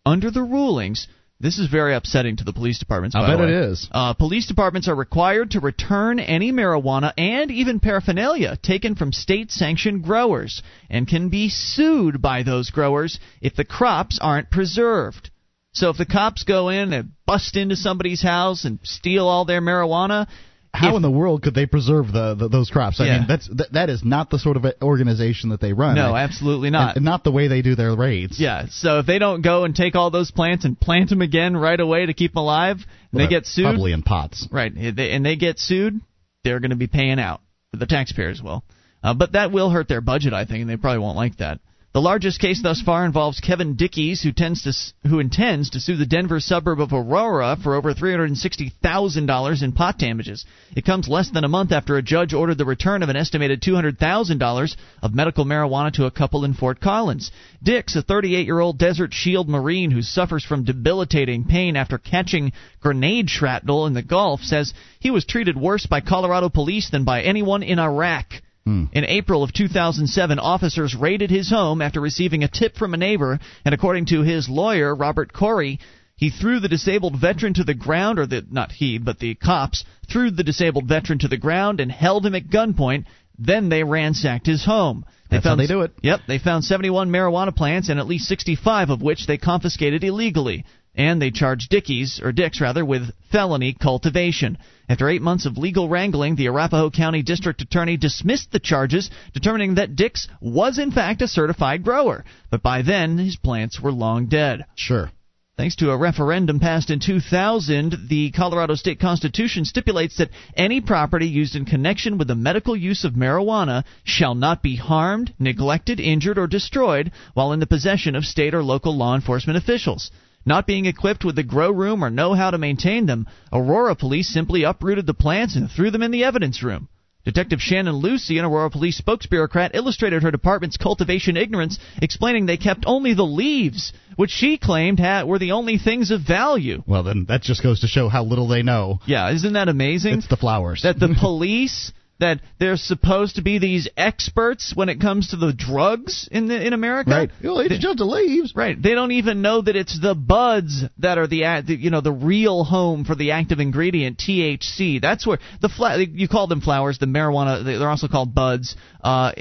under 0.05 0.31
the 0.31 0.41
rulings, 0.41 1.07
this 1.39 1.57
is 1.57 1.67
very 1.67 1.95
upsetting 1.95 2.35
to 2.37 2.43
the 2.43 2.51
police 2.51 2.79
departments. 2.79 3.15
I 3.15 3.25
bet 3.25 3.39
it 3.39 3.49
is. 3.49 3.87
Uh, 3.91 4.13
police 4.13 4.45
departments 4.45 4.89
are 4.89 4.95
required 4.95 5.51
to 5.51 5.61
return 5.61 6.19
any 6.19 6.51
marijuana 6.51 7.13
and 7.17 7.49
even 7.49 7.79
paraphernalia 7.79 8.57
taken 8.61 8.95
from 8.95 9.13
state 9.13 9.49
sanctioned 9.51 10.03
growers 10.03 10.61
and 10.89 11.07
can 11.07 11.29
be 11.29 11.49
sued 11.49 12.21
by 12.21 12.43
those 12.43 12.71
growers 12.71 13.19
if 13.41 13.55
the 13.55 13.63
crops 13.63 14.19
aren't 14.21 14.51
preserved. 14.51 15.31
So 15.71 15.89
if 15.89 15.97
the 15.97 16.05
cops 16.05 16.43
go 16.43 16.69
in 16.69 16.91
and 16.91 17.11
bust 17.25 17.55
into 17.55 17.75
somebody's 17.75 18.21
house 18.21 18.65
and 18.65 18.79
steal 18.83 19.27
all 19.27 19.45
their 19.45 19.61
marijuana, 19.61 20.27
How 20.73 20.89
if- 20.89 20.95
in 20.97 21.01
the 21.01 21.11
world 21.11 21.41
could 21.41 21.55
they 21.55 21.65
preserve 21.65 22.11
the, 22.11 22.35
the 22.35 22.47
those 22.47 22.69
crops? 22.69 22.99
I 23.01 23.05
Yeah. 23.05 23.17
mean, 23.19 23.27
that's 23.27 23.47
that, 23.49 23.73
that 23.73 23.89
is 23.89 24.03
not 24.05 24.29
the 24.29 24.37
sort 24.39 24.55
of 24.55 24.65
organization 24.81 25.49
that 25.49 25.59
they 25.59 25.73
run. 25.73 25.95
no, 25.95 26.13
I- 26.13 26.23
absolutely 26.23 26.69
not. 26.69 26.95
and 26.95 27.03
not 27.05 27.23
the 27.23 27.31
way 27.31 27.47
they 27.47 27.61
do 27.61 27.75
their 27.75 27.95
raids. 27.95 28.39
Yeah, 28.39 28.65
so 28.69 28.99
if 28.99 29.05
they 29.05 29.17
don't 29.19 29.41
go 29.41 29.63
and 29.65 29.75
take 29.75 29.95
all 29.95 30.11
those 30.11 30.31
plants 30.31 30.65
and 30.65 30.79
plant 30.79 31.09
them 31.09 31.21
again 31.21 31.57
right 31.57 31.79
away 31.79 32.05
to 32.05 32.13
keep 32.13 32.33
them 32.33 32.41
alive, 32.43 32.77
and 33.11 33.19
they 33.21 33.27
get 33.27 33.45
sued. 33.47 33.65
Probably 33.65 33.91
in 33.93 34.03
pots. 34.03 34.47
Right, 34.51 34.71
and 34.73 34.95
they, 34.95 35.11
and 35.11 35.25
they 35.25 35.35
get 35.35 35.59
sued, 35.59 35.99
they're 36.43 36.59
going 36.59 36.69
to 36.71 36.75
be 36.77 36.87
paying 36.87 37.19
out. 37.19 37.41
The 37.73 37.85
taxpayers 37.85 38.41
will. 38.41 38.63
Uh, 39.03 39.13
but 39.13 39.31
that 39.33 39.51
will 39.51 39.69
hurt 39.69 39.87
their 39.87 40.01
budget, 40.01 40.33
I 40.33 40.45
think, 40.45 40.61
and 40.61 40.69
they 40.69 40.77
probably 40.77 40.99
won't 40.99 41.15
like 41.17 41.37
that. 41.37 41.59
The 41.99 42.03
largest 42.03 42.39
case 42.39 42.61
thus 42.61 42.81
far 42.81 43.03
involves 43.03 43.41
Kevin 43.41 43.75
Dickies, 43.75 44.21
who, 44.21 44.31
to, 44.31 44.73
who 45.05 45.19
intends 45.19 45.71
to 45.71 45.81
sue 45.81 45.97
the 45.97 46.05
Denver 46.05 46.39
suburb 46.39 46.79
of 46.79 46.93
Aurora 46.93 47.57
for 47.61 47.75
over 47.75 47.93
$360,000 47.93 49.63
in 49.63 49.71
pot 49.73 49.97
damages. 49.97 50.45
It 50.77 50.85
comes 50.85 51.09
less 51.09 51.29
than 51.29 51.43
a 51.43 51.49
month 51.49 51.73
after 51.73 51.97
a 51.97 52.01
judge 52.01 52.33
ordered 52.33 52.57
the 52.57 52.63
return 52.63 53.03
of 53.03 53.09
an 53.09 53.17
estimated 53.17 53.61
$200,000 53.61 54.75
of 55.01 55.13
medical 55.13 55.43
marijuana 55.43 55.91
to 55.95 56.05
a 56.05 56.11
couple 56.11 56.45
in 56.45 56.53
Fort 56.53 56.79
Collins. 56.79 57.31
Dix, 57.61 57.97
a 57.97 58.01
38 58.01 58.45
year 58.45 58.61
old 58.61 58.77
Desert 58.77 59.13
Shield 59.13 59.49
Marine 59.49 59.91
who 59.91 60.01
suffers 60.01 60.45
from 60.45 60.63
debilitating 60.63 61.43
pain 61.43 61.75
after 61.75 61.97
catching 61.97 62.53
grenade 62.79 63.29
shrapnel 63.29 63.87
in 63.87 63.93
the 63.93 64.01
Gulf, 64.01 64.39
says 64.39 64.73
he 65.01 65.11
was 65.11 65.25
treated 65.25 65.57
worse 65.57 65.85
by 65.85 65.99
Colorado 65.99 66.47
police 66.47 66.89
than 66.89 67.03
by 67.03 67.23
anyone 67.23 67.61
in 67.61 67.77
Iraq. 67.77 68.35
Hmm. 68.65 68.85
In 68.91 69.05
April 69.05 69.43
of 69.43 69.53
2007, 69.53 70.39
officers 70.39 70.95
raided 70.95 71.29
his 71.29 71.49
home 71.49 71.81
after 71.81 72.01
receiving 72.01 72.43
a 72.43 72.47
tip 72.47 72.75
from 72.75 72.93
a 72.93 72.97
neighbor, 72.97 73.39
and 73.65 73.73
according 73.73 74.07
to 74.07 74.21
his 74.21 74.49
lawyer, 74.49 74.93
Robert 74.93 75.33
Corry, 75.33 75.79
he 76.15 76.29
threw 76.29 76.59
the 76.59 76.67
disabled 76.67 77.15
veteran 77.15 77.53
to 77.53 77.63
the 77.63 77.73
ground, 77.73 78.19
or 78.19 78.25
the, 78.25 78.45
not 78.51 78.73
he, 78.73 78.97
but 78.97 79.19
the 79.19 79.35
cops 79.35 79.85
threw 80.11 80.31
the 80.31 80.43
disabled 80.43 80.85
veteran 80.85 81.19
to 81.19 81.29
the 81.29 81.37
ground 81.37 81.79
and 81.79 81.89
held 81.89 82.25
him 82.25 82.35
at 82.35 82.49
gunpoint. 82.49 83.05
Then 83.37 83.69
they 83.69 83.85
ransacked 83.85 84.45
his 84.45 84.65
home. 84.65 85.05
They 85.29 85.37
That's 85.37 85.45
how 85.45 85.55
they 85.55 85.67
do 85.67 85.81
it. 85.81 85.93
Yep, 86.01 86.21
they 86.27 86.39
found 86.39 86.65
71 86.65 87.09
marijuana 87.09 87.55
plants 87.55 87.87
and 87.87 87.99
at 87.99 88.07
least 88.07 88.27
65 88.27 88.89
of 88.89 89.01
which 89.01 89.27
they 89.27 89.37
confiscated 89.37 90.03
illegally. 90.03 90.65
And 90.95 91.21
they 91.21 91.31
charged 91.31 91.69
Dickies, 91.69 92.19
or 92.21 92.31
Dix 92.31 92.59
rather, 92.59 92.83
with 92.83 93.11
felony 93.31 93.73
cultivation. 93.73 94.57
After 94.89 95.07
eight 95.07 95.21
months 95.21 95.45
of 95.45 95.57
legal 95.57 95.87
wrangling, 95.87 96.35
the 96.35 96.47
Arapahoe 96.47 96.89
County 96.89 97.21
District 97.21 97.61
Attorney 97.61 97.95
dismissed 97.95 98.51
the 98.51 98.59
charges, 98.59 99.09
determining 99.33 99.75
that 99.75 99.95
Dix 99.95 100.27
was 100.41 100.79
in 100.79 100.91
fact 100.91 101.21
a 101.21 101.27
certified 101.27 101.83
grower. 101.83 102.25
But 102.49 102.63
by 102.63 102.81
then, 102.81 103.17
his 103.17 103.35
plants 103.35 103.79
were 103.79 103.91
long 103.91 104.25
dead. 104.27 104.65
Sure. 104.75 105.11
Thanks 105.59 105.75
to 105.75 105.91
a 105.91 105.97
referendum 105.97 106.61
passed 106.61 106.89
in 106.89 107.01
2000, 107.01 108.07
the 108.07 108.31
Colorado 108.31 108.75
State 108.75 109.01
Constitution 109.01 109.65
stipulates 109.65 110.15
that 110.15 110.29
any 110.55 110.79
property 110.79 111.27
used 111.27 111.53
in 111.53 111.65
connection 111.65 112.17
with 112.17 112.29
the 112.29 112.35
medical 112.35 112.77
use 112.77 113.03
of 113.03 113.11
marijuana 113.11 113.83
shall 114.05 114.35
not 114.35 114.63
be 114.63 114.77
harmed, 114.77 115.33
neglected, 115.37 115.99
injured, 115.99 116.37
or 116.37 116.47
destroyed 116.47 117.11
while 117.33 117.51
in 117.51 117.59
the 117.59 117.67
possession 117.67 118.15
of 118.15 118.23
state 118.23 118.53
or 118.53 118.63
local 118.63 118.95
law 118.95 119.15
enforcement 119.15 119.57
officials. 119.57 120.11
Not 120.49 120.65
being 120.65 120.87
equipped 120.87 121.23
with 121.23 121.35
the 121.35 121.43
grow 121.43 121.69
room 121.69 122.03
or 122.03 122.09
know 122.09 122.33
how 122.33 122.49
to 122.49 122.57
maintain 122.57 123.05
them, 123.05 123.27
Aurora 123.53 123.95
police 123.95 124.27
simply 124.27 124.63
uprooted 124.63 125.05
the 125.05 125.13
plants 125.13 125.55
and 125.55 125.69
threw 125.69 125.91
them 125.91 126.01
in 126.01 126.09
the 126.09 126.23
evidence 126.23 126.63
room. 126.63 126.87
Detective 127.23 127.61
Shannon 127.61 127.97
Lucy, 127.97 128.39
an 128.39 128.45
Aurora 128.45 128.71
police 128.71 128.99
spokesbureaucrat, 128.99 129.75
illustrated 129.75 130.23
her 130.23 130.31
department's 130.31 130.77
cultivation 130.77 131.37
ignorance, 131.37 131.77
explaining 132.01 132.47
they 132.47 132.57
kept 132.57 132.85
only 132.87 133.13
the 133.13 133.21
leaves, 133.21 133.93
which 134.15 134.31
she 134.31 134.57
claimed 134.57 134.99
had, 134.99 135.25
were 135.25 135.37
the 135.37 135.51
only 135.51 135.77
things 135.77 136.09
of 136.09 136.21
value. 136.21 136.81
Well, 136.87 137.03
then 137.03 137.25
that 137.25 137.43
just 137.43 137.61
goes 137.61 137.81
to 137.81 137.87
show 137.87 138.09
how 138.09 138.23
little 138.23 138.47
they 138.47 138.63
know. 138.63 139.01
Yeah, 139.05 139.29
isn't 139.31 139.53
that 139.53 139.69
amazing? 139.69 140.15
It's 140.17 140.27
the 140.29 140.35
flowers. 140.35 140.81
that 140.81 140.99
the 140.99 141.15
police 141.19 141.91
that 142.19 142.41
they're 142.59 142.75
supposed 142.77 143.35
to 143.37 143.41
be 143.41 143.59
these 143.59 143.87
experts 143.95 144.73
when 144.75 144.89
it 144.89 144.99
comes 144.99 145.29
to 145.29 145.37
the 145.37 145.53
drugs 145.53 146.27
in 146.31 146.47
the, 146.47 146.65
in 146.67 146.73
America. 146.73 147.09
right. 147.11 147.29
Well, 147.43 147.59
it's 147.59 147.79
just 147.79 147.97
the 147.97 148.05
leaves. 148.05 148.53
Right. 148.55 148.81
They 148.81 148.93
don't 148.93 149.11
even 149.13 149.41
know 149.41 149.61
that 149.61 149.75
it's 149.75 149.99
the 149.99 150.15
buds 150.15 150.83
that 150.99 151.17
are 151.17 151.27
the, 151.27 151.63
the 151.65 151.75
you 151.75 151.89
know 151.89 152.01
the 152.01 152.11
real 152.11 152.63
home 152.63 153.05
for 153.05 153.15
the 153.15 153.31
active 153.31 153.59
ingredient 153.59 154.17
THC. 154.17 155.01
That's 155.01 155.25
where 155.25 155.39
the 155.61 155.69
fla- 155.69 155.99
you 155.99 156.27
call 156.27 156.47
them 156.47 156.61
flowers. 156.61 156.99
The 156.99 157.05
marijuana 157.05 157.63
they're 157.63 157.89
also 157.89 158.07
called 158.07 158.35
buds. 158.35 158.75
Uh, 159.01 159.31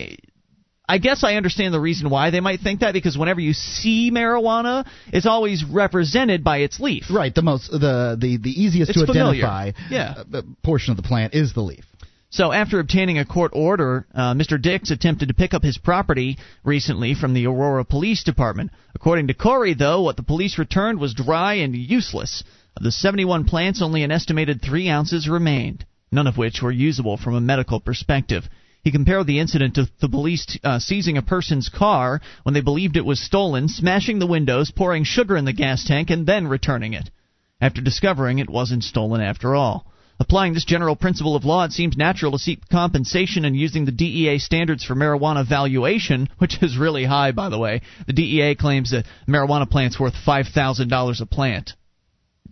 I 0.91 0.97
guess 0.97 1.23
I 1.23 1.35
understand 1.35 1.75
the 1.75 1.81
reason 1.81 2.09
why 2.09 2.31
they 2.31 2.41
might 2.41 2.61
think 2.61 2.81
that 2.81 2.95
because 2.95 3.19
whenever 3.19 3.41
you 3.41 3.53
see 3.53 4.11
marijuana, 4.11 4.87
it's 5.13 5.27
always 5.27 5.63
represented 5.63 6.43
by 6.43 6.59
its 6.59 6.81
leaf. 6.81 7.05
Right. 7.11 7.35
The 7.35 7.43
most 7.43 7.71
the 7.71 8.17
the 8.19 8.39
the 8.43 8.51
easiest 8.51 8.91
It's 8.91 9.01
to 9.01 9.07
familiar. 9.07 9.45
identify. 9.47 9.73
Yeah. 9.91 10.23
uh, 10.33 10.43
portion 10.63 10.93
of 10.93 10.97
the 10.97 11.03
plant 11.03 11.35
is 11.35 11.53
the 11.53 11.61
leaf. 11.61 11.85
So, 12.31 12.53
after 12.53 12.79
obtaining 12.79 13.19
a 13.19 13.25
court 13.25 13.53
order, 13.55 14.07
uh, 14.15 14.35
Mr. 14.35 14.61
Dix 14.61 14.91
attempted 14.91 15.29
to 15.29 15.35
pick 15.35 15.55
up 15.55 15.63
his 15.63 15.79
property 15.79 16.37
recently 16.63 17.15
from 17.15 17.33
the 17.33 17.47
Aurora 17.47 17.87
Police 17.87 18.23
Department. 18.23 18.71
According 18.95 19.29
to 19.29 19.35
Corry, 19.35 19.77
though, 19.77 20.03
what 20.03 20.17
the 20.19 20.23
police 20.23 20.59
returned 20.59 21.01
was 21.01 21.15
dry 21.15 21.55
and 21.55 21.75
useless. 21.75 22.45
Of 22.77 22.83
the 22.83 22.93
71 22.93 23.45
plants, 23.45 23.81
only 23.81 24.03
an 24.03 24.11
estimated 24.11 24.61
three 24.61 24.91
ounces 24.91 25.27
remained, 25.27 25.87
none 26.13 26.27
of 26.27 26.37
which 26.37 26.61
were 26.61 26.71
usable 26.71 27.17
from 27.17 27.35
a 27.35 27.41
medical 27.41 27.81
perspective. 27.81 28.47
He 28.85 28.93
compared 28.93 29.27
the 29.27 29.41
incident 29.41 29.75
to 29.77 29.89
the 29.99 30.09
police 30.09 30.59
uh, 30.63 30.81
seizing 30.81 31.17
a 31.17 31.23
person's 31.23 31.71
car 31.71 32.21
when 32.43 32.53
they 32.53 32.61
believed 32.61 32.99
it 32.99 33.07
was 33.07 33.21
stolen, 33.21 33.69
smashing 33.69 34.19
the 34.19 34.27
windows, 34.27 34.71
pouring 34.71 35.05
sugar 35.05 35.37
in 35.37 35.47
the 35.47 35.55
gas 35.55 35.83
tank, 35.83 36.11
and 36.11 36.27
then 36.27 36.47
returning 36.47 36.93
it. 36.93 37.11
After 37.59 37.81
discovering 37.81 38.39
it 38.39 38.51
wasn't 38.51 38.85
stolen 38.85 39.23
after 39.23 39.55
all. 39.55 39.91
Applying 40.21 40.53
this 40.53 40.65
general 40.65 40.97
principle 40.97 41.37
of 41.37 41.45
law, 41.45 41.65
it 41.65 41.73
seems 41.73 41.97
natural 41.97 42.33
to 42.33 42.39
seek 42.39 42.69
compensation 42.69 43.45
and 43.45 43.55
using 43.55 43.85
the 43.85 43.93
DEA 43.93 44.39
standards 44.39 44.85
for 44.85 44.97
marijuana 44.97 45.49
valuation, 45.49 46.29
which 46.39 46.61
is 46.61 46.77
really 46.77 47.05
high, 47.05 47.31
by 47.31 47.49
the 47.49 47.59
way. 47.59 47.83
The 48.07 48.13
DEA 48.13 48.57
claims 48.57 48.91
that 48.91 49.07
marijuana 49.29 49.71
plant's 49.71 49.99
worth 49.99 50.15
$5,000 50.27 51.21
a 51.21 51.27
plant. 51.27 51.73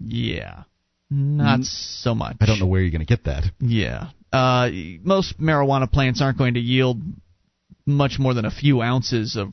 Yeah. 0.01 0.63
Not 1.11 1.65
so 1.65 2.15
much. 2.15 2.37
I 2.41 2.47
don't 2.47 2.61
know 2.61 2.67
where 2.67 2.81
you're 2.81 2.91
going 2.91 3.01
to 3.01 3.07
get 3.07 3.25
that. 3.25 3.45
Yeah. 3.61 4.11
Uh, 4.33 4.71
most 5.03 5.41
marijuana 5.41 5.91
plants 5.91 6.21
aren't 6.21 6.39
going 6.39 6.55
to 6.55 6.61
yield 6.61 7.01
much 7.85 8.19
more 8.19 8.35
than 8.35 8.45
a 8.45 8.51
few 8.51 8.83
ounces 8.83 9.37
of 9.37 9.53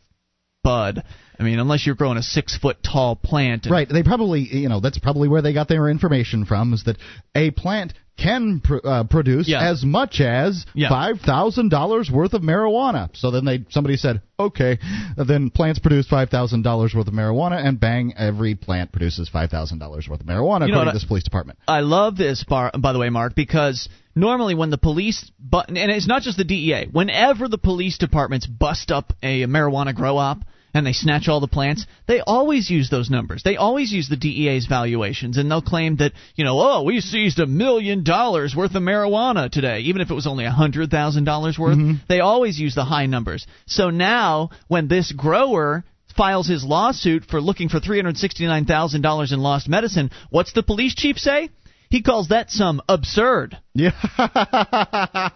bud. 0.64 1.04
I 1.40 1.44
mean, 1.44 1.60
unless 1.60 1.86
you're 1.86 1.96
growing 1.96 2.18
a 2.18 2.24
six 2.24 2.58
foot 2.58 2.78
tall 2.84 3.16
plant. 3.16 3.68
Right. 3.70 3.88
They 3.88 4.04
probably, 4.04 4.42
you 4.42 4.70
know, 4.70 4.80
that's 4.80 4.98
probably 4.98 5.28
where 5.28 5.42
they 5.42 5.54
got 5.54 5.68
their 5.68 5.90
information 5.90 6.46
from. 6.46 6.74
Is 6.74 6.84
that 6.86 6.98
a 7.36 7.52
plant 7.52 7.94
can 8.18 8.60
pr- 8.60 8.78
uh, 8.84 9.04
produce 9.06 9.48
Yeah. 9.48 9.62
as 9.62 9.84
much 9.84 10.22
as 10.22 10.66
Yeah. 10.74 10.90
five 10.90 11.20
thousand 11.22 11.70
dollars 11.70 12.12
worth 12.12 12.34
of 12.34 12.42
marijuana. 12.44 13.10
So 13.14 13.32
then 13.32 13.44
they 13.46 13.66
somebody 13.70 13.98
said, 13.98 14.22
okay, 14.40 14.78
then 15.18 15.50
plants 15.50 15.80
produce 15.80 16.08
five 16.08 16.30
thousand 16.30 16.62
dollars 16.62 16.94
worth 16.94 17.08
of 17.08 17.14
marijuana, 17.14 17.66
and 17.66 17.80
bang, 17.80 18.14
every 18.16 18.56
plant 18.56 18.92
produces 18.92 19.30
five 19.30 19.50
thousand 19.50 19.80
dollars 19.80 20.08
worth 20.08 20.22
of 20.22 20.28
marijuana, 20.28 20.68
You 20.68 20.74
according 20.74 20.94
to 20.94 21.00
this 21.00 21.06
police 21.06 21.24
department. 21.24 21.60
I 21.68 21.80
love 21.82 22.16
this, 22.16 22.44
bar, 22.44 22.72
by 22.78 22.94
the 22.94 23.00
way, 23.00 23.10
Mark, 23.10 23.34
because 23.36 23.90
normally 24.16 24.54
when 24.54 24.70
the 24.70 24.78
police, 24.78 25.30
but 25.40 25.70
and 25.70 25.78
it's 25.78 26.08
not 26.08 26.22
just 26.22 26.38
the 26.38 26.44
DEA. 26.44 26.88
Whenever 26.92 27.48
the 27.48 27.58
police 27.58 27.98
departments 27.98 28.46
bust 28.46 28.92
up 28.92 29.14
a 29.24 29.42
marijuana 29.48 29.96
grow 29.96 30.18
op 30.18 30.40
and 30.74 30.86
they 30.86 30.94
snatch 30.94 31.28
all 31.28 31.40
the 31.40 31.48
plants, 31.48 31.86
they 32.08 32.20
always 32.20 32.70
use 32.70 32.90
those 32.90 33.10
numbers. 33.10 33.44
They 33.44 33.58
always 33.58 33.92
use 33.92 34.10
the 34.10 34.18
DEA's 34.18 34.66
valuations, 34.66 35.38
and 35.38 35.50
they'll 35.50 35.62
claim 35.62 35.98
that 35.98 36.14
you 36.36 36.44
know, 36.44 36.60
oh, 36.60 36.84
we 36.84 37.00
seized 37.00 37.40
a 37.40 37.46
million 37.46 38.04
dollars 38.04 38.56
worth 38.56 38.76
of 38.76 38.84
marijuana 38.84 39.50
today, 39.52 39.80
even 39.82 40.02
if 40.02 40.10
it 40.10 40.16
was 40.16 40.28
only 40.28 40.46
a 40.46 40.52
hundred 40.52 40.90
thousand 40.90 41.26
dollars 41.26 41.58
worth. 41.60 41.78
Mm-hmm. 41.78 42.06
They 42.10 42.20
always 42.20 42.60
use 42.60 42.76
the 42.76 42.86
high 42.86 43.06
numbers. 43.06 43.46
So 43.66 43.90
now, 43.90 44.50
when 44.68 44.88
this 44.88 45.12
grower 45.12 45.84
files 46.16 46.48
his 46.48 46.64
lawsuit 46.64 47.26
for 47.26 47.42
looking 47.42 47.70
for 47.70 47.80
$369,000 47.80 49.34
in 49.34 49.40
lost 49.40 49.68
medicine, 49.68 50.12
what's 50.30 50.54
the 50.54 50.64
police 50.64 50.94
chief 50.96 51.18
say? 51.18 51.50
He 51.90 52.02
calls 52.02 52.30
that 52.30 52.50
some 52.50 52.82
absurd. 52.90 53.56
Yeah, 53.76 53.92
that 54.18 55.32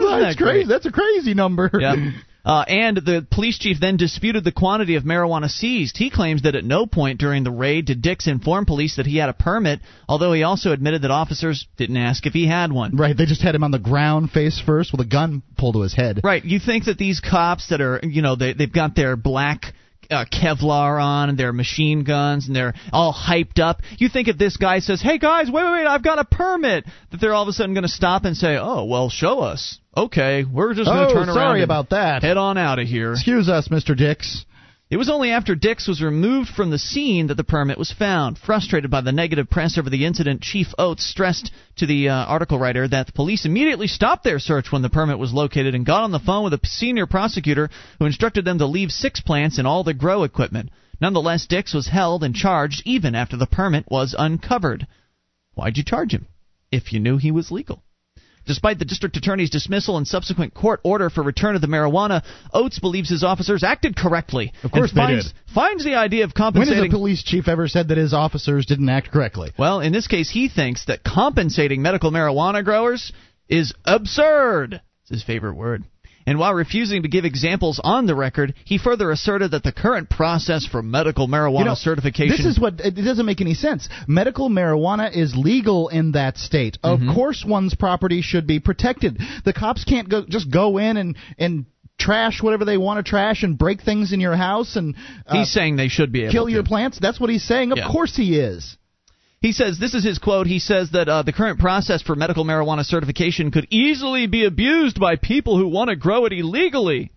that's 0.00 0.36
great? 0.36 0.52
crazy. 0.52 0.68
That's 0.68 0.86
a 0.86 0.92
crazy 0.92 1.34
number. 1.34 1.68
Yep. 1.72 1.98
Uh, 2.44 2.64
and 2.66 2.96
the 2.96 3.26
police 3.30 3.58
chief 3.58 3.78
then 3.80 3.96
disputed 3.96 4.42
the 4.42 4.52
quantity 4.52 4.96
of 4.96 5.04
marijuana 5.04 5.48
seized. 5.48 5.96
He 5.96 6.10
claims 6.10 6.42
that 6.42 6.54
at 6.54 6.64
no 6.64 6.86
point 6.86 7.20
during 7.20 7.44
the 7.44 7.50
raid 7.50 7.86
did 7.86 8.02
Dix 8.02 8.26
inform 8.26 8.66
police 8.66 8.96
that 8.96 9.06
he 9.06 9.18
had 9.18 9.28
a 9.28 9.32
permit, 9.32 9.80
although 10.08 10.32
he 10.32 10.42
also 10.42 10.72
admitted 10.72 11.02
that 11.02 11.10
officers 11.10 11.66
didn't 11.76 11.96
ask 11.96 12.26
if 12.26 12.32
he 12.32 12.46
had 12.46 12.72
one. 12.72 12.96
Right, 12.96 13.16
they 13.16 13.26
just 13.26 13.42
had 13.42 13.54
him 13.54 13.64
on 13.64 13.70
the 13.70 13.78
ground 13.78 14.30
face 14.30 14.60
first 14.60 14.92
with 14.92 15.00
a 15.00 15.08
gun 15.08 15.42
pulled 15.56 15.74
to 15.74 15.82
his 15.82 15.94
head. 15.94 16.20
Right. 16.24 16.44
You 16.44 16.58
think 16.58 16.86
that 16.86 16.98
these 16.98 17.20
cops 17.20 17.68
that 17.68 17.80
are, 17.80 18.00
you 18.02 18.22
know, 18.22 18.34
they, 18.34 18.54
they've 18.54 18.72
got 18.72 18.96
their 18.96 19.16
black 19.16 19.74
uh, 20.12 20.24
Kevlar 20.24 21.02
on 21.02 21.30
and 21.30 21.38
their 21.38 21.52
machine 21.52 22.04
guns 22.04 22.46
and 22.46 22.54
they're 22.54 22.74
all 22.92 23.12
hyped 23.12 23.58
up. 23.58 23.80
You 23.98 24.08
think 24.08 24.28
if 24.28 24.38
this 24.38 24.56
guy 24.56 24.80
says, 24.80 25.00
"Hey 25.00 25.18
guys, 25.18 25.50
wait, 25.50 25.64
wait, 25.64 25.72
wait, 25.72 25.86
I've 25.86 26.04
got 26.04 26.18
a 26.18 26.24
permit," 26.24 26.84
that 27.10 27.20
they're 27.20 27.34
all 27.34 27.42
of 27.42 27.48
a 27.48 27.52
sudden 27.52 27.74
going 27.74 27.82
to 27.82 27.88
stop 27.88 28.24
and 28.24 28.36
say, 28.36 28.56
"Oh, 28.60 28.84
well, 28.84 29.08
show 29.08 29.40
us." 29.40 29.78
Okay, 29.96 30.44
we're 30.44 30.74
just 30.74 30.86
going 30.86 31.06
to 31.06 31.10
oh, 31.10 31.14
turn 31.14 31.28
around. 31.28 31.34
sorry 31.34 31.62
about 31.62 31.90
that. 31.90 32.22
Head 32.22 32.36
on 32.36 32.56
out 32.56 32.78
of 32.78 32.86
here. 32.86 33.12
Excuse 33.12 33.48
us, 33.48 33.68
Mr. 33.68 33.96
Dix. 33.96 34.46
It 34.92 34.98
was 34.98 35.08
only 35.08 35.30
after 35.30 35.54
Dix 35.54 35.88
was 35.88 36.02
removed 36.02 36.50
from 36.50 36.68
the 36.68 36.78
scene 36.78 37.28
that 37.28 37.38
the 37.38 37.44
permit 37.44 37.78
was 37.78 37.90
found. 37.90 38.36
Frustrated 38.36 38.90
by 38.90 39.00
the 39.00 39.10
negative 39.10 39.48
press 39.48 39.78
over 39.78 39.88
the 39.88 40.04
incident, 40.04 40.42
Chief 40.42 40.66
Oates 40.76 41.02
stressed 41.02 41.50
to 41.76 41.86
the 41.86 42.10
uh, 42.10 42.14
article 42.14 42.58
writer 42.58 42.86
that 42.86 43.06
the 43.06 43.12
police 43.12 43.46
immediately 43.46 43.86
stopped 43.86 44.22
their 44.22 44.38
search 44.38 44.70
when 44.70 44.82
the 44.82 44.90
permit 44.90 45.18
was 45.18 45.32
located 45.32 45.74
and 45.74 45.86
got 45.86 46.04
on 46.04 46.12
the 46.12 46.18
phone 46.18 46.44
with 46.44 46.52
a 46.52 46.60
senior 46.64 47.06
prosecutor 47.06 47.70
who 47.98 48.04
instructed 48.04 48.44
them 48.44 48.58
to 48.58 48.66
leave 48.66 48.90
six 48.92 49.18
plants 49.18 49.56
and 49.56 49.66
all 49.66 49.82
the 49.82 49.94
grow 49.94 50.24
equipment. 50.24 50.68
Nonetheless, 51.00 51.46
Dix 51.46 51.72
was 51.72 51.88
held 51.88 52.22
and 52.22 52.34
charged 52.34 52.82
even 52.84 53.14
after 53.14 53.38
the 53.38 53.46
permit 53.46 53.86
was 53.88 54.14
uncovered. 54.18 54.86
Why'd 55.54 55.78
you 55.78 55.84
charge 55.84 56.12
him 56.12 56.26
if 56.70 56.92
you 56.92 57.00
knew 57.00 57.16
he 57.16 57.30
was 57.30 57.50
legal? 57.50 57.82
Despite 58.46 58.78
the 58.78 58.84
district 58.84 59.16
attorney's 59.16 59.50
dismissal 59.50 59.96
and 59.96 60.06
subsequent 60.06 60.54
court 60.54 60.80
order 60.84 61.10
for 61.10 61.22
return 61.22 61.54
of 61.54 61.60
the 61.60 61.68
marijuana, 61.68 62.24
Oates 62.52 62.78
believes 62.78 63.08
his 63.08 63.22
officers 63.22 63.62
acted 63.62 63.96
correctly. 63.96 64.52
Of 64.62 64.72
course 64.72 64.90
and 64.90 64.98
they 64.98 65.02
finds, 65.02 65.26
did. 65.26 65.34
finds 65.54 65.84
the 65.84 65.94
idea 65.94 66.24
of 66.24 66.34
compensating. 66.34 66.80
When 66.80 66.90
has 66.90 66.94
a 66.94 66.98
police 66.98 67.22
chief 67.22 67.48
ever 67.48 67.68
said 67.68 67.88
that 67.88 67.98
his 67.98 68.12
officers 68.12 68.66
didn't 68.66 68.88
act 68.88 69.10
correctly? 69.10 69.52
well, 69.58 69.80
in 69.80 69.92
this 69.92 70.08
case, 70.08 70.30
he 70.30 70.48
thinks 70.48 70.86
that 70.86 71.04
compensating 71.04 71.82
medical 71.82 72.10
marijuana 72.10 72.64
growers 72.64 73.12
is 73.48 73.72
absurd. 73.84 74.80
It's 75.02 75.10
his 75.10 75.22
favorite 75.22 75.54
word. 75.54 75.84
And 76.26 76.38
while 76.38 76.54
refusing 76.54 77.02
to 77.02 77.08
give 77.08 77.24
examples 77.24 77.80
on 77.82 78.06
the 78.06 78.14
record, 78.14 78.54
he 78.64 78.78
further 78.78 79.10
asserted 79.10 79.50
that 79.52 79.62
the 79.62 79.72
current 79.72 80.08
process 80.10 80.64
for 80.66 80.82
medical 80.82 81.26
marijuana 81.28 81.58
You 81.60 81.64
know, 81.66 81.74
certification. 81.74 82.36
This 82.36 82.46
is 82.46 82.60
what 82.60 82.80
it 82.80 82.92
doesn't 82.94 83.26
make 83.26 83.40
any 83.40 83.54
sense. 83.54 83.88
Medical 84.06 84.48
marijuana 84.48 85.14
is 85.14 85.34
legal 85.36 85.88
in 85.88 86.12
that 86.12 86.38
state. 86.38 86.78
Mm-hmm. 86.84 87.08
Of 87.08 87.14
course, 87.14 87.44
one's 87.46 87.74
property 87.74 88.22
should 88.22 88.46
be 88.46 88.60
protected. 88.60 89.18
The 89.44 89.52
cops 89.52 89.84
can't 89.84 90.08
go 90.08 90.24
just 90.28 90.50
go 90.50 90.78
in 90.78 90.96
and 90.96 91.16
and 91.38 91.66
trash 91.98 92.42
whatever 92.42 92.64
they 92.64 92.76
want 92.78 93.04
to 93.04 93.08
trash 93.08 93.42
and 93.42 93.56
break 93.56 93.82
things 93.82 94.12
in 94.12 94.18
your 94.20 94.34
house 94.36 94.76
and 94.76 94.96
uh, 95.26 95.34
He's 95.34 95.52
saying 95.52 95.76
they 95.76 95.88
should 95.88 96.10
be 96.12 96.22
able 96.22 96.32
kill 96.32 96.46
to. 96.46 96.52
your 96.52 96.64
plants. 96.64 96.98
That's 97.00 97.20
what 97.20 97.30
he's 97.30 97.44
saying. 97.44 97.70
Of 97.72 97.78
Yeah. 97.78 97.88
course 97.92 98.16
he 98.16 98.38
is. 98.38 98.76
He 99.42 99.52
says 99.52 99.78
this 99.78 99.92
is 99.92 100.04
his 100.04 100.18
quote. 100.18 100.46
He 100.46 100.60
says 100.60 100.92
that 100.92 101.08
uh, 101.08 101.22
the 101.24 101.32
current 101.32 101.58
process 101.58 102.00
for 102.00 102.14
medical 102.14 102.44
marijuana 102.44 102.84
certification 102.84 103.50
could 103.50 103.66
easily 103.70 104.28
be 104.28 104.44
abused 104.44 105.00
by 105.00 105.16
people 105.16 105.58
who 105.58 105.68
want 105.68 105.90
to 105.90 105.96
grow 105.96 106.24
it 106.26 106.32
illegally. 106.32 107.10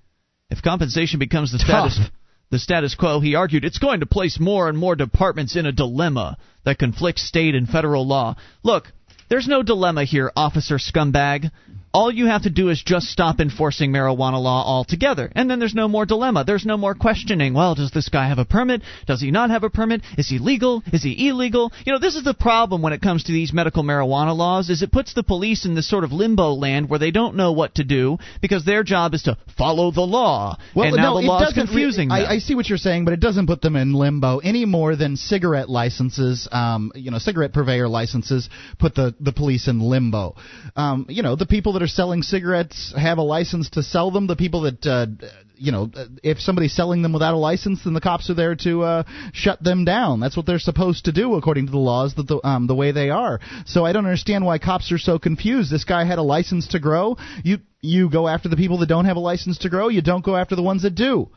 If 0.49 0.63
compensation 0.63 1.19
becomes 1.19 1.51
the 1.51 1.59
Tough. 1.59 1.91
status 1.91 2.11
the 2.51 2.59
status 2.59 2.95
quo, 2.95 3.19
he 3.19 3.35
argued, 3.35 3.65
it's 3.65 3.79
going 3.79 4.01
to 4.01 4.05
place 4.05 4.39
more 4.39 4.69
and 4.69 4.77
more 4.77 4.95
departments 4.95 5.55
in 5.55 5.65
a 5.65 5.71
dilemma 5.71 6.37
that 6.63 6.77
conflicts 6.77 7.27
state 7.27 7.55
and 7.55 7.67
federal 7.67 8.07
law. 8.07 8.35
Look, 8.63 8.85
there's 9.29 9.47
no 9.47 9.63
dilemma 9.63 10.05
here, 10.05 10.31
officer 10.35 10.77
scumbag. 10.77 11.51
All 11.95 12.11
you 12.11 12.25
have 12.25 12.43
to 12.43 12.49
do 12.49 12.67
is 12.67 12.83
just 12.83 13.07
stop 13.07 13.39
enforcing 13.39 13.89
marijuana 13.89 14.41
law 14.41 14.65
altogether. 14.65 15.31
And 15.33 15.49
then 15.49 15.59
there's 15.59 15.73
no 15.73 15.87
more 15.87 16.05
dilemma. 16.05 16.43
There's 16.43 16.65
no 16.65 16.75
more 16.75 16.93
questioning. 16.93 17.53
Well, 17.53 17.73
does 17.73 17.91
this 17.91 18.09
guy 18.09 18.27
have 18.27 18.37
a 18.37 18.43
permit? 18.43 18.81
Does 19.07 19.21
he 19.21 19.31
not 19.31 19.49
have 19.49 19.63
a 19.63 19.69
permit? 19.69 20.01
Is 20.17 20.27
he 20.27 20.37
legal? 20.37 20.83
Is 20.91 21.03
he 21.03 21.29
illegal? 21.29 21.71
You 21.85 21.93
know, 21.93 21.99
this 21.99 22.15
is 22.15 22.25
the 22.25 22.33
problem 22.33 22.81
when 22.81 22.91
it 22.91 23.01
comes 23.01 23.23
to 23.23 23.31
these 23.31 23.53
medical 23.53 23.81
marijuana 23.81 24.35
laws 24.35 24.69
is 24.69 24.81
it 24.81 24.91
puts 24.91 25.13
the 25.13 25.23
police 25.23 25.65
in 25.65 25.73
this 25.73 25.89
sort 25.89 26.03
of 26.03 26.11
limbo 26.11 26.51
land 26.51 26.89
where 26.89 26.99
they 26.99 27.11
don't 27.11 27.37
know 27.37 27.53
what 27.53 27.75
to 27.75 27.85
do 27.85 28.17
because 28.41 28.65
their 28.65 28.83
job 28.83 29.13
is 29.13 29.23
to 29.23 29.37
follow 29.57 29.89
the 29.91 30.01
law. 30.01 30.57
Well, 30.75 30.87
and 30.87 30.97
now 30.97 31.13
no, 31.13 31.21
the 31.21 31.27
law 31.27 31.43
is 31.43 31.55
re- 31.55 31.63
confusing 31.63 32.09
them. 32.09 32.17
I, 32.17 32.33
I 32.33 32.37
see 32.39 32.55
what 32.55 32.67
you're 32.67 32.77
saying, 32.77 33.05
but 33.05 33.13
it 33.13 33.21
doesn't 33.21 33.47
put 33.47 33.61
them 33.61 33.77
in 33.77 33.93
limbo 33.93 34.39
any 34.39 34.65
more 34.65 34.97
than 34.97 35.15
cigarette 35.15 35.69
licenses, 35.69 36.49
um, 36.51 36.91
you 36.93 37.09
know, 37.09 37.19
cigarette 37.19 37.53
purveyor 37.53 37.87
licenses 37.87 38.49
put 38.79 38.95
the, 38.95 39.15
the 39.21 39.31
police 39.31 39.69
in 39.69 39.79
limbo. 39.79 40.35
Um, 40.75 41.05
you 41.07 41.23
know, 41.23 41.37
the 41.37 41.45
people 41.45 41.71
that 41.73 41.81
are 41.81 41.84
selling 41.87 42.21
cigarettes 42.23 42.93
have 42.97 43.17
a 43.17 43.21
license 43.23 43.69
to 43.71 43.83
sell 43.83 44.11
them. 44.11 44.27
The 44.27 44.35
people 44.35 44.61
that, 44.61 44.85
uh, 44.85 45.07
you 45.55 45.71
know, 45.71 45.89
if 46.23 46.39
somebody's 46.39 46.75
selling 46.75 47.01
them 47.01 47.13
without 47.13 47.33
a 47.33 47.37
license, 47.37 47.83
then 47.83 47.93
the 47.93 48.01
cops 48.01 48.29
are 48.29 48.33
there 48.33 48.55
to 48.55 48.83
uh, 48.83 49.03
shut 49.33 49.63
them 49.63 49.85
down. 49.85 50.19
That's 50.19 50.35
what 50.37 50.45
they're 50.45 50.59
supposed 50.59 51.05
to 51.05 51.11
do 51.11 51.35
according 51.35 51.65
to 51.67 51.71
the 51.71 51.77
laws 51.77 52.15
that 52.15 52.27
the 52.27 52.45
um, 52.45 52.67
the 52.67 52.75
way 52.75 52.91
they 52.91 53.09
are. 53.09 53.39
So 53.65 53.85
I 53.85 53.93
don't 53.93 54.05
understand 54.05 54.45
why 54.45 54.57
cops 54.59 54.91
are 54.91 54.97
so 54.97 55.19
confused. 55.19 55.71
This 55.71 55.85
guy 55.85 56.03
had 56.05 56.19
a 56.19 56.23
license 56.23 56.67
to 56.69 56.79
grow. 56.79 57.17
You 57.43 57.59
you 57.81 58.09
go 58.09 58.27
after 58.27 58.49
the 58.49 58.57
people 58.57 58.79
that 58.79 58.89
don't 58.89 59.05
have 59.05 59.17
a 59.17 59.21
license 59.21 59.59
to 59.59 59.69
grow. 59.69 59.87
You 59.89 60.01
don't 60.01 60.25
go 60.25 60.35
after 60.35 60.55
the 60.55 60.63
ones 60.63 60.81
that 60.83 60.95
do. 60.95 61.29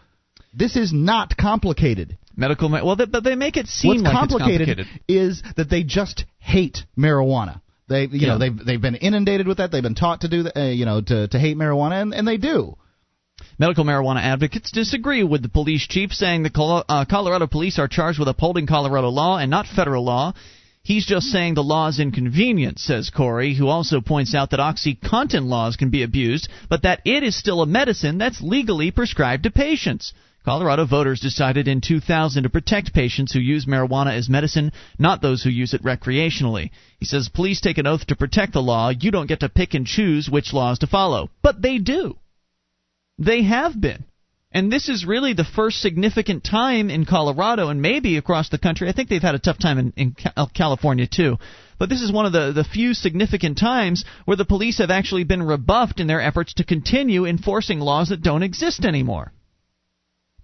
This 0.55 0.76
is 0.76 0.92
not 0.92 1.36
complicated. 1.36 2.16
medical 2.34 2.68
ma- 2.70 2.84
well, 2.84 2.96
they, 2.96 3.05
but 3.05 3.22
they 3.22 3.34
make 3.34 3.57
it 3.57 3.66
seem 3.66 3.90
What's 3.90 4.03
like 4.05 4.12
complicated, 4.12 4.68
complicated. 4.68 5.03
is 5.07 5.42
that 5.57 5.68
they 5.68 5.82
just 5.82 6.24
hate 6.38 6.78
marijuana. 6.96 7.61
They, 7.89 8.03
you 8.03 8.18
Yeah. 8.20 8.28
know, 8.28 8.39
they've 8.39 8.64
they've 8.66 8.80
been 8.80 8.97
inundated 8.97 9.47
with 9.47 9.59
that. 9.59 9.70
They've 9.70 9.82
been 9.82 9.95
taught 9.95 10.20
to 10.22 10.28
do 10.28 10.43
that, 10.45 10.59
uh, 10.59 10.64
you 10.66 10.84
know, 10.84 11.01
to 11.01 11.28
to 11.28 11.39
hate 11.39 11.57
marijuana, 11.57 12.03
and, 12.03 12.14
and 12.14 12.26
they 12.28 12.36
do. 12.36 12.76
Medical 13.59 13.84
marijuana 13.84 14.20
advocates 14.20 14.70
disagree 14.70 15.22
with 15.22 15.43
the 15.43 15.49
police 15.49 15.86
chief, 15.86 16.12
saying 16.12 16.43
the 16.43 16.51
Col- 16.51 16.84
uh, 16.89 17.05
Colorado 17.05 17.47
police 17.47 17.78
are 17.78 17.89
charged 17.89 18.18
with 18.18 18.28
upholding 18.28 18.66
Colorado 18.66 19.09
law 19.09 19.39
and 19.39 19.51
not 19.51 19.66
federal 19.66 20.05
law. 20.05 20.32
He's 20.82 21.07
just 21.07 21.26
saying 21.26 21.55
the 21.55 21.62
law 21.62 21.89
is 21.89 22.01
inconvenient, 22.01 22.78
says 22.78 23.11
Corry, 23.11 23.55
who 23.55 23.68
also 23.68 24.01
points 24.01 24.34
out 24.34 24.51
that 24.51 24.61
OxyContin 24.61 25.47
laws 25.47 25.76
can 25.76 25.91
be 25.91 26.03
abused, 26.03 26.49
but 26.68 26.82
that 26.82 27.01
it 27.05 27.22
is 27.22 27.36
still 27.36 27.61
a 27.62 27.66
medicine 27.66 28.18
that's 28.18 28.41
legally 28.41 28.91
prescribed 28.91 29.43
to 29.43 29.51
patients. 29.51 30.12
Colorado 30.45 30.86
voters 30.86 31.20
decided 31.20 31.68
in 31.68 31.80
2000 31.80 32.43
to 32.43 32.49
protect 32.49 32.95
patients 32.95 33.32
who 33.32 33.41
use 33.41 33.66
marijuana 33.66 34.16
as 34.16 34.28
medicine, 34.28 34.72
not 34.99 35.20
those 35.20 35.43
who 35.43 35.51
use 35.51 35.74
it 35.74 35.82
recreationally. 35.82 36.70
He 36.99 37.07
says, 37.07 37.28
Please 37.28 37.61
take 37.61 37.78
an 37.78 37.86
oath 37.86 38.07
to 38.07 38.16
protect 38.16 38.53
the 38.55 38.62
law. 38.62 38.89
You 38.91 39.11
don't 39.11 39.26
get 39.26 39.41
to 39.41 39.49
pick 39.49 39.74
and 39.74 39.86
choose 39.86 40.30
which 40.30 40.53
laws 40.53 40.78
to 40.78 40.86
follow. 40.86 41.30
But 41.43 41.61
they 41.61 41.78
do. 41.78 42.16
They 43.18 43.43
have 43.43 43.78
been. 43.78 44.05
And 44.51 44.72
this 44.72 44.89
is 44.89 45.05
really 45.05 45.34
the 45.34 45.45
first 45.45 45.80
significant 45.82 46.43
time 46.43 46.89
in 46.89 47.05
Colorado 47.05 47.68
and 47.68 47.82
maybe 47.82 48.16
across 48.16 48.49
the 48.49 48.59
country. 48.59 48.89
I 48.89 48.93
think 48.93 49.11
they've 49.11 49.20
had 49.20 49.34
a 49.34 49.39
tough 49.39 49.59
time 49.59 49.78
in, 49.78 49.93
in 49.97 50.16
uh, 50.36 50.47
California 50.47 51.07
too. 51.07 51.36
But 51.78 51.91
this 51.91 52.01
is 52.01 52.11
one 52.11 52.24
of 52.24 52.32
the, 52.32 52.53
the 52.53 52.64
few 52.64 52.95
significant 52.95 53.59
times 53.59 54.05
where 54.24 54.36
the 54.36 54.47
police 54.47 54.78
have 54.78 54.91
actually 54.91 55.24
been 55.24 55.43
rebuffed 55.43 56.01
in 56.01 56.07
their 56.07 56.22
efforts 56.22 56.55
to 56.55 56.64
continue 56.64 57.26
enforcing 57.26 57.78
laws 57.78 58.09
that 58.09 58.22
don't 58.22 58.43
exist 58.43 58.86
anymore. 58.86 59.32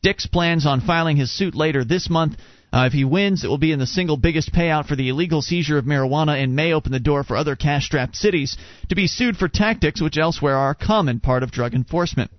Dix 0.04 0.26
plans 0.26 0.66
on 0.66 0.82
filing 0.82 1.16
his 1.16 1.30
suit 1.30 1.54
later 1.54 1.82
this 1.82 2.10
month. 2.10 2.36
Uh, 2.70 2.84
if 2.86 2.92
he 2.92 3.06
wins, 3.06 3.42
it 3.42 3.48
will 3.48 3.56
be 3.56 3.72
in 3.72 3.78
the 3.78 3.86
single 3.86 4.18
biggest 4.18 4.52
payout 4.52 4.84
for 4.86 4.96
the 4.96 5.08
illegal 5.08 5.40
seizure 5.40 5.78
of 5.78 5.86
marijuana 5.86 6.42
and 6.42 6.54
may 6.54 6.74
open 6.74 6.92
the 6.92 7.00
door 7.00 7.24
for 7.24 7.38
other 7.38 7.56
cash 7.56 7.86
strapped 7.86 8.14
cities 8.14 8.58
to 8.90 8.94
be 8.94 9.06
sued 9.06 9.38
for 9.38 9.48
tactics 9.48 10.02
which 10.02 10.18
elsewhere 10.18 10.56
are 10.56 10.72
a 10.72 10.74
common 10.74 11.20
part 11.20 11.42
of 11.42 11.50
drug 11.50 11.72
enforcement. 11.72 12.30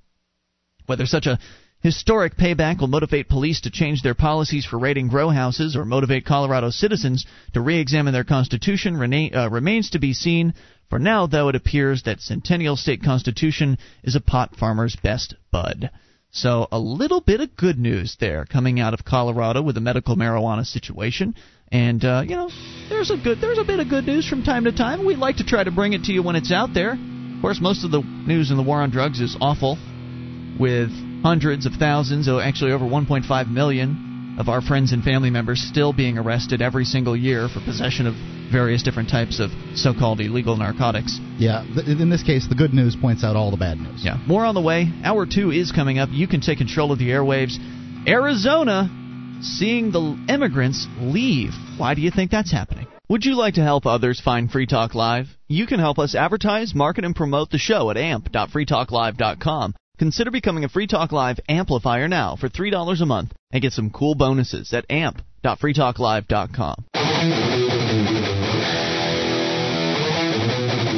Whether 0.85 1.07
such 1.07 1.25
a 1.25 1.39
historic 1.79 2.37
payback 2.37 2.81
will 2.81 2.87
motivate 2.87 3.29
police 3.29 3.61
to 3.61 3.71
change 3.71 4.03
their 4.03 4.13
policies 4.13 4.65
for 4.67 4.77
raiding 4.77 5.07
grow 5.07 5.29
houses 5.29 5.75
or 5.75 5.85
motivate 5.85 6.23
Colorado 6.23 6.69
citizens 6.69 7.25
to 7.53 7.61
re 7.61 7.79
examine 7.79 8.13
their 8.13 8.23
constitution 8.23 8.95
rena- 8.95 9.35
uh, 9.35 9.49
remains 9.49 9.89
to 9.89 9.97
be 9.97 10.13
seen. 10.13 10.53
For 10.91 10.99
now, 10.99 11.25
though, 11.25 11.49
it 11.49 11.55
appears 11.55 12.03
that 12.03 12.21
Centennial 12.21 12.75
State 12.75 13.01
Constitution 13.01 13.79
is 14.03 14.15
a 14.15 14.21
pot 14.21 14.55
farmer's 14.55 14.95
best 14.95 15.33
bud. 15.51 15.89
So, 16.35 16.67
a 16.69 16.77
little 16.77 17.21
bit 17.21 17.39
of 17.39 17.55
good 17.55 17.79
news 17.79 18.17
there 18.19 18.45
coming 18.45 18.81
out 18.81 18.93
of 18.93 19.05
Colorado 19.05 19.61
with 19.61 19.75
the 19.75 19.81
medical 19.81 20.17
marijuana 20.17 20.65
situation. 20.65 21.33
And 21.71 22.03
uh, 22.03 22.23
you 22.27 22.35
know, 22.35 22.49
there's 22.89 23.09
a 23.09 23.15
good, 23.15 23.39
there's 23.39 23.57
a 23.57 23.63
bit 23.63 23.79
of 23.79 23.87
good 23.87 24.05
news 24.05 24.27
from 24.27 24.43
time 24.43 24.65
to 24.65 24.73
time. 24.73 25.05
We 25.05 25.15
like 25.15 25.37
to 25.37 25.45
try 25.45 25.63
to 25.63 25.71
bring 25.71 25.93
it 25.93 26.03
to 26.03 26.11
you 26.11 26.21
when 26.21 26.35
it's 26.35 26.51
out 26.51 26.73
there. 26.73 26.91
Of 26.91 27.41
course, 27.41 27.61
most 27.61 27.85
of 27.85 27.91
the 27.91 28.01
news 28.01 28.51
in 28.51 28.57
the 28.57 28.63
war 28.63 28.81
on 28.81 28.89
drugs 28.91 29.21
is 29.21 29.37
awful 29.39 29.77
with 30.59 30.89
hundreds 31.23 31.65
of 31.65 31.71
thousands, 31.79 32.27
oh, 32.27 32.39
actually 32.39 32.73
over 32.73 32.83
1.5 32.83 33.49
million 33.49 34.14
of 34.37 34.49
our 34.49 34.61
friends 34.61 34.91
and 34.91 35.03
family 35.03 35.29
members 35.29 35.61
still 35.61 35.93
being 35.93 36.17
arrested 36.17 36.61
every 36.61 36.85
single 36.85 37.15
year 37.15 37.47
for 37.47 37.61
possession 37.61 38.07
of 38.07 38.13
various 38.51 38.83
different 38.83 39.09
types 39.09 39.39
of 39.39 39.49
so-called 39.75 40.19
illegal 40.19 40.55
narcotics. 40.57 41.19
Yeah, 41.37 41.65
th- 41.73 41.87
in 41.87 42.09
this 42.09 42.23
case, 42.23 42.47
the 42.47 42.55
good 42.55 42.73
news 42.73 42.95
points 42.95 43.23
out 43.23 43.35
all 43.35 43.51
the 43.51 43.57
bad 43.57 43.77
news. 43.77 44.03
Yeah, 44.03 44.17
more 44.27 44.45
on 44.45 44.55
the 44.55 44.61
way. 44.61 44.91
Hour 45.03 45.25
two 45.25 45.51
is 45.51 45.71
coming 45.71 45.99
up. 45.99 46.09
You 46.11 46.27
can 46.27 46.41
take 46.41 46.57
control 46.57 46.91
of 46.91 46.99
the 46.99 47.09
airwaves. 47.09 47.57
Arizona 48.07 48.89
seeing 49.41 49.91
the 49.91 50.17
immigrants 50.29 50.87
leave. 50.99 51.51
Why 51.77 51.93
do 51.95 52.01
you 52.01 52.11
think 52.11 52.31
that's 52.31 52.51
happening? 52.51 52.87
Would 53.09 53.25
you 53.25 53.35
like 53.35 53.55
to 53.55 53.61
help 53.61 53.85
others 53.85 54.19
find 54.19 54.49
Free 54.49 54.65
Talk 54.65 54.95
Live? 54.95 55.27
You 55.47 55.67
can 55.67 55.79
help 55.79 55.99
us 55.99 56.15
advertise, 56.15 56.73
market, 56.73 57.05
and 57.05 57.15
promote 57.15 57.51
the 57.51 57.59
show 57.59 57.91
at 57.91 57.97
amp.freetalklive.com. 57.97 59.75
Consider 59.97 60.29
becoming 60.29 60.65
a 60.65 60.69
Free 60.69 60.87
Talk 60.87 61.13
Live 61.13 61.39
amplifier 61.47 62.09
now 62.09 62.35
for 62.35 62.49
$3 62.49 63.01
a 63.01 63.05
month 63.05 63.31
and 63.51 63.61
get 63.61 63.71
some 63.71 63.89
cool 63.89 64.13
bonuses 64.13 64.73
at 64.73 64.85
amp.freetalklive.com. 64.89 66.85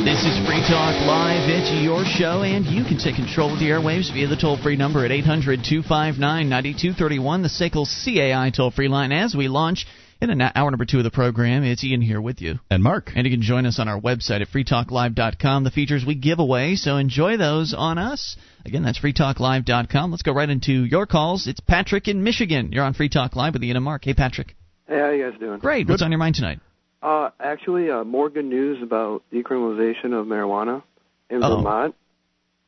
This 0.03 0.23
is 0.23 0.47
Free 0.47 0.61
Talk 0.61 0.95
Live. 1.05 1.47
It's 1.47 1.69
your 1.83 2.05
show, 2.05 2.41
and 2.41 2.65
you 2.65 2.83
can 2.85 2.97
take 2.97 3.15
control 3.15 3.53
of 3.53 3.59
the 3.59 3.65
airwaves 3.69 4.11
via 4.11 4.27
the 4.27 4.35
toll 4.35 4.57
free 4.57 4.77
number 4.77 5.05
at 5.05 5.11
800 5.11 5.63
259 5.63 6.49
9231, 6.49 7.41
the 7.43 7.49
SACL 7.49 7.85
CAI 7.85 8.49
toll 8.49 8.71
free 8.71 8.87
line, 8.87 9.11
as 9.11 9.35
we 9.35 9.47
launch 9.47 9.85
in 10.19 10.29
an 10.29 10.41
hour 10.41 10.71
number 10.71 10.85
two 10.85 10.97
of 10.97 11.03
the 11.03 11.11
program. 11.11 11.63
It's 11.63 11.83
Ian 11.83 12.01
here 12.01 12.19
with 12.21 12.41
you. 12.41 12.55
And 12.69 12.81
Mark. 12.83 13.11
And 13.15 13.25
you 13.25 13.31
can 13.31 13.41
join 13.41 13.65
us 13.65 13.79
on 13.79 13.87
our 13.87 13.99
website 13.99 14.41
at 14.41 14.47
freetalklive.com. 14.49 15.63
The 15.63 15.71
features 15.71 16.03
we 16.05 16.15
give 16.15 16.39
away, 16.39 16.75
so 16.75 16.97
enjoy 16.97 17.37
those 17.37 17.73
on 17.77 17.97
us. 17.97 18.35
Again, 18.65 18.83
that's 18.83 18.99
freetalklive.com. 18.99 20.11
Let's 20.11 20.23
go 20.23 20.33
right 20.33 20.49
into 20.49 20.83
your 20.85 21.05
calls. 21.05 21.47
It's 21.47 21.59
Patrick 21.59 22.07
in 22.07 22.23
Michigan. 22.23 22.71
You're 22.71 22.83
on 22.83 22.93
Free 22.93 23.09
Talk 23.09 23.35
Live 23.35 23.53
with 23.53 23.63
Ian 23.63 23.77
and 23.77 23.85
Mark. 23.85 24.03
Hey, 24.05 24.13
Patrick. 24.13 24.55
Hey, 24.87 24.99
how 24.99 25.09
you 25.11 25.29
guys 25.29 25.39
doing? 25.39 25.59
Great. 25.59 25.87
What's 25.87 26.01
on 26.01 26.11
your 26.11 26.17
mind 26.19 26.35
tonight? 26.35 26.59
Uh, 27.03 27.29
actually, 27.39 27.91
uh, 27.91 28.03
more 28.03 28.29
good 28.29 28.45
news 28.45 28.81
about 28.81 29.23
decriminalization 29.31 30.13
of 30.19 30.25
marijuana 30.25 30.81
in 31.29 31.43
Uh-oh. 31.43 31.57
Vermont. 31.57 31.95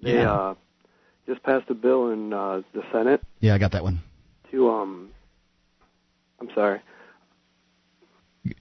They 0.02 0.14
Yeah. 0.14 0.32
uh, 0.34 0.56
just 1.28 1.42
passed 1.44 1.70
a 1.70 1.74
bill 1.74 2.12
in 2.12 2.32
uh, 2.32 2.62
the 2.74 2.84
Senate 2.92 3.22
Yeah, 3.40 3.56
I 3.56 3.58
got 3.58 3.72
that 3.72 3.84
one. 3.84 4.00
to 4.52 4.70
um. 4.70 5.10
I'm 6.40 6.50
sorry. 6.56 6.80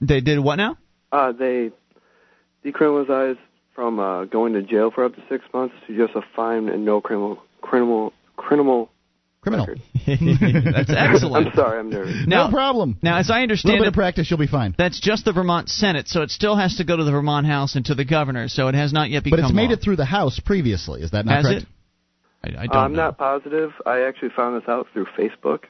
They 0.00 0.20
did 0.20 0.38
what 0.40 0.56
now? 0.56 0.76
Uh, 1.12 1.32
they 1.32 1.70
decriminalized 2.64 3.38
from 3.74 3.98
uh, 3.98 4.24
going 4.24 4.52
to 4.54 4.62
jail 4.62 4.90
for 4.94 5.04
up 5.04 5.14
to 5.14 5.22
six 5.28 5.44
months 5.54 5.74
to 5.86 5.96
just 5.96 6.14
a 6.16 6.22
fine 6.34 6.68
and 6.68 6.84
no 6.84 7.00
criminal 7.00 7.38
criminal 7.60 8.12
criminal 8.36 8.90
Criminal. 9.40 9.66
That's 10.06 10.90
excellent. 10.90 11.46
I'm 11.46 11.54
sorry, 11.54 11.78
I'm 11.78 11.90
nervous. 11.90 12.26
Now, 12.26 12.46
no 12.48 12.52
problem. 12.52 12.98
Now, 13.02 13.18
as 13.18 13.30
I 13.30 13.34
A 13.38 13.42
little 13.42 13.42
understand 13.44 13.78
bit 13.78 13.84
it, 13.84 13.88
of 13.88 13.94
practice, 13.94 14.28
you'll 14.28 14.38
be 14.40 14.48
fine. 14.48 14.74
that's 14.76 15.00
just 15.00 15.24
the 15.24 15.32
Vermont 15.32 15.68
Senate, 15.68 16.08
so 16.08 16.22
it 16.22 16.30
still 16.30 16.56
has 16.56 16.76
to 16.78 16.84
go 16.84 16.96
to 16.96 17.04
the 17.04 17.12
Vermont 17.12 17.46
House 17.46 17.76
and 17.76 17.84
to 17.86 17.94
the 17.94 18.04
governor. 18.04 18.48
So 18.48 18.66
it 18.66 18.74
has 18.74 18.92
not 18.92 19.10
yet 19.10 19.22
become. 19.22 19.38
But 19.38 19.44
it's 19.46 19.54
made 19.54 19.68
law. 19.68 19.74
it 19.74 19.80
through 19.80 19.94
the 19.96 20.04
House 20.04 20.40
previously. 20.44 21.02
Is 21.02 21.12
that 21.12 21.24
not 21.24 21.36
Has 21.36 21.44
correct? 21.46 21.62
it? 21.62 21.68
I, 22.58 22.62
I 22.62 22.64
Uh, 22.64 22.66
don't 22.66 22.76
I'm 22.76 22.92
know. 22.94 22.96
not 23.04 23.18
positive. 23.18 23.70
I 23.86 24.00
actually 24.02 24.30
found 24.36 24.60
this 24.60 24.68
out 24.68 24.88
through 24.92 25.06
Facebook. 25.16 25.60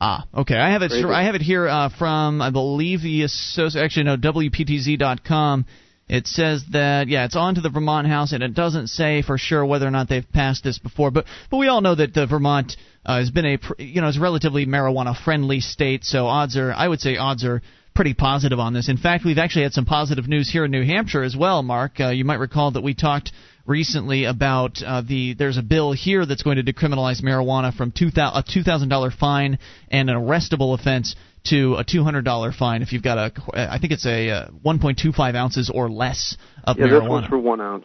Ah, 0.00 0.26
okay. 0.34 0.56
I 0.56 0.70
have 0.70 0.82
it. 0.82 0.90
Crazy. 0.90 1.04
I 1.04 1.24
have 1.24 1.34
it 1.34 1.42
here 1.42 1.66
uh, 1.66 1.88
from 1.88 2.42
I 2.42 2.50
believe 2.50 3.02
the 3.02 3.22
associ- 3.22 3.82
actually 3.82 4.04
no 4.04 4.16
WPTZ.com. 4.16 5.66
It 6.08 6.26
says 6.28 6.64
that 6.72 7.08
yeah, 7.08 7.24
it's 7.24 7.34
on 7.34 7.56
to 7.56 7.60
the 7.60 7.70
Vermont 7.70 8.06
House, 8.06 8.32
and 8.32 8.42
it 8.42 8.54
doesn't 8.54 8.88
say 8.88 9.22
for 9.22 9.38
sure 9.38 9.64
whether 9.66 9.88
or 9.88 9.90
not 9.90 10.08
they've 10.08 10.30
passed 10.32 10.62
this 10.62 10.78
before. 10.78 11.10
But 11.10 11.24
but 11.50 11.56
we 11.56 11.68
all 11.68 11.80
know 11.80 11.94
that 11.94 12.14
the 12.14 12.26
Vermont 12.26 12.76
uh, 13.04 13.18
has 13.18 13.30
been 13.30 13.46
a 13.46 13.56
pr- 13.56 13.80
you 13.80 14.00
know 14.00 14.08
it's 14.08 14.18
a 14.18 14.20
relatively 14.20 14.66
marijuana 14.66 15.16
friendly 15.16 15.60
state, 15.60 16.04
so 16.04 16.26
odds 16.26 16.56
are 16.56 16.72
I 16.72 16.86
would 16.86 17.00
say 17.00 17.16
odds 17.16 17.44
are 17.44 17.62
pretty 17.94 18.14
positive 18.14 18.60
on 18.60 18.74
this. 18.74 18.88
In 18.88 18.98
fact, 18.98 19.24
we've 19.24 19.38
actually 19.38 19.62
had 19.62 19.72
some 19.72 19.86
positive 19.86 20.28
news 20.28 20.50
here 20.52 20.66
in 20.66 20.70
New 20.70 20.84
Hampshire 20.84 21.22
as 21.22 21.34
well. 21.34 21.62
Mark, 21.62 21.98
uh, 21.98 22.10
you 22.10 22.24
might 22.24 22.38
recall 22.38 22.70
that 22.72 22.82
we 22.82 22.94
talked 22.94 23.32
recently 23.66 24.24
about 24.24 24.82
uh, 24.82 25.02
the 25.02 25.34
there's 25.34 25.56
a 25.56 25.62
bill 25.62 25.92
here 25.92 26.24
that's 26.24 26.42
going 26.42 26.56
to 26.56 26.62
decriminalize 26.62 27.22
marijuana 27.22 27.74
from 27.74 27.92
two 27.92 28.10
thousand 28.10 28.38
a 28.38 28.52
two 28.52 28.62
thousand 28.62 28.88
dollar 28.88 29.10
fine 29.10 29.58
and 29.90 30.08
an 30.08 30.16
arrestable 30.16 30.78
offense 30.78 31.16
to 31.44 31.74
a 31.74 31.84
two 31.84 32.02
hundred 32.04 32.24
dollar 32.24 32.52
fine 32.52 32.82
if 32.82 32.92
you've 32.92 33.02
got 33.02 33.18
a 33.18 33.32
I 33.72 33.78
think 33.78 33.92
it's 33.92 34.06
a 34.06 34.30
uh, 34.30 34.48
one 34.62 34.78
point 34.78 34.98
two 34.98 35.12
five 35.12 35.34
ounces 35.34 35.70
or 35.72 35.90
less 35.90 36.36
of 36.64 36.78
Yeah, 36.78 36.86
marijuana. 36.86 37.00
this 37.00 37.08
one's 37.08 37.26
for 37.26 37.38
one 37.38 37.60
ounce. 37.60 37.84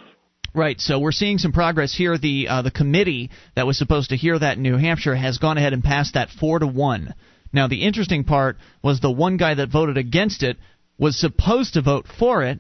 Right. 0.54 0.80
So 0.82 1.00
we're 1.00 1.14
seeing 1.14 1.38
some 1.38 1.54
progress 1.54 1.96
here. 1.96 2.18
The 2.18 2.48
uh, 2.50 2.62
the 2.62 2.72
committee 2.72 3.30
that 3.56 3.66
was 3.66 3.78
supposed 3.78 4.10
to 4.10 4.18
hear 4.18 4.38
that 4.38 4.58
in 4.58 4.64
New 4.64 4.78
Hampshire 4.78 5.16
has 5.16 5.38
gone 5.38 5.58
ahead 5.58 5.74
and 5.74 5.84
passed 5.84 6.16
that 6.16 6.30
four 6.30 6.60
to 6.60 6.68
one. 6.68 7.14
Now 7.54 7.68
the 7.68 7.84
interesting 7.84 8.24
part 8.26 8.58
was 8.84 9.00
the 9.00 9.12
one 9.12 9.38
guy 9.38 9.54
that 9.54 9.70
voted 9.70 9.98
against 9.98 10.44
it 10.44 10.58
was 10.98 11.18
supposed 11.20 11.74
to 11.76 11.82
vote 11.82 12.06
for 12.20 12.44
it. 12.44 12.60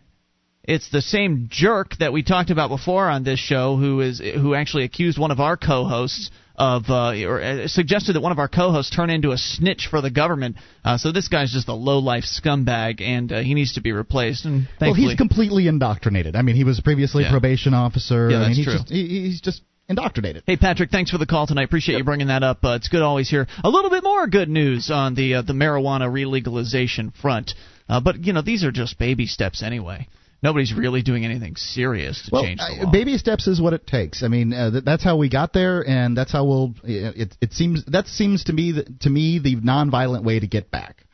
It's 0.64 0.90
the 0.90 1.02
same 1.02 1.48
jerk 1.50 1.96
that 2.00 2.14
we 2.14 2.22
talked 2.22 2.52
about 2.52 2.70
before 2.70 3.10
on 3.10 3.24
this 3.24 3.40
show, 3.40 3.78
who 3.78 4.02
is 4.02 4.20
who 4.20 4.54
actually 4.54 4.84
accused 4.84 5.18
one 5.18 5.32
of 5.32 5.40
our 5.40 5.58
co-hosts 5.58 6.30
of 6.56 6.84
uh, 6.90 7.16
or 7.26 7.42
uh, 7.42 7.68
suggested 7.68 8.14
that 8.14 8.22
one 8.22 8.32
of 8.32 8.38
our 8.38 8.48
co-hosts 8.48 8.96
turn 8.96 9.10
into 9.10 9.32
a 9.32 9.38
snitch 9.38 9.88
for 9.90 10.02
the 10.02 10.12
government. 10.12 10.58
Uh, 10.86 10.98
so 11.00 11.12
this 11.12 11.28
guy's 11.28 11.52
just 11.52 11.68
a 11.68 11.74
low-life 11.74 12.26
scumbag, 12.26 13.02
and 13.02 13.32
uh, 13.32 13.40
he 13.42 13.56
needs 13.56 13.74
to 13.74 13.82
be 13.82 13.92
replaced. 13.92 14.46
And 14.46 14.68
Well, 14.80 14.94
he's 14.94 15.16
completely 15.16 15.68
indoctrinated. 15.68 16.36
I 16.36 16.44
mean, 16.44 16.56
he 16.56 16.64
was 16.64 16.80
previously 16.80 17.24
Yeah. 17.24 17.30
a 17.30 17.32
probation 17.32 17.74
officer. 17.74 18.30
Yeah, 18.30 18.38
I 18.38 18.40
mean, 18.40 18.50
that's 18.50 18.58
he's 18.58 18.66
true. 18.66 18.74
Just, 18.76 18.90
he, 18.90 19.08
he's 19.08 19.42
just 19.42 19.62
indoctrinated. 19.90 20.44
Hey 20.46 20.58
Patrick, 20.58 20.92
thanks 20.92 21.10
for 21.10 21.18
the 21.18 21.26
call 21.26 21.48
tonight. 21.48 21.64
Appreciate 21.64 21.98
you 21.98 22.04
bringing 22.04 22.28
that 22.28 22.44
up. 22.44 22.64
Uh, 22.64 22.76
it's 22.76 22.88
good 22.88 23.00
to 23.00 23.06
always 23.06 23.30
hear 23.30 23.48
a 23.64 23.70
little 23.70 23.90
bit 23.90 24.04
more 24.04 24.28
good 24.28 24.48
news 24.50 24.92
on 24.92 25.16
the 25.16 25.36
uh, 25.36 25.42
the 25.42 25.54
marijuana 25.54 26.08
relegalization 26.08 27.12
front. 27.16 27.54
Uh, 27.90 28.00
but 28.00 28.24
you 28.24 28.32
know 28.34 28.44
these 28.44 28.64
are 28.64 28.72
just 28.72 29.00
baby 29.00 29.26
steps 29.26 29.64
anyway. 29.64 30.08
Nobody's 30.44 30.74
really 30.74 31.04
doing 31.04 31.24
anything 31.24 31.56
serious 31.56 32.24
to 32.24 32.30
Well, 32.32 32.44
change 32.44 32.60
the 32.60 32.86
law. 32.86 32.92
baby 32.92 33.18
steps 33.18 33.46
is 33.48 33.62
what 33.62 33.74
it 33.74 33.86
takes. 33.86 34.24
I 34.24 34.28
mean, 34.28 34.54
uh, 34.54 34.72
th- 34.72 34.84
that's 34.84 35.04
how 35.04 35.18
we 35.18 35.30
got 35.30 35.54
there, 35.54 35.88
and 35.88 36.18
that's 36.18 36.32
how 36.32 36.46
we'll. 36.46 36.74
It, 36.84 37.36
it 37.40 37.54
seems 37.54 37.86
that 37.86 38.08
seems 38.08 38.46
to 38.46 38.54
me 38.54 38.72
the, 38.72 38.84
to 39.02 39.10
me 39.10 39.38
the 39.40 39.56
nonviolent 39.58 40.24
way 40.24 40.40
to 40.40 40.48
get 40.48 40.72
back. 40.72 41.06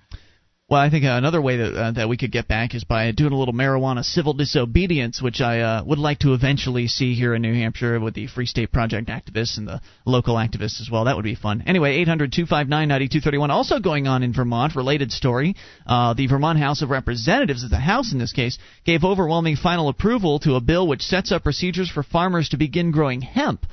Well, 0.70 0.82
I 0.82 0.90
think 0.90 1.06
another 1.06 1.42
way 1.42 1.56
that 1.56 1.74
uh, 1.74 1.92
that 1.92 2.10
we 2.10 2.18
could 2.18 2.34
get 2.34 2.50
back 2.50 2.76
is 2.76 2.84
by 2.84 3.10
doing 3.12 3.32
a 3.32 3.38
little 3.38 3.54
marijuana 3.54 4.04
civil 4.04 4.34
disobedience, 4.34 5.22
which 5.22 5.40
I 5.40 5.62
uh, 5.62 5.84
would 5.86 5.98
like 5.98 6.20
to 6.20 6.34
eventually 6.34 6.88
see 6.88 7.14
here 7.14 7.34
in 7.34 7.42
New 7.42 7.54
Hampshire 7.54 7.98
with 8.02 8.16
the 8.16 8.28
Free 8.28 8.46
State 8.46 8.74
Project 8.74 9.08
activists 9.08 9.58
and 9.58 9.66
the 9.66 9.80
local 10.04 10.36
activists 10.36 10.82
as 10.82 10.90
well. 10.92 11.06
That 11.06 11.16
would 11.16 11.24
be 11.24 11.36
fun. 11.36 11.64
Anyway, 11.66 12.04
800-259-9231. 12.04 13.48
Also 13.48 13.80
going 13.80 14.08
on 14.08 14.24
in 14.24 14.34
Vermont, 14.34 14.76
related 14.76 15.14
story. 15.14 15.56
Uh, 15.86 16.14
the 16.14 16.28
Vermont 16.28 16.60
House 16.60 16.82
of 16.82 16.90
Representatives, 16.90 17.70
the 17.70 17.78
House 17.78 18.12
in 18.12 18.20
this 18.20 18.34
case, 18.34 18.58
gave 18.84 19.06
overwhelming 19.06 19.56
final 19.56 19.88
approval 19.88 20.40
to 20.40 20.56
a 20.56 20.62
bill 20.62 20.86
which 20.86 21.02
sets 21.02 21.32
up 21.32 21.44
procedures 21.44 21.90
for 21.90 22.04
farmers 22.04 22.50
to 22.50 22.58
begin 22.58 22.92
growing 22.92 23.22
hemp. 23.22 23.66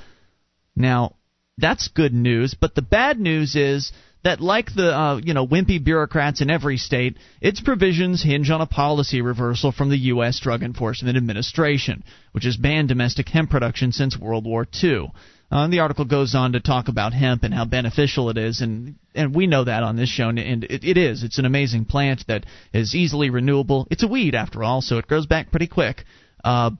Now, 0.77 1.17
that's 1.57 1.89
good 1.89 2.13
news, 2.13 2.55
but 2.57 2.73
the 2.73 2.81
bad 2.81 3.19
news 3.19 3.57
is 3.57 3.91
that 4.25 4.41
like 4.41 4.73
the 4.73 4.91
uh, 4.91 5.17
you 5.23 5.33
know 5.33 5.47
wimpy 5.47 5.81
bureaucrats 5.81 6.41
in 6.41 6.49
every 6.49 6.77
state, 6.77 7.17
its 7.39 7.61
provisions 7.61 8.23
hinge 8.23 8.49
on 8.49 8.59
a 8.59 8.65
policy 8.65 9.21
reversal 9.21 9.71
from 9.71 9.89
the 9.89 9.97
U.S. 10.13 10.39
Drug 10.39 10.63
Enforcement 10.63 11.15
Administration, 11.15 12.03
which 12.31 12.43
has 12.43 12.57
banned 12.57 12.89
domestic 12.89 13.29
hemp 13.29 13.51
production 13.51 13.91
since 13.91 14.17
World 14.17 14.45
War 14.45 14.67
II. 14.83 15.11
Uh, 15.51 15.67
the 15.67 15.79
article 15.79 16.05
goes 16.05 16.33
on 16.33 16.53
to 16.53 16.59
talk 16.59 16.87
about 16.87 17.13
hemp 17.13 17.43
and 17.43 17.53
how 17.53 17.65
beneficial 17.65 18.31
it 18.31 18.37
is, 18.37 18.61
and 18.61 18.95
and 19.13 19.35
we 19.35 19.45
know 19.45 19.63
that 19.63 19.83
on 19.83 19.95
this 19.95 20.09
show, 20.09 20.29
and 20.29 20.39
it, 20.39 20.83
it 20.83 20.97
is. 20.97 21.23
It's 21.23 21.37
an 21.37 21.45
amazing 21.45 21.85
plant 21.85 22.25
that 22.27 22.47
is 22.73 22.95
easily 22.95 23.29
renewable. 23.29 23.87
It's 23.91 24.03
a 24.03 24.07
weed 24.07 24.33
after 24.33 24.63
all, 24.63 24.81
so 24.81 24.97
it 24.97 25.07
grows 25.07 25.27
back 25.27 25.51
pretty 25.51 25.67
quick. 25.67 26.03
Uh, 26.43 26.71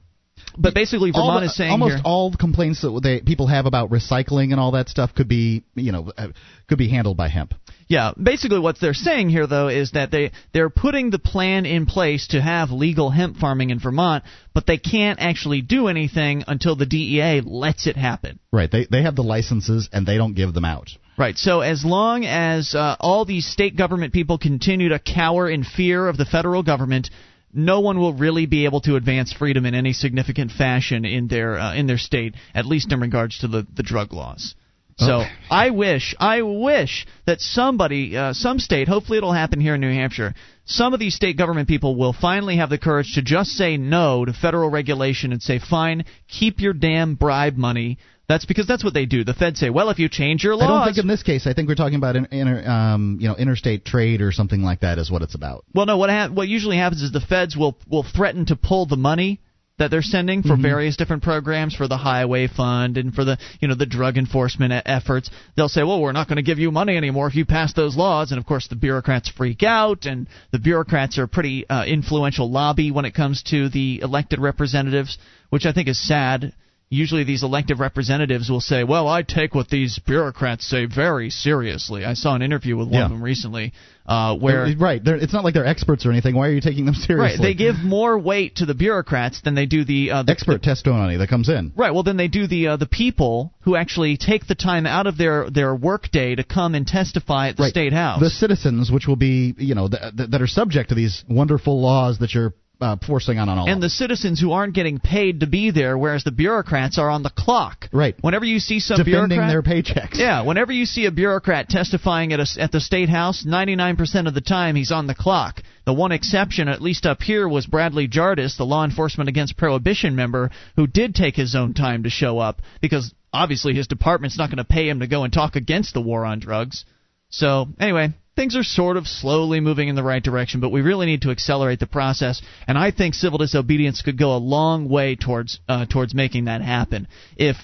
but 0.58 0.74
basically, 0.74 1.12
Vermont 1.12 1.42
the- 1.42 1.46
is 1.48 1.56
saying 1.56 1.72
almost 1.72 1.96
here, 1.96 2.02
all 2.04 2.32
the 2.32 2.38
complaints 2.38 2.82
that 2.82 3.00
they, 3.04 3.22
people 3.22 3.48
have 3.48 3.66
about 3.66 3.90
recycling 3.90 4.52
and 4.52 4.60
all 4.60 4.72
that 4.72 4.90
stuff 4.90 5.14
could 5.14 5.28
be 5.28 5.64
you 5.76 5.92
know 5.92 6.12
uh, 6.18 6.28
could 6.68 6.78
be 6.78 6.90
handled 6.90 7.18
by 7.18 7.28
hemp. 7.28 7.54
Yeah, 7.88 8.14
basically 8.22 8.60
what 8.60 8.80
they're 8.80 8.94
saying 8.94 9.30
here 9.30 9.46
though 9.46 9.68
is 9.68 9.92
that 9.92 10.12
they 10.12 10.32
they're 10.54 10.70
putting 10.70 11.12
the 11.12 11.20
plan 11.20 11.66
in 11.66 11.86
place 11.86 12.28
to 12.30 12.42
have 12.42 12.72
legal 12.72 13.12
hemp 13.12 13.38
farming 13.38 13.70
in 13.70 13.80
Vermont, 13.80 14.24
but 14.54 14.66
they 14.66 14.78
can't 14.78 15.20
actually 15.20 15.62
do 15.62 15.88
anything 15.88 16.44
until 16.48 16.76
the 16.76 16.86
DEA 16.86 17.42
lets 17.42 17.86
it 17.86 17.96
happen. 17.96 18.40
Right. 18.52 18.72
They 18.72 18.88
they 18.90 19.04
have 19.04 19.16
the 19.16 19.24
licenses 19.24 19.90
and 19.92 20.06
they 20.06 20.18
don't 20.18 20.34
give 20.34 20.54
them 20.54 20.66
out. 20.66 20.90
Right. 21.18 21.38
So 21.38 21.62
as 21.62 21.86
long 21.86 22.26
as 22.26 22.76
uh, 22.76 22.98
all 23.00 23.24
these 23.24 23.46
state 23.46 23.78
government 23.78 24.14
people 24.14 24.38
continue 24.38 24.90
to 24.90 25.00
cower 25.00 25.50
in 25.50 25.64
fear 25.64 26.08
of 26.08 26.18
the 26.18 26.26
federal 26.26 26.64
government, 26.64 27.10
no 27.56 27.80
one 27.80 28.00
will 28.00 28.14
really 28.14 28.46
be 28.46 28.66
able 28.66 28.82
to 28.82 28.96
advance 28.96 29.34
freedom 29.34 29.66
in 29.66 29.74
any 29.74 29.94
significant 29.94 30.52
fashion 30.52 31.06
in 31.06 31.28
their 31.28 31.58
uh, 31.58 31.74
in 31.74 31.88
their 31.88 31.98
state, 31.98 32.36
at 32.54 32.66
least 32.66 32.92
in 32.92 33.00
regards 33.00 33.40
to 33.40 33.48
the 33.48 33.66
the 33.76 33.84
drug 33.84 34.14
laws. 34.14 34.56
So 34.98 35.22
Okay. 35.22 35.32
I 35.52 35.72
wish, 35.72 36.16
I 36.20 36.42
wish 36.42 37.06
that 37.26 37.42
somebody, 37.42 38.16
uh, 38.16 38.32
some 38.32 38.60
state, 38.60 38.88
hopefully 38.88 39.18
it'll 39.18 39.34
happen 39.34 39.60
here 39.60 39.76
in 39.76 39.82
New 39.82 39.92
Hampshire, 39.92 40.34
some 40.64 40.94
of 40.94 41.02
these 41.02 41.14
state 41.14 41.38
government 41.38 41.68
people 41.68 41.98
will 41.98 42.14
finally 42.14 42.58
have 42.58 42.70
the 42.70 42.78
courage 42.78 43.16
to 43.16 43.22
just 43.22 43.52
say 43.52 43.76
no 43.76 44.24
to 44.24 44.32
federal 44.32 44.70
regulation 44.70 45.34
and 45.34 45.42
say, 45.42 45.60
fine, 45.60 46.06
keep 46.30 46.62
your 46.62 46.74
damn 46.74 47.16
bribe 47.16 47.58
money. 47.58 47.98
That's 48.28 48.46
because 48.46 48.66
that's 48.66 48.84
what 48.84 48.94
they 48.94 49.06
do. 49.06 49.24
The 49.24 49.34
feds 49.34 49.60
say, 49.60 49.70
well, 49.70 49.90
if 49.90 50.00
you 50.00 50.10
change 50.10 50.44
your 50.44 50.56
laws, 50.56 50.64
I 50.64 50.68
don't 50.68 50.86
think 50.86 50.98
in 50.98 51.08
this 51.08 51.22
case. 51.22 51.46
I 51.46 51.54
think 51.54 51.68
we're 51.68 51.76
talking 51.76 51.96
about 51.96 52.16
in, 52.16 52.26
inter, 52.32 52.68
um, 52.68 53.18
you 53.22 53.28
know 53.28 53.36
interstate 53.36 53.86
trade 53.86 54.22
or 54.22 54.32
something 54.32 54.62
like 54.62 54.80
that 54.80 54.98
is 54.98 55.12
what 55.12 55.22
it's 55.22 55.36
about. 55.36 55.64
Well, 55.74 55.86
no. 55.86 55.98
What 55.98 56.10
ha- 56.10 56.30
what 56.30 56.48
usually 56.48 56.78
happens 56.78 57.04
is 57.04 57.12
the 57.12 57.22
feds 57.22 57.56
will 57.56 57.78
will 57.90 58.04
threaten 58.04 58.48
to 58.48 58.56
pull 58.56 58.88
the 58.88 58.98
money 58.98 59.42
that 59.78 59.92
they're 59.92 60.02
sending 60.02 60.42
for 60.42 60.56
various 60.56 60.96
different 60.96 61.22
programs 61.22 61.76
for 61.76 61.88
the 61.88 61.98
highway 61.98 62.48
fund 62.48 62.98
and 62.98 63.14
for 63.14 63.26
the 63.26 63.38
you 63.60 63.68
know 63.68 63.76
the 63.76 63.86
drug 63.86 64.18
enforcement 64.18 64.74
efforts. 64.86 65.30
They'll 65.56 65.70
say, 65.70 65.84
well, 65.84 66.02
we're 66.02 66.14
not 66.14 66.28
going 66.28 66.38
to 66.38 66.44
give 66.44 66.60
you 66.60 66.72
money 66.72 66.96
anymore 66.96 67.28
if 67.28 67.36
you 67.36 67.46
pass 67.46 67.74
those 67.74 67.96
laws. 67.96 68.32
And 68.32 68.40
of 68.40 68.46
course, 68.46 68.68
the 68.70 68.76
bureaucrats 68.76 69.30
freak 69.30 69.64
out, 69.64 70.06
and 70.06 70.28
the 70.52 70.60
bureaucrats 70.60 71.18
are 71.18 71.24
a 71.24 71.28
pretty 71.28 71.70
uh, 71.70 71.86
influential 71.86 72.50
lobby 72.50 72.92
when 72.92 73.06
it 73.06 73.14
comes 73.14 73.44
to 73.44 73.70
the 73.70 74.00
elected 74.02 74.40
representatives, 74.40 75.18
which 75.50 75.66
I 75.66 75.74
think 75.74 75.90
is 75.90 76.08
sad. 76.08 76.54
Usually 76.90 77.24
these 77.24 77.44
elective 77.44 77.80
representatives 77.80 78.50
will 78.50 78.62
say, 78.62 78.84
"Well, 78.84 79.08
I 79.08 79.24
take 79.24 79.56
what 79.56 79.70
these 79.70 80.00
bureaucrats 80.00 80.66
say 80.68 80.86
very 80.86 81.30
seriously." 81.30 82.06
I 82.06 82.14
saw 82.14 82.36
an 82.36 82.42
interview 82.42 82.78
with 82.78 82.88
one 82.88 83.00
Yeah. 83.00 83.06
of 83.06 83.12
them 83.12 83.22
recently, 83.24 83.74
uh, 84.06 84.36
where 84.36 84.68
They're- 84.68 84.78
right, 84.78 85.04
they're, 85.04 85.16
it's 85.16 85.34
not 85.34 85.44
like 85.44 85.54
they're 85.56 85.66
experts 85.66 86.06
or 86.06 86.12
anything. 86.12 86.36
Why 86.36 86.48
are 86.48 86.52
you 86.52 86.62
taking 86.62 86.86
them 86.86 86.94
seriously? 86.96 87.38
right 87.40 87.42
they 87.42 87.54
give 87.56 87.84
more 87.84 88.18
weight 88.20 88.58
to 88.58 88.66
the 88.66 88.76
bureaucrats 88.76 89.42
than 89.42 89.56
they 89.56 89.66
do 89.66 89.84
the, 89.84 90.12
uh, 90.12 90.24
the 90.24 90.32
expert 90.32 90.62
testimony 90.62 91.18
that 91.18 91.28
comes 91.28 91.50
in. 91.50 91.72
Right. 91.76 91.94
Well, 91.94 92.04
then 92.04 92.18
they 92.18 92.28
do 92.28 92.46
the 92.48 92.68
uh, 92.68 92.76
the 92.78 92.86
people 92.86 93.54
who 93.62 93.76
actually 93.76 94.18
take 94.18 94.46
the 94.48 94.56
time 94.56 94.86
out 94.86 95.08
of 95.08 95.18
their 95.18 95.50
their 95.50 95.74
work 95.76 96.12
day 96.12 96.36
to 96.36 96.44
come 96.44 96.76
and 96.76 96.86
testify 96.88 97.50
at 97.50 97.58
the 97.58 97.64
Right. 97.64 97.70
state 97.72 97.94
house. 97.94 98.20
The 98.20 98.30
citizens, 98.30 98.92
which 98.92 99.08
will 99.08 99.16
be, 99.16 99.56
you 99.58 99.74
know, 99.76 99.88
th- 99.88 100.02
th- 100.16 100.30
that 100.30 100.42
are 100.42 100.48
subject 100.48 100.90
to 100.90 100.96
these 100.96 101.24
wonderful 101.28 101.82
laws 101.82 102.20
that 102.20 102.34
you're 102.36 102.54
uh, 102.82 102.98
forcing 103.06 103.40
on 103.40 103.50
on 103.50 103.58
all. 103.58 103.70
and 103.70 103.82
the 103.82 103.90
citizens 103.90 104.40
who 104.40 104.52
aren't 104.52 104.74
getting 104.74 105.00
paid 105.00 105.40
to 105.42 105.48
be 105.48 105.72
there, 105.72 105.98
whereas 105.98 106.24
the 106.24 106.32
bureaucrats 106.32 106.98
are 106.98 107.10
on 107.10 107.24
the 107.24 107.30
clock. 107.30 107.88
Right. 107.92 108.16
Whenever 108.22 108.46
you 108.46 108.60
see 108.60 108.80
some 108.80 108.98
defending 108.98 109.40
bureaucrat, 109.40 109.50
their 109.50 109.62
paychecks. 109.62 110.18
yeah, 110.18 110.42
whenever 110.44 110.72
you 110.72 110.86
see 110.86 111.06
a 111.06 111.12
bureaucrat 111.12 111.70
testifying 111.70 112.34
at 112.34 112.40
a 112.40 112.48
at 112.60 112.72
the 112.72 112.80
state 112.80 113.10
house, 113.10 113.46
99% 113.48 114.28
of 114.28 114.34
the 114.34 114.42
time 114.42 114.76
he's 114.76 114.92
on 114.92 115.08
the 115.08 115.16
clock. 115.16 115.62
The 115.86 115.94
one 115.94 116.12
exception, 116.12 116.68
at 116.68 116.82
least 116.82 117.06
up 117.06 117.22
here, 117.22 117.48
was 117.48 117.68
Bradley 117.68 118.08
Jardis, 118.08 118.58
the 118.58 118.66
law 118.66 118.84
enforcement 118.84 119.30
against 119.30 119.56
prohibition 119.56 120.16
member, 120.16 120.50
who 120.76 120.88
did 120.88 121.14
take 121.14 121.36
his 121.36 121.56
own 121.56 121.74
time 121.76 122.04
to 122.04 122.10
show 122.10 122.40
up 122.40 122.62
because 122.82 123.14
obviously 123.32 123.76
his 123.76 123.88
department's 123.88 124.38
not 124.38 124.50
going 124.50 124.58
to 124.58 124.64
pay 124.64 124.90
him 124.90 125.02
to 125.02 125.08
go 125.08 125.24
and 125.24 125.32
talk 125.32 125.56
against 125.56 125.94
the 125.94 126.02
war 126.02 126.26
on 126.26 126.40
drugs. 126.40 126.86
So, 127.30 127.68
anyway, 127.80 128.14
things 128.36 128.56
are 128.56 128.64
sort 128.64 128.98
of 128.98 129.08
slowly 129.08 129.60
moving 129.60 129.88
in 129.88 129.96
the 129.96 130.04
right 130.04 130.24
direction, 130.24 130.60
but 130.60 130.70
we 130.70 130.82
really 130.82 131.06
need 131.06 131.22
to 131.22 131.32
accelerate 131.32 131.80
the 131.80 131.88
process. 131.88 132.42
And 132.68 132.78
I 132.78 132.92
think 132.92 133.14
civil 133.14 133.38
disobedience 133.38 134.02
could 134.02 134.18
go 134.18 134.36
a 134.36 134.38
long 134.38 134.90
way 134.90 135.16
towards 135.16 135.60
uh, 135.68 135.86
towards 135.86 136.14
making 136.14 136.46
that 136.46 136.62
happen. 136.62 137.08
If 137.38 137.58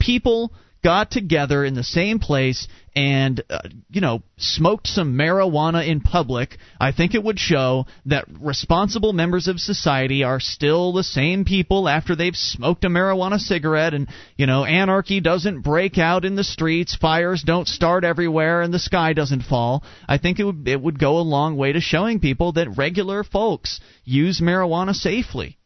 people 0.00 0.52
got 0.82 1.10
together 1.10 1.64
in 1.64 1.74
the 1.74 1.84
same 1.84 2.18
place 2.18 2.66
and 2.94 3.42
uh, 3.48 3.60
you 3.90 4.00
know 4.00 4.22
smoked 4.36 4.86
some 4.86 5.14
marijuana 5.14 5.86
in 5.86 6.00
public 6.00 6.58
i 6.80 6.92
think 6.92 7.14
it 7.14 7.22
would 7.22 7.38
show 7.38 7.86
that 8.04 8.24
responsible 8.40 9.12
members 9.12 9.48
of 9.48 9.58
society 9.58 10.24
are 10.24 10.40
still 10.40 10.92
the 10.92 11.04
same 11.04 11.44
people 11.44 11.88
after 11.88 12.14
they've 12.14 12.36
smoked 12.36 12.84
a 12.84 12.88
marijuana 12.88 13.38
cigarette 13.38 13.94
and 13.94 14.08
you 14.36 14.46
know 14.46 14.64
anarchy 14.64 15.20
doesn't 15.20 15.62
break 15.62 15.98
out 15.98 16.24
in 16.24 16.34
the 16.34 16.44
streets 16.44 16.96
fires 16.96 17.42
don't 17.42 17.68
start 17.68 18.04
everywhere 18.04 18.60
and 18.60 18.74
the 18.74 18.78
sky 18.78 19.12
doesn't 19.12 19.42
fall 19.42 19.82
i 20.08 20.18
think 20.18 20.38
it 20.38 20.44
would 20.44 20.68
it 20.68 20.80
would 20.80 20.98
go 20.98 21.18
a 21.18 21.22
long 21.22 21.56
way 21.56 21.72
to 21.72 21.80
showing 21.80 22.20
people 22.20 22.52
that 22.52 22.76
regular 22.76 23.24
folks 23.24 23.80
use 24.04 24.40
marijuana 24.40 24.94
safely 24.94 25.56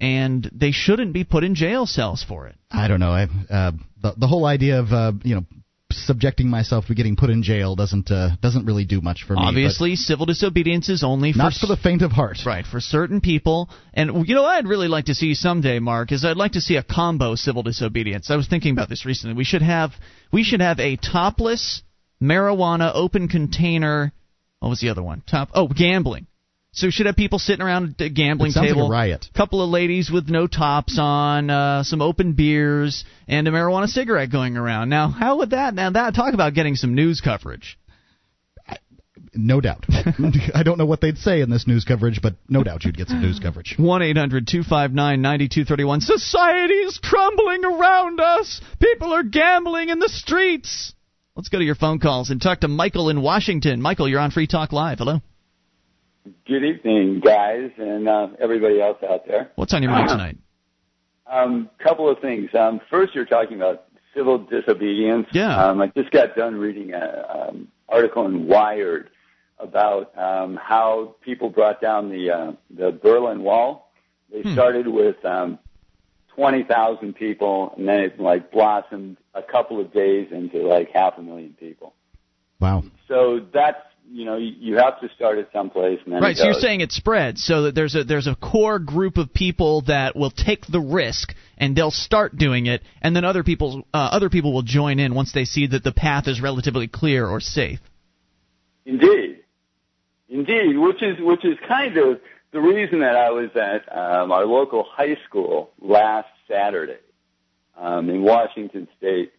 and 0.00 0.50
they 0.52 0.72
shouldn't 0.72 1.12
be 1.12 1.22
put 1.22 1.44
in 1.44 1.54
jail 1.54 1.86
cells 1.86 2.24
for 2.26 2.46
it 2.46 2.56
I 2.72 2.88
don't 2.88 3.00
know. 3.00 3.10
I, 3.10 3.28
uh, 3.50 3.72
the 4.02 4.14
the 4.16 4.26
whole 4.26 4.44
idea 4.44 4.80
of 4.80 4.92
uh, 4.92 5.12
you 5.22 5.34
know 5.34 5.44
subjecting 5.92 6.48
myself 6.48 6.86
to 6.86 6.94
getting 6.94 7.16
put 7.16 7.30
in 7.30 7.42
jail 7.42 7.76
doesn't 7.76 8.10
uh, 8.10 8.30
doesn't 8.40 8.66
really 8.66 8.84
do 8.84 9.00
much 9.00 9.24
for 9.26 9.34
me. 9.34 9.42
Obviously, 9.42 9.96
civil 9.96 10.26
disobedience 10.26 10.88
is 10.88 11.04
only 11.04 11.32
for 11.32 11.38
not 11.38 11.52
for 11.54 11.66
the 11.66 11.76
faint 11.76 12.02
of 12.02 12.12
heart. 12.12 12.38
right 12.46 12.66
for 12.66 12.80
certain 12.80 13.20
people. 13.20 13.68
And 13.94 14.26
you 14.26 14.34
know, 14.34 14.42
what 14.42 14.56
I'd 14.56 14.66
really 14.66 14.88
like 14.88 15.06
to 15.06 15.14
see 15.14 15.34
someday, 15.34 15.78
Mark, 15.78 16.12
is 16.12 16.24
I'd 16.24 16.36
like 16.36 16.52
to 16.52 16.60
see 16.60 16.76
a 16.76 16.82
combo 16.82 17.34
civil 17.34 17.62
disobedience. 17.62 18.30
I 18.30 18.36
was 18.36 18.48
thinking 18.48 18.72
about 18.72 18.88
this 18.88 19.06
recently. 19.06 19.36
We 19.36 19.44
should 19.44 19.62
have 19.62 19.92
we 20.32 20.42
should 20.42 20.60
have 20.60 20.78
a 20.80 20.96
topless 20.96 21.82
marijuana 22.20 22.92
open 22.94 23.28
container. 23.28 24.12
What 24.60 24.68
was 24.68 24.80
the 24.80 24.90
other 24.90 25.02
one? 25.02 25.22
Top. 25.26 25.50
Oh, 25.54 25.68
gambling. 25.68 26.26
So 26.74 26.86
we 26.86 26.90
should 26.90 27.04
have 27.04 27.16
people 27.16 27.38
sitting 27.38 27.62
around 27.64 27.96
a 28.00 28.08
gambling 28.08 28.52
sounds 28.52 28.64
like 28.64 28.74
table. 28.74 28.86
a 28.86 28.90
riot. 28.90 29.26
couple 29.36 29.62
of 29.62 29.68
ladies 29.68 30.10
with 30.10 30.30
no 30.30 30.46
tops 30.46 30.98
on, 30.98 31.50
uh, 31.50 31.82
some 31.82 32.00
open 32.00 32.32
beers, 32.32 33.04
and 33.28 33.46
a 33.46 33.50
marijuana 33.50 33.88
cigarette 33.88 34.32
going 34.32 34.56
around. 34.56 34.88
Now, 34.88 35.08
how 35.08 35.38
would 35.38 35.50
that? 35.50 35.74
Now 35.74 35.90
that 35.90 36.14
talk 36.14 36.32
about 36.32 36.54
getting 36.54 36.76
some 36.76 36.94
news 36.94 37.20
coverage. 37.20 37.78
No 39.34 39.60
doubt. 39.60 39.86
I 40.54 40.62
don't 40.62 40.78
know 40.78 40.84
what 40.86 41.00
they'd 41.00 41.16
say 41.16 41.40
in 41.40 41.50
this 41.50 41.66
news 41.66 41.84
coverage, 41.84 42.20
but 42.22 42.34
no 42.48 42.62
doubt 42.62 42.84
you'd 42.84 42.96
get 42.96 43.08
some 43.08 43.22
news 43.22 43.38
coverage. 43.38 43.74
One 43.78 44.02
eight 44.02 44.16
hundred 44.16 44.46
two 44.46 44.62
five 44.62 44.92
nine 44.92 45.22
ninety 45.22 45.48
two 45.48 45.64
thirty 45.64 45.84
one. 45.84 46.00
Society 46.00 46.74
is 46.74 46.98
crumbling 46.98 47.64
around 47.64 48.20
us. 48.20 48.60
People 48.78 49.12
are 49.12 49.22
gambling 49.22 49.88
in 49.88 49.98
the 49.98 50.08
streets. 50.08 50.92
Let's 51.34 51.48
go 51.48 51.58
to 51.58 51.64
your 51.64 51.74
phone 51.74 51.98
calls 51.98 52.30
and 52.30 52.42
talk 52.42 52.60
to 52.60 52.68
Michael 52.68 53.08
in 53.08 53.22
Washington. 53.22 53.80
Michael, 53.80 54.06
you're 54.08 54.20
on 54.20 54.30
Free 54.30 54.46
Talk 54.46 54.72
Live. 54.72 54.98
Hello. 54.98 55.20
Good 56.46 56.64
evening, 56.64 57.20
guys, 57.20 57.70
and 57.78 58.08
uh, 58.08 58.28
everybody 58.38 58.80
else 58.80 58.98
out 59.08 59.26
there. 59.26 59.50
What's 59.56 59.74
on 59.74 59.82
your 59.82 59.90
mind 59.90 60.08
tonight? 60.08 60.36
Um, 61.26 61.68
couple 61.82 62.08
of 62.08 62.20
things. 62.20 62.50
Um, 62.54 62.80
first, 62.90 63.14
you're 63.14 63.24
talking 63.24 63.56
about 63.56 63.84
civil 64.14 64.38
disobedience. 64.38 65.26
Yeah. 65.32 65.56
Um, 65.64 65.80
I 65.80 65.88
just 65.88 66.10
got 66.12 66.36
done 66.36 66.56
reading 66.56 66.92
an 66.94 67.02
um, 67.28 67.68
article 67.88 68.24
in 68.26 68.46
Wired 68.46 69.10
about 69.58 70.16
um, 70.16 70.56
how 70.62 71.16
people 71.22 71.48
brought 71.48 71.80
down 71.80 72.08
the 72.10 72.30
uh, 72.30 72.52
the 72.70 72.92
Berlin 72.92 73.42
Wall. 73.42 73.90
They 74.30 74.42
Hmm. 74.42 74.52
started 74.52 74.86
with 74.86 75.22
um, 75.24 75.58
twenty 76.36 76.62
thousand 76.62 77.14
people, 77.14 77.74
and 77.76 77.88
then 77.88 77.98
it 78.00 78.20
like 78.20 78.52
blossomed 78.52 79.16
a 79.34 79.42
couple 79.42 79.80
of 79.80 79.92
days 79.92 80.28
into 80.30 80.58
like 80.68 80.90
half 80.92 81.14
a 81.18 81.22
million 81.22 81.56
people. 81.58 81.94
Wow. 82.60 82.84
So 83.08 83.40
that's 83.52 83.80
you 84.12 84.26
know 84.26 84.36
you, 84.36 84.52
you 84.58 84.76
have 84.76 85.00
to 85.00 85.08
start 85.16 85.38
at 85.38 85.50
someplace, 85.52 85.98
and 86.04 86.12
then 86.12 86.22
Right. 86.22 86.36
So 86.36 86.44
you're 86.44 86.54
saying 86.54 86.82
it 86.82 86.92
spreads, 86.92 87.42
so 87.42 87.62
that 87.62 87.74
there's 87.74 87.94
a 87.94 88.04
there's 88.04 88.26
a 88.26 88.34
core 88.34 88.78
group 88.78 89.16
of 89.16 89.32
people 89.32 89.82
that 89.82 90.14
will 90.14 90.30
take 90.30 90.66
the 90.66 90.80
risk 90.80 91.34
and 91.56 91.74
they'll 91.74 91.90
start 91.90 92.36
doing 92.36 92.66
it, 92.66 92.82
and 93.00 93.16
then 93.16 93.24
other 93.24 93.42
people 93.42 93.86
uh, 93.94 94.10
other 94.12 94.28
people 94.28 94.52
will 94.52 94.62
join 94.62 94.98
in 94.98 95.14
once 95.14 95.32
they 95.32 95.44
see 95.44 95.66
that 95.68 95.82
the 95.82 95.92
path 95.92 96.28
is 96.28 96.40
relatively 96.40 96.88
clear 96.88 97.26
or 97.26 97.40
safe. 97.40 97.80
Indeed, 98.84 99.40
indeed, 100.28 100.76
which 100.76 101.02
is 101.02 101.16
which 101.20 101.44
is 101.44 101.56
kind 101.66 101.96
of 101.96 102.20
the 102.52 102.60
reason 102.60 103.00
that 103.00 103.16
I 103.16 103.30
was 103.30 103.50
at 103.54 103.90
um, 103.96 104.30
our 104.30 104.44
local 104.44 104.84
high 104.84 105.16
school 105.26 105.70
last 105.80 106.28
Saturday 106.46 107.00
um, 107.76 108.10
in 108.10 108.22
Washington 108.22 108.88
State. 108.98 109.32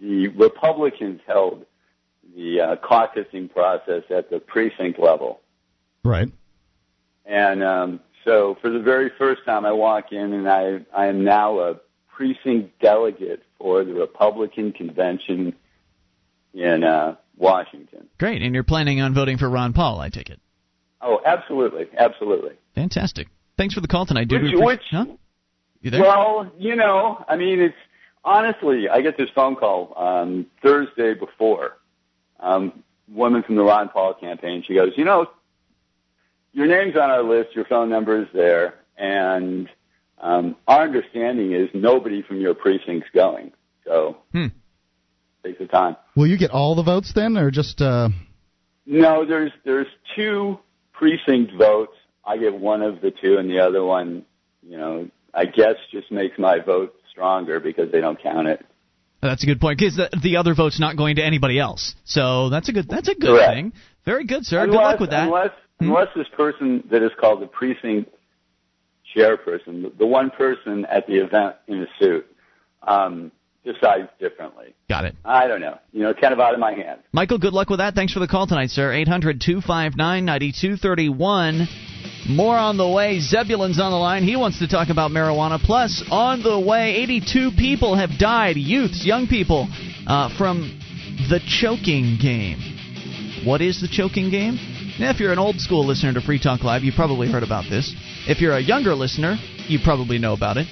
The 0.00 0.28
Republicans 0.28 1.20
held 1.26 1.64
the 2.36 2.60
uh, 2.60 2.76
caucusing 2.76 3.50
process 3.52 4.02
at 4.10 4.30
the 4.30 4.38
precinct 4.40 4.98
level, 4.98 5.40
Right. 6.04 6.30
and 7.26 7.62
um, 7.62 8.00
so 8.24 8.56
for 8.60 8.70
the 8.70 8.78
very 8.80 9.10
first 9.18 9.44
time, 9.44 9.64
I 9.66 9.72
walk 9.72 10.12
in, 10.12 10.32
and 10.32 10.48
I 10.48 10.80
I 10.96 11.06
am 11.06 11.24
now 11.24 11.58
a 11.60 11.76
precinct 12.08 12.78
delegate 12.80 13.42
for 13.58 13.84
the 13.84 13.94
Republican 13.94 14.72
convention 14.72 15.54
in 16.54 16.84
uh, 16.84 17.16
Washington. 17.36 18.06
Great. 18.18 18.42
And 18.42 18.54
you're 18.54 18.64
planning 18.64 19.00
on 19.00 19.14
voting 19.14 19.38
for 19.38 19.48
Ron 19.48 19.72
Paul, 19.72 20.00
I 20.00 20.10
take 20.10 20.28
it. 20.28 20.38
Oh, 21.00 21.20
absolutely, 21.24 21.86
absolutely. 21.98 22.52
Fantastic. 22.74 23.28
Thanks 23.56 23.74
for 23.74 23.80
the 23.80 23.88
call 23.88 24.04
tonight, 24.06 24.28
dude. 24.28 24.42
Which- 24.42 24.52
We 24.54 24.60
which- 24.64 24.82
huh? 24.90 25.06
You 25.80 25.90
there? 25.90 26.02
Well, 26.02 26.52
you 26.58 26.76
know, 26.76 27.24
I 27.28 27.36
mean, 27.36 27.60
it's 27.60 27.74
honestly, 28.24 28.88
I 28.88 29.00
get 29.00 29.16
this 29.16 29.30
phone 29.34 29.56
call 29.56 29.94
um, 29.96 30.46
Thursday 30.62 31.14
before. 31.14 31.76
Um, 32.42 32.82
woman 33.08 33.42
from 33.42 33.56
the 33.56 33.62
Ron 33.62 33.88
Paul 33.88 34.14
campaign. 34.14 34.64
She 34.66 34.74
goes, 34.74 34.92
you 34.96 35.04
know, 35.04 35.26
your 36.52 36.66
name's 36.66 36.96
on 36.96 37.10
our 37.10 37.22
list, 37.22 37.54
your 37.54 37.64
phone 37.64 37.88
number 37.88 38.20
is 38.20 38.28
there, 38.34 38.74
and 38.96 39.68
um, 40.20 40.56
our 40.66 40.82
understanding 40.82 41.52
is 41.52 41.68
nobody 41.72 42.22
from 42.22 42.40
your 42.40 42.54
precinct's 42.54 43.08
going. 43.14 43.52
So 43.84 44.18
Hmm. 44.32 44.48
take 45.44 45.58
the 45.58 45.66
time. 45.66 45.96
Will 46.16 46.26
you 46.26 46.36
get 46.36 46.50
all 46.50 46.74
the 46.74 46.82
votes 46.82 47.12
then, 47.14 47.36
or 47.36 47.50
just? 47.50 47.80
Uh, 47.80 48.10
No, 48.86 49.24
there's 49.24 49.52
there's 49.64 49.86
two 50.16 50.58
precinct 50.92 51.52
votes. 51.56 51.96
I 52.24 52.36
get 52.36 52.54
one 52.54 52.82
of 52.82 53.00
the 53.00 53.10
two, 53.10 53.38
and 53.38 53.48
the 53.50 53.60
other 53.60 53.82
one, 53.84 54.24
you 54.62 54.76
know, 54.76 55.08
I 55.34 55.46
guess 55.46 55.76
just 55.90 56.10
makes 56.12 56.38
my 56.38 56.58
vote 56.60 56.94
stronger 57.10 57.60
because 57.60 57.90
they 57.90 58.00
don't 58.00 58.20
count 58.22 58.48
it. 58.48 58.64
That's 59.22 59.42
a 59.44 59.46
good 59.46 59.60
point 59.60 59.78
because 59.78 59.96
the, 59.96 60.10
the 60.22 60.36
other 60.36 60.54
vote's 60.54 60.80
not 60.80 60.96
going 60.96 61.16
to 61.16 61.22
anybody 61.24 61.58
else. 61.58 61.94
So 62.04 62.48
that's 62.50 62.68
a 62.68 62.72
good 62.72 62.88
that's 62.88 63.08
a 63.08 63.14
good 63.14 63.28
Correct. 63.38 63.54
thing. 63.54 63.72
Very 64.04 64.24
good, 64.24 64.44
sir. 64.44 64.58
unless, 64.64 64.76
good 64.76 64.82
luck 64.82 65.00
with 65.00 65.10
that. 65.10 65.26
Unless 65.28 65.50
Hmm? 65.78 65.86
unless 65.88 66.08
this 66.14 66.26
person 66.36 66.84
that 66.90 67.02
is 67.02 67.10
called 67.18 67.40
the 67.40 67.46
precinct 67.46 68.10
chairperson, 69.16 69.82
the- 69.82 69.92
the 69.98 70.06
one 70.06 70.30
person 70.30 70.84
at 70.86 71.06
the 71.06 71.14
event 71.14 71.56
in 71.68 71.82
a 71.82 71.86
suit, 71.98 72.26
um, 72.86 73.30
decides 73.64 74.08
differently. 74.18 74.74
Got 74.88 75.04
it. 75.04 75.14
I 75.24 75.46
don't 75.46 75.60
know. 75.60 75.78
You 75.92 76.02
know, 76.02 76.10
it's 76.10 76.20
kind 76.20 76.32
of 76.32 76.40
out 76.40 76.52
of 76.54 76.60
my 76.60 76.72
hands. 76.72 77.00
Michael, 77.12 77.38
good 77.38 77.52
luck 77.52 77.70
with 77.70 77.78
that. 77.78 77.94
Thanks 77.94 78.12
for 78.12 78.18
the 78.20 78.26
call 78.28 78.46
tonight, 78.46 78.70
sir. 78.70 78.92
800 78.92 79.40
259 79.40 80.24
9231. 80.24 81.68
More 82.28 82.56
on 82.56 82.76
the 82.76 82.88
way. 82.88 83.18
Zebulon's 83.20 83.80
on 83.80 83.90
the 83.90 83.98
line. 83.98 84.22
He 84.22 84.36
wants 84.36 84.60
to 84.60 84.68
talk 84.68 84.90
about 84.90 85.10
marijuana. 85.10 85.60
Plus, 85.60 86.04
on 86.10 86.42
the 86.42 86.58
way, 86.58 86.94
82 86.96 87.50
people 87.58 87.96
have 87.96 88.10
died, 88.18 88.56
youths, 88.56 89.04
young 89.04 89.26
people, 89.26 89.68
uh, 90.06 90.36
from 90.38 90.78
the 91.28 91.40
choking 91.46 92.18
game. 92.20 92.58
What 93.44 93.60
is 93.60 93.80
the 93.80 93.88
choking 93.88 94.30
game? 94.30 94.54
Now, 95.00 95.10
if 95.10 95.18
you're 95.18 95.32
an 95.32 95.38
old 95.38 95.58
school 95.58 95.84
listener 95.84 96.12
to 96.14 96.20
Free 96.20 96.38
Talk 96.38 96.62
Live, 96.62 96.84
you 96.84 96.92
probably 96.94 97.30
heard 97.30 97.42
about 97.42 97.64
this. 97.68 97.92
If 98.28 98.40
you're 98.40 98.56
a 98.56 98.60
younger 98.60 98.94
listener, 98.94 99.36
you 99.66 99.78
probably 99.82 100.18
know 100.18 100.34
about 100.34 100.58
it. 100.58 100.68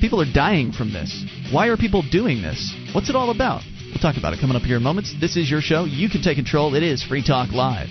People 0.00 0.22
are 0.22 0.32
dying 0.32 0.72
from 0.72 0.92
this. 0.92 1.24
Why 1.52 1.68
are 1.68 1.76
people 1.76 2.02
doing 2.10 2.40
this? 2.40 2.74
What's 2.94 3.10
it 3.10 3.16
all 3.16 3.30
about? 3.30 3.62
We'll 3.90 4.00
talk 4.00 4.16
about 4.16 4.32
it 4.32 4.40
coming 4.40 4.56
up 4.56 4.62
here 4.62 4.78
in 4.78 4.82
moments. 4.82 5.14
This 5.20 5.36
is 5.36 5.50
your 5.50 5.60
show. 5.60 5.84
You 5.84 6.08
can 6.08 6.22
take 6.22 6.36
control. 6.36 6.74
It 6.74 6.82
is 6.82 7.02
Free 7.02 7.22
Talk 7.22 7.52
Live. 7.52 7.88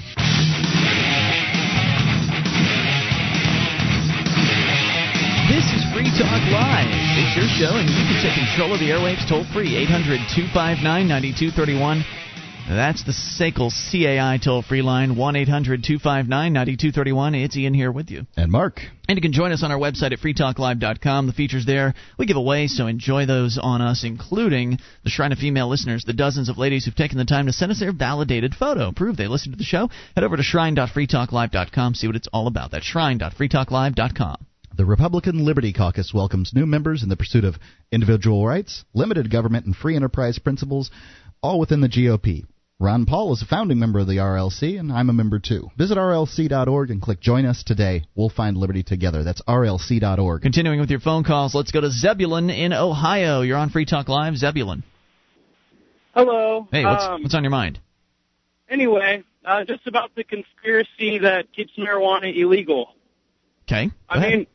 Free 6.02 6.10
Talk 6.18 6.42
Live. 6.50 6.90
It's 6.90 7.38
your 7.38 7.46
show, 7.62 7.78
and 7.78 7.88
you 7.88 8.02
can 8.10 8.18
take 8.26 8.34
control 8.34 8.74
of 8.74 8.80
the 8.80 8.90
airwaves 8.90 9.22
toll 9.30 9.46
free. 9.54 9.76
800 9.78 10.18
259 10.34 10.82
9231. 10.82 12.04
That's 12.68 13.04
the 13.04 13.12
SACL 13.14 13.70
CAI 13.70 14.40
toll 14.44 14.64
free 14.64 14.82
line, 14.82 15.16
1 15.16 15.36
800 15.36 15.84
259 15.84 16.26
9231. 16.54 17.36
It's 17.36 17.56
Ian 17.56 17.76
here 17.76 17.92
with 17.92 18.10
you. 18.10 18.26
And 18.36 18.52
Mark. 18.52 18.82
And 19.08 19.16
you 19.16 19.22
can 19.22 19.32
join 19.32 19.52
us 19.52 19.62
on 19.62 19.70
our 19.70 19.78
website 19.78 20.12
at 20.12 20.18
freetalklive.com. 20.18 21.28
The 21.28 21.34
features 21.34 21.68
there 21.68 21.94
we 22.18 22.26
give 22.26 22.38
away, 22.38 22.66
so 22.66 22.88
enjoy 22.88 23.28
those 23.28 23.60
on 23.62 23.84
us, 23.84 24.04
including 24.04 24.80
the 25.04 25.12
Shrine 25.12 25.34
of 25.34 25.38
Female 25.38 25.70
Listeners, 25.70 26.04
the 26.04 26.14
dozens 26.14 26.50
of 26.50 26.58
ladies 26.58 26.86
who've 26.86 26.96
taken 26.96 27.20
the 27.20 27.26
time 27.26 27.46
to 27.46 27.54
send 27.54 27.72
us 27.72 27.80
their 27.80 27.94
validated 27.94 28.56
photo. 28.56 28.92
Prove 28.92 29.18
they 29.18 29.28
listened 29.28 29.54
to 29.54 29.60
the 29.60 29.64
show. 29.64 29.88
Head 30.16 30.24
over 30.24 30.36
to 30.36 30.42
shrine.freetalklive.com, 30.42 31.94
see 31.94 32.08
what 32.08 32.16
it's 32.16 32.30
all 32.34 32.48
about. 32.48 32.72
That's 32.72 32.88
shrine.freetalklive.com. 32.88 34.48
The 34.76 34.86
Republican 34.86 35.44
Liberty 35.44 35.74
Caucus 35.74 36.14
welcomes 36.14 36.54
new 36.54 36.66
members 36.66 37.04
in 37.04 37.10
the 37.10 37.18
pursuit 37.18 37.44
of 37.44 37.58
individual 37.92 38.46
rights, 38.46 38.86
limited 38.94 39.30
government, 39.30 39.66
and 39.66 39.76
free 39.76 39.96
enterprise 39.96 40.40
principles, 40.40 40.90
all 41.42 41.60
within 41.60 41.82
the 41.82 41.90
GOP. 41.90 42.46
Ron 42.80 43.06
Paul 43.06 43.34
is 43.34 43.42
a 43.44 43.46
founding 43.46 43.78
member 43.80 44.00
of 44.00 44.08
the 44.08 44.18
RLC, 44.18 44.80
and 44.80 44.92
I'm 44.92 45.10
a 45.10 45.14
member 45.14 45.38
too. 45.40 45.70
Visit 45.78 45.98
rlc.org 45.98 46.90
and 46.90 47.02
click 47.02 47.20
Join 47.20 47.46
Us 47.46 47.64
today. 47.64 48.06
We'll 48.16 48.30
find 48.30 48.58
liberty 48.58 48.82
together. 48.82 49.24
That's 49.24 49.42
rlc.org. 49.44 50.42
Continuing 50.42 50.80
with 50.80 50.90
your 50.90 51.00
phone 51.02 51.24
calls, 51.24 51.54
let's 51.54 51.72
go 51.72 51.82
to 51.82 51.92
Zebulon 51.92 52.50
in 52.50 52.74
Ohio. 52.74 53.42
You're 53.42 53.58
on 53.58 53.70
Free 53.70 53.86
Talk 53.86 54.08
Live, 54.10 54.36
Zebulon. 54.38 54.84
Hello. 56.16 56.68
Hey, 56.72 56.84
what's, 56.86 57.04
Um, 57.04 57.22
what's 57.22 57.36
on 57.36 57.44
your 57.44 57.52
mind? 57.52 57.80
Anyway, 58.70 59.24
uh, 59.46 59.64
just 59.66 59.86
about 59.86 60.16
the 60.16 60.24
conspiracy 60.24 61.20
that 61.20 61.52
keeps 61.54 61.74
marijuana 61.78 62.36
illegal. 62.36 62.96
Okay. 63.68 63.88
go 63.88 63.94
I 64.10 64.18
ahead. 64.18 64.32
mean, 64.32 64.48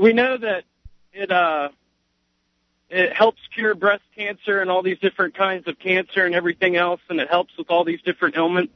we 0.00 0.12
know 0.12 0.36
that 0.36 0.64
it 1.12 1.30
uh 1.30 1.68
it 2.90 3.12
helps 3.12 3.40
cure 3.54 3.74
breast 3.74 4.04
cancer 4.16 4.60
and 4.60 4.70
all 4.70 4.82
these 4.82 4.98
different 4.98 5.34
kinds 5.34 5.66
of 5.66 5.78
cancer 5.78 6.24
and 6.24 6.34
everything 6.34 6.76
else, 6.76 7.00
and 7.08 7.18
it 7.18 7.28
helps 7.28 7.56
with 7.58 7.70
all 7.70 7.84
these 7.84 8.00
different 8.02 8.36
ailments. 8.36 8.74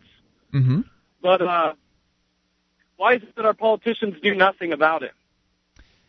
mm-hmm. 0.53 0.81
But 1.23 1.43
uh, 1.43 1.75
why 2.97 3.15
is 3.15 3.23
it 3.23 3.37
that 3.37 3.45
our 3.45 3.55
politicians 3.55 4.17
do 4.23 4.35
nothing 4.35 4.73
about 4.73 5.03
it? 5.03 5.13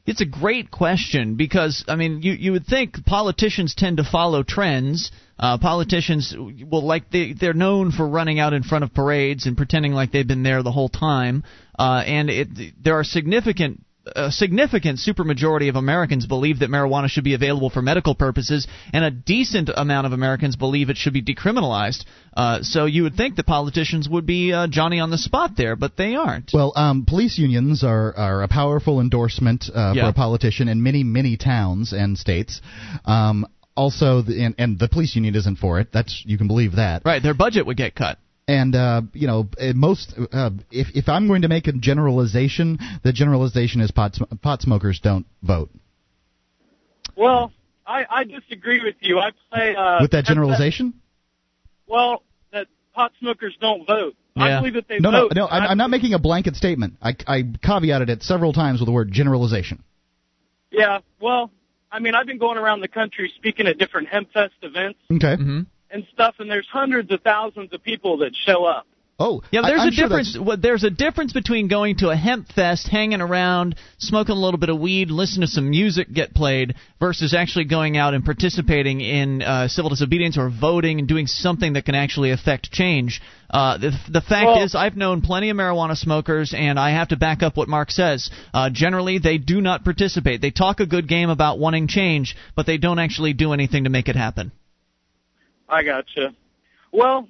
It's 0.05 0.21
a 0.21 0.25
great 0.25 0.71
question 0.71 1.35
because 1.35 1.85
I 1.87 1.95
mean 1.95 2.23
you 2.23 2.31
you 2.31 2.51
would 2.53 2.65
think 2.65 3.05
politicians 3.05 3.75
tend 3.75 3.97
to 3.97 4.03
follow 4.03 4.41
trends. 4.41 5.11
Uh, 5.37 5.59
politicians 5.59 6.35
well 6.37 6.81
like 6.81 7.11
they 7.11 7.33
they're 7.33 7.53
known 7.53 7.91
for 7.91 8.07
running 8.07 8.39
out 8.39 8.53
in 8.53 8.63
front 8.63 8.83
of 8.83 8.93
parades 8.93 9.45
and 9.45 9.55
pretending 9.55 9.91
like 9.93 10.11
they've 10.11 10.27
been 10.27 10.41
there 10.41 10.63
the 10.63 10.71
whole 10.71 10.89
time. 10.89 11.43
Uh, 11.77 12.01
and 12.05 12.29
it 12.31 12.47
there 12.83 12.95
are 12.95 13.03
significant 13.03 13.85
a 14.15 14.31
significant 14.31 14.99
supermajority 14.99 15.69
of 15.69 15.75
Americans 15.75 16.25
believe 16.25 16.59
that 16.59 16.69
marijuana 16.69 17.09
should 17.09 17.23
be 17.23 17.33
available 17.33 17.69
for 17.69 17.81
medical 17.81 18.15
purposes, 18.15 18.67
and 18.93 19.03
a 19.03 19.11
decent 19.11 19.69
amount 19.75 20.07
of 20.07 20.13
Americans 20.13 20.55
believe 20.55 20.89
it 20.89 20.97
should 20.97 21.13
be 21.13 21.21
decriminalized. 21.21 22.05
Uh, 22.35 22.61
so 22.61 22.85
you 22.85 23.03
would 23.03 23.15
think 23.15 23.35
that 23.35 23.45
politicians 23.45 24.07
would 24.07 24.25
be 24.25 24.53
uh, 24.53 24.67
Johnny 24.67 24.99
on 24.99 25.09
the 25.09 25.17
spot 25.17 25.51
there, 25.57 25.75
but 25.75 25.97
they 25.97 26.15
aren't. 26.15 26.51
Well, 26.53 26.73
um, 26.75 27.05
police 27.05 27.37
unions 27.37 27.83
are, 27.83 28.15
are 28.15 28.43
a 28.43 28.47
powerful 28.47 29.01
endorsement 29.01 29.65
uh, 29.73 29.93
Yeah. 29.95 30.03
for 30.05 30.09
a 30.09 30.13
politician 30.13 30.67
in 30.67 30.81
many, 30.83 31.03
many 31.03 31.37
towns 31.37 31.93
and 31.93 32.17
states. 32.17 32.61
Um, 33.05 33.45
also, 33.75 34.21
the, 34.21 34.43
and, 34.43 34.55
and 34.57 34.77
the 34.79 34.89
police 34.89 35.15
union 35.15 35.35
isn't 35.35 35.57
for 35.57 35.79
it. 35.79 35.89
That's 35.93 36.23
you 36.25 36.37
can 36.37 36.47
believe 36.47 36.75
that. 36.75 37.03
Right, 37.05 37.23
their 37.23 37.33
budget 37.33 37.65
would 37.65 37.77
get 37.77 37.95
cut. 37.95 38.17
And 38.49 38.73
uh, 38.75 39.01
you 39.13 39.27
know, 39.27 39.47
uh, 39.61 39.73
most 39.75 40.15
uh, 40.31 40.49
if 40.71 40.87
if 40.95 41.07
I'm 41.07 41.27
going 41.27 41.43
to 41.43 41.47
make 41.47 41.67
a 41.67 41.71
generalization, 41.71 42.79
the 43.03 43.13
generalization 43.13 43.79
is 43.79 43.91
pot 43.91 44.15
sm- 44.15 44.23
pot 44.41 44.63
smokers 44.63 44.99
don't 45.03 45.27
vote. 45.43 45.69
Well, 47.15 47.51
I, 47.85 48.05
I 48.09 48.23
disagree 48.23 48.81
with 48.83 48.95
you. 49.01 49.19
I 49.19 49.29
play 49.51 49.75
uh, 49.75 49.99
With 50.01 50.11
that 50.11 50.25
generalization? 50.25 50.95
Well, 51.85 52.23
that 52.51 52.65
pot 52.95 53.11
smokers 53.19 53.55
don't 53.61 53.85
vote. 53.85 54.15
I 54.35 54.57
believe 54.59 54.73
that 54.75 54.87
they 54.87 54.97
No, 54.99 55.11
no, 55.11 55.21
vote. 55.27 55.33
no. 55.35 55.47
I'm, 55.47 55.61
I- 55.63 55.67
I'm 55.67 55.77
not 55.77 55.91
making 55.91 56.13
a 56.13 56.19
blanket 56.19 56.55
statement. 56.55 56.93
I, 57.03 57.09
I 57.27 57.43
caveated 57.43 58.09
it 58.09 58.23
several 58.23 58.53
times 58.53 58.79
with 58.79 58.87
the 58.87 58.93
word 58.93 59.11
generalization. 59.11 59.83
Yeah, 60.71 60.99
well, 61.19 61.51
I 61.91 61.99
mean, 61.99 62.15
I've 62.15 62.25
been 62.25 62.37
going 62.39 62.57
around 62.57 62.79
the 62.81 62.87
country 62.87 63.31
speaking 63.35 63.67
at 63.67 63.77
different 63.77 64.07
Hempfest 64.07 64.51
events 64.63 64.99
Okay. 65.11 65.35
hmm 65.35 65.61
and 65.91 66.05
stuff, 66.13 66.35
and 66.39 66.49
there's 66.49 66.67
hundreds 66.71 67.11
of 67.11 67.21
thousands 67.21 67.73
of 67.73 67.83
people 67.83 68.17
that 68.19 68.35
show 68.35 68.65
up. 68.65 68.85
Oh, 69.21 69.41
Yeah, 69.51 69.63
there's 69.63 69.81
I'm 69.81 69.89
a 69.89 69.91
sure 69.91 70.07
difference. 70.07 70.37
Well, 70.39 70.55
there's 70.55 70.85
a 70.85 70.89
difference 70.89 71.33
between 71.33 71.67
going 71.67 71.97
to 71.97 72.09
a 72.09 72.15
hemp 72.15 72.47
fest, 72.53 72.87
hanging 72.87 73.19
around, 73.19 73.75
smoking 73.97 74.31
a 74.33 74.39
little 74.39 74.57
bit 74.57 74.69
of 74.69 74.79
weed, 74.79 75.11
listening 75.11 75.45
to 75.45 75.51
some 75.51 75.69
music 75.69 76.07
get 76.13 76.33
played, 76.33 76.75
versus 77.01 77.33
actually 77.33 77.65
going 77.65 77.97
out 77.97 78.13
and 78.13 78.23
participating 78.23 79.01
in 79.01 79.41
uh, 79.41 79.67
civil 79.67 79.89
disobedience 79.89 80.37
or 80.37 80.49
voting 80.49 80.99
and 80.99 81.07
doing 81.07 81.27
something 81.27 81.73
that 81.73 81.83
can 81.83 81.95
actually 81.95 82.31
affect 82.31 82.71
change. 82.71 83.21
Uh, 83.49 83.77
the, 83.77 83.91
the 84.09 84.21
fact 84.21 84.45
Well- 84.45 84.63
is, 84.63 84.73
I've 84.73 84.95
known 84.95 85.19
plenty 85.21 85.49
of 85.49 85.57
marijuana 85.57 85.97
smokers, 85.97 86.53
and 86.55 86.79
I 86.79 86.91
have 86.91 87.09
to 87.09 87.17
back 87.17 87.43
up 87.43 87.57
what 87.57 87.67
Mark 87.67 87.91
says. 87.91 88.29
Uh, 88.53 88.69
generally, 88.71 89.19
they 89.19 89.37
do 89.37 89.59
not 89.59 89.83
participate. 89.83 90.39
They 90.39 90.51
talk 90.51 90.79
a 90.79 90.85
good 90.85 91.09
game 91.09 91.29
about 91.29 91.59
wanting 91.59 91.89
change, 91.89 92.37
but 92.55 92.65
they 92.65 92.77
don't 92.77 92.99
actually 92.99 93.33
do 93.33 93.51
anything 93.51 93.83
to 93.83 93.89
make 93.89 94.07
it 94.07 94.15
happen. 94.15 94.53
I 95.69 95.83
gotcha. 95.83 96.33
Well, 96.91 97.27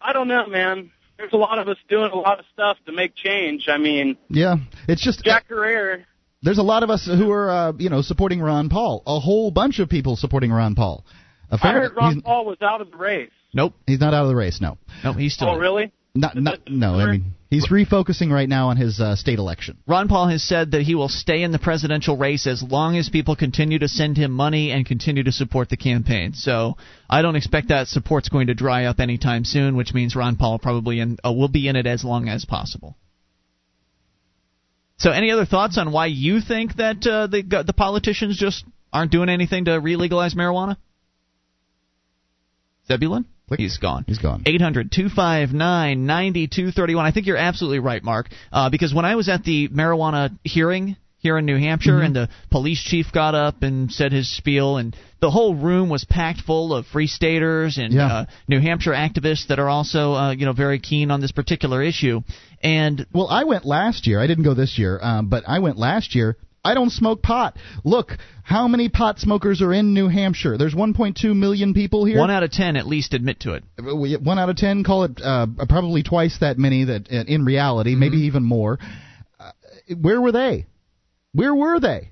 I 0.00 0.12
don't 0.12 0.28
know, 0.28 0.46
man. 0.46 0.90
There's 1.16 1.32
a 1.32 1.36
lot 1.36 1.58
of 1.58 1.68
us 1.68 1.76
doing 1.88 2.10
a 2.12 2.16
lot 2.16 2.38
of 2.40 2.44
stuff 2.52 2.76
to 2.86 2.92
make 2.92 3.14
change. 3.14 3.66
I 3.68 3.78
mean, 3.78 4.16
yeah, 4.28 4.56
it's 4.88 5.02
just 5.02 5.24
Jack 5.24 5.46
Herer. 5.48 6.04
there's 6.42 6.58
a 6.58 6.62
lot 6.62 6.82
of 6.82 6.90
us 6.90 7.06
who 7.06 7.30
are 7.30 7.48
uh, 7.50 7.72
you 7.78 7.88
know 7.88 8.02
supporting 8.02 8.40
Ron 8.40 8.68
Paul. 8.68 9.02
A 9.06 9.20
whole 9.20 9.50
bunch 9.50 9.78
of 9.78 9.88
people 9.88 10.16
supporting 10.16 10.50
Ron 10.50 10.74
Paul. 10.74 11.04
A 11.50 11.54
I 11.54 11.58
fair- 11.58 11.80
heard 11.82 11.96
Ron 11.96 12.14
he's, 12.14 12.22
Paul 12.22 12.44
was 12.46 12.58
out 12.60 12.80
of 12.80 12.90
the 12.90 12.96
race. 12.96 13.30
Nope. 13.52 13.74
he's 13.86 14.00
not 14.00 14.12
out 14.12 14.22
of 14.22 14.28
the 14.28 14.34
race. 14.34 14.60
No, 14.60 14.76
No, 15.04 15.12
he's 15.12 15.34
still. 15.34 15.50
Oh, 15.50 15.56
really? 15.56 15.92
Not, 16.14 16.36
not 16.36 16.60
no. 16.68 16.94
I 16.94 17.10
mean, 17.10 17.32
he's 17.50 17.68
refocusing 17.68 18.30
right 18.30 18.48
now 18.48 18.68
on 18.68 18.76
his 18.76 19.00
uh, 19.00 19.16
state 19.16 19.38
election. 19.38 19.78
Ron 19.86 20.08
Paul 20.08 20.28
has 20.28 20.42
said 20.42 20.70
that 20.70 20.82
he 20.82 20.94
will 20.94 21.08
stay 21.08 21.42
in 21.42 21.50
the 21.50 21.58
presidential 21.58 22.16
race 22.16 22.46
as 22.46 22.62
long 22.62 22.96
as 22.96 23.08
people 23.08 23.34
continue 23.34 23.80
to 23.80 23.88
send 23.88 24.16
him 24.16 24.30
money 24.30 24.70
and 24.70 24.86
continue 24.86 25.24
to 25.24 25.32
support 25.32 25.70
the 25.70 25.76
campaign. 25.76 26.32
So 26.34 26.76
I 27.10 27.22
don't 27.22 27.34
expect 27.34 27.68
that 27.68 27.88
support's 27.88 28.28
going 28.28 28.46
to 28.46 28.54
dry 28.54 28.84
up 28.84 29.00
anytime 29.00 29.44
soon, 29.44 29.76
which 29.76 29.92
means 29.92 30.14
Ron 30.14 30.36
Paul 30.36 30.60
probably 30.60 31.00
in, 31.00 31.18
uh, 31.24 31.32
will 31.32 31.48
be 31.48 31.66
in 31.66 31.74
it 31.74 31.86
as 31.86 32.04
long 32.04 32.28
as 32.28 32.44
possible. 32.44 32.96
So, 34.96 35.10
any 35.10 35.32
other 35.32 35.44
thoughts 35.44 35.76
on 35.76 35.90
why 35.90 36.06
you 36.06 36.40
think 36.40 36.76
that 36.76 37.04
uh, 37.04 37.26
the 37.26 37.42
the 37.66 37.72
politicians 37.72 38.38
just 38.38 38.64
aren't 38.92 39.10
doing 39.10 39.28
anything 39.28 39.64
to 39.64 39.80
re-legalize 39.80 40.34
marijuana? 40.34 40.76
Zebulon? 42.86 43.26
Click. 43.48 43.60
He's 43.60 43.76
gone. 43.78 44.04
He's 44.06 44.18
gone. 44.18 44.42
800 44.46 44.90
259 44.90 46.06
9231. 46.06 47.04
I 47.04 47.10
think 47.12 47.26
you're 47.26 47.36
absolutely 47.36 47.78
right, 47.80 48.02
Mark, 48.02 48.28
uh, 48.52 48.70
because 48.70 48.94
when 48.94 49.04
I 49.04 49.16
was 49.16 49.28
at 49.28 49.44
the 49.44 49.68
marijuana 49.68 50.30
hearing 50.44 50.96
here 51.18 51.38
in 51.38 51.46
New 51.46 51.56
Hampshire 51.58 51.92
Mm-hmm. 51.92 52.04
and 52.06 52.16
the 52.16 52.28
police 52.50 52.82
chief 52.82 53.06
got 53.12 53.34
up 53.34 53.62
and 53.62 53.90
said 53.90 54.12
his 54.12 54.34
spiel, 54.34 54.76
and 54.76 54.94
the 55.20 55.30
whole 55.30 55.54
room 55.54 55.88
was 55.88 56.04
packed 56.04 56.40
full 56.42 56.74
of 56.74 56.86
free 56.86 57.06
staters 57.06 57.78
and 57.78 57.92
Yeah. 57.94 58.06
uh, 58.06 58.24
New 58.46 58.60
Hampshire 58.60 58.92
activists 58.92 59.46
that 59.48 59.58
are 59.58 59.68
also, 59.68 60.12
uh, 60.12 60.30
you 60.32 60.44
know, 60.44 60.52
very 60.52 60.78
keen 60.78 61.10
on 61.10 61.20
this 61.22 61.32
particular 61.32 61.82
issue. 61.82 62.20
And 62.62 63.06
Well, 63.12 63.28
I 63.28 63.44
went 63.44 63.64
last 63.64 64.06
year. 64.06 64.20
I 64.20 64.26
didn't 64.26 64.44
go 64.44 64.52
this 64.54 64.78
year, 64.78 64.98
um, 65.02 65.28
but 65.28 65.44
I 65.46 65.58
went 65.60 65.78
last 65.78 66.14
year. 66.14 66.36
I 66.64 66.74
don't 66.74 66.90
smoke 66.90 67.22
pot. 67.22 67.56
Look, 67.84 68.12
how 68.42 68.68
many 68.68 68.88
pot 68.88 69.18
smokers 69.18 69.60
are 69.60 69.72
in 69.72 69.92
New 69.92 70.08
Hampshire? 70.08 70.56
There's 70.56 70.74
1.2 70.74 71.36
million 71.36 71.74
people 71.74 72.04
here. 72.04 72.18
one 72.18 72.30
out 72.30 72.42
of 72.42 72.50
ten 72.50 72.76
at 72.76 72.86
least 72.86 73.12
admit 73.12 73.40
to 73.40 73.52
it. 73.54 73.64
One 73.78 74.38
out 74.38 74.48
of 74.48 74.56
ten 74.56 74.82
call 74.82 75.04
it 75.04 75.20
uh, 75.22 75.46
probably 75.68 76.02
twice 76.02 76.38
that 76.40 76.56
many 76.58 76.84
that 76.84 77.08
uh, 77.12 77.24
in 77.26 77.44
reality 77.44 77.94
maybe 77.94 78.16
Mm-hmm. 78.16 78.24
even 78.26 78.42
more 78.44 78.78
uh, 79.38 79.50
where 80.00 80.20
were 80.20 80.32
they 80.32 80.66
where 81.32 81.54
were 81.54 81.80
they 81.80 82.10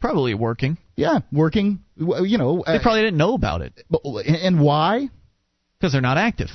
Probably 0.00 0.34
working. 0.34 0.76
yeah 0.96 1.20
working 1.32 1.80
you 1.96 2.36
know 2.36 2.62
They 2.66 2.74
uh, 2.76 2.82
probably 2.82 3.02
didn't 3.02 3.16
know 3.16 3.34
about 3.34 3.62
it 3.62 3.72
and 4.44 4.60
why 4.60 5.08
because 5.78 5.92
they're 5.92 6.02
not 6.02 6.18
active. 6.18 6.50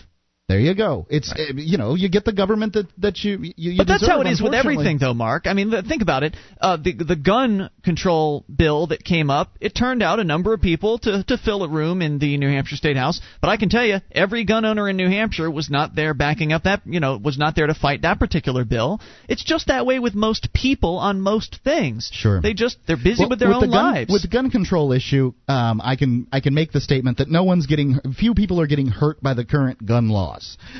There 0.49 0.59
you 0.59 0.73
go. 0.73 1.05
It's 1.11 1.31
uh, 1.31 1.53
you 1.53 1.77
know 1.77 1.93
you 1.93 2.09
get 2.09 2.25
the 2.25 2.33
government 2.33 2.73
that 2.73 2.87
that 2.97 3.23
you 3.23 3.37
you. 3.39 3.53
you 3.55 3.77
But 3.77 3.85
that's 3.85 4.01
deserve, 4.01 4.15
how 4.15 4.21
it 4.21 4.27
is 4.31 4.41
with 4.41 4.55
everything, 4.55 4.97
though, 4.97 5.13
Mark. 5.13 5.45
I 5.45 5.53
mean, 5.53 5.69
th- 5.69 5.85
think 5.85 6.01
about 6.01 6.23
it. 6.23 6.35
Uh, 6.59 6.75
the 6.75 6.93
the 6.93 7.15
gun 7.15 7.69
control 7.83 8.45
bill 8.53 8.87
that 8.87 9.03
came 9.03 9.29
up, 9.29 9.51
it 9.61 9.75
turned 9.75 10.01
out 10.01 10.19
a 10.19 10.23
number 10.23 10.51
of 10.51 10.59
people 10.59 10.97
to 11.05 11.23
to 11.23 11.37
fill 11.37 11.63
a 11.63 11.69
room 11.69 12.01
in 12.01 12.17
the 12.17 12.35
New 12.37 12.49
Hampshire 12.49 12.77
State 12.77 12.97
House. 12.97 13.21
But 13.41 13.49
I 13.49 13.57
can 13.57 13.69
tell 13.69 13.85
you, 13.85 13.99
every 14.11 14.43
gun 14.43 14.65
owner 14.65 14.89
in 14.89 14.97
New 14.97 15.07
Hampshire 15.07 15.51
was 15.51 15.69
not 15.69 15.93
there 15.93 16.15
backing 16.15 16.51
up 16.51 16.63
that, 16.63 16.81
you 16.83 16.99
know, 16.99 17.19
was 17.23 17.37
not 17.37 17.55
there 17.55 17.67
to 17.67 17.75
fight 17.75 18.01
that 18.01 18.17
particular 18.17 18.65
bill. 18.65 19.01
It's 19.27 19.43
just 19.43 19.67
that 19.67 19.85
way 19.85 19.99
with 19.99 20.15
most 20.15 20.51
people 20.51 20.97
on 20.97 21.21
most 21.21 21.59
things. 21.63 22.09
Sure. 22.11 22.41
They 22.41 22.55
just 22.55 22.79
they're 22.87 22.97
busy 22.97 23.21
Well, 23.21 23.29
with 23.29 23.39
their 23.39 23.49
the 23.49 23.55
own 23.55 23.69
gun, 23.69 23.93
lives. 23.93 24.11
With 24.11 24.23
the 24.23 24.29
gun 24.29 24.49
control 24.49 24.93
issue, 24.93 25.31
um, 25.47 25.79
I 25.83 25.95
can 25.95 26.25
I 26.31 26.39
can 26.39 26.55
make 26.55 26.71
the 26.71 26.81
statement 26.81 27.19
that 27.19 27.29
no 27.29 27.43
one's 27.43 27.67
getting, 27.67 27.99
few 28.17 28.33
people 28.33 28.59
are 28.59 28.67
getting 28.67 28.87
hurt 28.87 29.21
by 29.21 29.35
the 29.35 29.45
current 29.45 29.85
gun 29.85 30.09
laws. 30.09 30.38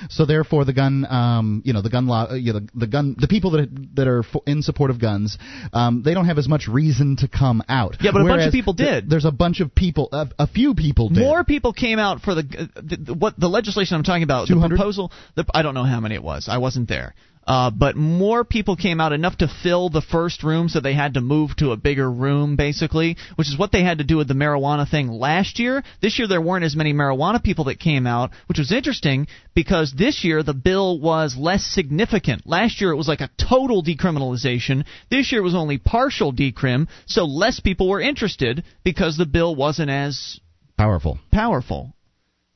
So 0.09 0.25
therefore, 0.25 0.65
the 0.65 0.73
gun, 0.73 1.05
um, 1.09 1.61
you 1.65 1.73
know, 1.73 1.81
the 1.81 1.89
gun 1.89 2.07
law, 2.07 2.31
uh, 2.31 2.35
you 2.35 2.53
know, 2.53 2.59
the, 2.59 2.69
the 2.75 2.87
gun, 2.87 3.15
the 3.17 3.27
people 3.27 3.51
that 3.51 3.95
that 3.95 4.07
are 4.07 4.23
in 4.45 4.61
support 4.61 4.91
of 4.91 4.99
guns, 4.99 5.37
um, 5.73 6.03
they 6.03 6.13
don't 6.13 6.25
have 6.25 6.37
as 6.37 6.47
much 6.47 6.67
reason 6.67 7.17
to 7.17 7.27
come 7.27 7.63
out. 7.69 7.97
Yeah, 8.01 8.11
but 8.11 8.21
a 8.21 8.23
bunch 8.23 8.31
of 8.31 8.37
Whereas 8.37 8.51
people 8.51 8.73
th- 8.73 8.89
did. 8.89 9.09
there's 9.09 9.25
a 9.25 9.31
bunch 9.31 9.59
of 9.59 9.73
people, 9.73 10.09
a, 10.11 10.29
a 10.39 10.47
few 10.47 10.75
people 10.75 11.09
did. 11.09 11.19
More 11.19 11.43
people 11.43 11.73
came 11.73 11.99
out 11.99 12.21
for 12.21 12.35
the, 12.35 12.43
the, 12.75 12.97
the 12.97 13.13
what 13.13 13.39
the 13.39 13.47
legislation 13.47 13.95
I'm 13.95 14.03
talking 14.03 14.23
about. 14.23 14.47
The 14.47 14.67
proposal. 14.67 15.11
The, 15.35 15.45
I 15.53 15.61
don't 15.61 15.73
know 15.73 15.83
how 15.83 15.99
many 15.99 16.15
it 16.15 16.23
was. 16.23 16.47
I 16.49 16.57
wasn't 16.57 16.87
there. 16.87 17.15
Uh, 17.47 17.71
but 17.71 17.95
more 17.95 18.43
people 18.43 18.75
came 18.75 19.01
out 19.01 19.11
enough 19.11 19.37
to 19.37 19.47
fill 19.63 19.89
the 19.89 20.01
first 20.03 20.43
room, 20.43 20.69
so 20.69 20.79
they 20.79 20.93
had 20.93 21.15
to 21.15 21.21
move 21.21 21.55
to 21.55 21.71
a 21.71 21.77
bigger 21.77 22.09
room, 22.11 22.55
basically, 22.55 23.17
which 23.37 23.47
is 23.47 23.57
what 23.57 23.71
they 23.71 23.81
had 23.83 23.97
to 23.97 24.03
do 24.03 24.17
with 24.17 24.27
the 24.27 24.35
marijuana 24.35 24.87
thing 24.87 25.07
last 25.07 25.57
year. 25.57 25.81
This 25.99 26.19
year 26.19 26.27
there 26.27 26.41
weren't 26.41 26.63
as 26.65 26.75
many 26.75 26.93
marijuana 26.93 27.41
people 27.41 27.65
that 27.65 27.79
came 27.79 28.05
out, 28.05 28.29
which 28.47 28.59
was 28.59 28.71
interesting 28.71 29.25
because 29.55 29.91
this 29.91 30.23
year 30.23 30.43
the 30.43 30.53
bill 30.53 30.99
was 30.99 31.35
less 31.35 31.63
significant. 31.63 32.45
Last 32.45 32.81
year 32.81 32.91
it 32.91 32.97
was 32.97 33.07
like 33.07 33.21
a 33.21 33.31
total 33.37 33.83
decriminalization. 33.83 34.85
This 35.09 35.31
year 35.31 35.41
it 35.41 35.45
was 35.45 35.55
only 35.55 35.79
partial 35.79 36.31
decrim, 36.31 36.87
so 37.07 37.25
less 37.25 37.59
people 37.59 37.89
were 37.89 37.99
interested 38.01 38.63
because 38.83 39.17
the 39.17 39.25
bill 39.25 39.55
wasn't 39.55 39.89
as 39.89 40.39
Powerful. 40.77 41.19
powerful. 41.31 41.95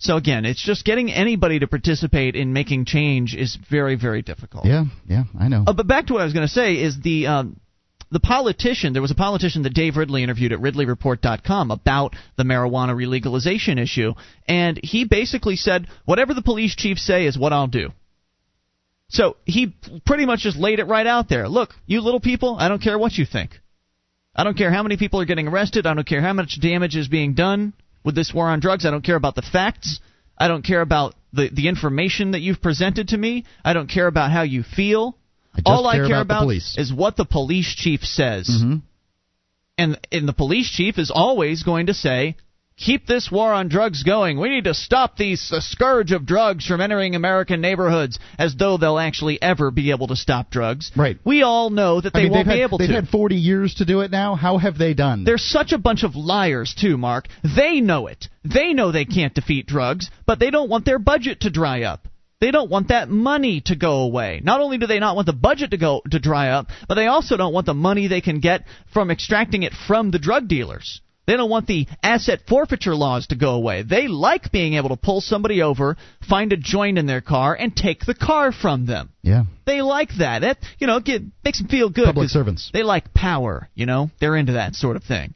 So 0.04 0.18
again, 0.18 0.43
it's 0.43 0.62
just 0.62 0.84
getting 0.84 1.10
anybody 1.14 1.60
to 1.60 1.68
participate 1.68 2.36
in 2.36 2.51
making 2.51 2.84
change 2.84 3.34
is 3.36 3.58
very, 3.72 3.95
very 3.95 4.22
difficult. 4.22 4.66
Yeah, 4.66 4.84
yeah, 5.08 5.24
I 5.39 5.47
know. 5.47 5.64
Uh, 5.66 5.72
but 5.72 5.88
back 5.88 6.08
to 6.08 6.14
what 6.14 6.22
I 6.22 6.26
was 6.26 6.34
going 6.34 6.45
to 6.45 6.54
say 6.54 6.74
is 6.74 6.99
the 7.01 7.28
um, 7.28 7.62
the 8.12 8.20
politician. 8.20 8.91
There 8.91 9.01
was 9.01 9.12
a 9.12 9.16
politician 9.16 9.64
that 9.64 9.74
Dave 9.74 9.95
Ridley 9.95 10.22
interviewed 10.22 10.51
at 10.51 10.60
RidleyReport.com 10.60 11.72
about 11.72 12.18
the 12.36 12.43
marijuana 12.43 12.93
relegalization 12.93 13.82
issue, 13.82 14.14
and 14.45 14.78
he 14.84 15.06
basically 15.06 15.56
said, 15.56 15.88
"Whatever 16.04 16.34
the 16.34 16.41
police 16.41 16.76
chiefs 16.76 17.06
say 17.06 17.26
is 17.26 17.38
what 17.38 17.54
I'll 17.54 17.68
do." 17.68 17.93
So 19.08 19.38
he 19.45 19.74
pretty 20.06 20.26
much 20.26 20.41
just 20.41 20.58
laid 20.58 20.80
it 20.80 20.88
right 20.88 21.08
out 21.08 21.30
there. 21.30 21.47
Look, 21.47 21.76
you 21.86 22.01
little 22.01 22.20
people, 22.20 22.58
I 22.60 22.68
don't 22.68 22.82
care 22.82 22.99
what 22.99 23.14
you 23.14 23.26
think. 23.26 23.51
I 24.36 24.43
don't 24.43 24.58
care 24.58 24.72
how 24.72 24.84
many 24.84 24.97
people 24.97 25.22
are 25.22 25.26
getting 25.26 25.47
arrested. 25.47 25.86
I 25.86 25.93
don't 25.93 26.06
care 26.06 26.20
how 26.20 26.34
much 26.34 26.60
damage 26.60 26.97
is 26.97 27.08
being 27.08 27.36
done 27.36 27.72
with 28.04 28.16
this 28.16 28.34
war 28.34 28.47
on 28.47 28.60
drugs. 28.60 28.86
I 28.86 28.91
don't 28.91 29.04
care 29.04 29.16
about 29.16 29.36
the 29.36 29.41
facts. 29.41 29.99
I 30.38 30.47
don't 30.47 30.64
care 30.64 30.82
about 30.82 31.16
the, 31.32 31.49
the 31.49 31.68
information 31.68 32.32
that 32.32 32.41
you've 32.41 32.62
presented 32.62 33.10
to 33.10 33.18
me. 33.18 33.45
I 33.64 33.74
don't 33.74 33.89
care 33.89 34.08
about 34.08 34.32
how 34.32 34.43
you 34.43 34.64
feel. 34.64 35.18
I 35.56 35.62
All 35.66 35.88
I 35.88 35.95
care 35.95 36.08
care 36.08 36.22
about 36.22 36.43
about 36.43 36.49
is 36.78 36.91
what 36.93 37.16
the 37.16 37.26
police 37.26 37.74
chief 37.76 38.04
says. 38.04 38.49
Mhm. 38.49 38.82
And, 39.78 39.99
and 40.12 40.28
the 40.28 40.34
police 40.34 40.70
chief 40.70 40.97
is 40.97 41.12
always 41.12 41.64
going 41.64 41.88
to 41.88 41.93
say, 41.93 42.36
keep 42.78 43.07
this 43.07 43.32
war 43.32 43.53
on 43.53 43.69
drugs 43.69 44.03
going. 44.03 44.39
We 44.39 44.49
need 44.49 44.65
to 44.65 44.74
stop 44.74 45.17
these 45.17 45.51
uh, 45.51 45.59
scourge 45.59 46.11
of 46.11 46.26
drugs 46.26 46.65
from 46.65 46.82
entering 46.82 47.15
American 47.15 47.61
neighborhoods, 47.61 48.19
as 48.38 48.55
though 48.55 48.78
they'll 48.78 48.99
actually 48.99 49.41
ever 49.41 49.71
be 49.71 49.91
able 49.91 50.07
to 50.07 50.15
stop 50.15 50.49
drugs. 50.49 50.91
Right. 50.95 51.17
We 51.24 51.43
all 51.43 51.69
know 51.69 52.01
that 52.01 52.13
they 52.13 52.21
I 52.21 52.24
mean, 52.24 52.32
won't 52.32 52.47
they've 52.47 52.55
be 52.55 52.59
had, 52.59 52.67
able 52.67 52.78
they've 52.78 52.89
to. 52.89 52.95
had 52.95 53.07
40 53.07 53.36
years 53.36 53.76
to 53.76 53.86
do 53.86 54.01
it 54.01 54.11
now. 54.11 54.36
How 54.36 54.57
have 54.57 54.78
they 54.78 54.93
done? 54.93 55.24
They're 55.24 55.38
such 55.38 55.71
a 55.71 55.78
bunch 55.78 56.03
of 56.03 56.15
liars, 56.15 56.76
too, 56.80 56.97
Mark. 56.97 57.28
They 57.43 57.80
know 57.80 58.07
it. 58.07 58.28
They 58.43 58.74
know 58.74 58.91
they 58.91 59.05
can't 59.05 59.34
defeat 59.34 59.67
drugs, 59.67 60.09
but 60.26 60.39
they 60.39 60.49
don't 60.49 60.69
want 60.69 60.86
their 60.86 60.99
budget 60.99 61.41
to 61.41 61.49
dry 61.49 61.84
up. 61.84 62.07
They 62.41 62.51
don't 62.51 62.69
want 62.69 62.89
that 62.89 63.07
money 63.07 63.61
to 63.67 63.76
go 63.78 64.01
away. 64.01 64.41
Not 64.43 64.59
only 64.59 64.78
do 64.78 64.86
they 64.86 64.99
not 64.99 65.15
want 65.15 65.28
the 65.28 65.34
budget 65.34 65.71
to 65.71 65.78
go 65.78 66.01
to 66.11 66.19
dry 66.19 66.49
up, 66.49 66.67
but 66.89 66.95
they 66.95 67.07
also 67.07 67.38
don't 67.38 67.53
want 67.53 67.65
the 67.65 67.74
money 67.74 68.07
they 68.07 68.19
can 68.19 68.41
get 68.41 68.65
from 68.93 69.11
extracting 69.11 69.63
it 69.63 69.71
from 69.88 70.11
the 70.11 70.19
drug 70.19 70.49
dealers. 70.49 70.99
They 71.26 71.38
don't 71.38 71.49
want 71.49 71.67
the 71.67 71.88
asset 72.01 72.41
forfeiture 72.49 72.95
laws 72.95 73.28
to 73.28 73.36
go 73.36 73.51
away. 73.51 73.84
They 73.84 74.07
like 74.07 74.51
being 74.51 74.74
able 74.74 74.89
to 74.89 74.97
pull 74.97 75.21
somebody 75.21 75.61
over, 75.61 75.95
find 76.28 76.51
a 76.51 76.57
joint 76.57 76.97
in 76.97 77.05
their 77.05 77.21
car, 77.21 77.55
and 77.55 77.74
take 77.76 78.05
the 78.05 78.13
car 78.13 78.51
from 78.51 78.86
them. 78.86 79.09
yeah. 79.21 79.43
They 79.65 79.82
like 79.82 80.09
that. 80.19 80.39
That 80.39 80.57
you 80.80 80.88
know, 80.88 80.99
get 80.99 81.21
makes 81.45 81.59
them 81.59 81.69
feel 81.69 81.89
good. 81.89 82.05
Public 82.05 82.30
servants. 82.30 82.69
They 82.74 82.84
like 82.84 83.13
power. 83.13 83.69
You 83.74 83.86
know, 83.86 84.11
they're 84.19 84.36
into 84.36 84.53
that 84.53 84.76
sort 84.76 84.97
of 84.97 85.03
thing. 85.03 85.34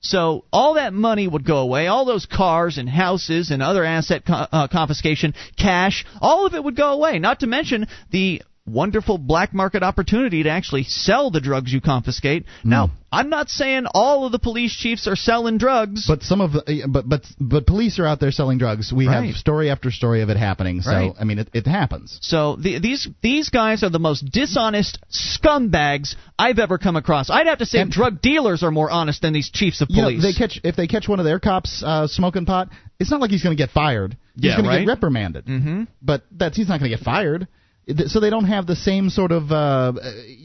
So 0.00 0.44
all 0.52 0.74
that 0.74 0.92
money 0.92 1.26
would 1.28 1.46
go 1.46 1.58
away. 1.58 1.86
All 1.86 2.04
those 2.04 2.26
cars 2.26 2.76
and 2.76 2.88
houses 2.88 3.50
and 3.50 3.62
other 3.62 3.84
asset 3.84 4.24
co- 4.26 4.46
uh, 4.50 4.66
confiscation, 4.68 5.32
cash, 5.56 6.04
all 6.20 6.44
of 6.44 6.54
it 6.54 6.62
would 6.62 6.76
go 6.76 6.90
away. 6.92 7.18
Not 7.20 7.40
to 7.40 7.46
mention 7.46 7.86
the 8.10 8.42
wonderful 8.64 9.18
black 9.18 9.52
market 9.52 9.82
opportunity 9.82 10.44
to 10.44 10.48
actually 10.48 10.84
sell 10.84 11.30
the 11.30 11.40
drugs 11.40 11.72
you 11.72 11.80
confiscate. 11.80 12.44
Now, 12.62 12.90
I'm 13.10 13.28
not 13.28 13.50
saying 13.50 13.86
all 13.92 14.24
of 14.24 14.30
the 14.32 14.38
police 14.38 14.74
chiefs 14.74 15.06
are 15.08 15.16
selling 15.16 15.58
drugs. 15.58 16.04
But 16.06 16.22
some 16.22 16.40
of 16.40 16.52
the, 16.52 16.84
but 16.88 17.08
but 17.08 17.24
but 17.40 17.66
police 17.66 17.98
are 17.98 18.06
out 18.06 18.20
there 18.20 18.30
selling 18.30 18.58
drugs. 18.58 18.92
We 18.92 19.08
Right. 19.08 19.24
have 19.26 19.34
story 19.36 19.68
after 19.70 19.90
story 19.90 20.22
of 20.22 20.30
it 20.30 20.36
happening. 20.36 20.80
So 20.80 20.90
Right. 20.92 21.12
I 21.20 21.24
mean, 21.24 21.40
it, 21.40 21.48
it 21.52 21.66
happens. 21.66 22.18
So 22.22 22.56
the, 22.56 22.78
these 22.78 23.08
these 23.20 23.48
guys 23.50 23.82
are 23.82 23.90
the 23.90 23.98
most 23.98 24.30
dishonest 24.30 24.98
scumbags 25.10 26.14
I've 26.38 26.58
ever 26.58 26.78
come 26.78 26.96
across. 26.96 27.30
I'd 27.30 27.46
have 27.48 27.58
to 27.58 27.66
say 27.66 27.80
And- 27.80 27.90
drug 27.90 28.20
dealers 28.22 28.62
are 28.62 28.70
more 28.70 28.90
honest 28.90 29.22
than 29.22 29.32
these 29.32 29.50
chiefs 29.50 29.80
of 29.80 29.88
You 29.90 30.02
know, 30.02 30.08
police. 30.08 30.22
they 30.22 30.32
catch 30.32 30.60
if 30.62 30.76
they 30.76 30.86
catch 30.86 31.08
one 31.08 31.18
of 31.18 31.24
their 31.24 31.40
cops 31.40 31.82
uh, 31.84 32.06
smoking 32.06 32.46
pot. 32.46 32.68
It's 33.00 33.10
not 33.10 33.20
like 33.20 33.30
he's 33.32 33.42
going 33.42 33.56
to 33.56 33.60
get 33.60 33.70
fired. 33.70 34.16
He's 34.36 34.44
Yeah, 34.44 34.56
going 34.56 34.68
right? 34.68 34.78
to 34.78 34.84
get 34.84 34.88
reprimanded. 34.88 35.46
Mhm. 35.46 35.88
But 36.00 36.22
that's 36.30 36.56
he's 36.56 36.68
not 36.68 36.78
going 36.78 36.90
to 36.90 36.96
get 36.96 37.04
fired. 37.04 37.48
It- 37.86 38.10
So 38.10 38.20
they 38.20 38.30
don't 38.30 38.44
have 38.46 38.66
the 38.66 38.76
same 38.76 39.10
sort 39.10 39.32
of. 39.32 39.50
Uh, 39.52 39.92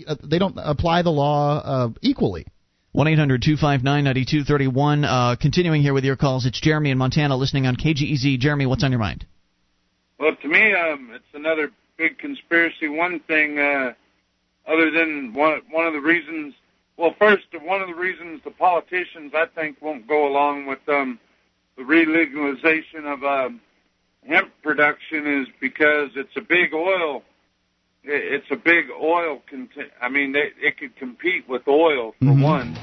uh, 0.07 0.15
they 0.23 0.39
don't 0.39 0.57
apply 0.57 1.01
the 1.01 1.11
law 1.11 1.59
uh, 1.63 1.89
equally. 2.01 2.45
1 2.93 3.07
eight 3.07 3.19
hundred 3.19 3.43
two 3.43 3.57
five 3.57 3.83
nine 3.83 4.03
ninety 4.05 4.25
two 4.25 4.43
thirty 4.43 4.67
one. 4.67 5.03
Uh, 5.05 5.35
Continuing 5.39 5.81
here 5.83 5.93
with 5.93 6.03
your 6.03 6.15
calls, 6.15 6.45
it's 6.47 6.59
Jeremy 6.59 6.89
in 6.89 6.97
Montana 6.97 7.35
listening 7.35 7.67
on 7.67 7.75
KGEZ. 7.75 8.39
Jeremy, 8.39 8.65
what's 8.65 8.83
on 8.83 8.91
your 8.91 8.99
mind? 8.99 9.25
Well, 10.19 10.35
to 10.41 10.47
me, 10.47 10.73
um, 10.73 11.11
it's 11.13 11.23
another 11.35 11.69
big 11.97 12.17
conspiracy. 12.17 12.88
One 12.88 13.19
thing, 13.27 13.59
uh, 13.59 13.93
other 14.67 14.89
than 14.89 15.33
one 15.35 15.61
one 15.69 15.85
of 15.85 15.93
the 15.93 15.99
reasons. 15.99 16.55
Well, 16.97 17.13
first, 17.19 17.43
one 17.61 17.81
of 17.81 17.88
the 17.88 17.93
reasons 17.93 18.41
the 18.43 18.49
politicians 18.49 19.33
I 19.35 19.45
think 19.53 19.79
won't 19.79 20.07
go 20.07 20.27
along 20.27 20.65
with 20.65 20.79
um, 20.89 21.19
the 21.77 21.83
relegalization 21.83 23.05
of 23.05 23.23
um, 23.23 23.61
hemp 24.28 24.51
production 24.61 25.41
is 25.41 25.47
because 25.59 26.09
it's 26.15 26.36
a 26.36 26.41
big 26.41 26.73
oil. 26.73 27.23
It's 28.03 28.49
a 28.51 28.55
big 28.55 28.86
oil. 29.01 29.41
Cont- 29.49 29.69
I 30.01 30.09
mean, 30.09 30.32
they, 30.32 30.51
it 30.61 30.78
could 30.78 30.95
compete 30.95 31.47
with 31.47 31.67
oil 31.67 32.13
for 32.19 32.25
Mhm. 32.25 32.41
one. 32.41 32.78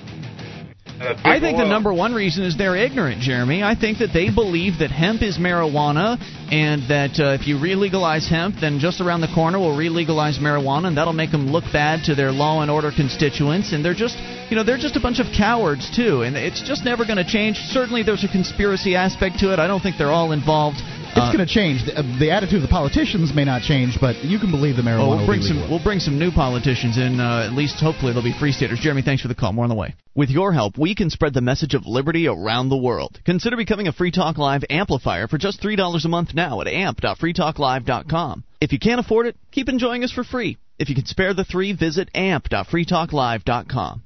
Uh, 1.01 1.15
I 1.25 1.41
big 1.41 1.43
think 1.43 1.59
the 1.59 1.65
number 1.67 1.93
one 1.93 2.15
reason 2.15 2.45
is 2.45 2.57
they're 2.57 2.77
ignorant, 2.77 3.21
Jeremy. 3.21 3.65
I 3.65 3.75
think 3.75 3.99
that 3.99 4.13
they 4.13 4.31
believe 4.31 4.79
that 4.79 4.93
hemp 4.93 5.23
is 5.23 5.39
marijuana 5.39 6.19
and 6.53 6.83
that 6.89 7.19
uh, 7.19 7.35
if 7.35 7.49
you 7.49 7.59
re-legalize 7.59 8.29
hemp, 8.29 8.57
then 8.61 8.79
just 8.79 9.01
around 9.01 9.21
the 9.21 9.33
corner 9.35 9.59
we'll 9.59 9.77
re-legalize 9.77 10.39
marijuana 10.39 10.87
and 10.87 10.97
that'll 10.97 11.13
make 11.13 11.33
them 11.33 11.49
look 11.51 11.65
bad 11.73 12.05
to 12.05 12.15
their 12.15 12.31
law 12.31 12.63
and 12.63 12.71
order 12.71 12.93
constituents. 12.95 13.73
And 13.73 13.85
they're 13.85 13.95
just, 13.95 14.17
you 14.51 14.57
know, 14.57 14.63
they're 14.63 14.79
just 14.79 14.95
a 14.95 15.01
bunch 15.01 15.19
of 15.19 15.27
cowards 15.37 15.91
too. 15.91 16.23
And 16.23 16.37
it's 16.37 16.63
just 16.63 16.85
never 16.85 17.05
going 17.05 17.19
to 17.19 17.27
change. 17.27 17.57
Certainly 17.57 18.05
there's 18.05 18.23
a 18.23 18.29
conspiracy 18.29 18.95
aspect 18.95 19.41
to 19.41 19.53
it. 19.53 19.59
I 19.59 19.67
don't 19.67 19.81
think 19.81 19.97
they're 19.99 20.13
all 20.13 20.31
involved. 20.31 20.79
It's 21.17 21.35
going 21.35 21.47
to 21.47 21.53
change. 21.53 21.87
The, 21.87 21.99
uh, 21.99 22.19
the 22.19 22.31
attitude 22.31 22.57
of 22.57 22.63
the 22.63 22.69
politicians 22.69 23.33
may 23.35 23.45
not 23.45 23.63
change, 23.63 23.99
but 24.01 24.25
you 24.25 24.39
can 24.39 24.51
believe 24.51 24.77
the 24.77 24.83
marijuana. 24.83 24.99
Oh, 24.99 25.09
will 25.11 25.17
we'll 25.17 25.27
be 25.27 25.27
bring 25.27 25.43
some. 25.43 25.71
We'll 25.71 25.83
bring 25.83 26.01
some 26.01 26.19
new 26.19 26.33
politicians 26.33 26.99
in. 26.99 27.21
Uh, 27.21 27.47
at 27.47 27.53
least, 27.53 27.77
hopefully, 27.81 28.13
they'll 28.13 28.23
be 28.23 28.37
free 28.39 28.53
staters. 28.53 28.81
Jeremy, 28.81 29.03
thanks 29.03 29.23
for 29.23 29.29
the 29.29 29.35
call. 29.35 29.53
More 29.53 29.65
on 29.65 29.69
the 29.71 29.77
way. 29.77 29.95
With 30.15 30.31
your 30.31 30.53
help, 30.53 30.77
we 30.77 30.95
can 30.95 31.11
spread 31.11 31.35
the 31.35 31.41
message 31.41 31.75
of 31.75 31.87
liberty 31.87 32.27
around 32.27 32.69
the 32.69 32.77
world. 32.77 33.21
Consider 33.25 33.57
becoming 33.57 33.89
a 33.89 33.93
Free 33.93 34.11
Talk 34.11 34.39
Live 34.39 34.65
amplifier 34.71 35.29
for 35.29 35.39
just 35.39 35.61
three 35.61 35.77
dollars 35.77 36.05
a 36.05 36.09
month 36.09 36.35
now 36.35 36.61
at 36.61 36.67
amp.freetalklive.com. 36.67 38.45
If 38.61 38.73
you 38.73 38.79
can't 38.79 39.01
afford 39.01 39.27
it, 39.27 39.37
keep 39.53 39.69
enjoying 39.69 40.05
us 40.05 40.13
for 40.13 40.25
free. 40.25 40.59
If 40.79 40.89
you 40.89 40.95
can 40.97 41.07
spare 41.07 41.35
the 41.35 41.45
three, 41.45 41.73
visit 41.73 42.09
amp.freetalklive.com. 42.15 44.03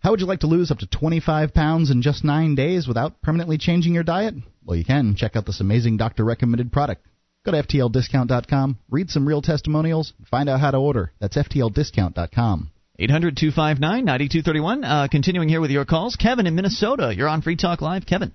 How 0.00 0.10
would 0.10 0.20
you 0.20 0.26
like 0.26 0.40
to 0.40 0.46
lose 0.46 0.70
up 0.70 0.78
to 0.78 0.86
25 0.86 1.52
pounds 1.52 1.90
in 1.90 2.00
just 2.00 2.24
nine 2.24 2.54
days 2.54 2.88
without 2.88 3.20
permanently 3.20 3.58
changing 3.58 3.92
your 3.92 4.02
diet? 4.02 4.34
Well, 4.64 4.76
you 4.76 4.84
can. 4.84 5.14
Check 5.14 5.36
out 5.36 5.44
this 5.44 5.60
amazing 5.60 5.98
doctor 5.98 6.24
recommended 6.24 6.72
product. 6.72 7.06
Go 7.44 7.52
to 7.52 7.62
FTLDiscount.com, 7.62 8.78
read 8.90 9.10
some 9.10 9.28
real 9.28 9.42
testimonials, 9.42 10.14
find 10.30 10.48
out 10.48 10.60
how 10.60 10.70
to 10.70 10.78
order. 10.78 11.12
That's 11.20 11.36
FTLDiscount.com. 11.36 12.70
800 12.98 13.36
259 13.36 14.04
9231. 14.04 14.84
Uh, 14.84 15.08
continuing 15.10 15.48
here 15.48 15.60
with 15.60 15.70
your 15.70 15.84
calls. 15.84 16.16
Kevin 16.16 16.46
in 16.46 16.54
Minnesota. 16.54 17.14
You're 17.14 17.28
on 17.28 17.42
Free 17.42 17.56
Talk 17.56 17.82
Live. 17.82 18.06
Kevin. 18.06 18.32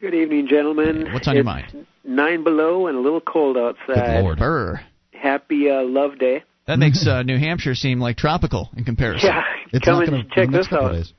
Good 0.00 0.14
evening, 0.14 0.48
gentlemen. 0.48 1.12
What's 1.12 1.28
on 1.28 1.36
it's 1.36 1.38
your 1.38 1.44
mind? 1.44 1.86
Nine 2.04 2.42
below 2.42 2.86
and 2.86 2.96
a 2.96 3.00
little 3.00 3.20
cold 3.20 3.56
outside. 3.56 3.94
Good 3.94 4.22
Lord. 4.22 4.38
Burr. 4.38 4.80
Happy 5.12 5.68
uh, 5.68 5.82
Love 5.82 6.18
Day. 6.18 6.42
That 6.70 6.78
makes 6.78 7.04
uh, 7.04 7.22
New 7.24 7.36
Hampshire 7.36 7.74
seem 7.74 7.98
like 7.98 8.16
tropical 8.16 8.70
in 8.76 8.84
comparison. 8.84 9.28
Yeah, 9.28 9.42
It's 9.72 9.84
come 9.84 10.02
and 10.02 10.28
to 10.28 10.34
check 10.34 10.50
this 10.50 10.68
out. 10.72 10.92
days. 10.92 11.12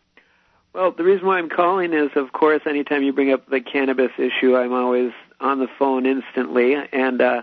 Well, 0.73 0.93
the 0.93 1.03
reason 1.03 1.27
why 1.27 1.39
I'm 1.39 1.49
calling 1.49 1.91
is, 1.91 2.09
of 2.15 2.31
course, 2.31 2.61
anytime 2.65 3.03
you 3.03 3.11
bring 3.11 3.33
up 3.33 3.47
the 3.49 3.59
cannabis 3.59 4.11
issue, 4.17 4.55
I'm 4.55 4.71
always 4.71 5.11
on 5.41 5.59
the 5.59 5.67
phone 5.77 6.05
instantly. 6.05 6.75
And 6.93 7.21
uh, 7.21 7.41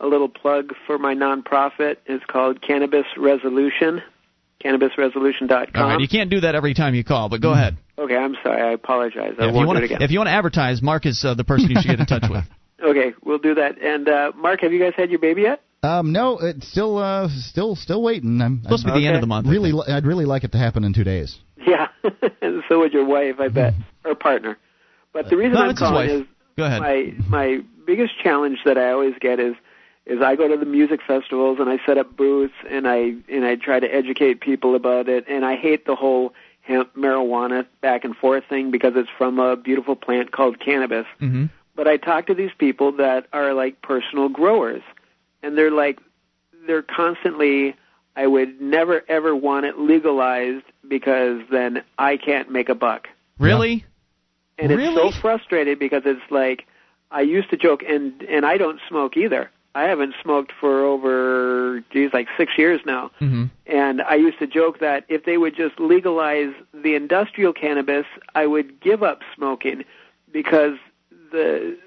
a 0.00 0.06
little 0.06 0.28
plug 0.28 0.74
for 0.86 0.98
my 0.98 1.14
nonprofit 1.14 1.96
is 2.04 2.20
called 2.28 2.60
Cannabis 2.60 3.06
Resolution, 3.16 4.02
cannabisresolution.com. 4.62 5.82
All 5.82 5.88
right, 5.88 6.00
you 6.00 6.08
can't 6.08 6.28
do 6.28 6.40
that 6.40 6.54
every 6.54 6.74
time 6.74 6.94
you 6.94 7.04
call, 7.04 7.30
but 7.30 7.40
go 7.40 7.52
ahead. 7.52 7.78
Okay, 7.98 8.16
I'm 8.16 8.36
sorry. 8.42 8.60
I 8.60 8.72
apologize. 8.72 9.34
I 9.38 9.44
Yeah, 9.44 9.48
if, 9.48 9.52
you 9.52 9.54
won't 9.54 9.66
want 9.68 9.78
do 9.78 9.84
it 9.84 9.88
to, 9.88 9.94
again. 9.94 10.02
if 10.02 10.10
you 10.10 10.18
want 10.18 10.28
to 10.28 10.32
advertise, 10.34 10.82
Mark 10.82 11.06
is 11.06 11.24
uh, 11.24 11.32
the 11.32 11.44
person 11.44 11.70
you 11.70 11.80
should 11.80 11.88
get 11.88 12.00
in 12.00 12.06
touch 12.06 12.24
with. 12.30 12.44
Okay, 12.82 13.12
we'll 13.22 13.36
do 13.36 13.54
that. 13.56 13.78
And 13.78 14.08
uh, 14.08 14.32
Mark, 14.34 14.62
have 14.62 14.72
you 14.72 14.80
guys 14.80 14.94
had 14.96 15.10
your 15.10 15.18
baby 15.18 15.42
yet? 15.42 15.60
Um, 15.82 16.12
no, 16.12 16.38
it's 16.38 16.68
still, 16.70 16.98
uh, 16.98 17.28
still, 17.48 17.74
still 17.74 18.02
waiting. 18.02 18.40
I'm, 18.42 18.62
Supposed 18.62 18.84
to 18.84 18.90
I'm 18.90 18.96
be 18.96 19.00
the 19.02 19.06
end 19.06 19.16
of 19.16 19.22
the 19.22 19.26
month. 19.26 19.46
Really, 19.48 19.72
li- 19.72 19.86
I'd 19.88 20.04
really 20.04 20.26
like 20.26 20.44
it 20.44 20.52
to 20.52 20.58
happen 20.58 20.84
in 20.84 20.92
two 20.92 21.04
days. 21.04 21.38
Yeah, 21.66 21.88
and 22.42 22.62
so 22.68 22.80
would 22.80 22.92
your 22.92 23.06
wife, 23.06 23.36
I 23.38 23.48
bet, 23.48 23.74
or 24.04 24.14
partner. 24.14 24.58
But 25.12 25.30
the 25.30 25.36
reason 25.36 25.54
No, 25.54 25.60
I'm 25.60 25.74
calling 25.74 26.08
is 26.08 26.26
Go 26.56 26.64
ahead. 26.64 26.80
my 26.80 27.14
my 27.28 27.60
biggest 27.86 28.12
challenge 28.22 28.58
that 28.64 28.76
I 28.76 28.90
always 28.90 29.14
get 29.20 29.40
is 29.40 29.54
is 30.06 30.20
I 30.22 30.36
go 30.36 30.48
to 30.48 30.56
the 30.56 30.66
music 30.66 31.00
festivals 31.06 31.58
and 31.60 31.68
I 31.70 31.78
set 31.86 31.96
up 31.98 32.16
booths 32.16 32.54
and 32.70 32.86
I 32.86 33.14
and 33.28 33.44
I 33.44 33.56
try 33.56 33.80
to 33.80 33.86
educate 33.92 34.40
people 34.40 34.74
about 34.74 35.08
it 35.08 35.24
and 35.28 35.44
I 35.44 35.56
hate 35.56 35.86
the 35.86 35.96
whole 35.96 36.34
hemp 36.62 36.94
marijuana 36.94 37.66
back 37.80 38.04
and 38.04 38.14
forth 38.14 38.44
thing 38.48 38.70
because 38.70 38.92
it's 38.96 39.08
from 39.16 39.38
a 39.38 39.56
beautiful 39.56 39.96
plant 39.96 40.30
called 40.32 40.60
cannabis. 40.60 41.06
hmm 41.18 41.46
But 41.74 41.88
I 41.88 41.96
talk 41.96 42.26
to 42.26 42.34
these 42.34 42.50
people 42.58 42.92
that 42.98 43.26
are 43.32 43.54
like 43.54 43.80
personal 43.82 44.28
growers 44.28 44.82
and 45.42 45.56
they're 45.56 45.70
like 45.70 45.98
they're 46.66 46.82
constantly 46.82 47.74
I 48.16 48.26
would 48.26 48.60
never 48.60 49.02
ever 49.08 49.34
want 49.34 49.66
it 49.66 49.78
legalized 49.78 50.64
because 50.86 51.40
then 51.50 51.82
I 51.98 52.16
can't 52.16 52.50
make 52.50 52.68
a 52.68 52.74
buck 52.74 53.08
Really? 53.38 53.84
and 54.58 54.70
it's 54.72 54.94
so 54.94 55.10
frustrated 55.20 55.78
because 55.78 56.02
it's 56.04 56.30
like 56.30 56.66
I 57.10 57.22
used 57.22 57.50
to 57.50 57.56
joke, 57.56 57.82
and 57.82 58.22
and 58.22 58.46
I 58.46 58.56
don't 58.56 58.80
smoke 58.88 59.16
either. 59.16 59.50
I 59.74 59.84
haven't 59.84 60.14
smoked 60.22 60.52
for 60.60 60.84
over 60.84 61.82
geez 61.92 62.10
like 62.12 62.28
six 62.36 62.52
years 62.58 62.80
now, 62.84 63.10
hmm 63.18 63.46
and 63.66 64.02
I 64.02 64.16
used 64.16 64.38
to 64.40 64.46
joke 64.46 64.80
that 64.80 65.04
if 65.08 65.24
they 65.24 65.38
would 65.38 65.54
just 65.56 65.78
legalize 65.78 66.52
the 66.74 66.96
industrial 66.96 67.52
cannabis, 67.52 68.06
I 68.34 68.46
would 68.46 68.80
give 68.80 69.02
up 69.02 69.20
smoking 69.34 69.84
because 70.32 70.76
the 71.32 71.78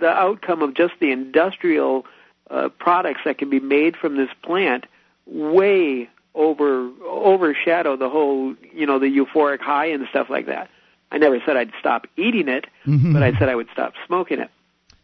the 0.00 0.08
outcome 0.08 0.62
of 0.62 0.74
just 0.74 0.94
the 1.00 1.10
industrial 1.10 2.06
uh, 2.50 2.68
products 2.78 3.20
that 3.24 3.38
can 3.38 3.50
be 3.50 3.60
made 3.60 3.96
from 3.96 4.16
this 4.16 4.30
plant 4.42 4.84
way 5.26 6.08
over 6.34 6.90
overshadow 7.06 7.96
the 7.96 8.08
whole 8.08 8.54
you 8.72 8.86
know 8.86 8.98
the 8.98 9.06
euphoric 9.06 9.60
high 9.60 9.86
and 9.86 10.06
stuff 10.10 10.28
like 10.30 10.46
that. 10.46 10.68
I 11.10 11.18
never 11.18 11.38
said 11.46 11.56
I'd 11.56 11.72
stop 11.80 12.06
eating 12.16 12.48
it, 12.48 12.66
Mhm. 12.86 13.12
but 13.14 13.22
I 13.22 13.32
said 13.38 13.48
I 13.48 13.54
would 13.54 13.68
stop 13.72 13.94
smoking 14.06 14.40
it. 14.40 14.50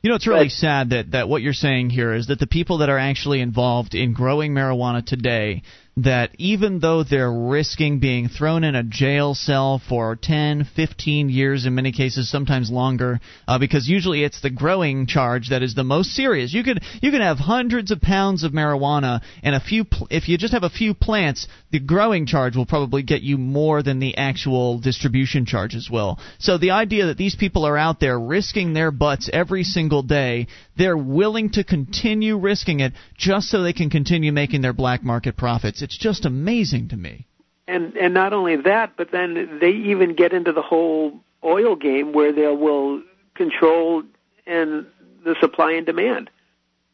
You 0.02 0.10
know, 0.10 0.16
it's 0.16 0.26
really 0.26 0.44
But- 0.46 0.52
sad 0.52 0.90
that, 0.90 1.12
that 1.12 1.30
what 1.30 1.40
you're 1.40 1.54
saying 1.54 1.88
here 1.88 2.12
is 2.12 2.26
that 2.26 2.38
the 2.38 2.46
people 2.46 2.78
that 2.78 2.90
are 2.90 2.98
actually 2.98 3.40
involved 3.40 3.94
in 3.94 4.12
growing 4.12 4.52
marijuana 4.52 5.02
today, 5.04 5.62
that 5.96 6.30
even 6.38 6.80
though 6.80 7.04
they're 7.04 7.32
risking 7.32 8.00
being 8.00 8.28
thrown 8.28 8.64
in 8.64 8.74
a 8.74 8.82
jail 8.82 9.32
cell 9.34 9.80
for 9.88 10.16
10, 10.16 10.64
15 10.74 11.28
years, 11.28 11.66
in 11.66 11.74
many 11.74 11.92
cases, 11.92 12.28
sometimes 12.28 12.70
longer, 12.70 13.20
uh, 13.46 13.58
because 13.58 13.88
usually 13.88 14.24
it's 14.24 14.40
the 14.40 14.50
growing 14.50 15.06
charge 15.06 15.50
that 15.50 15.62
is 15.62 15.74
the 15.74 15.84
most 15.84 16.10
serious. 16.10 16.52
You 16.52 16.64
could 16.64 16.82
you 17.00 17.12
could 17.12 17.20
have 17.20 17.38
hundreds 17.38 17.92
of 17.92 18.00
pounds 18.00 18.42
of 18.42 18.52
marijuana 18.52 19.20
and 19.44 19.54
a 19.54 19.60
few. 19.60 19.84
Pl- 19.84 20.08
if 20.10 20.28
you 20.28 20.36
just 20.36 20.52
have 20.52 20.64
a 20.64 20.70
few 20.70 20.94
plants, 20.94 21.46
the 21.70 21.78
growing 21.78 22.26
charge 22.26 22.56
will 22.56 22.66
probably 22.66 23.02
get 23.02 23.22
you 23.22 23.38
more 23.38 23.82
than 23.82 24.00
the 24.00 24.16
actual 24.16 24.80
distribution 24.80 25.46
charges 25.46 25.88
will. 25.88 26.18
So 26.38 26.58
the 26.58 26.72
idea 26.72 27.06
that 27.06 27.18
these 27.18 27.36
people 27.36 27.64
are 27.64 27.78
out 27.78 28.00
there 28.00 28.18
risking 28.18 28.72
their 28.72 28.90
butts 28.90 29.30
every 29.32 29.62
single 29.62 30.02
day, 30.02 30.48
they're 30.76 30.96
willing 30.96 31.50
to 31.50 31.62
continue 31.62 32.36
risking 32.36 32.80
it 32.80 32.94
just 33.16 33.48
so 33.48 33.62
they 33.62 33.72
can 33.72 33.90
continue 33.90 34.32
making 34.32 34.60
their 34.60 34.72
black 34.72 35.04
market 35.04 35.36
profits. 35.36 35.83
It's 35.84 35.98
just 35.98 36.24
amazing 36.24 36.88
to 36.88 36.96
me. 36.96 37.26
And 37.68 37.94
and 37.96 38.14
not 38.14 38.32
only 38.32 38.56
that, 38.56 38.96
but 38.96 39.10
then 39.12 39.58
they 39.60 39.70
even 39.70 40.14
get 40.14 40.32
into 40.32 40.50
the 40.50 40.62
whole 40.62 41.20
oil 41.44 41.76
game 41.76 42.14
where 42.14 42.32
they 42.32 42.46
will 42.46 43.02
control 43.34 44.02
and 44.46 44.86
the 45.24 45.36
supply 45.40 45.72
and 45.72 45.84
demand. 45.84 46.30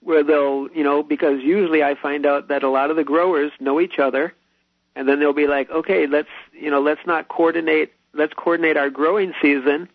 Where 0.02 0.24
they'll, 0.24 0.68
you 0.74 0.82
know, 0.82 1.04
because 1.04 1.40
usually 1.40 1.84
I 1.84 1.94
find 1.94 2.26
out 2.26 2.48
that 2.48 2.64
a 2.64 2.68
lot 2.68 2.90
of 2.90 2.96
the 2.96 3.04
growers 3.04 3.52
know 3.60 3.80
each 3.80 4.00
other, 4.00 4.34
and 4.96 5.08
then 5.08 5.20
they'll 5.20 5.32
be 5.32 5.46
like, 5.46 5.70
okay, 5.70 6.06
let's, 6.08 6.34
you 6.52 6.70
know, 6.70 6.80
let's 6.80 7.06
not 7.06 7.28
coordinate, 7.28 7.92
let's 8.12 8.32
coordinate 8.34 8.76
our 8.76 8.90
growing 8.90 9.34
season, 9.40 9.88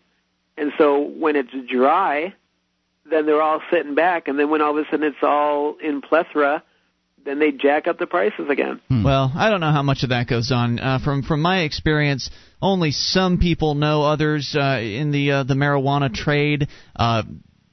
and 0.56 0.72
so 0.78 1.00
when 1.00 1.36
it's 1.36 1.50
dry, 1.68 2.32
then 3.04 3.26
they're 3.26 3.42
all 3.42 3.60
sitting 3.70 3.94
back, 3.94 4.28
and 4.28 4.38
then 4.38 4.48
when 4.48 4.62
all 4.62 4.78
of 4.78 4.86
a 4.86 4.88
sudden 4.88 5.02
it's 5.02 5.22
all 5.22 5.76
in 5.82 6.00
plethora, 6.00 6.62
then 7.26 7.38
they 7.38 7.50
jack 7.50 7.86
up 7.86 7.98
the 7.98 8.06
prices 8.06 8.48
again. 8.48 8.80
Well, 8.88 9.32
I 9.34 9.50
don't 9.50 9.60
know 9.60 9.72
how 9.72 9.82
much 9.82 10.02
of 10.04 10.10
that 10.10 10.28
goes 10.28 10.52
on. 10.52 10.78
Uh, 10.78 10.98
from 11.02 11.22
from 11.22 11.42
my 11.42 11.62
experience, 11.62 12.30
only 12.62 12.92
some 12.92 13.38
people 13.38 13.74
know 13.74 14.02
others 14.02 14.56
uh, 14.58 14.78
in 14.80 15.10
the 15.10 15.32
uh, 15.32 15.42
the 15.42 15.54
marijuana 15.54 16.12
trade. 16.12 16.68
Uh, 16.94 17.24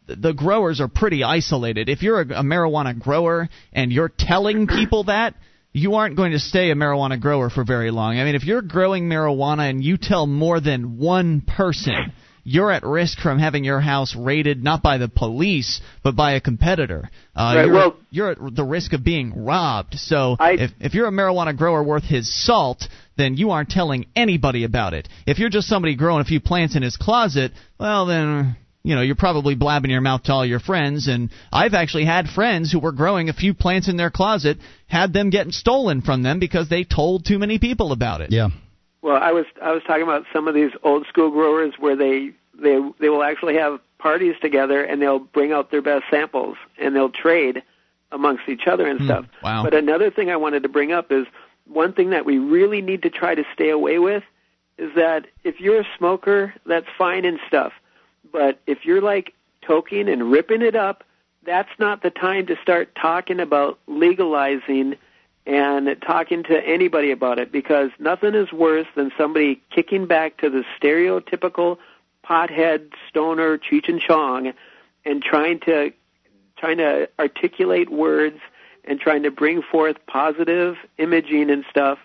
the 0.08 0.34
growers 0.34 0.82
are 0.82 0.88
pretty 0.88 1.24
isolated. 1.24 1.88
If 1.88 2.02
you're 2.02 2.22
a, 2.22 2.40
a 2.40 2.44
marijuana 2.44 2.98
grower 2.98 3.48
and 3.72 3.92
you're 3.92 4.12
telling 4.18 4.68
people 4.68 5.06
that, 5.06 5.36
you 5.72 5.96
aren't 5.96 6.16
going 6.16 6.32
to 6.34 6.40
stay 6.40 6.72
a 6.72 6.76
marijuana 6.76 7.20
grower 7.20 7.50
for 7.50 7.64
very 7.64 7.92
long. 7.92 8.20
I 8.20 8.24
mean, 8.24 8.36
if 8.36 8.44
you're 8.44 8.62
growing 8.62 9.10
marijuana 9.10 9.70
and 9.70 9.84
you 9.84 9.98
tell 9.98 10.28
more 10.28 10.60
than 10.60 10.98
one 10.98 11.42
person, 11.42 12.14
you're 12.44 12.72
at 12.72 12.84
risk 12.84 13.20
from 13.20 13.40
having 13.40 13.64
your 13.64 13.80
house 13.80 14.16
raided 14.16 14.64
not 14.64 14.84
by 14.84 14.98
the 14.98 15.08
police 15.08 15.80
but 16.04 16.16
by 16.16 16.34
a 16.34 16.42
competitor. 16.42 17.10
Uh, 17.36 17.54
Right, 17.56 17.66
you're, 17.66 17.74
well- 17.74 17.96
you're 18.12 18.30
at 18.32 18.38
the 18.56 18.64
risk 18.64 18.94
of 18.94 19.04
being 19.04 19.46
robbed. 19.46 19.96
So 19.98 20.36
I- 20.40 20.54
if 20.54 20.72
if 20.80 20.94
you're 20.94 21.08
a 21.08 21.12
marijuana 21.12 21.56
grower 21.58 21.82
worth 21.84 22.04
his 22.04 22.34
salt, 22.46 22.88
then 23.18 23.36
you 23.38 23.52
aren't 23.52 23.70
telling 23.70 24.06
anybody 24.16 24.64
about 24.66 24.94
it. 24.94 25.08
If 25.26 25.40
you're 25.40 25.50
just 25.50 25.68
somebody 25.68 25.96
growing 25.96 26.22
a 26.22 26.26
few 26.26 26.40
plants 26.40 26.76
in 26.76 26.84
his 26.84 26.98
closet, 26.98 27.52
well 27.80 28.06
then 28.06 28.56
you 28.84 28.96
know 28.96 29.02
you're 29.02 29.16
probably 29.16 29.56
blabbing 29.56 29.92
your 29.92 30.02
mouth 30.02 30.24
to 30.24 30.34
all 30.34 30.46
your 30.46 30.60
friends. 30.60 31.08
And 31.08 31.30
I've 31.52 31.74
actually 31.74 32.04
had 32.06 32.28
friends 32.28 32.72
who 32.72 32.80
were 32.80 32.92
growing 32.92 33.30
a 33.30 33.34
few 33.34 33.54
plants 33.54 33.88
in 33.88 33.96
their 33.96 34.12
closet, 34.12 34.58
had 34.88 35.14
them 35.14 35.30
getting 35.30 35.54
stolen 35.54 36.02
from 36.02 36.22
them 36.24 36.40
because 36.40 36.68
they 36.68 36.84
told 36.84 37.26
too 37.26 37.40
many 37.40 37.58
people 37.60 37.94
about 37.94 38.20
it. 38.20 38.32
Yeah. 38.34 38.50
Well, 39.04 39.22
I 39.22 39.34
was 39.34 39.46
I 39.62 39.72
was 39.72 39.84
talking 39.84 40.04
about 40.04 40.26
some 40.34 40.48
of 40.48 40.56
these 40.56 40.72
old 40.82 41.06
school 41.08 41.30
growers 41.30 41.74
where 41.78 41.96
they 41.96 42.32
they 42.58 42.80
they 43.00 43.10
will 43.10 43.22
actually 43.22 43.56
have 43.56 43.80
parties 44.00 44.36
together 44.42 44.84
and 44.84 45.02
they'll 45.02 45.20
bring 45.20 45.52
out 45.52 45.72
their 45.72 45.82
best 45.82 46.06
samples 46.10 46.58
and 46.80 46.96
they'll 46.96 47.10
trade 47.10 47.62
amongst 48.12 48.48
each 48.48 48.66
other 48.66 48.88
and 48.88 49.00
hmm, 49.00 49.06
stuff. 49.06 49.26
wow. 49.44 49.64
But 49.64 49.74
another 49.74 50.10
thing 50.10 50.32
I 50.32 50.38
wanted 50.38 50.64
to 50.64 50.70
bring 50.70 50.94
up 50.94 51.12
is 51.12 51.28
one 51.68 51.94
thing 51.94 52.12
that 52.12 52.26
we 52.26 52.38
really 52.38 52.82
need 52.82 53.02
to 53.04 53.10
try 53.10 53.36
to 53.36 53.44
stay 53.54 53.70
away 53.70 54.00
with 54.00 54.24
is 54.78 54.92
that 54.96 55.28
if 55.44 55.60
you're 55.60 55.82
a 55.82 55.88
smoker, 55.98 56.54
that's 56.66 56.88
fine 56.98 57.26
and 57.26 57.40
stuff. 57.48 57.74
But 58.32 58.60
if 58.68 58.86
you're 58.86 59.02
like 59.02 59.34
toking 59.64 60.12
and 60.12 60.32
ripping 60.32 60.62
it 60.62 60.76
up, 60.76 61.04
that's 61.46 61.70
not 61.78 62.04
the 62.04 62.10
time 62.10 62.46
to 62.48 62.56
start 62.62 62.96
talking 62.96 63.40
about 63.40 63.80
legalizing 63.88 64.96
and 65.46 65.90
talking 66.02 66.44
to 66.44 66.58
anybody 66.58 67.12
about 67.12 67.40
it 67.40 67.52
because 67.52 67.92
nothing 68.00 68.34
is 68.34 68.52
worse 68.52 68.88
than 68.96 69.12
somebody 69.18 69.62
kicking 69.70 70.08
back 70.08 70.38
to 70.38 70.50
the 70.50 70.64
stereotypical 70.80 71.78
pothead 72.26 72.92
stoner 73.10 73.58
Cheech 73.58 73.90
and 73.90 74.00
Chong 74.00 74.54
and 75.06 75.22
trying 75.22 75.60
to 75.62 75.92
trying 76.58 76.78
to 76.78 77.10
articulate 77.20 77.90
words 77.90 78.40
and 78.86 79.00
trying 79.00 79.24
to 79.24 79.32
bring 79.32 79.62
forth 79.62 79.98
positive 80.08 80.76
imaging 80.98 81.50
and 81.50 81.66
stuff 81.70 82.00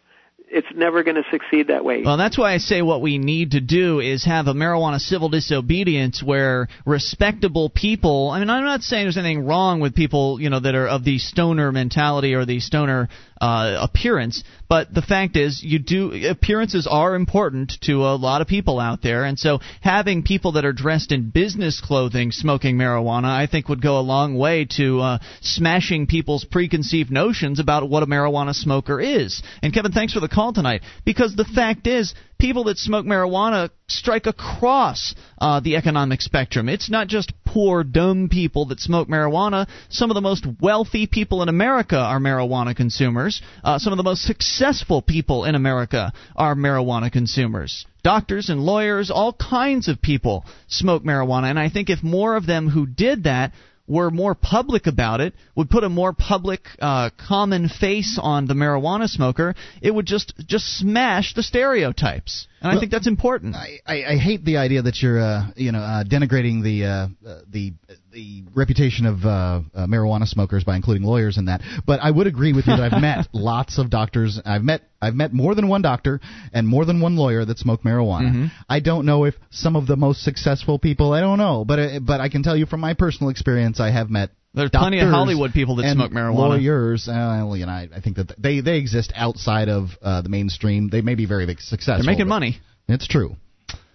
it's 0.51 0.67
never 0.75 1.03
going 1.03 1.17
to 1.17 1.25
succeed 1.31 1.69
that 1.69 1.85
way. 1.85 2.03
Well, 2.03 2.17
that's 2.17 2.39
why 2.39 2.55
I 2.55 2.59
say 2.59 2.83
what 2.83 3.03
we 3.03 3.19
need 3.19 3.53
to 3.53 3.61
do 3.61 4.01
is 4.01 4.25
have 4.25 4.47
a 4.47 4.55
marijuana 4.55 4.99
civil 4.99 5.29
disobedience 5.29 6.23
where 6.23 6.69
respectable 6.87 7.71
people. 7.71 8.31
I 8.31 8.41
mean, 8.41 8.51
I'm 8.51 8.65
not 8.65 8.83
saying 8.83 9.05
there's 9.05 9.19
anything 9.19 9.47
wrong 9.47 9.81
with 9.81 9.95
people, 9.95 10.41
you 10.41 10.51
know, 10.51 10.61
that 10.61 10.75
are 10.75 10.89
of 10.89 11.05
the 11.05 11.19
stoner 11.19 11.73
mentality 11.73 12.35
or 12.35 12.45
the 12.45 12.61
stoner 12.61 13.09
uh, 13.41 13.79
appearance, 13.81 14.45
but 14.69 14.93
the 14.93 15.03
fact 15.03 15.37
is, 15.37 15.63
you 15.63 15.79
do 15.79 16.29
appearances 16.29 16.87
are 16.87 17.15
important 17.15 17.73
to 17.83 18.05
a 18.05 18.17
lot 18.17 18.41
of 18.41 18.49
people 18.49 18.81
out 18.81 19.03
there, 19.03 19.25
and 19.25 19.39
so 19.39 19.61
having 19.81 20.23
people 20.23 20.53
that 20.53 20.65
are 20.65 20.73
dressed 20.73 21.13
in 21.13 21.31
business 21.31 21.81
clothing 21.81 22.33
smoking 22.33 22.77
marijuana, 22.77 23.29
I 23.29 23.47
think, 23.47 23.69
would 23.69 23.83
go 23.83 23.99
a 23.99 24.01
long 24.01 24.37
way 24.37 24.67
to 24.77 25.01
uh, 25.01 25.19
smashing 25.41 26.07
people's 26.07 26.45
preconceived 26.45 27.11
notions 27.11 27.61
about 27.61 27.89
what 27.89 28.03
a 28.03 28.07
marijuana 28.07 28.55
smoker 28.55 29.01
is. 29.01 29.43
And 29.63 29.73
Kevin, 29.73 29.93
thanks 29.93 30.13
for 30.13 30.21
the 30.21 30.29
call 30.29 30.53
tonight 30.53 30.83
because 31.05 31.35
the 31.35 31.45
fact 31.45 31.87
is 31.87 32.15
people 32.39 32.65
that 32.65 32.79
smoke 32.79 33.05
marijuana 33.05 33.71
strike 33.89 34.27
across 34.27 35.15
uh, 35.41 35.61
the 35.61 35.77
economic 35.77 36.21
spectrum. 36.21 36.69
It's 36.69 36.91
not 36.91 37.09
just 37.09 37.33
poor, 37.59 37.83
dumb 37.83 38.29
people 38.29 38.67
that 38.67 38.79
smoke 38.79 39.09
marijuana. 39.09 39.67
Some 39.89 40.13
of 40.13 40.15
the 40.15 40.21
most 40.21 40.47
wealthy 40.61 41.09
people 41.09 41.43
in 41.43 41.49
America 41.49 41.99
are 41.99 42.21
marijuana 42.21 42.77
consumers. 42.77 43.43
Uh, 43.65 43.81
some 43.81 43.93
of 43.93 43.97
the 43.97 44.05
most 44.05 44.23
successful 44.23 45.03
people 45.03 45.45
in 45.45 45.57
America 45.57 46.13
are 46.37 46.55
marijuana 46.55 47.11
consumers. 47.11 47.85
Doctors 48.05 48.49
and 48.49 48.61
lawyers, 48.61 49.11
all 49.11 49.33
kinds 49.33 49.89
of 49.89 50.01
people 50.01 50.45
smoke 50.69 51.03
marijuana. 51.03 51.51
And 51.51 51.59
I 51.59 51.69
think 51.69 51.91
if 51.91 52.01
more 52.01 52.37
of 52.37 52.47
them 52.47 52.69
who 52.69 52.87
did 52.87 53.25
that 53.25 53.51
were 53.89 54.13
more 54.13 54.37
public 54.37 54.87
about 54.87 55.21
it, 55.21 55.35
would 55.57 55.69
put 55.69 55.83
a 55.83 55.89
more 55.89 56.13
public, 56.13 56.61
uh, 56.79 57.11
common 57.27 57.69
face 57.69 58.21
on 58.23 58.47
the 58.47 58.55
marijuana 58.55 59.09
smoker, 59.09 59.57
it 59.83 59.93
would 59.93 60.07
just 60.07 60.33
just 60.47 60.67
smash 60.79 61.35
the 61.35 61.43
stereotypes. 61.43 62.47
And 62.61 62.77
I 62.77 62.81
think 62.81 62.91
that's 62.91 63.07
important. 63.07 63.55
I, 63.55 63.79
I, 63.87 64.05
I 64.05 64.17
hate 64.17 64.45
the 64.45 64.57
idea 64.57 64.83
that 64.83 65.01
you're, 65.01 65.21
uh, 65.21 65.47
you 65.55 65.71
know, 65.71 65.79
uh, 65.79 66.05
denigrating 66.05 66.63
the 66.63 66.85
uh, 66.85 67.29
uh, 67.29 67.41
the 67.49 67.73
the 68.11 68.43
reputation 68.55 69.07
of 69.07 69.25
uh, 69.25 69.61
uh, 69.75 69.87
marijuana 69.87 70.27
smokers 70.27 70.65
by 70.65 70.75
including 70.75 71.05
lawyers 71.05 71.39
in 71.39 71.45
that. 71.45 71.61
But 71.87 72.01
I 72.01 72.11
would 72.11 72.27
agree 72.27 72.53
with 72.53 72.67
you 72.67 72.77
that 72.77 72.93
I've 72.93 73.01
met 73.01 73.29
lots 73.33 73.79
of 73.79 73.91
doctors. 73.91 74.41
I've 74.45 74.63
met 74.63 74.83
I've 75.01 75.15
met 75.15 75.33
more 75.33 75.55
than 75.55 75.69
one 75.69 75.83
doctor 75.83 76.21
and 76.53 76.67
more 76.67 76.85
than 76.85 77.01
one 77.01 77.17
lawyer 77.17 77.45
that 77.45 77.59
smoke 77.59 77.83
marijuana. 77.83 78.29
Mm-hmm. 78.29 78.47
I 78.69 78.81
don't 78.81 79.07
know 79.07 79.25
if 79.25 79.35
some 79.51 79.77
of 79.77 79.87
the 79.87 79.97
most 79.97 80.23
successful 80.23 80.79
people. 80.79 81.13
I 81.13 81.21
don't 81.21 81.39
know, 81.39 81.65
but 81.65 81.79
uh, 81.79 82.01
but 82.01 82.21
I 82.21 82.29
can 82.29 82.43
tell 82.43 82.57
you 82.57 82.67
from 82.67 82.81
my 82.81 82.95
personal 82.95 83.31
experience, 83.31 83.79
I 83.79 83.91
have 83.91 84.11
met 84.11 84.31
There's 84.55 84.71
plenty 84.71 85.01
of 85.01 85.09
Hollywood 85.09 85.53
people 85.53 85.77
that 85.77 85.85
and 85.85 85.99
smoke 85.99 86.11
marijuana. 86.11 86.59
Lawyers, 86.59 87.07
uh, 87.09 87.45
well, 87.47 87.57
you 87.57 87.67
know, 87.67 87.73
I, 87.73 87.89
I 87.95 88.01
think 88.01 88.17
that 88.17 88.33
they 88.39 88.61
they 88.61 88.79
exist 88.79 89.13
outside 89.15 89.69
of 89.69 89.91
uh, 90.03 90.23
the 90.23 90.29
mainstream. 90.29 90.89
They 90.89 91.03
may 91.03 91.15
be 91.15 91.27
very 91.27 91.47
big 91.47 91.61
successful. 91.61 92.03
They're 92.03 92.13
making 92.13 92.29
money. 92.29 92.59
It's 92.89 93.07
true. 93.07 93.37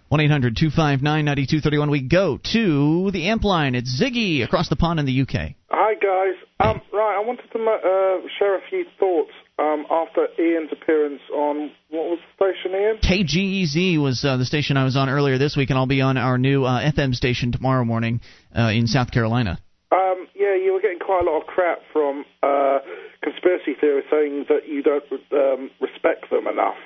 1 0.08 0.20
800 0.20 0.56
259 0.56 1.24
9231. 1.24 1.90
We 1.90 2.02
go 2.02 2.38
to 2.52 3.10
the 3.10 3.28
amp 3.28 3.42
line. 3.42 3.74
It's 3.74 4.00
Ziggy 4.00 4.44
across 4.44 4.68
the 4.68 4.76
pond 4.76 5.00
in 5.00 5.06
the 5.06 5.22
UK. 5.22 5.56
Hi 5.70 5.94
guys. 5.94 6.36
Um, 6.60 6.80
right, 6.92 7.20
I 7.20 7.26
wanted 7.26 7.50
to 7.52 7.58
uh, 7.58 8.28
share 8.38 8.56
a 8.56 8.60
few 8.70 8.84
thoughts 9.00 9.32
um, 9.58 9.86
after 9.90 10.28
Ian's 10.38 10.70
appearance 10.70 11.20
on 11.32 11.72
what 11.90 12.10
was 12.10 12.18
the 12.38 12.52
station, 12.52 12.78
Ian? 12.80 12.98
KGEZ 12.98 14.00
was 14.00 14.24
uh, 14.24 14.36
the 14.36 14.44
station 14.44 14.76
I 14.76 14.84
was 14.84 14.96
on 14.96 15.08
earlier 15.08 15.36
this 15.36 15.56
week, 15.56 15.70
and 15.70 15.78
I'll 15.78 15.86
be 15.86 16.00
on 16.00 16.16
our 16.16 16.38
new 16.38 16.64
uh, 16.64 16.92
FM 16.92 17.12
station 17.12 17.50
tomorrow 17.50 17.84
morning 17.84 18.20
uh, 18.56 18.70
in 18.72 18.86
South 18.86 19.10
Carolina. 19.10 19.58
Um, 19.92 20.26
yeah, 20.34 20.56
you 20.56 20.72
were 20.72 20.80
getting 20.80 20.98
quite 20.98 21.22
a 21.22 21.30
lot 21.30 21.40
of 21.40 21.46
crap 21.46 21.78
from 21.92 22.24
uh, 22.42 22.78
conspiracy 23.22 23.74
theorists 23.80 24.10
saying 24.10 24.46
that 24.48 24.68
you 24.68 24.82
don't 24.82 25.04
um, 25.32 25.70
respect 25.80 26.30
them 26.30 26.46
enough. 26.46 26.76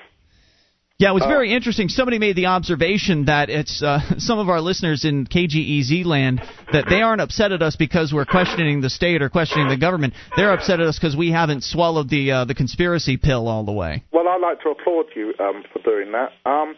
Yeah, 0.98 1.10
it 1.10 1.14
was 1.14 1.26
very 1.26 1.54
interesting. 1.54 1.88
Somebody 1.88 2.18
made 2.18 2.34
the 2.34 2.46
observation 2.46 3.26
that 3.26 3.50
it's 3.50 3.84
uh, 3.84 4.00
some 4.18 4.40
of 4.40 4.48
our 4.48 4.60
listeners 4.60 5.04
in 5.04 5.28
KGEZ 5.28 6.04
land 6.04 6.42
that 6.72 6.86
they 6.90 7.02
aren't 7.02 7.20
upset 7.20 7.52
at 7.52 7.62
us 7.62 7.76
because 7.76 8.12
we're 8.12 8.24
questioning 8.24 8.80
the 8.80 8.90
state 8.90 9.22
or 9.22 9.28
questioning 9.28 9.68
the 9.68 9.76
government. 9.76 10.14
They're 10.36 10.52
upset 10.52 10.80
at 10.80 10.88
us 10.88 10.98
because 10.98 11.16
we 11.16 11.30
haven't 11.30 11.62
swallowed 11.62 12.10
the 12.10 12.32
uh, 12.32 12.44
the 12.46 12.54
conspiracy 12.56 13.16
pill 13.16 13.46
all 13.46 13.64
the 13.64 13.72
way. 13.72 14.02
Well, 14.12 14.26
I'd 14.26 14.40
like 14.42 14.60
to 14.62 14.70
applaud 14.70 15.06
you 15.14 15.34
um, 15.38 15.62
for 15.72 15.80
doing 15.82 16.10
that 16.10 16.32
um, 16.44 16.74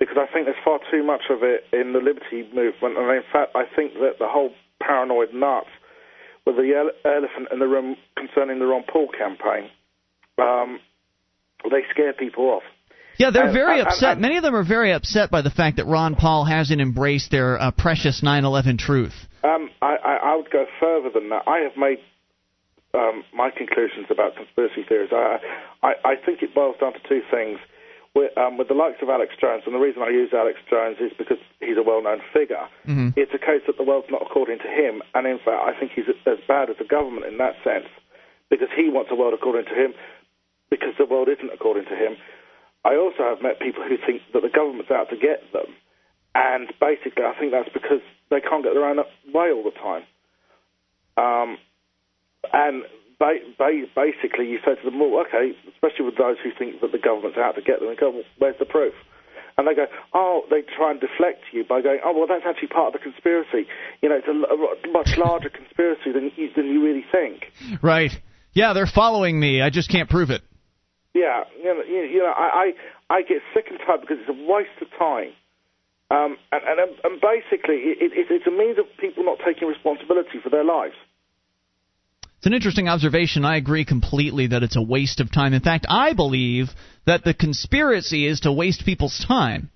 because 0.00 0.16
I 0.18 0.26
think 0.32 0.46
there's 0.46 0.58
far 0.64 0.80
too 0.90 1.04
much 1.04 1.30
of 1.30 1.44
it 1.44 1.62
in 1.72 1.92
the 1.92 2.00
liberty 2.00 2.42
movement, 2.52 2.98
and 2.98 3.08
in 3.14 3.22
fact, 3.32 3.52
I 3.54 3.62
think 3.76 3.94
that 3.94 4.18
the 4.18 4.26
whole 4.26 4.50
paranoid 4.84 5.32
nuts 5.32 5.68
with 6.46 6.56
the 6.56 6.74
ele- 6.74 6.90
elephant 7.04 7.48
in 7.52 7.58
the 7.58 7.66
room 7.68 7.96
concerning 8.16 8.58
the 8.58 8.66
Ron 8.66 8.84
Paul 8.90 9.08
campaign, 9.16 9.70
um, 10.38 10.80
they 11.70 11.82
scare 11.90 12.12
people 12.12 12.44
off. 12.46 12.62
Yeah, 13.18 13.30
they're 13.30 13.44
And- 13.44 13.52
very 13.52 13.78
and- 13.78 13.88
upset. 13.88 14.12
and- 14.12 14.20
Many 14.22 14.36
of 14.38 14.42
them 14.42 14.56
are 14.56 14.64
very 14.64 14.92
upset 14.92 15.30
by 15.30 15.42
the 15.42 15.50
fact 15.50 15.76
that 15.76 15.86
Ron 15.86 16.16
Paul 16.16 16.44
hasn't 16.44 16.80
embraced 16.80 17.30
their 17.30 17.60
uh, 17.60 17.70
precious 17.70 18.22
9/11 18.22 18.78
truth. 18.78 19.14
Um, 19.44 19.70
I, 19.80 19.96
I, 19.96 20.14
I 20.32 20.36
would 20.36 20.50
go 20.50 20.66
further 20.80 21.10
than 21.10 21.28
that. 21.30 21.44
I 21.46 21.58
have 21.58 21.76
made 21.76 21.98
um, 22.94 23.24
my 23.34 23.50
conclusions 23.50 24.06
about 24.10 24.36
conspiracy 24.36 24.82
theories. 24.88 25.10
I, 25.12 25.38
I, 25.82 25.92
I 26.04 26.14
think 26.16 26.42
it 26.42 26.54
boils 26.54 26.76
down 26.80 26.92
to 26.94 26.98
two 27.08 27.22
things. 27.30 27.58
With, 28.14 28.36
um, 28.36 28.58
with 28.58 28.68
the 28.68 28.74
likes 28.74 29.00
of 29.00 29.08
Alex 29.08 29.32
Jones, 29.40 29.62
and 29.64 29.74
the 29.74 29.78
reason 29.78 30.02
I 30.02 30.10
use 30.10 30.34
Alex 30.34 30.60
Jones 30.68 30.98
is 31.00 31.12
because 31.16 31.38
he's 31.60 31.78
a 31.78 31.82
well-known 31.82 32.20
figure. 32.30 32.68
Mhm. 32.84 33.16
It's 33.16 33.32
a 33.32 33.38
case 33.38 33.62
that 33.66 33.78
the 33.78 33.82
world's 33.82 34.10
not 34.10 34.20
according 34.20 34.58
to 34.58 34.68
him, 34.68 35.02
and 35.14 35.26
in 35.26 35.38
fact, 35.38 35.64
I 35.64 35.72
think 35.72 35.92
he's 35.92 36.04
as 36.26 36.38
bad 36.40 36.68
as 36.68 36.76
the 36.76 36.84
government 36.84 37.24
in 37.24 37.38
that 37.38 37.56
sense, 37.64 37.88
because 38.50 38.68
he 38.76 38.90
wants 38.90 39.10
a 39.10 39.14
world 39.14 39.32
according 39.32 39.64
to 39.64 39.74
him, 39.74 39.94
because 40.68 40.94
the 40.98 41.06
world 41.06 41.30
isn't 41.30 41.52
according 41.54 41.86
to 41.86 41.96
him. 41.96 42.18
I 42.84 42.96
also 42.96 43.22
have 43.24 43.40
met 43.40 43.60
people 43.60 43.82
who 43.82 43.96
think 43.96 44.20
that 44.32 44.42
the 44.42 44.50
government's 44.50 44.90
out 44.90 45.08
to 45.08 45.16
get 45.16 45.50
them, 45.52 45.74
and 46.34 46.68
basically, 46.80 47.24
I 47.24 47.32
think 47.32 47.52
that's 47.52 47.70
because 47.70 48.02
they 48.28 48.42
can't 48.42 48.62
get 48.62 48.74
their 48.74 48.84
own 48.84 49.02
way 49.32 49.52
all 49.52 49.62
the 49.62 49.70
time. 49.70 50.04
Um, 51.16 51.58
and 52.52 52.84
ba- 53.22 53.46
ba- 53.56 53.86
basically, 53.94 54.50
you 54.50 54.58
say 54.66 54.74
to 54.74 54.82
them, 54.82 54.98
well, 54.98 55.22
okay, 55.22 55.54
especially 55.70 56.06
with 56.10 56.18
those 56.18 56.36
who 56.42 56.50
think 56.50 56.80
that 56.82 56.90
the 56.90 56.98
government's 56.98 57.38
out 57.38 57.54
to 57.54 57.62
get 57.62 57.78
them, 57.78 57.88
and 57.88 57.98
go, 57.98 58.10
well, 58.10 58.26
where's 58.38 58.58
the 58.58 58.66
proof? 58.66 58.94
And 59.56 59.68
they 59.68 59.74
go, 59.74 59.86
oh, 60.12 60.42
they 60.50 60.62
try 60.62 60.90
and 60.90 60.98
deflect 60.98 61.44
you 61.52 61.62
by 61.62 61.82
going, 61.82 62.00
oh, 62.02 62.12
well, 62.16 62.26
that's 62.26 62.42
actually 62.48 62.68
part 62.68 62.94
of 62.94 62.98
the 62.98 63.04
conspiracy. 63.04 63.68
You 64.00 64.08
know, 64.08 64.16
it's 64.16 64.26
a 64.26 64.88
much 64.90 65.14
larger 65.18 65.50
conspiracy 65.50 66.10
than 66.10 66.32
you, 66.36 66.48
than 66.56 66.66
you 66.66 66.82
really 66.82 67.04
think. 67.12 67.52
Right. 67.82 68.10
Yeah, 68.54 68.72
they're 68.72 68.86
following 68.86 69.38
me. 69.38 69.60
I 69.60 69.68
just 69.70 69.90
can't 69.90 70.08
prove 70.08 70.30
it. 70.30 70.42
Yeah, 71.14 71.44
you 71.58 71.64
know, 71.64 71.82
you, 71.84 72.00
you 72.08 72.18
know 72.20 72.32
I, 72.32 72.72
I, 73.10 73.16
I 73.16 73.22
get 73.22 73.44
sick 73.52 73.66
and 73.68 73.78
tired 73.86 74.00
because 74.00 74.16
it's 74.20 74.30
a 74.32 74.50
waste 74.50 74.80
of 74.80 74.88
time. 74.98 75.36
Um, 76.10 76.36
and, 76.50 76.62
and, 76.64 76.90
and 77.04 77.20
basically, 77.20 77.76
it, 78.00 78.12
it, 78.12 78.26
it's 78.32 78.46
a 78.46 78.50
means 78.50 78.78
of 78.78 78.86
people 78.98 79.22
not 79.24 79.38
taking 79.44 79.68
responsibility 79.68 80.40
for 80.42 80.48
their 80.48 80.64
lives. 80.64 80.96
It's 82.42 82.48
an 82.48 82.54
interesting 82.54 82.88
observation. 82.88 83.44
I 83.44 83.56
agree 83.56 83.84
completely 83.84 84.48
that 84.48 84.64
it's 84.64 84.74
a 84.74 84.82
waste 84.82 85.20
of 85.20 85.30
time. 85.30 85.54
In 85.54 85.60
fact, 85.60 85.86
I 85.88 86.12
believe 86.12 86.70
that 87.06 87.22
the 87.22 87.34
conspiracy 87.34 88.26
is 88.26 88.40
to 88.40 88.50
waste 88.50 88.84
people's 88.84 89.24
time. 89.28 89.70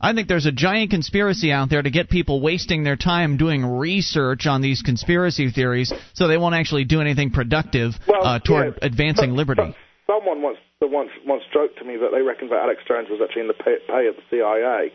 I 0.00 0.14
think 0.14 0.26
there's 0.26 0.46
a 0.46 0.50
giant 0.52 0.90
conspiracy 0.90 1.52
out 1.52 1.68
there 1.68 1.82
to 1.82 1.90
get 1.90 2.08
people 2.08 2.40
wasting 2.40 2.82
their 2.82 2.96
time 2.96 3.36
doing 3.36 3.62
research 3.62 4.46
on 4.46 4.62
these 4.62 4.80
conspiracy 4.80 5.50
theories 5.50 5.92
so 6.14 6.28
they 6.28 6.38
won't 6.38 6.54
actually 6.54 6.84
do 6.86 7.02
anything 7.02 7.28
productive 7.30 7.92
Well, 8.08 8.24
uh, 8.26 8.38
toward 8.38 8.66
yeah, 8.80 8.86
advancing 8.86 9.32
but- 9.32 9.36
liberty. 9.36 9.62
but 9.66 9.74
Someone 10.14 10.40
once 10.40 10.56
once 10.80 11.10
once 11.26 11.42
joked 11.52 11.78
to 11.80 11.84
me 11.84 11.98
that 11.98 12.08
they 12.14 12.22
reckoned 12.22 12.50
that 12.52 12.62
Alex 12.62 12.80
Jones 12.88 13.08
was 13.10 13.20
actually 13.22 13.42
in 13.42 13.48
the 13.48 13.52
pay, 13.52 13.76
pay 13.86 14.06
of 14.06 14.16
the 14.16 14.22
CIA 14.30 14.92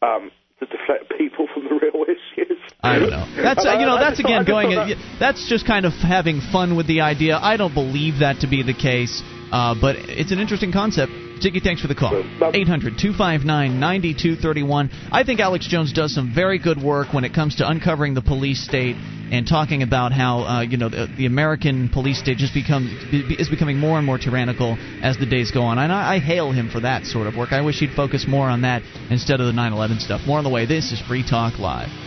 um, 0.00 0.30
to 0.60 0.66
deflect 0.66 1.12
people 1.18 1.46
from 1.52 1.64
the 1.64 1.74
real 1.74 2.04
issues. 2.08 2.58
I 2.82 2.98
don't 2.98 3.10
know. 3.10 3.26
That's 3.42 3.64
uh, 3.66 3.78
you 3.78 3.86
know 3.86 3.98
that's 3.98 4.16
just 4.18 4.22
thought- 4.22 4.32
I 4.32 4.42
again 4.42 4.44
going. 4.46 4.70
that- 4.76 5.16
That's 5.20 5.48
just 5.48 5.66
kind 5.66 5.84
of 5.86 5.92
having 5.92 6.40
fun 6.40 6.76
with 6.76 6.86
the 6.86 7.00
idea. 7.02 7.36
I 7.36 7.56
don't 7.56 7.74
believe 7.74 8.20
that 8.20 8.40
to 8.40 8.46
be 8.48 8.62
the 8.62 8.74
case, 8.74 9.22
uh, 9.52 9.74
but 9.80 9.96
it's 9.96 10.32
an 10.32 10.38
interesting 10.38 10.72
concept. 10.72 11.12
Jiggy, 11.40 11.60
thanks 11.60 11.82
for 11.82 11.88
the 11.88 11.94
call. 11.94 12.14
800 12.14 12.98
259 12.98 13.80
9231. 13.80 14.90
I 15.12 15.22
think 15.24 15.40
Alex 15.40 15.66
Jones 15.66 15.92
does 15.92 16.14
some 16.14 16.32
very 16.34 16.58
good 16.58 16.82
work 16.82 17.12
when 17.12 17.24
it 17.24 17.34
comes 17.34 17.56
to 17.56 17.68
uncovering 17.68 18.14
the 18.14 18.22
police 18.22 18.64
state 18.64 18.96
and 19.30 19.46
talking 19.46 19.82
about 19.82 20.12
how 20.12 20.40
uh, 20.40 20.60
you 20.62 20.76
know 20.76 20.88
the, 20.88 21.12
the 21.16 21.26
American 21.26 21.88
police 21.88 22.18
state 22.18 22.38
just 22.38 22.54
becomes 22.54 22.90
is 23.12 23.48
becoming 23.48 23.78
more 23.78 23.98
and 23.98 24.06
more 24.06 24.18
tyrannical 24.18 24.76
as 25.02 25.18
the 25.18 25.26
days 25.26 25.50
go 25.50 25.62
on. 25.62 25.78
And 25.78 25.92
I, 25.92 26.14
I 26.14 26.18
hail 26.18 26.52
him 26.52 26.70
for 26.70 26.80
that 26.80 27.04
sort 27.04 27.26
of 27.26 27.36
work. 27.36 27.52
I 27.52 27.60
wish 27.60 27.80
he'd 27.80 27.94
focus 27.94 28.26
more 28.26 28.48
on 28.48 28.62
that 28.62 28.82
instead 29.10 29.40
of 29.40 29.46
the 29.46 29.52
9/11 29.52 30.00
stuff. 30.00 30.22
More 30.26 30.38
on 30.38 30.44
the 30.44 30.50
way. 30.50 30.66
This 30.66 30.92
is 30.92 31.00
Free 31.00 31.24
Talk 31.28 31.58
Live. 31.58 32.05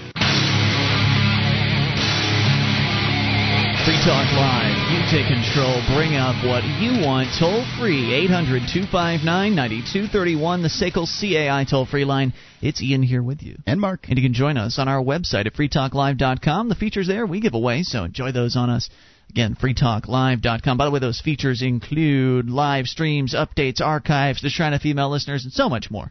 Talk 4.05 4.31
Live. 4.31 4.77
You 4.93 4.99
take 5.11 5.27
control. 5.27 5.83
Bring 5.93 6.15
up 6.15 6.33
what 6.45 6.63
you 6.79 7.05
want. 7.05 7.27
Toll 7.37 7.65
free. 7.77 8.13
800 8.13 8.63
259 8.71 9.53
9231. 9.53 10.61
The 10.61 10.69
SACL 10.69 11.05
CAI 11.05 11.65
toll 11.69 11.85
free 11.85 12.05
line. 12.05 12.31
It's 12.61 12.81
Ian 12.81 13.03
here 13.03 13.21
with 13.21 13.43
you. 13.43 13.57
And 13.67 13.81
Mark. 13.81 14.05
And 14.07 14.17
you 14.17 14.23
can 14.23 14.33
join 14.33 14.55
us 14.55 14.79
on 14.79 14.87
our 14.87 15.03
website 15.03 15.47
at 15.47 15.53
freetalklive.com. 15.53 16.69
The 16.69 16.75
features 16.75 17.07
there 17.07 17.25
we 17.25 17.41
give 17.41 17.53
away, 17.53 17.83
so 17.83 18.05
enjoy 18.05 18.31
those 18.31 18.55
on 18.55 18.69
us. 18.69 18.89
Again, 19.31 19.57
freetalklive.com. 19.61 20.77
By 20.77 20.85
the 20.85 20.91
way, 20.91 20.99
those 20.99 21.19
features 21.19 21.61
include 21.61 22.49
live 22.49 22.87
streams, 22.87 23.33
updates, 23.33 23.81
archives, 23.81 24.41
the 24.41 24.49
Shrine 24.49 24.73
of 24.73 24.81
Female 24.81 25.09
listeners, 25.09 25.43
and 25.43 25.51
so 25.51 25.67
much 25.67 25.91
more. 25.91 26.09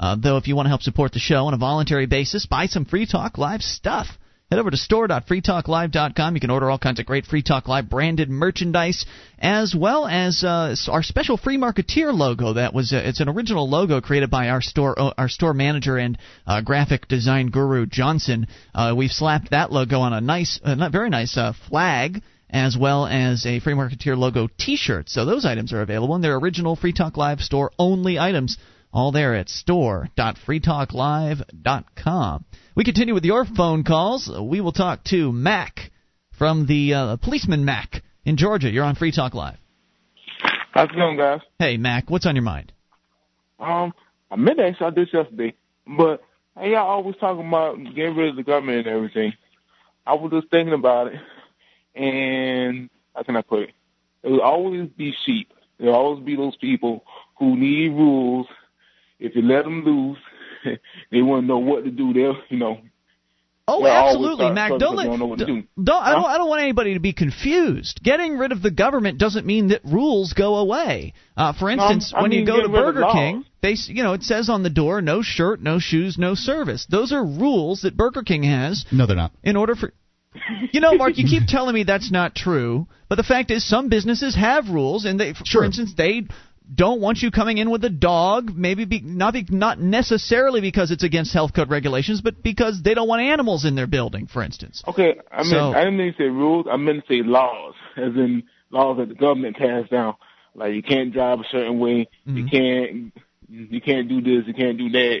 Uh, 0.00 0.16
though, 0.20 0.36
if 0.36 0.48
you 0.48 0.56
want 0.56 0.66
to 0.66 0.70
help 0.70 0.82
support 0.82 1.12
the 1.12 1.20
show 1.20 1.46
on 1.46 1.54
a 1.54 1.58
voluntary 1.58 2.06
basis, 2.06 2.46
buy 2.46 2.66
some 2.66 2.86
Free 2.86 3.06
Talk 3.06 3.38
Live 3.38 3.62
stuff. 3.62 4.08
Head 4.50 4.58
over 4.58 4.72
to 4.72 4.76
store.freetalklive.com. 4.76 6.34
You 6.34 6.40
can 6.40 6.50
order 6.50 6.68
all 6.68 6.78
kinds 6.78 6.98
of 6.98 7.06
great 7.06 7.24
Free 7.24 7.42
Talk 7.42 7.68
Live 7.68 7.88
branded 7.88 8.28
merchandise, 8.28 9.06
as 9.38 9.76
well 9.76 10.08
as 10.08 10.42
uh, 10.42 10.74
our 10.88 11.04
special 11.04 11.36
Free 11.36 11.56
Marketeer 11.56 12.12
logo. 12.12 12.54
That 12.54 12.74
was 12.74 12.92
uh, 12.92 12.96
it's 12.96 13.20
an 13.20 13.28
original 13.28 13.70
logo 13.70 14.00
created 14.00 14.28
by 14.28 14.48
our 14.48 14.60
store 14.60 14.98
uh, 14.98 15.14
our 15.16 15.28
store 15.28 15.54
manager 15.54 15.98
and 15.98 16.18
uh, 16.48 16.62
graphic 16.62 17.06
design 17.06 17.50
guru 17.50 17.86
Johnson. 17.86 18.48
Uh, 18.74 18.92
we've 18.96 19.12
slapped 19.12 19.52
that 19.52 19.70
logo 19.70 20.00
on 20.00 20.12
a 20.12 20.20
nice, 20.20 20.58
uh, 20.64 20.88
very 20.90 21.10
nice 21.10 21.38
flag 21.68 22.20
as 22.52 22.76
well 22.76 23.06
as 23.06 23.46
a 23.46 23.60
Free 23.60 23.74
Marketeer 23.74 24.18
logo 24.18 24.48
T-shirt. 24.58 25.08
So 25.08 25.24
those 25.24 25.46
items 25.46 25.72
are 25.72 25.82
available, 25.82 26.16
and 26.16 26.24
they're 26.24 26.34
original 26.34 26.74
Free 26.74 26.92
Talk 26.92 27.16
Live 27.16 27.38
store 27.38 27.70
only 27.78 28.18
items. 28.18 28.58
All 28.92 29.12
there 29.12 29.36
at 29.36 29.48
store.freetalklive.com. 29.48 32.44
We 32.76 32.84
continue 32.84 33.14
with 33.14 33.24
your 33.24 33.44
phone 33.44 33.82
calls. 33.82 34.30
We 34.30 34.60
will 34.60 34.72
talk 34.72 35.02
to 35.04 35.32
Mac 35.32 35.90
from 36.30 36.66
the 36.66 36.94
uh, 36.94 37.16
policeman 37.16 37.64
Mac 37.64 38.02
in 38.24 38.36
Georgia. 38.36 38.70
You're 38.70 38.84
on 38.84 38.94
Free 38.94 39.10
Talk 39.10 39.34
Live. 39.34 39.58
How's 40.70 40.88
it 40.88 40.94
going, 40.94 41.16
guys? 41.16 41.40
Hey, 41.58 41.78
Mac, 41.78 42.08
what's 42.08 42.26
on 42.26 42.36
your 42.36 42.44
mind? 42.44 42.72
Um, 43.58 43.92
I 44.30 44.36
meant 44.36 44.58
to 44.58 44.66
actually 44.66 44.86
I 44.86 44.90
did 44.90 45.08
yesterday, 45.12 45.54
but 45.84 46.22
hey, 46.56 46.70
y'all 46.70 46.86
always 46.86 47.16
talking 47.16 47.46
about 47.46 47.76
getting 47.96 48.14
rid 48.14 48.30
of 48.30 48.36
the 48.36 48.44
government 48.44 48.86
and 48.86 48.96
everything. 48.96 49.32
I 50.06 50.14
was 50.14 50.30
just 50.30 50.48
thinking 50.50 50.72
about 50.72 51.08
it, 51.08 51.20
and 52.00 52.88
how 53.16 53.24
can 53.24 53.36
I 53.36 53.42
put 53.42 53.64
it? 53.64 53.70
There 54.22 54.30
will 54.30 54.42
always 54.42 54.88
be 54.96 55.12
sheep. 55.26 55.52
There 55.78 55.88
will 55.88 55.96
always 55.96 56.24
be 56.24 56.36
those 56.36 56.56
people 56.56 57.04
who 57.36 57.56
need 57.56 57.88
rules 57.88 58.46
if 59.18 59.34
you 59.34 59.42
let 59.42 59.64
them 59.64 59.84
loose, 59.84 60.18
they 61.10 61.22
won't 61.22 61.46
know 61.46 61.58
what 61.58 61.84
to 61.84 61.90
do. 61.90 62.12
They'll, 62.12 62.36
you 62.48 62.58
know. 62.58 62.80
Oh, 63.72 63.86
absolutely, 63.86 64.50
Mac. 64.50 64.72
Don't 64.78 64.96
let. 64.96 65.04
Don't, 65.06 65.38
do. 65.38 65.62
don't 65.82 66.02
I 66.02 66.14
don't. 66.14 66.24
I 66.24 66.38
don't 66.38 66.48
want 66.48 66.62
anybody 66.62 66.94
to 66.94 67.00
be 67.00 67.12
confused. 67.12 68.00
Getting 68.02 68.36
rid 68.36 68.50
of 68.50 68.62
the 68.62 68.70
government 68.70 69.18
doesn't 69.18 69.46
mean 69.46 69.68
that 69.68 69.82
rules 69.84 70.32
go 70.32 70.56
away. 70.56 71.14
Uh, 71.36 71.52
for 71.52 71.70
instance, 71.70 72.12
no, 72.12 72.22
when 72.22 72.30
mean, 72.30 72.40
you 72.40 72.46
go 72.46 72.60
to 72.60 72.68
Burger. 72.68 73.04
King, 73.12 73.44
they, 73.62 73.76
you 73.86 74.02
know, 74.02 74.14
it 74.14 74.24
says 74.24 74.48
on 74.48 74.64
the 74.64 74.70
door, 74.70 75.00
no 75.02 75.22
shirt, 75.22 75.62
no 75.62 75.78
shoes, 75.78 76.18
no 76.18 76.34
service. 76.34 76.84
Those 76.90 77.12
are 77.12 77.24
rules 77.24 77.82
that 77.82 77.96
Burger 77.96 78.22
King 78.22 78.42
has. 78.42 78.84
No, 78.90 79.06
they're 79.06 79.14
not. 79.14 79.32
In 79.44 79.54
order 79.56 79.76
for 79.76 79.92
you 80.72 80.80
know, 80.80 80.94
Mark, 80.94 81.18
you 81.18 81.26
keep 81.26 81.44
telling 81.48 81.74
me 81.74 81.82
that's 81.82 82.10
not 82.10 82.34
true, 82.34 82.86
but 83.08 83.16
the 83.16 83.24
fact 83.24 83.50
is, 83.50 83.68
some 83.68 83.88
businesses 83.88 84.36
have 84.36 84.68
rules, 84.68 85.04
and 85.04 85.18
they, 85.18 85.32
for 85.32 85.44
Sure. 85.44 85.64
instance, 85.64 85.92
they 85.96 86.22
don't 86.72 87.00
want 87.00 87.18
you 87.18 87.30
coming 87.30 87.58
in 87.58 87.70
with 87.70 87.84
a 87.84 87.90
dog. 87.90 88.52
Maybe 88.54 88.84
be, 88.84 89.00
not 89.00 89.34
be, 89.34 89.44
not 89.48 89.80
necessarily 89.80 90.60
because 90.60 90.90
it's 90.90 91.02
against 91.02 91.32
health 91.32 91.52
code 91.54 91.70
regulations, 91.70 92.20
but 92.20 92.42
because 92.42 92.82
they 92.82 92.94
don't 92.94 93.08
want 93.08 93.22
animals 93.22 93.64
in 93.64 93.74
their 93.74 93.86
building, 93.86 94.26
for 94.26 94.42
instance. 94.42 94.82
Okay, 94.86 95.14
I 95.30 95.42
mean, 95.42 95.50
So- 95.50 95.72
I 95.72 95.80
didn't 95.80 95.96
mean 95.96 96.12
to 96.12 96.18
say 96.18 96.24
rules. 96.28 96.66
I 96.70 96.76
meant 96.76 97.06
to 97.06 97.12
say 97.12 97.22
laws, 97.26 97.74
as 97.96 98.14
in 98.14 98.44
laws 98.70 98.98
that 98.98 99.08
the 99.08 99.14
government 99.14 99.56
passed 99.56 99.90
down. 99.90 100.14
Like 100.54 100.74
you 100.74 100.82
can't 100.82 101.12
drive 101.12 101.40
a 101.40 101.44
certain 101.50 101.78
way. 101.78 102.08
Mm-hmm. 102.26 102.36
You 102.36 102.46
can't. 102.46 103.12
You 103.48 103.80
can't 103.80 104.08
do 104.08 104.20
this. 104.20 104.46
You 104.46 104.54
can't 104.54 104.78
do 104.78 104.90
that. 104.90 105.20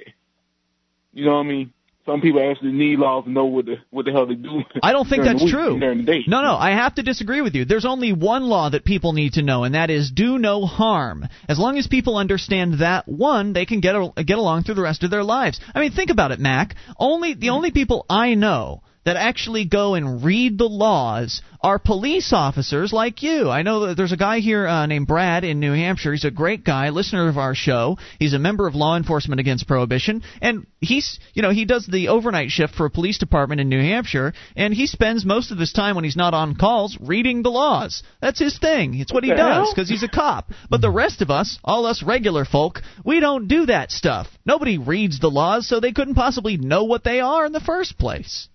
You 1.12 1.24
know 1.24 1.34
what 1.34 1.46
I 1.46 1.48
mean? 1.48 1.72
Some 2.06 2.22
people 2.22 2.40
actually 2.40 2.72
need 2.72 2.98
laws 2.98 3.24
to 3.24 3.30
know 3.30 3.44
what 3.44 3.66
the 3.66 3.76
what 3.90 4.06
the 4.06 4.12
hell 4.12 4.26
they 4.26 4.34
do. 4.34 4.62
I 4.82 4.92
don't 4.92 5.06
think 5.06 5.22
that's 5.22 5.42
week 5.42 5.52
true. 5.52 5.72
and 5.72 5.80
During 5.80 5.98
the 5.98 6.04
day. 6.04 6.24
No, 6.26 6.42
no, 6.42 6.56
I 6.56 6.70
have 6.70 6.94
to 6.94 7.02
disagree 7.02 7.42
with 7.42 7.54
you. 7.54 7.64
There's 7.66 7.84
only 7.84 8.12
one 8.12 8.44
law 8.44 8.70
that 8.70 8.84
people 8.84 9.12
need 9.12 9.34
to 9.34 9.42
know, 9.42 9.64
and 9.64 9.74
that 9.74 9.90
is 9.90 10.10
do 10.10 10.38
no 10.38 10.64
harm. 10.64 11.26
As 11.46 11.58
long 11.58 11.76
as 11.76 11.86
people 11.86 12.16
understand 12.16 12.80
that 12.80 13.06
one, 13.06 13.52
they 13.52 13.66
can 13.66 13.80
get 13.80 13.94
a, 13.94 14.24
get 14.24 14.38
along 14.38 14.64
through 14.64 14.76
the 14.76 14.82
rest 14.82 15.04
of 15.04 15.10
their 15.10 15.22
lives. 15.22 15.60
I 15.74 15.80
mean, 15.80 15.92
think 15.92 16.10
about 16.10 16.32
it, 16.32 16.40
Mac. 16.40 16.74
Only 16.98 17.34
the 17.34 17.50
only 17.50 17.70
people 17.70 18.06
I 18.08 18.34
know 18.34 18.82
that 19.04 19.16
actually 19.16 19.64
go 19.64 19.94
and 19.94 20.22
read 20.22 20.58
the 20.58 20.68
laws 20.68 21.42
are 21.62 21.78
police 21.78 22.32
officers 22.32 22.92
like 22.92 23.22
you. 23.22 23.50
I 23.50 23.62
know 23.62 23.86
that 23.86 23.96
there's 23.96 24.12
a 24.12 24.16
guy 24.16 24.40
here 24.40 24.66
uh, 24.66 24.86
named 24.86 25.06
Brad 25.06 25.44
in 25.44 25.60
New 25.60 25.72
Hampshire. 25.72 26.12
He's 26.12 26.24
a 26.24 26.30
great 26.30 26.64
guy, 26.64 26.88
listener 26.90 27.28
of 27.28 27.38
our 27.38 27.54
show. 27.54 27.98
He's 28.18 28.32
a 28.32 28.38
member 28.38 28.66
of 28.66 28.74
Law 28.74 28.96
Enforcement 28.96 29.40
Against 29.40 29.66
Prohibition, 29.66 30.22
and 30.40 30.66
he's, 30.80 31.18
you 31.34 31.42
know, 31.42 31.50
he 31.50 31.64
does 31.64 31.86
the 31.86 32.08
overnight 32.08 32.50
shift 32.50 32.74
for 32.74 32.86
a 32.86 32.90
police 32.90 33.18
department 33.18 33.60
in 33.60 33.68
New 33.68 33.80
Hampshire, 33.80 34.32
and 34.56 34.72
he 34.72 34.86
spends 34.86 35.24
most 35.24 35.50
of 35.50 35.58
his 35.58 35.72
time 35.72 35.94
when 35.94 36.04
he's 36.04 36.16
not 36.16 36.34
on 36.34 36.54
calls 36.54 36.96
reading 37.00 37.42
the 37.42 37.50
laws. 37.50 38.02
That's 38.20 38.38
his 38.38 38.58
thing. 38.58 38.98
It's 38.98 39.12
what 39.12 39.24
he 39.24 39.30
does 39.34 39.72
because 39.72 39.88
he's 39.88 40.02
a 40.02 40.08
cop. 40.08 40.50
But 40.68 40.80
the 40.80 40.90
rest 40.90 41.22
of 41.22 41.30
us, 41.30 41.58
all 41.64 41.86
us 41.86 42.02
regular 42.02 42.44
folk, 42.44 42.80
we 43.04 43.20
don't 43.20 43.48
do 43.48 43.66
that 43.66 43.90
stuff. 43.90 44.28
Nobody 44.46 44.78
reads 44.78 45.20
the 45.20 45.30
laws, 45.30 45.68
so 45.68 45.80
they 45.80 45.92
couldn't 45.92 46.14
possibly 46.14 46.56
know 46.56 46.84
what 46.84 47.04
they 47.04 47.20
are 47.20 47.44
in 47.44 47.52
the 47.52 47.60
first 47.60 47.98
place. 47.98 48.48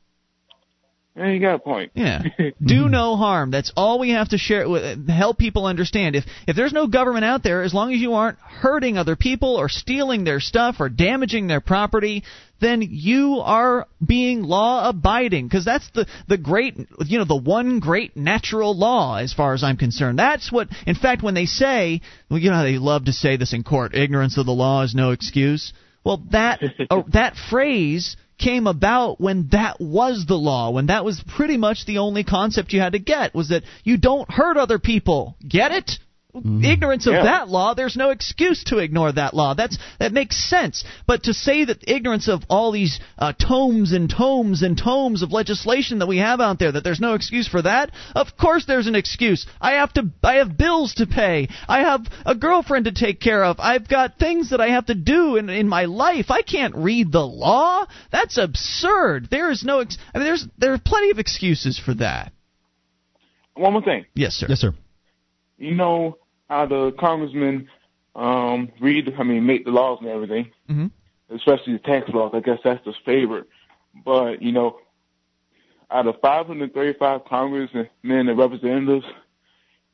Yeah, 1.15 1.27
you 1.29 1.39
got 1.39 1.55
a 1.55 1.59
point. 1.59 1.91
Yeah. 1.95 2.23
Do 2.63 2.89
no 2.89 3.15
harm. 3.15 3.49
That's 3.49 3.71
all 3.77 3.99
we 3.99 4.09
have 4.11 4.29
to 4.29 4.37
share 4.37 4.65
help 5.07 5.37
people 5.37 5.65
understand. 5.65 6.15
If 6.15 6.25
if 6.45 6.57
there's 6.57 6.73
no 6.73 6.87
government 6.87 7.23
out 7.23 7.41
there, 7.41 7.63
as 7.63 7.73
long 7.73 7.93
as 7.93 8.01
you 8.01 8.13
aren't 8.13 8.37
hurting 8.39 8.97
other 8.97 9.15
people 9.15 9.55
or 9.55 9.69
stealing 9.69 10.25
their 10.25 10.41
stuff 10.41 10.75
or 10.79 10.89
damaging 10.89 11.47
their 11.47 11.61
property, 11.61 12.23
then 12.59 12.81
you 12.81 13.39
are 13.43 13.87
being 14.05 14.43
law 14.43 14.89
abiding 14.89 15.47
because 15.47 15.63
that's 15.63 15.89
the 15.91 16.05
the 16.27 16.37
great 16.37 16.75
you 17.05 17.17
know 17.17 17.25
the 17.25 17.35
one 17.35 17.79
great 17.79 18.17
natural 18.17 18.77
law 18.77 19.17
as 19.17 19.31
far 19.31 19.53
as 19.53 19.63
I'm 19.63 19.77
concerned. 19.77 20.19
That's 20.19 20.51
what 20.51 20.67
in 20.85 20.95
fact 20.95 21.23
when 21.23 21.33
they 21.33 21.45
say, 21.45 22.01
well 22.29 22.39
you 22.39 22.49
know 22.49 22.57
how 22.57 22.63
they 22.63 22.77
love 22.77 23.05
to 23.05 23.13
say 23.13 23.37
this 23.37 23.53
in 23.53 23.63
court, 23.63 23.95
ignorance 23.95 24.37
of 24.37 24.45
the 24.45 24.51
law 24.51 24.83
is 24.83 24.93
no 24.93 25.11
excuse. 25.11 25.71
Well, 26.03 26.21
that 26.31 26.61
uh, 26.89 27.03
that 27.13 27.35
phrase 27.35 28.15
came 28.37 28.67
about 28.67 29.19
when 29.19 29.49
that 29.51 29.79
was 29.79 30.25
the 30.27 30.35
law, 30.37 30.71
when 30.71 30.87
that 30.87 31.05
was 31.05 31.23
pretty 31.35 31.57
much 31.57 31.85
the 31.85 31.99
only 31.99 32.23
concept 32.23 32.73
you 32.73 32.79
had 32.79 32.93
to 32.93 32.99
get 32.99 33.33
was 33.33 33.49
that 33.49 33.63
you 33.83 33.97
don't 33.97 34.29
hurt 34.29 34.57
other 34.57 34.79
people. 34.79 35.37
Get 35.47 35.71
it? 35.71 35.91
Ignorance 36.43 37.07
of 37.07 37.13
Yeah. 37.13 37.23
that 37.23 37.49
law, 37.49 37.73
there's 37.73 37.95
no 37.95 38.09
excuse 38.09 38.63
to 38.65 38.79
ignore 38.79 39.11
that 39.11 39.33
law. 39.33 39.53
That's 39.53 39.77
that 39.99 40.11
makes 40.11 40.35
sense. 40.49 40.83
But 41.07 41.23
to 41.23 41.33
say 41.33 41.65
that 41.65 41.83
ignorance 41.87 42.27
of 42.27 42.43
all 42.49 42.71
these 42.71 42.99
uh, 43.17 43.33
tomes 43.33 43.91
and 43.93 44.09
tomes 44.09 44.61
and 44.61 44.77
tomes 44.77 45.21
of 45.21 45.31
legislation 45.31 45.99
that 45.99 46.07
we 46.07 46.17
have 46.17 46.41
out 46.41 46.59
there, 46.59 46.71
that 46.71 46.83
there's 46.83 46.99
no 46.99 47.13
excuse 47.13 47.47
for 47.47 47.61
that, 47.61 47.91
of 48.15 48.35
course 48.37 48.65
there's 48.65 48.87
an 48.87 48.95
excuse. 48.95 49.45
I 49.61 49.73
have 49.73 49.93
to, 49.93 50.09
I 50.23 50.35
have 50.35 50.57
bills 50.57 50.95
to 50.95 51.05
pay. 51.07 51.47
I 51.67 51.79
have 51.81 52.01
a 52.25 52.35
girlfriend 52.35 52.85
to 52.85 52.91
take 52.91 53.19
care 53.21 53.43
of. 53.43 53.59
I've 53.59 53.87
got 53.87 54.17
things 54.19 54.49
that 54.49 54.59
I 54.61 54.69
have 54.69 54.87
to 54.87 54.95
do 54.95 55.37
in 55.37 55.49
in 55.49 55.67
my 55.69 55.85
life. 55.85 56.31
I 56.31 56.41
can't 56.41 56.75
read 56.75 57.11
the 57.11 57.25
law. 57.25 57.85
That's 58.11 58.37
absurd. 58.37 59.29
There 59.31 59.49
is 59.51 59.63
no, 59.63 59.79
ex- 59.79 59.97
I 60.13 60.17
mean, 60.17 60.27
there's 60.27 60.47
there 60.57 60.73
are 60.73 60.79
plenty 60.79 61.11
of 61.11 61.19
excuses 61.19 61.79
for 61.79 61.93
that. 61.95 62.31
One 63.55 63.73
more 63.73 63.81
thing. 63.81 64.05
Yes, 64.13 64.33
sir. 64.33 64.47
Yes, 64.49 64.59
sir. 64.59 64.73
You 65.57 65.75
know 65.75 66.17
how 66.49 66.65
the 66.65 66.91
congressmen 66.93 67.69
um 68.15 68.71
read, 68.79 69.13
I 69.17 69.23
mean, 69.23 69.45
make 69.45 69.65
the 69.65 69.71
laws 69.71 69.99
and 70.01 70.09
everything. 70.09 70.51
Mhm. 70.69 70.91
especially 71.29 71.73
the 71.73 71.79
tax 71.79 72.07
laws. 72.09 72.31
I 72.33 72.39
guess 72.39 72.59
that's 72.63 72.85
his 72.85 72.95
favorite. 73.03 73.47
But, 74.05 74.41
you 74.41 74.51
know, 74.51 74.77
out 75.89 76.07
of 76.07 76.19
535 76.21 77.25
congressmen 77.25 77.89
and 78.03 78.37
representatives, 78.37 79.05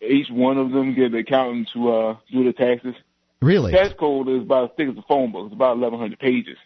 each 0.01 0.29
one 0.29 0.57
of 0.57 0.71
them 0.71 0.93
get 0.93 1.13
an 1.13 1.19
accountant 1.19 1.69
to 1.73 1.91
uh, 1.91 2.15
do 2.31 2.43
the 2.43 2.53
taxes. 2.53 2.95
Really? 3.41 3.71
The 3.71 3.77
tax 3.77 3.93
code 3.97 4.27
is 4.29 4.41
about 4.41 4.71
as 4.71 4.75
thick 4.77 4.89
as 4.89 4.97
a 4.97 5.03
phone 5.03 5.31
book. 5.31 5.45
It's 5.45 5.53
about 5.53 5.77
1,100 5.77 6.19
pages. 6.19 6.57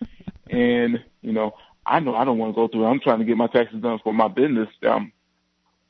and, 0.50 1.02
you 1.22 1.32
know, 1.32 1.54
I 1.86 2.00
know 2.00 2.14
I 2.14 2.24
don't 2.24 2.38
want 2.38 2.52
to 2.52 2.56
go 2.56 2.68
through 2.68 2.84
it. 2.84 2.88
I'm 2.88 3.00
trying 3.00 3.20
to 3.20 3.24
get 3.24 3.36
my 3.36 3.46
taxes 3.46 3.80
done 3.80 4.00
for 4.02 4.12
my 4.12 4.28
business 4.28 4.68
that 4.82 4.90
I'm, 4.90 5.12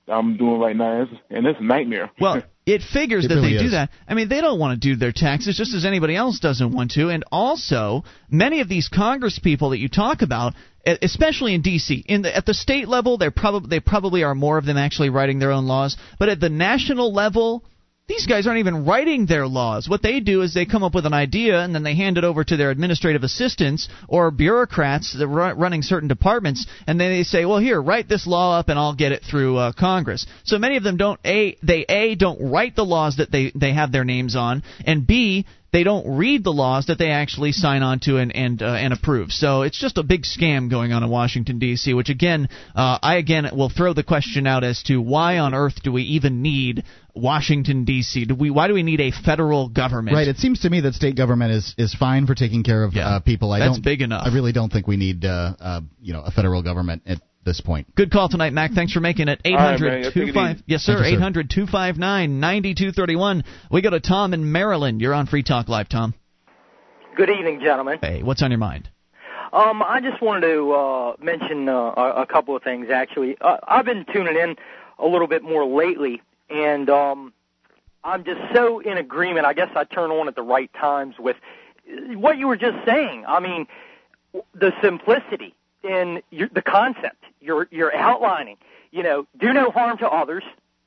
that 0.06 0.12
I'm 0.12 0.36
doing 0.36 0.60
right 0.60 0.77
now. 0.77 1.02
It's, 1.02 1.12
and 1.31 1.47
it's 1.47 1.59
a 1.60 1.64
nightmare. 1.64 2.10
Well, 2.20 2.43
it 2.66 2.82
figures 2.82 3.24
It 3.24 3.28
that 3.28 3.36
really 3.36 3.54
they 3.54 3.58
do 3.58 3.64
is. 3.66 3.70
that. 3.72 3.90
I 4.08 4.14
mean, 4.14 4.28
they 4.28 4.40
don't 4.40 4.58
want 4.58 4.80
to 4.80 4.88
do 4.88 4.96
their 4.96 5.12
taxes 5.12 5.56
just 5.56 5.74
as 5.74 5.84
anybody 5.84 6.14
else 6.14 6.40
doesn't 6.40 6.72
want 6.72 6.92
to. 6.92 7.08
And 7.08 7.24
also, 7.32 8.04
many 8.30 8.60
of 8.60 8.68
these 8.68 8.88
Congress 8.88 9.38
people 9.38 9.70
that 9.70 9.78
you 9.78 9.88
talk 9.88 10.22
about, 10.22 10.54
e- 10.86 10.96
especially 11.02 11.54
in 11.54 11.62
D.C., 11.62 12.04
in 12.06 12.22
the, 12.22 12.36
at 12.36 12.46
the 12.46 12.54
state 12.54 12.86
level, 12.88 13.16
they're 13.18 13.30
probably 13.30 13.68
they 13.70 13.80
probably 13.80 14.22
are 14.24 14.34
more 14.34 14.58
of 14.58 14.66
them 14.66 14.76
actually 14.76 15.10
writing 15.10 15.38
their 15.38 15.52
own 15.52 15.66
laws. 15.66 15.96
But 16.18 16.28
at 16.28 16.40
the 16.40 16.50
national 16.50 17.12
level. 17.12 17.64
These 18.10 18.26
guys 18.26 18.48
aren't 18.48 18.58
even 18.58 18.86
writing 18.86 19.26
their 19.26 19.46
laws. 19.46 19.88
What 19.88 20.02
they 20.02 20.18
do 20.18 20.42
is 20.42 20.52
they 20.52 20.66
come 20.66 20.82
up 20.82 20.96
with 20.96 21.06
an 21.06 21.12
idea 21.12 21.60
and 21.60 21.72
then 21.72 21.84
they 21.84 21.94
hand 21.94 22.18
it 22.18 22.24
over 22.24 22.42
to 22.42 22.56
their 22.56 22.70
administrative 22.70 23.22
assistants 23.22 23.88
or 24.08 24.32
bureaucrats 24.32 25.12
that 25.12 25.26
are 25.26 25.54
running 25.54 25.82
certain 25.82 26.08
departments, 26.08 26.66
and 26.88 27.00
then 27.00 27.12
they 27.12 27.22
say, 27.22 27.44
"Well, 27.44 27.58
here, 27.58 27.80
write 27.80 28.08
this 28.08 28.26
law 28.26 28.58
up, 28.58 28.68
and 28.68 28.80
I'll 28.80 28.96
get 28.96 29.12
it 29.12 29.22
through 29.22 29.58
uh, 29.58 29.72
Congress." 29.74 30.26
So 30.42 30.58
many 30.58 30.76
of 30.76 30.82
them 30.82 30.96
don't 30.96 31.20
a 31.24 31.56
they 31.62 31.84
a 31.88 32.16
don't 32.16 32.50
write 32.50 32.74
the 32.74 32.84
laws 32.84 33.18
that 33.18 33.30
they 33.30 33.52
they 33.54 33.74
have 33.74 33.92
their 33.92 34.04
names 34.04 34.34
on, 34.34 34.64
and 34.84 35.06
b 35.06 35.46
they 35.72 35.84
don't 35.84 36.16
read 36.16 36.44
the 36.44 36.52
laws 36.52 36.86
that 36.86 36.98
they 36.98 37.10
actually 37.10 37.52
sign 37.52 37.82
on 37.82 38.01
to 38.01 38.16
and 38.18 38.34
and 38.34 38.62
uh, 38.62 38.66
and 38.66 38.92
approve. 38.92 39.30
So 39.30 39.62
it's 39.62 39.78
just 39.78 39.98
a 39.98 40.02
big 40.02 40.22
scam 40.22 40.68
going 40.70 40.92
on 40.92 41.02
in 41.02 41.10
Washington 41.10 41.59
D.C. 41.59 41.94
Which 41.94 42.09
again, 42.09 42.48
uh, 42.74 42.98
I 43.02 43.16
again 43.16 43.48
will 43.52 43.70
throw 43.70 43.92
the 43.92 44.02
question 44.02 44.47
out 44.47 44.64
as 44.64 44.82
to 44.84 45.01
why 45.01 45.38
on 45.38 45.55
earth 45.55 45.82
do 45.82 45.92
we 45.92 46.02
even 46.02 46.42
need 46.42 46.84
Washington 47.14 47.84
D.C. 47.84 48.24
Do 48.24 48.34
we 48.34 48.51
why 48.51 48.68
do 48.68 48.74
we 48.74 48.82
need 48.82 49.01
a 49.01 49.10
federal 49.12 49.68
government? 49.68 50.14
Right. 50.14 50.28
It 50.28 50.38
seems 50.38 50.60
to 50.60 50.70
me 50.70 50.80
that 50.82 50.94
state 50.94 51.16
government 51.16 51.52
is 51.52 51.74
is 51.78 51.94
fine 51.94 52.26
for 52.26 52.34
taking 52.34 52.62
care 52.62 52.82
of 52.84 52.94
Yeah. 52.94 53.09
uh, 53.09 53.20
people. 53.20 53.52
I 53.52 53.60
That's 53.60 53.72
don't, 53.74 53.84
big 53.84 54.02
enough. 54.02 54.26
I 54.26 54.34
really 54.34 54.52
don't 54.52 54.72
think 54.72 54.86
we 54.86 54.97
need 54.97 55.24
uh, 55.24 55.55
uh, 55.60 55.80
you 56.01 56.12
know 56.12 56.22
a 56.22 56.30
federal 56.30 56.62
government 56.62 57.02
at 57.06 57.20
this 57.44 57.60
point. 57.60 57.94
Good 57.94 58.10
call 58.10 58.28
tonight, 58.28 58.52
Mac. 58.52 58.72
Thanks 58.72 58.92
for 58.92 59.00
making 59.00 59.28
it. 59.28 59.40
All 59.44 59.52
right, 59.54 59.74
800 59.74 59.86
man. 59.86 59.98
Yeah, 59.98 60.10
take 60.10 60.16
it 60.16 60.32
25. 60.32 60.62
Yes, 60.66 60.82
sir. 60.82 61.02
Thank 61.02 61.16
800 61.16 61.50
259 61.50 62.40
9231. 62.40 63.44
We 63.70 63.82
go 63.82 63.90
to 63.90 64.00
Tom 64.00 64.34
in 64.34 64.52
Maryland. 64.52 65.00
You're 65.00 65.14
on 65.14 65.26
Free 65.26 65.42
Talk 65.42 65.68
Live, 65.68 65.88
Tom. 65.88 66.14
Good 67.16 67.30
evening, 67.30 67.60
gentlemen. 67.60 67.98
Hey, 68.00 68.22
what's 68.22 68.42
on 68.42 68.50
your 68.50 68.58
mind? 68.58 68.88
Um, 69.52 69.82
I 69.82 70.00
just 70.00 70.22
wanted 70.22 70.46
to 70.46 70.72
uh, 70.72 71.16
mention 71.20 71.68
uh, 71.68 71.92
a, 71.96 72.22
a 72.22 72.26
couple 72.26 72.54
of 72.54 72.62
things. 72.62 72.86
Actually, 72.88 73.36
uh, 73.40 73.56
I've 73.66 73.84
been 73.84 74.06
tuning 74.12 74.36
in 74.36 74.56
a 74.98 75.06
little 75.06 75.26
bit 75.26 75.42
more 75.42 75.66
lately, 75.66 76.22
and 76.48 76.88
um, 76.88 77.32
I'm 78.04 78.24
just 78.24 78.40
so 78.54 78.78
in 78.78 78.96
agreement. 78.96 79.46
I 79.46 79.54
guess 79.54 79.70
I 79.74 79.84
turn 79.84 80.10
on 80.10 80.28
at 80.28 80.36
the 80.36 80.42
right 80.42 80.70
times 80.74 81.16
with 81.18 81.36
what 82.14 82.38
you 82.38 82.46
were 82.46 82.56
just 82.56 82.76
saying. 82.86 83.24
I 83.26 83.40
mean, 83.40 83.66
the 84.54 84.72
simplicity 84.82 85.54
in 85.82 86.22
your, 86.30 86.48
the 86.48 86.62
concept 86.62 87.24
you're 87.40 87.68
you're 87.70 87.94
outlining. 87.94 88.56
You 88.90 89.02
know, 89.02 89.26
do 89.38 89.52
no 89.52 89.70
harm 89.70 89.98
to 89.98 90.08
others. 90.08 90.44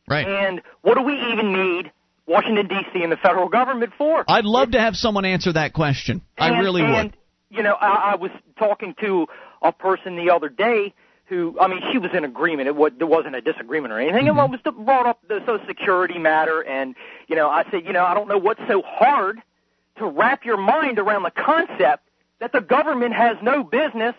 Right. 0.08 0.28
And 0.28 0.62
what 0.82 0.96
do 0.96 1.04
we 1.04 1.14
even 1.32 1.54
need 1.54 1.92
Washington 2.28 2.68
D.C. 2.68 3.02
and 3.02 3.12
the 3.12 3.18
federal 3.18 3.48
government 3.48 3.94
for? 3.98 4.26
I'd 4.28 4.46
love 4.46 4.72
to 4.72 4.80
have 4.80 4.96
someone 4.96 5.26
answer 5.26 5.54
that 5.54 5.74
question. 5.74 6.22
I 6.38 6.60
really 6.60 6.82
and, 6.82 6.92
would. 6.92 7.18
You 7.50 7.64
know, 7.64 7.74
I, 7.74 8.12
I 8.12 8.16
was 8.16 8.32
talking 8.58 8.96
to 9.02 9.28
a 9.62 9.72
person 9.72 10.18
the 10.18 10.32
other 10.32 10.50
day 10.50 10.94
who, 11.26 11.58
I 11.60 11.68
mean, 11.68 11.82
she 11.92 11.98
was 11.98 12.12
in 12.14 12.26
agreement. 12.26 12.68
It, 12.68 12.76
was, 12.76 12.92
there 12.98 13.08
wasn't 13.08 13.36
a 13.36 13.42
disagreement 13.42 13.94
or 13.94 14.00
anything. 14.00 14.26
Mm-hmm. 14.26 14.40
And 14.40 14.52
was 14.52 14.60
brought 14.86 15.06
up 15.06 15.20
the 15.28 15.40
Social 15.46 15.66
Security 15.68 16.20
matter, 16.20 16.62
and 16.62 16.96
you 17.28 17.36
know, 17.36 17.50
I 17.50 17.64
said, 17.72 17.86
you 17.86 17.94
know, 17.94 18.04
I 18.04 18.14
don't 18.14 18.28
know 18.28 18.38
what's 18.38 18.62
so 18.68 18.82
hard 18.86 19.42
to 19.98 20.08
wrap 20.08 20.44
your 20.44 20.58
mind 20.58 21.00
around 21.00 21.24
the 21.24 21.32
concept 21.32 22.04
that 22.40 22.52
the 22.52 22.62
government 22.62 23.14
has 23.14 23.38
no 23.42 23.64
business 23.64 24.16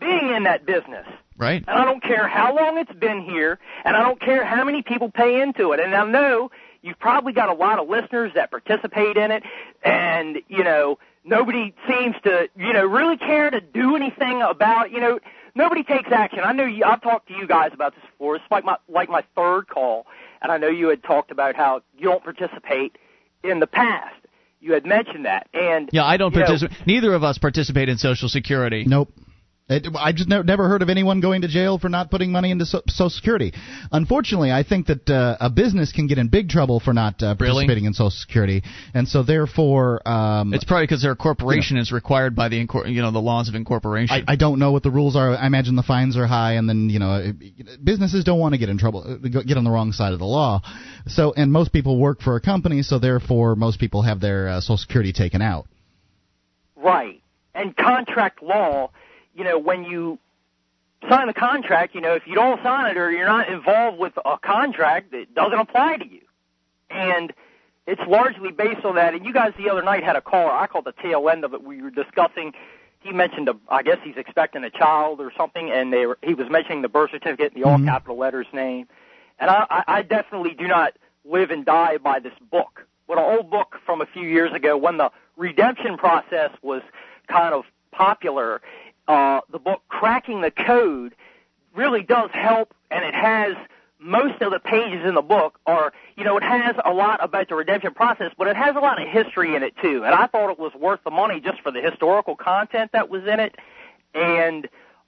being 0.00 0.32
in 0.34 0.44
that 0.44 0.66
business. 0.66 1.06
Right. 1.36 1.64
And 1.66 1.78
I 1.78 1.84
don't 1.84 2.02
care 2.02 2.28
how 2.28 2.54
long 2.54 2.78
it's 2.78 2.92
been 2.92 3.22
here, 3.22 3.58
and 3.84 3.96
I 3.96 4.02
don't 4.02 4.20
care 4.20 4.44
how 4.44 4.64
many 4.64 4.82
people 4.82 5.10
pay 5.10 5.40
into 5.40 5.72
it. 5.72 5.80
And 5.80 5.94
I 5.94 6.04
know 6.04 6.50
you've 6.82 6.98
probably 6.98 7.32
got 7.32 7.48
a 7.48 7.54
lot 7.54 7.78
of 7.78 7.88
listeners 7.88 8.32
that 8.34 8.50
participate 8.50 9.16
in 9.16 9.30
it, 9.30 9.42
and, 9.82 10.38
you 10.48 10.64
know, 10.64 10.98
nobody 11.24 11.74
seems 11.88 12.16
to, 12.24 12.48
you 12.56 12.72
know, 12.72 12.84
really 12.84 13.16
care 13.16 13.50
to 13.50 13.60
do 13.60 13.96
anything 13.96 14.42
about. 14.42 14.90
You 14.90 15.00
know, 15.00 15.20
nobody 15.54 15.82
takes 15.82 16.10
action. 16.12 16.40
I 16.44 16.52
know 16.52 16.64
you, 16.64 16.84
I've 16.84 17.02
talked 17.02 17.28
to 17.28 17.34
you 17.34 17.46
guys 17.46 17.70
about 17.72 17.94
this 17.94 18.04
before. 18.10 18.36
It's 18.36 18.44
like 18.50 18.64
my, 18.64 18.76
like 18.88 19.08
my 19.08 19.24
third 19.34 19.68
call, 19.68 20.06
and 20.42 20.52
I 20.52 20.58
know 20.58 20.68
you 20.68 20.88
had 20.88 21.02
talked 21.02 21.30
about 21.30 21.56
how 21.56 21.82
you 21.96 22.04
don't 22.04 22.22
participate 22.22 22.96
in 23.42 23.60
the 23.60 23.66
past. 23.66 24.14
You 24.60 24.74
had 24.74 24.84
mentioned 24.84 25.24
that. 25.24 25.48
And, 25.54 25.88
Yeah, 25.90 26.04
I 26.04 26.18
don't 26.18 26.34
participate. 26.34 26.86
Neither 26.86 27.14
of 27.14 27.24
us 27.24 27.38
participate 27.38 27.88
in 27.88 27.96
Social 27.96 28.28
Security. 28.28 28.84
Nope. 28.86 29.10
It, 29.70 29.86
I 29.96 30.10
just 30.10 30.28
never, 30.28 30.42
never 30.42 30.68
heard 30.68 30.82
of 30.82 30.90
anyone 30.90 31.20
going 31.20 31.42
to 31.42 31.48
jail 31.48 31.78
for 31.78 31.88
not 31.88 32.10
putting 32.10 32.32
money 32.32 32.50
into 32.50 32.66
so, 32.66 32.82
Social 32.88 33.08
Security. 33.08 33.52
Unfortunately, 33.92 34.50
I 34.50 34.64
think 34.64 34.88
that 34.88 35.08
uh, 35.08 35.36
a 35.38 35.48
business 35.48 35.92
can 35.92 36.08
get 36.08 36.18
in 36.18 36.26
big 36.26 36.48
trouble 36.48 36.80
for 36.80 36.92
not 36.92 37.22
uh, 37.22 37.36
Really? 37.38 37.52
participating 37.52 37.84
in 37.84 37.94
Social 37.94 38.10
Security, 38.10 38.62
and 38.94 39.06
so 39.06 39.22
therefore, 39.22 40.06
um, 40.08 40.52
It's 40.52 40.64
probably 40.64 40.86
because 40.86 41.02
their 41.02 41.14
corporation 41.14 41.76
is 41.76 41.92
required 41.92 42.34
by 42.34 42.48
the 42.48 42.66
incor- 42.66 42.92
you 42.92 43.00
know 43.00 43.12
the 43.12 43.20
laws 43.20 43.48
of 43.48 43.54
incorporation. 43.54 44.24
I, 44.26 44.32
I 44.32 44.36
don't 44.36 44.58
know 44.58 44.72
what 44.72 44.82
the 44.82 44.90
rules 44.90 45.14
are. 45.14 45.36
I 45.36 45.46
imagine 45.46 45.76
the 45.76 45.84
fines 45.84 46.16
are 46.16 46.26
high, 46.26 46.54
and 46.54 46.68
then 46.68 46.90
you 46.90 46.98
know 46.98 47.14
it- 47.16 47.84
businesses 47.84 48.24
don't 48.24 48.40
want 48.40 48.54
to 48.54 48.58
get 48.58 48.70
in 48.70 48.76
trouble, 48.76 49.04
uh, 49.06 49.42
get 49.42 49.56
on 49.56 49.62
the 49.62 49.70
wrong 49.70 49.92
side 49.92 50.12
of 50.12 50.18
the 50.18 50.26
law. 50.26 50.62
So, 51.06 51.32
and 51.36 51.52
most 51.52 51.72
people 51.72 51.96
work 51.96 52.22
for 52.22 52.34
a 52.34 52.40
company, 52.40 52.82
so 52.82 52.98
therefore 52.98 53.54
most 53.54 53.78
people 53.78 54.02
have 54.02 54.20
their 54.20 54.48
uh, 54.48 54.60
Social 54.60 54.78
Security 54.78 55.12
taken 55.12 55.40
out. 55.42 55.66
Right. 56.74 57.22
And 57.54 57.76
contract 57.76 58.42
law, 58.42 58.90
you 59.40 59.44
know, 59.44 59.58
when 59.58 59.84
you 59.84 60.18
sign 61.08 61.26
the 61.26 61.32
contract, 61.32 61.94
you 61.94 62.02
know, 62.02 62.12
if 62.12 62.26
you 62.26 62.34
don't 62.34 62.62
sign 62.62 62.90
it 62.90 62.98
or 62.98 63.10
you're 63.10 63.26
not 63.26 63.48
involved 63.48 63.98
with 63.98 64.12
a 64.22 64.36
contract, 64.36 65.14
it 65.14 65.34
doesn't 65.34 65.58
apply 65.58 65.96
to 65.96 66.06
you. 66.06 66.20
And 66.90 67.32
it's 67.86 68.02
largely 68.06 68.52
based 68.52 68.84
on 68.84 68.96
that. 68.96 69.14
And 69.14 69.24
you 69.24 69.32
guys 69.32 69.54
the 69.56 69.70
other 69.70 69.80
night 69.80 70.04
had 70.04 70.14
a 70.14 70.20
caller. 70.20 70.52
I 70.52 70.66
called 70.66 70.84
the 70.84 70.92
tail 70.92 71.26
end 71.30 71.46
of 71.46 71.54
it. 71.54 71.64
We 71.64 71.80
were 71.80 71.88
discussing. 71.88 72.52
He 73.00 73.12
mentioned, 73.12 73.48
a, 73.48 73.56
I 73.70 73.82
guess 73.82 73.96
he's 74.04 74.18
expecting 74.18 74.62
a 74.62 74.68
child 74.68 75.22
or 75.22 75.32
something, 75.34 75.70
and 75.70 75.90
they 75.90 76.04
were, 76.04 76.18
he 76.22 76.34
was 76.34 76.50
mentioning 76.50 76.82
the 76.82 76.90
birth 76.90 77.12
certificate, 77.12 77.54
the 77.54 77.64
all 77.64 77.78
mm-hmm. 77.78 77.86
capital 77.86 78.18
letters 78.18 78.46
name. 78.52 78.88
And 79.38 79.48
I, 79.48 79.64
I, 79.70 79.84
I 79.86 80.02
definitely 80.02 80.52
do 80.52 80.68
not 80.68 80.92
live 81.24 81.50
and 81.50 81.64
die 81.64 81.96
by 81.96 82.18
this 82.18 82.34
book. 82.50 82.86
What 83.06 83.16
an 83.16 83.24
old 83.24 83.50
book 83.50 83.78
from 83.86 84.02
a 84.02 84.06
few 84.06 84.28
years 84.28 84.52
ago, 84.52 84.76
when 84.76 84.98
the 84.98 85.10
redemption 85.38 85.96
process 85.96 86.50
was 86.60 86.82
kind 87.26 87.54
of 87.54 87.64
popular, 87.90 88.60
uh, 89.10 89.40
the 89.50 89.58
book 89.58 89.82
Cracking 89.88 90.40
the 90.40 90.52
Code 90.52 91.16
really 91.74 92.02
does 92.02 92.30
help, 92.32 92.72
and 92.92 93.04
it 93.04 93.12
has 93.12 93.56
most 93.98 94.40
of 94.40 94.52
the 94.52 94.60
pages 94.60 95.04
in 95.04 95.14
the 95.14 95.22
book 95.22 95.58
are, 95.66 95.92
you 96.16 96.22
know, 96.22 96.36
it 96.36 96.44
has 96.44 96.76
a 96.84 96.92
lot 96.92 97.22
about 97.22 97.48
the 97.48 97.56
redemption 97.56 97.92
process, 97.92 98.30
but 98.38 98.46
it 98.46 98.54
has 98.54 98.76
a 98.76 98.78
lot 98.78 99.02
of 99.02 99.08
history 99.08 99.56
in 99.56 99.64
it 99.64 99.74
too. 99.82 100.04
And 100.04 100.14
I 100.14 100.28
thought 100.28 100.50
it 100.50 100.60
was 100.60 100.72
worth 100.74 101.00
the 101.02 101.10
money 101.10 101.40
just 101.40 101.60
for 101.60 101.72
the 101.72 101.80
historical 101.80 102.36
content 102.36 102.92
that 102.92 103.10
was 103.10 103.22
in 103.24 103.40
it. 103.40 103.56
And 104.14 104.66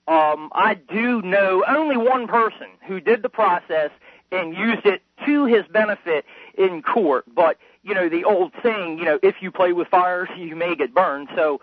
um, 0.09 0.49
I 0.51 0.73
do 0.73 1.21
know 1.21 1.63
only 1.65 1.95
one 1.95 2.27
person 2.27 2.67
who 2.85 2.99
did 2.99 3.21
the 3.21 3.29
process 3.29 3.89
and 4.33 4.53
used 4.53 4.85
it 4.85 5.01
to 5.25 5.45
his 5.45 5.63
benefit 5.71 6.25
in 6.57 6.81
court. 6.81 7.23
But 7.33 7.57
you 7.83 7.93
know, 7.93 8.09
the 8.09 8.25
old 8.25 8.51
saying, 8.61 8.99
you 8.99 9.05
know, 9.05 9.17
if 9.23 9.35
you 9.41 9.49
play 9.49 9.71
with 9.71 9.87
fire, 9.87 10.27
you 10.37 10.57
may 10.57 10.75
get 10.75 10.93
burned. 10.93 11.29
So 11.37 11.61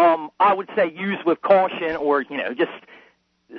um, 0.00 0.30
I 0.38 0.54
would 0.54 0.68
say 0.76 0.90
use 0.94 1.18
with 1.26 1.40
caution, 1.42 1.96
or 1.96 2.22
you 2.22 2.36
know, 2.36 2.54
just 2.54 2.70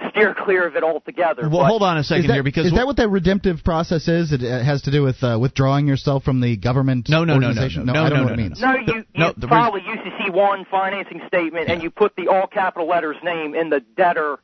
steer 0.09 0.33
clear 0.33 0.65
of 0.67 0.75
it 0.77 0.83
altogether. 0.83 1.43
well, 1.49 1.61
But- 1.61 1.67
hold 1.67 1.83
on 1.83 1.97
a 1.97 2.03
second 2.03 2.27
that, 2.27 2.33
here 2.35 2.43
because 2.43 2.65
is 2.67 2.71
that 2.73 2.85
what 2.87 2.97
that 2.97 3.09
redemptive 3.09 3.63
process 3.63 4.07
is? 4.07 4.31
It 4.31 4.41
uh, 4.41 4.63
has 4.63 4.81
to 4.83 4.91
do 4.91 5.03
with 5.03 5.21
uh, 5.21 5.37
withdrawing 5.39 5.85
yourself 5.87 6.23
from 6.23 6.39
the 6.39 6.55
government 6.57 7.09
No, 7.09 7.23
no, 7.25 7.33
no, 7.33 7.39
no, 7.39 7.47
organization? 7.47 7.85
no, 7.85 7.93
no, 7.93 8.03
I 8.05 8.09
don't 8.09 8.17
no, 8.19 8.23
know 8.23 8.29
what 8.31 8.37
no, 8.37 8.43
it 8.43 8.47
means. 8.47 8.61
No, 8.61 8.73
you, 8.75 8.93
you 8.95 9.03
No, 9.15 9.33
the 9.35 9.47
file 9.47 9.75
a 9.75 9.79
UCC 9.81 10.33
one 10.33 10.65
financing 10.71 11.21
statement 11.27 11.69
and 11.69 11.83
you 11.83 11.89
put 11.89 12.15
the 12.15 12.27
all 12.29 12.47
capital 12.47 12.87
letters 12.87 13.17
name 13.23 13.53
in 13.53 13.69
the 13.69 13.81
debtor 13.97 14.37
ca- 14.37 14.41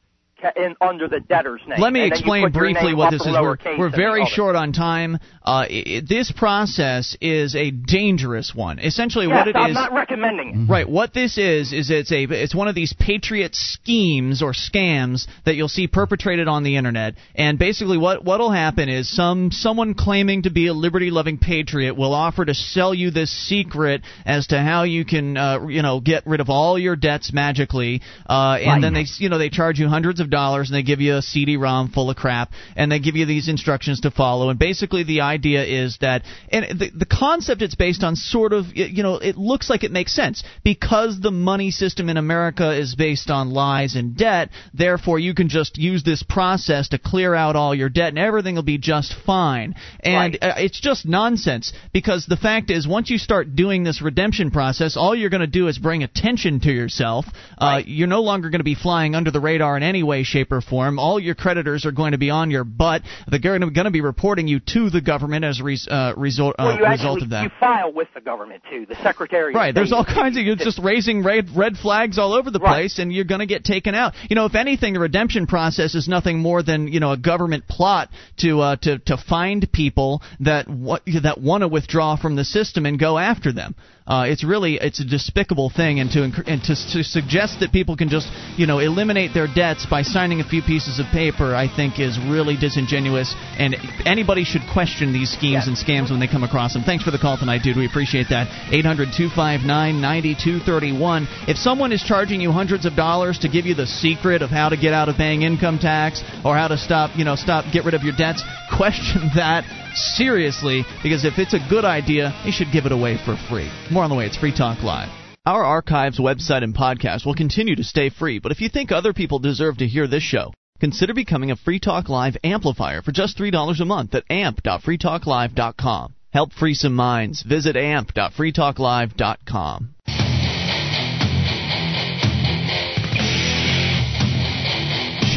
in 0.55 0.75
under 0.81 1.07
the 1.07 1.19
debtor's 1.19 1.61
name. 1.67 1.79
Let 1.79 1.93
me 1.93 2.01
And 2.01 2.11
then 2.11 2.17
you 2.17 2.21
explain 2.21 2.51
briefly 2.51 2.93
what 2.93 3.11
this 3.11 3.25
is. 3.25 3.33
We're, 3.33 3.57
we're 3.77 3.89
very 3.95 4.25
short 4.25 4.55
on 4.55 4.71
time. 4.73 5.15
Uh, 5.45 5.65
i 5.69 5.83
i 5.87 6.01
this 6.07 6.31
process 6.31 7.15
is 7.21 7.55
a 7.55 7.71
dangerous 7.71 8.53
one. 8.53 8.79
Essentially, 8.79 9.27
Yes, 9.27 9.35
what 9.37 9.47
it 9.47 9.55
I'm 9.55 9.71
is- 9.71 9.75
not 9.75 9.93
recommending 9.93 10.61
it. 10.67 10.71
Right. 10.71 10.87
What 10.87 11.13
this 11.13 11.37
is 11.37 11.73
is 11.73 11.89
it's 11.89 12.11
a 12.11 12.23
it's 12.23 12.55
one 12.55 12.67
of 12.67 12.75
these 12.75 12.93
patriot 12.93 13.55
schemes 13.55 14.41
or 14.41 14.53
scams 14.53 15.27
that 15.45 15.55
you'll 15.55 15.67
see 15.69 15.87
perpetrated 15.87 16.47
on 16.47 16.63
the 16.63 16.75
internet. 16.77 17.15
And 17.35 17.57
basically, 17.59 17.97
what 17.97 18.23
what'll 18.23 18.51
happen 18.51 18.89
is 18.89 19.13
some 19.13 19.51
someone 19.51 19.93
claiming 19.93 20.43
to 20.43 20.49
be 20.49 20.67
a 20.67 20.73
liberty-loving 20.73 21.39
patriot 21.39 21.95
will 21.95 22.13
offer 22.13 22.45
to 22.45 22.53
sell 22.53 22.93
you 22.93 23.11
this 23.11 23.31
secret 23.47 24.01
as 24.25 24.47
to 24.47 24.59
how 24.61 24.83
you 24.83 25.05
can 25.05 25.37
uh, 25.37 25.67
you 25.67 25.81
know 25.81 25.99
get 25.99 26.25
rid 26.27 26.39
of 26.41 26.49
all 26.49 26.77
your 26.77 26.95
debts 26.95 27.31
magically. 27.33 28.01
Uh, 28.29 28.57
and 28.59 28.67
Right. 28.67 28.81
then 28.81 28.93
they 28.93 29.05
you 29.17 29.29
know 29.29 29.37
they 29.37 29.49
charge 29.49 29.79
you 29.79 29.87
hundreds 29.87 30.19
of 30.19 30.26
dollars 30.29 30.69
and 30.69 30.75
they 30.75 30.83
give 30.83 31.01
you 31.01 31.15
a 31.15 31.21
CD-ROM 31.21 31.89
full 31.91 32.09
of 32.09 32.15
crap 32.15 32.51
and 32.75 32.91
they 32.91 32.99
give 32.99 33.15
you 33.15 33.25
these 33.25 33.47
instructions 33.47 34.01
to 34.01 34.11
follow. 34.11 34.49
And 34.49 34.59
basically, 34.59 35.03
the 35.03 35.21
idea 35.21 35.63
is 35.63 35.97
that 36.01 36.23
and 36.49 36.79
the 36.79 36.91
the 36.93 37.05
concept 37.05 37.61
it's 37.61 37.75
based 37.75 38.03
on 38.03 38.15
sort 38.15 38.53
of 38.53 38.65
you 38.75 39.03
know 39.03 39.15
it 39.15 39.37
looks 39.37 39.69
like 39.69 39.83
it 39.83 39.91
makes 39.91 40.13
sense 40.13 40.43
because 40.63 41.19
the 41.19 41.31
money 41.31 41.71
system 41.71 42.09
in 42.09 42.17
America 42.17 42.77
is 42.77 42.95
based 42.95 43.29
on 43.29 43.51
lies 43.51 43.95
and 43.95 44.17
debt. 44.17 44.49
Therefore, 44.73 45.19
you 45.19 45.33
can 45.33 45.49
just 45.49 45.77
use 45.77 46.03
this 46.03 46.23
process 46.23 46.89
to 46.89 46.99
clear 46.99 47.33
out 47.33 47.55
all 47.55 47.73
your 47.73 47.89
debt 47.89 48.09
and 48.09 48.19
everything 48.19 48.55
will 48.55 48.63
be 48.63 48.77
just 48.77 49.13
fine. 49.25 49.75
And 50.01 50.35
uh, 50.41 50.55
it's 50.57 50.79
just 50.79 51.05
nonsense 51.05 51.73
because 51.93 52.25
the 52.25 52.37
fact 52.37 52.69
is, 52.69 52.87
once 52.87 53.09
you 53.09 53.17
start 53.17 53.55
doing 53.55 53.83
this 53.83 54.01
redemption 54.01 54.51
process, 54.51 54.97
all 54.97 55.15
you're 55.15 55.29
going 55.29 55.41
to 55.41 55.47
do 55.47 55.67
is 55.67 55.77
bring 55.77 56.03
attention 56.03 56.59
to 56.61 56.71
yourself. 56.71 57.25
Uh, 57.57 57.81
you're 57.85 58.07
no 58.07 58.21
longer 58.21 58.49
going 58.49 58.59
to 58.59 58.65
be 58.65 58.75
flying 58.75 59.15
under 59.15 59.31
the 59.31 59.39
radar 59.39 59.77
in 59.77 59.83
any 59.83 60.03
way, 60.03 60.16
shape, 60.23 60.51
or 60.51 60.61
form. 60.61 60.99
All 60.99 61.19
your 61.19 61.35
creditors 61.35 61.85
are 61.85 61.91
going 61.91 62.11
to 62.11 62.17
be 62.17 62.29
on 62.29 62.51
your 62.51 62.63
butt. 62.63 63.01
They're 63.27 63.39
going 63.39 63.61
to, 63.61 63.69
going 63.69 63.85
to 63.85 63.91
be 63.91 64.01
reporting 64.01 64.47
you 64.47 64.59
to 64.73 64.89
the 64.89 65.01
government 65.01 65.45
as 65.45 65.59
a 65.59 65.63
res, 65.63 65.87
uh, 65.87 66.13
result, 66.17 66.55
uh, 66.59 66.65
Well, 66.65 66.77
you 66.77 66.85
result 66.85 67.17
actually 67.17 67.23
of 67.23 67.29
that. 67.31 67.43
you 67.43 67.49
file 67.59 67.91
with 67.91 68.07
the 68.13 68.21
government 68.21 68.63
too. 68.69 68.85
The 68.87 68.95
secretary. 68.95 69.53
of 69.53 69.55
Right. 69.55 69.73
There's 69.73 69.91
all 69.91 70.05
kinds 70.05 70.37
of 70.37 70.43
you're 70.43 70.55
just 70.55 70.79
raising 70.79 71.23
red 71.23 71.49
red 71.55 71.77
flags 71.77 72.17
all 72.17 72.33
over 72.33 72.51
the 72.51 72.59
place, 72.59 72.99
and 72.99 73.11
you're 73.11 73.25
going 73.25 73.39
to 73.39 73.45
get 73.45 73.63
taken 73.63 73.95
out. 73.95 74.13
You 74.29 74.35
know, 74.35 74.45
if 74.45 74.55
anything, 74.55 74.93
the 74.93 74.99
redemption 74.99 75.47
process 75.47 75.95
is 75.95 76.07
nothing 76.07 76.39
more 76.39 76.63
than 76.63 76.87
you 76.87 76.99
know 76.99 77.11
a 77.11 77.17
government 77.17 77.67
plot 77.67 78.09
to 78.37 78.59
uh, 78.61 78.75
to 78.77 78.99
to 78.99 79.17
find 79.17 79.71
people 79.71 80.21
that 80.39 80.69
what 80.69 81.03
that 81.23 81.39
want 81.39 81.61
to 81.61 81.67
withdraw 81.67 82.15
from 82.15 82.35
the 82.35 82.45
system 82.45 82.85
and 82.85 82.99
go 82.99 83.17
after 83.17 83.51
them. 83.51 83.75
Uh, 84.07 84.25
it's 84.27 84.43
really 84.43 84.75
it's 84.75 84.99
a 85.01 85.05
despicable 85.05 85.69
thing, 85.69 85.99
and 85.99 86.09
to 86.11 86.23
and 86.23 86.63
to, 86.63 86.73
to 86.73 87.03
suggest 87.03 87.59
that 87.59 87.73
people 87.73 87.97
can 87.97 88.07
just 88.07 88.29
you 88.55 88.65
know 88.65 88.79
eliminate 88.79 89.33
their 89.33 89.47
debts 89.53 89.85
by 89.85 90.01
signing 90.01 90.39
a 90.39 90.47
few 90.47 90.61
pieces 90.61 90.99
of 90.99 91.05
paper, 91.07 91.53
I 91.53 91.67
think 91.67 91.99
is 91.99 92.17
really 92.17 92.55
disingenuous. 92.55 93.35
And 93.59 93.75
anybody 94.05 94.45
should 94.45 94.61
question 94.71 95.11
these 95.11 95.31
schemes 95.31 95.67
and 95.67 95.75
scams 95.75 96.09
when 96.09 96.21
they 96.21 96.27
come 96.27 96.43
across 96.43 96.73
them. 96.73 96.83
Thanks 96.83 97.03
for 97.03 97.11
the 97.11 97.17
call 97.17 97.37
tonight, 97.37 97.63
dude. 97.63 97.75
We 97.75 97.85
appreciate 97.85 98.29
that. 98.29 98.47
800-259-9231. 98.71 101.49
If 101.49 101.57
someone 101.57 101.91
is 101.91 102.01
charging 102.01 102.39
you 102.39 102.53
hundreds 102.53 102.85
of 102.85 102.95
dollars 102.95 103.39
to 103.39 103.49
give 103.49 103.65
you 103.65 103.75
the 103.75 103.87
secret 103.87 104.41
of 104.41 104.49
how 104.49 104.69
to 104.69 104.77
get 104.77 104.93
out 104.93 105.09
of 105.09 105.17
paying 105.17 105.41
income 105.41 105.79
tax 105.79 106.23
or 106.45 106.55
how 106.55 106.69
to 106.69 106.77
stop 106.77 107.17
you 107.17 107.25
know 107.25 107.35
stop 107.35 107.65
get 107.73 107.83
rid 107.83 107.93
of 107.93 108.03
your 108.03 108.15
debts, 108.15 108.41
question 108.71 109.31
that 109.35 109.65
seriously 109.97 110.85
because 111.03 111.25
if 111.25 111.37
it's 111.37 111.53
a 111.53 111.59
good 111.69 111.85
idea, 111.85 112.33
they 112.43 112.51
should 112.51 112.71
give 112.71 112.85
it 112.85 112.91
away 112.91 113.17
for 113.23 113.35
free. 113.49 113.69
More 113.91 114.03
on 114.03 114.09
the 114.09 114.15
way. 114.15 114.25
It's 114.25 114.37
Free 114.37 114.55
Talk 114.55 114.81
Live. 114.83 115.09
Our 115.45 115.63
archives, 115.63 116.19
website, 116.19 116.63
and 116.63 116.75
podcast 116.75 117.25
will 117.25 117.35
continue 117.35 117.75
to 117.77 117.83
stay 117.83 118.09
free, 118.09 118.39
but 118.39 118.51
if 118.51 118.59
you 118.59 118.67
think 118.69 118.91
other 118.91 119.13
people 119.13 119.39
deserve 119.39 119.77
to 119.77 119.87
hear 119.87 120.05
this 120.05 120.23
show, 120.23 120.51
consider 120.81 121.13
becoming 121.13 121.51
a 121.51 121.55
Free 121.55 121.79
Talk 121.79 122.09
Live 122.09 122.35
amplifier 122.43 123.01
for 123.01 123.13
just 123.13 123.37
$3 123.37 123.79
a 123.79 123.85
month 123.85 124.13
at 124.13 124.25
amp.freetalklive.com. 124.29 126.15
Help 126.33 126.51
free 126.51 126.73
some 126.73 126.95
minds. 126.95 127.43
Visit 127.43 127.77
amp.freetalklive.com. 127.77 130.26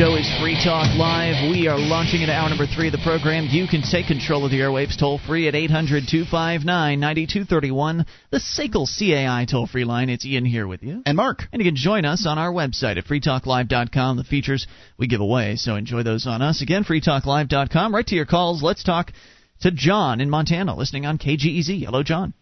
show 0.00 0.16
is 0.16 0.32
Free 0.40 0.54
Talk 0.54 0.96
Live. 0.96 1.50
We 1.50 1.68
are 1.68 1.78
launching 1.78 2.22
into 2.22 2.32
hour 2.32 2.48
number 2.48 2.64
three 2.64 2.86
of 2.86 2.92
the 2.92 3.04
program. 3.04 3.48
You 3.50 3.66
can 3.66 3.82
take 3.82 4.06
control 4.06 4.46
of 4.46 4.50
the 4.50 4.60
airwaves 4.60 4.98
toll 4.98 5.18
free 5.18 5.46
at 5.46 5.54
800 5.54 6.08
259 6.08 6.64
9231, 6.64 8.06
the 8.30 8.38
SACL 8.38 8.88
CAI 8.88 9.44
toll 9.44 9.66
free 9.66 9.84
line. 9.84 10.08
It's 10.08 10.24
Ian 10.24 10.46
here 10.46 10.66
with 10.66 10.82
you. 10.82 11.02
And 11.04 11.18
Mark. 11.18 11.42
And 11.52 11.60
you 11.60 11.68
can 11.68 11.76
join 11.76 12.06
us 12.06 12.24
on 12.26 12.38
our 12.38 12.50
website 12.50 12.96
at 12.96 13.04
freetalklive.com. 13.04 14.16
The 14.16 14.24
features 14.24 14.66
we 14.96 15.06
give 15.06 15.20
away, 15.20 15.56
so 15.56 15.76
enjoy 15.76 16.02
those 16.02 16.26
on 16.26 16.40
us. 16.40 16.62
Again, 16.62 16.84
freetalklive.com. 16.84 17.94
Right 17.94 18.06
to 18.06 18.14
your 18.14 18.24
calls. 18.24 18.62
Let's 18.62 18.82
talk 18.82 19.12
to 19.60 19.70
John 19.70 20.22
in 20.22 20.30
Montana, 20.30 20.74
listening 20.76 21.04
on 21.04 21.18
KGEZ. 21.18 21.84
Hello, 21.84 22.02
John. 22.02 22.32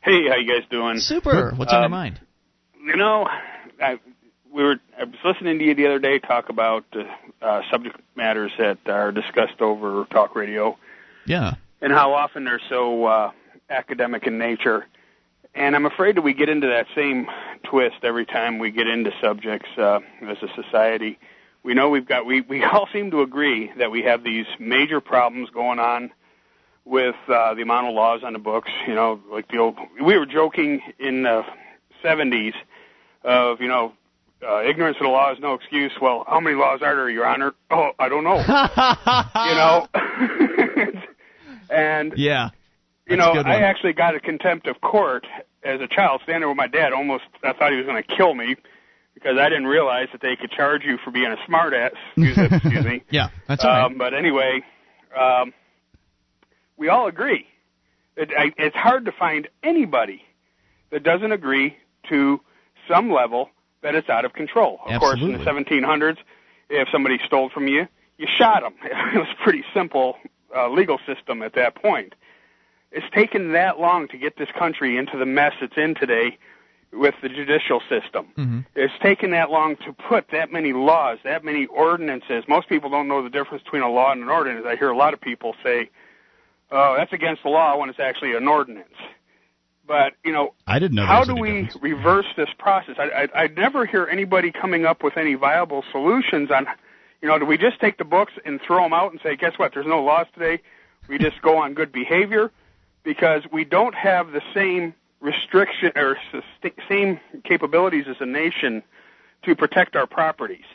Hey, 0.00 0.28
how 0.28 0.36
you 0.36 0.46
guys 0.46 0.68
doing? 0.70 0.98
Super. 0.98 1.54
What's 1.56 1.72
on 1.72 1.80
your 1.80 1.86
um, 1.86 1.90
mind? 1.90 2.20
You 2.86 2.96
know, 2.96 3.26
I, 3.82 3.96
we 4.52 4.62
were 4.62 4.76
I 4.98 5.04
was 5.04 5.14
listening 5.24 5.58
to 5.58 5.64
you 5.64 5.74
the 5.74 5.86
other 5.86 5.98
day 5.98 6.18
talk 6.18 6.48
about 6.48 6.84
uh, 6.94 7.04
uh, 7.44 7.62
subject 7.70 8.00
matters 8.16 8.52
that 8.58 8.78
are 8.86 9.12
discussed 9.12 9.60
over 9.60 10.04
talk 10.06 10.34
radio. 10.34 10.76
Yeah. 11.26 11.54
And 11.80 11.92
how 11.92 12.14
often 12.14 12.44
they're 12.44 12.60
so 12.68 13.04
uh, 13.04 13.30
academic 13.70 14.26
in 14.26 14.38
nature. 14.38 14.86
And 15.54 15.74
I'm 15.74 15.86
afraid 15.86 16.16
that 16.16 16.22
we 16.22 16.34
get 16.34 16.48
into 16.48 16.68
that 16.68 16.86
same 16.94 17.28
twist 17.64 17.96
every 18.02 18.26
time 18.26 18.58
we 18.58 18.70
get 18.70 18.86
into 18.86 19.12
subjects 19.20 19.68
uh, 19.76 20.00
as 20.22 20.38
a 20.42 20.48
society. 20.54 21.18
We 21.62 21.74
know 21.74 21.90
we've 21.90 22.06
got 22.06 22.26
we 22.26 22.40
we 22.42 22.62
all 22.72 22.88
seem 22.92 23.10
to 23.10 23.22
agree 23.22 23.72
that 23.78 23.90
we 23.90 24.02
have 24.02 24.24
these 24.24 24.46
major 24.58 25.00
problems 25.00 25.50
going 25.50 25.78
on 25.78 26.10
with 26.84 27.16
uh, 27.28 27.54
the 27.54 27.62
amount 27.62 27.88
of 27.88 27.94
laws 27.94 28.22
on 28.24 28.32
the 28.32 28.38
books. 28.38 28.70
You 28.86 28.94
know, 28.94 29.20
like 29.30 29.48
the 29.48 29.58
old 29.58 29.76
we 30.00 30.16
were 30.16 30.26
joking 30.26 30.80
in 30.98 31.22
the 31.22 31.44
70s 32.02 32.54
of 33.24 33.60
you 33.60 33.68
know 33.68 33.92
uh, 34.46 34.62
ignorance 34.62 34.96
of 35.00 35.04
the 35.04 35.08
law 35.08 35.32
is 35.32 35.38
no 35.40 35.54
excuse. 35.54 35.92
Well, 36.00 36.24
how 36.28 36.40
many 36.40 36.56
laws 36.56 36.80
are 36.82 36.94
there, 36.94 37.10
Your 37.10 37.26
Honor? 37.26 37.54
Oh, 37.70 37.90
I 37.98 38.08
don't 38.08 38.24
know. 38.24 38.38
you 39.46 39.54
know, 39.54 41.02
and 41.70 42.12
yeah, 42.16 42.50
you 43.08 43.16
know, 43.16 43.32
I 43.32 43.62
actually 43.62 43.94
got 43.94 44.14
a 44.14 44.20
contempt 44.20 44.66
of 44.66 44.80
court 44.80 45.26
as 45.62 45.80
a 45.80 45.88
child, 45.88 46.20
standing 46.22 46.42
there 46.42 46.48
with 46.48 46.56
my 46.56 46.66
dad. 46.66 46.92
Almost, 46.92 47.24
I 47.42 47.52
thought 47.52 47.72
he 47.72 47.78
was 47.78 47.86
going 47.86 48.02
to 48.02 48.16
kill 48.16 48.34
me 48.34 48.56
because 49.14 49.36
I 49.38 49.48
didn't 49.48 49.66
realize 49.66 50.08
that 50.12 50.20
they 50.20 50.36
could 50.36 50.50
charge 50.50 50.84
you 50.84 50.98
for 51.04 51.10
being 51.10 51.32
a 51.32 51.50
smartass. 51.50 51.90
Excuse, 52.16 52.52
excuse 52.52 52.84
me. 52.84 53.02
yeah, 53.10 53.30
that's 53.48 53.64
all 53.64 53.70
right. 53.70 53.84
Um, 53.84 53.98
but 53.98 54.14
anyway, 54.14 54.60
um, 55.18 55.52
we 56.76 56.88
all 56.88 57.08
agree. 57.08 57.46
It, 58.16 58.30
I, 58.36 58.52
it's 58.56 58.76
hard 58.76 59.06
to 59.06 59.12
find 59.12 59.48
anybody 59.62 60.22
that 60.90 61.02
doesn't 61.02 61.32
agree 61.32 61.76
to 62.08 62.40
some 62.88 63.12
level 63.12 63.50
that 63.82 63.94
it's 63.94 64.08
out 64.08 64.24
of 64.24 64.32
control. 64.32 64.80
Of 64.84 64.92
Absolutely. 64.92 65.36
course, 65.36 65.56
in 65.56 65.70
the 65.70 65.80
1700s, 65.80 66.18
if 66.70 66.88
somebody 66.90 67.18
stole 67.24 67.48
from 67.48 67.68
you, 67.68 67.86
you 68.18 68.26
shot 68.26 68.62
them. 68.62 68.74
It 69.14 69.18
was 69.18 69.28
a 69.32 69.42
pretty 69.42 69.64
simple 69.72 70.16
uh, 70.54 70.68
legal 70.68 70.98
system 71.06 71.42
at 71.42 71.54
that 71.54 71.74
point. 71.74 72.14
It's 72.90 73.06
taken 73.14 73.52
that 73.52 73.78
long 73.78 74.08
to 74.08 74.18
get 74.18 74.36
this 74.36 74.48
country 74.58 74.96
into 74.96 75.18
the 75.18 75.26
mess 75.26 75.52
it's 75.60 75.76
in 75.76 75.94
today 75.94 76.38
with 76.92 77.14
the 77.22 77.28
judicial 77.28 77.80
system. 77.80 78.26
Mm-hmm. 78.36 78.60
It's 78.74 78.94
taken 79.02 79.30
that 79.32 79.50
long 79.50 79.76
to 79.84 79.92
put 79.92 80.28
that 80.32 80.50
many 80.50 80.72
laws, 80.72 81.18
that 81.22 81.44
many 81.44 81.66
ordinances. 81.66 82.44
Most 82.48 82.68
people 82.68 82.88
don't 82.88 83.08
know 83.08 83.22
the 83.22 83.30
difference 83.30 83.62
between 83.62 83.82
a 83.82 83.90
law 83.90 84.12
and 84.12 84.22
an 84.22 84.28
ordinance. 84.30 84.64
I 84.66 84.76
hear 84.76 84.90
a 84.90 84.96
lot 84.96 85.12
of 85.12 85.20
people 85.20 85.54
say, 85.62 85.90
"Oh, 86.70 86.94
that's 86.96 87.12
against 87.12 87.42
the 87.42 87.50
law," 87.50 87.76
when 87.76 87.90
it's 87.90 88.00
actually 88.00 88.34
an 88.34 88.48
ordinance. 88.48 88.94
But 89.88 90.12
you 90.22 90.32
know, 90.32 90.52
I 90.66 90.78
didn't 90.78 90.96
know. 90.96 91.06
How 91.06 91.24
do 91.24 91.34
we 91.34 91.62
difference. 91.62 91.82
reverse 91.82 92.26
this 92.36 92.50
process? 92.58 92.96
I, 92.98 93.26
I 93.34 93.44
I 93.44 93.46
never 93.48 93.86
hear 93.86 94.06
anybody 94.06 94.52
coming 94.52 94.84
up 94.84 95.02
with 95.02 95.16
any 95.16 95.34
viable 95.34 95.82
solutions 95.90 96.50
on. 96.50 96.66
You 97.22 97.28
know, 97.28 97.38
do 97.38 97.46
we 97.46 97.56
just 97.56 97.80
take 97.80 97.96
the 97.96 98.04
books 98.04 98.34
and 98.44 98.60
throw 98.60 98.82
them 98.82 98.92
out 98.92 99.10
and 99.10 99.20
say, 99.22 99.34
guess 99.34 99.58
what? 99.58 99.74
There's 99.74 99.86
no 99.86 100.04
laws 100.04 100.26
today. 100.34 100.62
We 101.08 101.18
just 101.18 101.42
go 101.42 101.56
on 101.56 101.74
good 101.74 101.90
behavior 101.90 102.52
because 103.02 103.42
we 103.50 103.64
don't 103.64 103.94
have 103.94 104.30
the 104.30 104.42
same 104.54 104.94
restriction 105.20 105.90
or 105.96 106.16
same 106.88 107.18
capabilities 107.42 108.04
as 108.08 108.16
a 108.20 108.26
nation 108.26 108.84
to 109.42 109.56
protect 109.56 109.96
our 109.96 110.06
properties. 110.06 110.66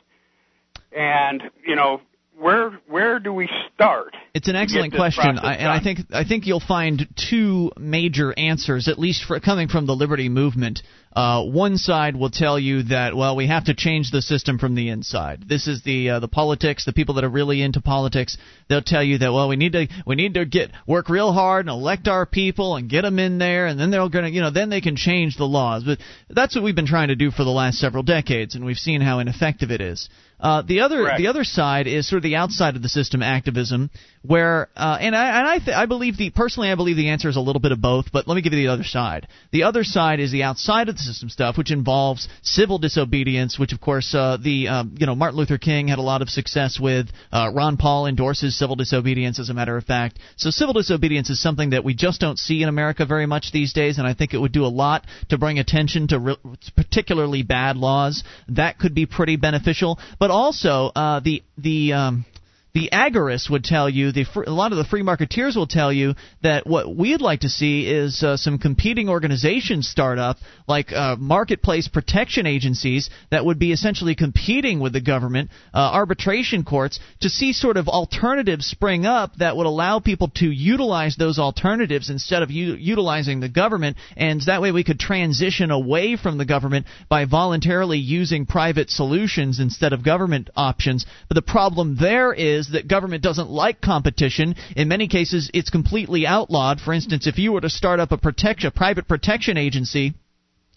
And 0.91 1.44
you 1.65 1.76
know, 1.76 2.02
where 2.38 2.72
where 2.88 3.19
do 3.19 3.34
we 3.34 3.49
start? 3.73 4.15
It's 4.34 4.47
an 4.47 4.55
excellent 4.55 4.93
question, 4.93 5.38
I, 5.38 5.55
and 5.55 5.68
I 5.68 5.81
think 5.81 5.99
I 6.11 6.23
think 6.23 6.47
you'll 6.47 6.60
find 6.60 7.07
two 7.30 7.72
major 7.77 8.34
answers, 8.38 8.88
at 8.88 8.97
least 8.97 9.26
for, 9.26 9.39
coming 9.39 9.68
from 9.68 9.85
the 9.85 9.93
liberty 9.93 10.30
movement. 10.30 10.81
Uh, 11.15 11.44
one 11.44 11.77
side 11.77 12.15
will 12.15 12.31
tell 12.31 12.57
you 12.57 12.84
that 12.84 13.15
well, 13.15 13.35
we 13.35 13.48
have 13.48 13.65
to 13.65 13.76
change 13.76 14.10
the 14.10 14.22
system 14.22 14.57
from 14.57 14.73
the 14.73 14.90
inside. 14.90 15.48
This 15.48 15.68
is 15.68 15.84
the 15.84 16.10
uh, 16.11 16.19
the 16.19 16.27
politics, 16.27 16.85
the 16.85 16.94
people 16.94 17.15
that 17.15 17.23
are 17.23 17.30
really 17.30 17.61
into 17.61 17.81
politics. 17.81 18.38
They'll 18.68 18.81
tell 18.81 19.03
you 19.03 19.19
that 19.19 19.31
well, 19.31 19.48
we 19.48 19.56
need 19.56 19.73
to 19.73 19.88
we 20.07 20.15
need 20.15 20.34
to 20.34 20.45
get 20.45 20.72
work 20.88 21.10
real 21.10 21.31
hard 21.31 21.68
and 21.68 21.69
elect 21.69 22.07
our 22.07 22.26
people 22.26 22.76
and 22.76 22.90
get 22.90 23.03
them 23.03 23.19
in 23.19 23.38
there, 23.38 23.68
and 23.68 23.80
then 23.80 23.91
they're 23.91 24.07
to 24.10 24.30
you 24.30 24.41
know 24.41 24.49
then 24.49 24.69
they 24.69 24.81
can 24.81 24.95
change 24.95 25.38
the 25.38 25.45
laws. 25.45 25.84
But 25.84 25.99
that's 26.30 26.56
what 26.56 26.64
we've 26.64 26.76
been 26.76 26.88
trying 26.88 27.10
to 27.10 27.15
do 27.15 27.30
for 27.30 27.44
the 27.44 27.52
last 27.52 27.77
several 27.77 28.03
decades, 28.03 28.56
and 28.56 28.65
we've 28.65 28.77
seen 28.77 29.02
how 29.02 29.19
ineffective 29.19 29.69
it 29.69 29.81
is. 29.81 30.10
Uh, 30.44 30.61
the 30.61 30.81
other 30.81 31.03
Correct. 31.03 31.18
the 31.19 31.27
other 31.27 31.45
side 31.45 31.88
is 31.88 32.06
sort 32.06 32.18
of 32.18 32.23
the 32.23 32.35
outside 32.35 32.76
of 32.76 32.81
the 32.81 32.90
system 32.90 33.23
activism, 33.23 33.90
where 34.23 34.68
uh, 34.76 34.98
and 34.99 35.15
I 35.15 35.40
and 35.40 35.48
I, 35.48 35.57
th- 35.60 35.77
I 35.77 35.85
believe 35.85 36.18
the 36.18 36.31
personally 36.31 36.69
I 36.69 36.76
believe 36.76 36.98
the 36.98 37.10
answer 37.10 37.30
is 37.30 37.38
a 37.38 37.40
little 37.40 37.61
bit 37.61 37.72
of 37.72 37.80
both. 37.80 38.11
But 38.11 38.27
let 38.27 38.35
me 38.35 38.41
give 38.41 38.52
you 38.52 38.68
the 38.68 38.73
other 38.73 38.84
side. 38.84 39.30
The 39.52 39.64
other 39.64 39.85
side 39.85 40.19
is 40.19 40.34
the 40.34 40.44
outside 40.44 40.90
of 40.90 40.95
the 40.95 41.02
system 41.04 41.30
stuff, 41.30 41.58
which 41.58 41.72
involves 41.72 42.28
civil 42.42 42.78
disobedience, 42.78 43.58
which 43.60 43.74
of 43.74 43.82
course 43.82 44.14
uh, 44.14 44.38
the 44.42 44.68
um, 44.68 44.96
you 44.98 45.06
know 45.06 45.16
Martin 45.16 45.38
Luther 45.38 45.58
King 45.58 45.88
had 45.88 46.00
a 46.00 46.04
lot 46.04 46.22
of 46.22 46.30
success 46.30 46.80
with. 46.80 47.08
Uh, 47.32 47.52
Ron 47.54 47.78
Paul 47.78 48.08
endorses 48.08 48.58
civil 48.58 48.76
disobedience, 48.76 49.40
as 49.40 49.50
a 49.50 49.54
matter 49.54 49.78
of 49.78 49.84
fact. 49.84 50.20
So 50.36 50.50
civil 50.50 50.74
disobedience 50.74 51.30
is 51.30 51.42
something 51.42 51.72
that 51.72 51.84
we 51.84 51.94
just 51.94 52.20
don't 52.20 52.40
see 52.40 52.64
in 52.64 52.70
America 52.70 53.06
very 53.06 53.26
much 53.26 53.52
these 53.52 53.74
days, 53.74 53.98
and 53.98 54.08
I 54.08 54.14
think 54.14 54.34
it 54.34 54.38
would 54.40 54.52
do 54.52 54.66
a 54.66 54.68
lot 54.68 55.06
to 55.30 55.38
bring 55.38 55.60
attention 55.60 56.08
to 56.10 56.20
re- 56.20 56.38
particularly 56.76 57.44
bad 57.44 57.78
laws. 57.78 58.24
That 58.50 58.80
could 58.80 58.96
be 58.96 59.06
pretty 59.06 59.36
beneficial. 59.36 60.00
But 60.20 60.32
also 60.32 60.92
uh, 60.96 61.20
the 61.20 61.44
the 61.58 61.94
um, 61.94 62.26
the 62.74 62.90
agorists 62.91 63.52
would 63.52 63.64
tell 63.64 63.88
you, 63.88 64.12
the 64.12 64.26
a 64.48 64.52
lot 64.52 64.72
of 64.72 64.80
the 64.80 64.84
free 64.84 65.04
marketeers 65.04 65.56
will 65.56 65.68
tell 65.68 65.94
you 65.94 66.16
that 66.41 66.66
what 66.66 66.95
we'd 66.95 67.22
like 67.22 67.41
to 67.41 67.50
see 67.50 67.88
is 67.88 68.24
uh, 68.24 68.36
some 68.36 68.58
competing 68.58 69.10
organizations 69.10 69.88
start 69.88 70.18
up, 70.18 70.38
like 70.68 70.91
uh, 70.91 71.16
marketplace 71.20 71.88
protection 71.88 72.48
agencies 72.48 73.12
that 73.30 73.45
would 73.45 73.60
be 73.60 73.72
essentially 73.72 74.16
competing 74.16 74.80
with 74.80 74.91
the 74.91 75.02
government, 75.02 75.52
uh, 75.72 75.78
arbitration 75.78 76.64
courts, 76.64 77.00
to 77.22 77.30
see 77.30 77.54
sort 77.54 77.78
of 77.78 77.88
alternatives 77.88 78.66
spring 78.66 79.06
up 79.06 79.36
that 79.36 79.56
would 79.56 79.68
allow 79.68 80.00
people 80.00 80.32
to 80.34 80.48
utilize 80.48 81.16
those 81.16 81.38
alternatives 81.38 82.10
instead 82.10 82.41
of 82.41 82.50
u- 82.50 82.74
utilizing 82.74 83.40
the 83.40 83.50
government, 83.50 83.98
and 84.18 84.41
that 84.48 84.64
way 84.64 84.72
we 84.72 84.84
could 84.84 85.00
transition 85.00 85.70
away 85.70 86.18
from 86.18 86.40
the 86.40 86.45
government 86.45 86.88
by 87.08 87.26
voluntarily 87.26 88.00
using 88.00 88.48
private 88.48 88.90
solutions 88.90 89.60
instead 89.60 89.94
of 89.94 90.04
government 90.04 90.50
options. 90.56 91.06
But 91.28 91.36
the 91.36 91.44
problem 91.44 91.98
there 92.00 92.34
is 92.34 92.62
that 92.72 92.88
government 92.88 93.23
doesn't 93.23 93.49
like 93.49 93.81
competition. 93.81 94.56
In 94.76 94.88
many 94.88 95.07
cases, 95.07 95.49
it's 95.53 95.69
completely 95.69 96.26
outlawed. 96.26 96.80
For 96.80 96.94
instance, 96.94 97.27
if 97.27 97.38
you 97.38 97.52
were 97.52 97.61
to 97.61 97.69
start 97.69 97.99
up 97.99 98.11
a 98.11 98.18
protection, 98.18 98.68
a 98.68 98.72
private 98.72 99.07
protection 99.07 99.57
agency, 99.57 100.14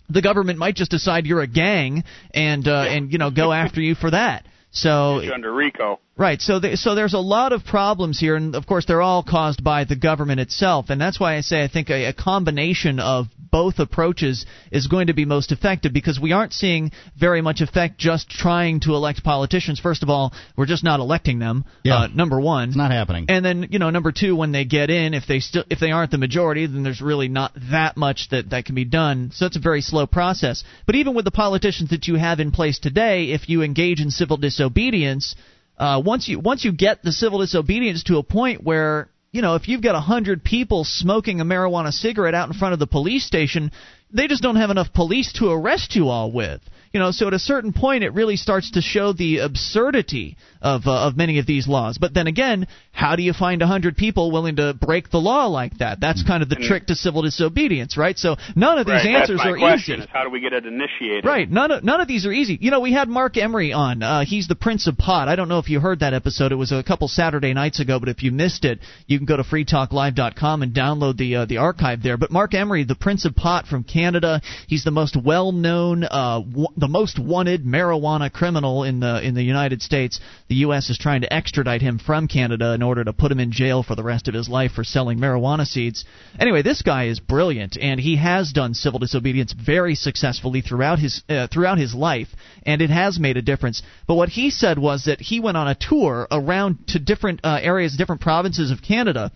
the 0.08 0.22
government 0.22 0.58
might 0.58 0.76
just 0.76 0.90
decide 0.90 1.26
you're 1.26 1.42
a 1.42 1.46
gang 1.46 2.04
and 2.32 2.66
uh, 2.66 2.84
and 2.88 3.12
you 3.12 3.18
know 3.18 3.30
go 3.30 3.52
after 3.52 3.80
you 3.80 3.94
for 3.94 4.10
that. 4.10 4.46
So 4.70 5.20
You're 5.20 5.34
under 5.34 5.52
RICO. 5.52 6.00
Right. 6.18 6.40
So, 6.40 6.59
the, 6.60 6.78
so 6.78 6.94
there's 6.94 7.12
a 7.12 7.18
lot 7.18 7.52
of 7.52 7.64
problems 7.64 8.18
here, 8.18 8.36
and 8.36 8.55
of 8.55 8.66
course, 8.66 8.86
they're 8.86 9.02
all 9.02 9.22
caused 9.22 9.62
by 9.62 9.84
the 9.84 9.97
government 9.97 10.40
itself. 10.40 10.86
And 10.88 10.98
that's 10.98 11.20
why 11.20 11.36
I 11.36 11.43
say 11.43 11.62
I 11.62 11.68
think 11.68 11.90
a, 11.90 12.06
a 12.06 12.12
combination 12.14 13.01
of 13.01 13.26
both 13.51 13.78
approaches 13.78 14.47
is 14.72 14.86
going 14.86 15.09
to 15.09 15.12
be 15.14 15.24
most 15.26 15.52
effective 15.52 15.93
because 15.93 16.18
we 16.18 16.32
aren't 16.32 16.52
seeing 16.55 16.90
very 17.18 17.43
much 17.43 17.60
effect 17.60 17.98
just 17.98 18.30
trying 18.30 18.80
to 18.80 18.94
elect 18.94 19.24
politicians. 19.24 19.78
First 19.78 20.02
of 20.02 20.09
all, 20.10 20.32
we're 20.56 20.66
just 20.66 20.84
not 20.84 21.01
electing 21.01 21.38
them. 21.38 21.64
Yeah. 21.82 21.94
Uh, 21.97 22.06
number 22.09 22.40
one, 22.40 22.68
It's 22.68 22.76
not 22.76 22.90
happening. 22.93 23.26
and 23.28 23.44
then 23.44 23.68
you 23.70 23.78
know 23.78 23.90
number 23.90 24.10
two, 24.10 24.34
when 24.36 24.52
they 24.52 24.64
get 24.64 24.88
in, 24.90 25.12
if 25.14 25.26
they 25.26 25.40
still 25.40 25.64
if 25.70 25.80
they 25.80 25.90
aren't 25.90 26.10
the 26.10 26.18
majority, 26.18 26.66
then 26.66 26.82
there's 26.82 27.01
really 27.02 27.28
not 27.28 27.52
that 27.70 27.97
much 27.97 28.28
that 28.30 28.51
that 28.51 28.64
can 28.64 28.74
be 28.74 28.84
done. 28.86 29.30
So 29.34 29.47
it's 29.47 29.56
a 29.56 29.60
very 29.60 29.80
slow 29.82 30.06
process. 30.06 30.64
But 30.86 30.94
even 30.97 31.14
with 31.14 31.24
the 31.26 31.30
politicians 31.30 31.90
that 31.90 32.09
you 32.09 32.16
have 32.16 32.40
in 32.40 32.52
place 32.52 32.78
today, 32.78 33.32
if 33.32 33.48
you 33.48 33.62
engage 33.62 34.01
in 34.01 34.10
civil 34.10 34.38
disobedience, 34.38 35.34
uh, 35.78 36.03
once 36.05 36.28
you 36.28 36.39
once 36.39 36.65
you 36.65 36.73
get 36.73 37.03
the 37.03 37.12
civil 37.12 37.40
disobedience 37.40 38.05
to 38.05 38.19
a 38.19 38.23
point 38.23 38.62
where 38.62 39.09
you 39.32 39.43
know 39.43 39.55
if 39.55 39.69
you've 39.69 39.82
got 39.82 39.94
a 39.94 40.01
hundred 40.01 40.43
people 40.43 40.85
smoking 40.85 41.40
a 41.40 41.44
marijuana 41.44 41.93
cigarette 41.93 42.35
out 42.35 42.48
in 42.48 42.55
front 42.55 42.73
of 42.73 42.78
the 42.78 42.86
police 42.86 43.27
station, 43.27 43.70
they 44.11 44.27
just 44.27 44.43
don't 44.43 44.57
have 44.57 44.70
enough 44.70 44.93
police 44.93 45.32
to 45.35 45.51
arrest 45.51 45.94
you 45.94 46.09
all 46.09 46.32
with. 46.32 46.61
You 46.97 47.02
know, 47.02 47.10
so 47.10 47.27
at 47.27 47.35
a 47.35 47.39
certain 47.39 47.74
point, 47.74 48.05
it 48.05 48.14
really 48.14 48.36
starts 48.36 48.70
to 48.70 48.81
show 48.81 49.12
the 49.12 49.40
absurdity 49.40 50.39
of 50.62 50.86
uh, 50.86 51.09
of 51.09 51.14
many 51.14 51.39
of 51.39 51.47
these 51.47 51.68
laws. 51.68 51.98
But 51.98 52.14
then 52.14 52.27
again, 52.27 52.68
how 52.90 53.16
do 53.16 53.23
you 53.23 53.35
find 53.35 53.60
a 53.60 53.66
hundred 53.66 53.98
people 53.98 54.31
willing 54.31 54.56
to 54.56 54.73
break 54.73 55.10
the 55.10 55.18
law 55.18 55.44
like 55.47 55.77
that? 55.81 56.01
That's 56.01 56.23
kind 56.23 56.43
of 56.43 56.48
the 56.48 56.56
trick 56.56 56.86
to 56.86 56.94
civil 56.94 57.20
disobedience, 57.20 57.98
right? 57.98 58.16
So 58.16 58.36
none 58.55 58.78
of 58.78 58.86
these 58.86 58.94
right, 58.94 59.14
answers 59.14 59.36
that's 59.36 59.44
my 59.44 59.51
are 59.51 59.59
question, 59.59 60.01
easy. 60.01 60.09
How 60.10 60.24
do 60.24 60.31
we 60.31 60.40
get 60.40 60.55
it 60.55 60.64
initiated? 60.64 61.27
Right. 61.27 61.51
None 61.51 61.70
of 61.70 61.85
none 61.85 62.01
of 62.01 62.09
these 62.09 62.24
are 62.24 62.32
easy. 62.32 62.56
You 62.59 62.70
know, 62.70 62.81
we 62.81 62.94
had 62.94 63.10
Marc 63.10 63.36
Emery 63.36 63.74
on. 63.74 64.02
Uh, 64.02 64.24
he's 64.24 64.48
the 64.48 64.55
Prince 64.56 64.86
of 64.86 64.97
Pot. 64.97 65.28
I 65.28 65.36
don't 65.36 65.51
know 65.51 65.59
if 65.59 65.68
you 65.68 65.81
heard 65.81 66.01
that 66.01 66.14
episode. 66.14 66.51
It 66.51 66.55
was 66.55 66.73
a 66.73 66.82
couple 66.82 67.09
Saturday 67.09 67.52
nights 67.52 67.78
ago, 67.78 68.01
but 68.01 68.09
if 68.09 68.23
you 68.23 68.32
missed 68.32 68.64
it, 68.64 68.78
you 69.06 69.18
can 69.18 69.27
go 69.27 69.36
to 69.36 69.43
freetalklive.com 69.43 70.62
and 70.62 70.74
download 70.74 71.18
the 71.18 71.36
uh, 71.36 71.44
the 71.44 71.59
archive 71.59 72.02
there. 72.02 72.16
But 72.16 72.31
Marc 72.31 72.55
Emery, 72.55 72.85
the 72.85 72.94
Prince 72.94 73.27
of 73.27 73.36
Pot 73.36 73.66
from 73.66 73.85
Canada, 73.85 74.40
he's 74.66 74.82
the 74.82 74.90
most 74.90 75.14
well-known, 75.23 76.05
uh, 76.05 76.40
w- 76.40 76.68
the 76.78 76.85
most 76.88 77.18
wanted 77.18 77.64
marijuana 77.64 78.32
criminal 78.32 78.84
in 78.84 79.00
the 79.00 79.20
in 79.20 79.34
the 79.34 79.42
United 79.42 79.82
States. 79.82 80.20
The 80.48 80.56
U.S. 80.66 80.90
is 80.90 80.98
trying 80.98 81.22
to 81.22 81.32
extradite 81.32 81.82
him 81.82 81.98
from 81.98 82.28
Canada 82.28 82.72
in 82.72 82.82
order 82.82 83.04
to 83.04 83.12
put 83.12 83.32
him 83.32 83.40
in 83.40 83.52
jail 83.52 83.82
for 83.82 83.94
the 83.94 84.02
rest 84.02 84.28
of 84.28 84.34
his 84.34 84.48
life 84.48 84.72
for 84.72 84.84
selling 84.84 85.18
marijuana 85.18 85.66
seeds. 85.66 86.04
Anyway, 86.38 86.62
this 86.62 86.82
guy 86.82 87.04
is 87.04 87.20
brilliant, 87.20 87.76
and 87.80 88.00
he 88.00 88.16
has 88.16 88.52
done 88.52 88.74
civil 88.74 88.98
disobedience 88.98 89.52
very 89.52 89.94
successfully 89.94 90.60
throughout 90.60 90.98
his 90.98 91.22
uh, 91.28 91.46
throughout 91.48 91.78
his 91.78 91.94
life, 91.94 92.28
and 92.64 92.82
it 92.82 92.90
has 92.90 93.18
made 93.18 93.36
a 93.36 93.42
difference. 93.42 93.82
But 94.06 94.14
what 94.14 94.28
he 94.28 94.50
said 94.50 94.78
was 94.78 95.04
that 95.04 95.20
he 95.20 95.40
went 95.40 95.56
on 95.56 95.68
a 95.68 95.74
tour 95.74 96.26
around 96.30 96.88
to 96.88 96.98
different 96.98 97.40
uh, 97.44 97.58
areas, 97.62 97.96
different 97.96 98.20
provinces 98.20 98.70
of 98.70 98.82
Canada. 98.82 99.32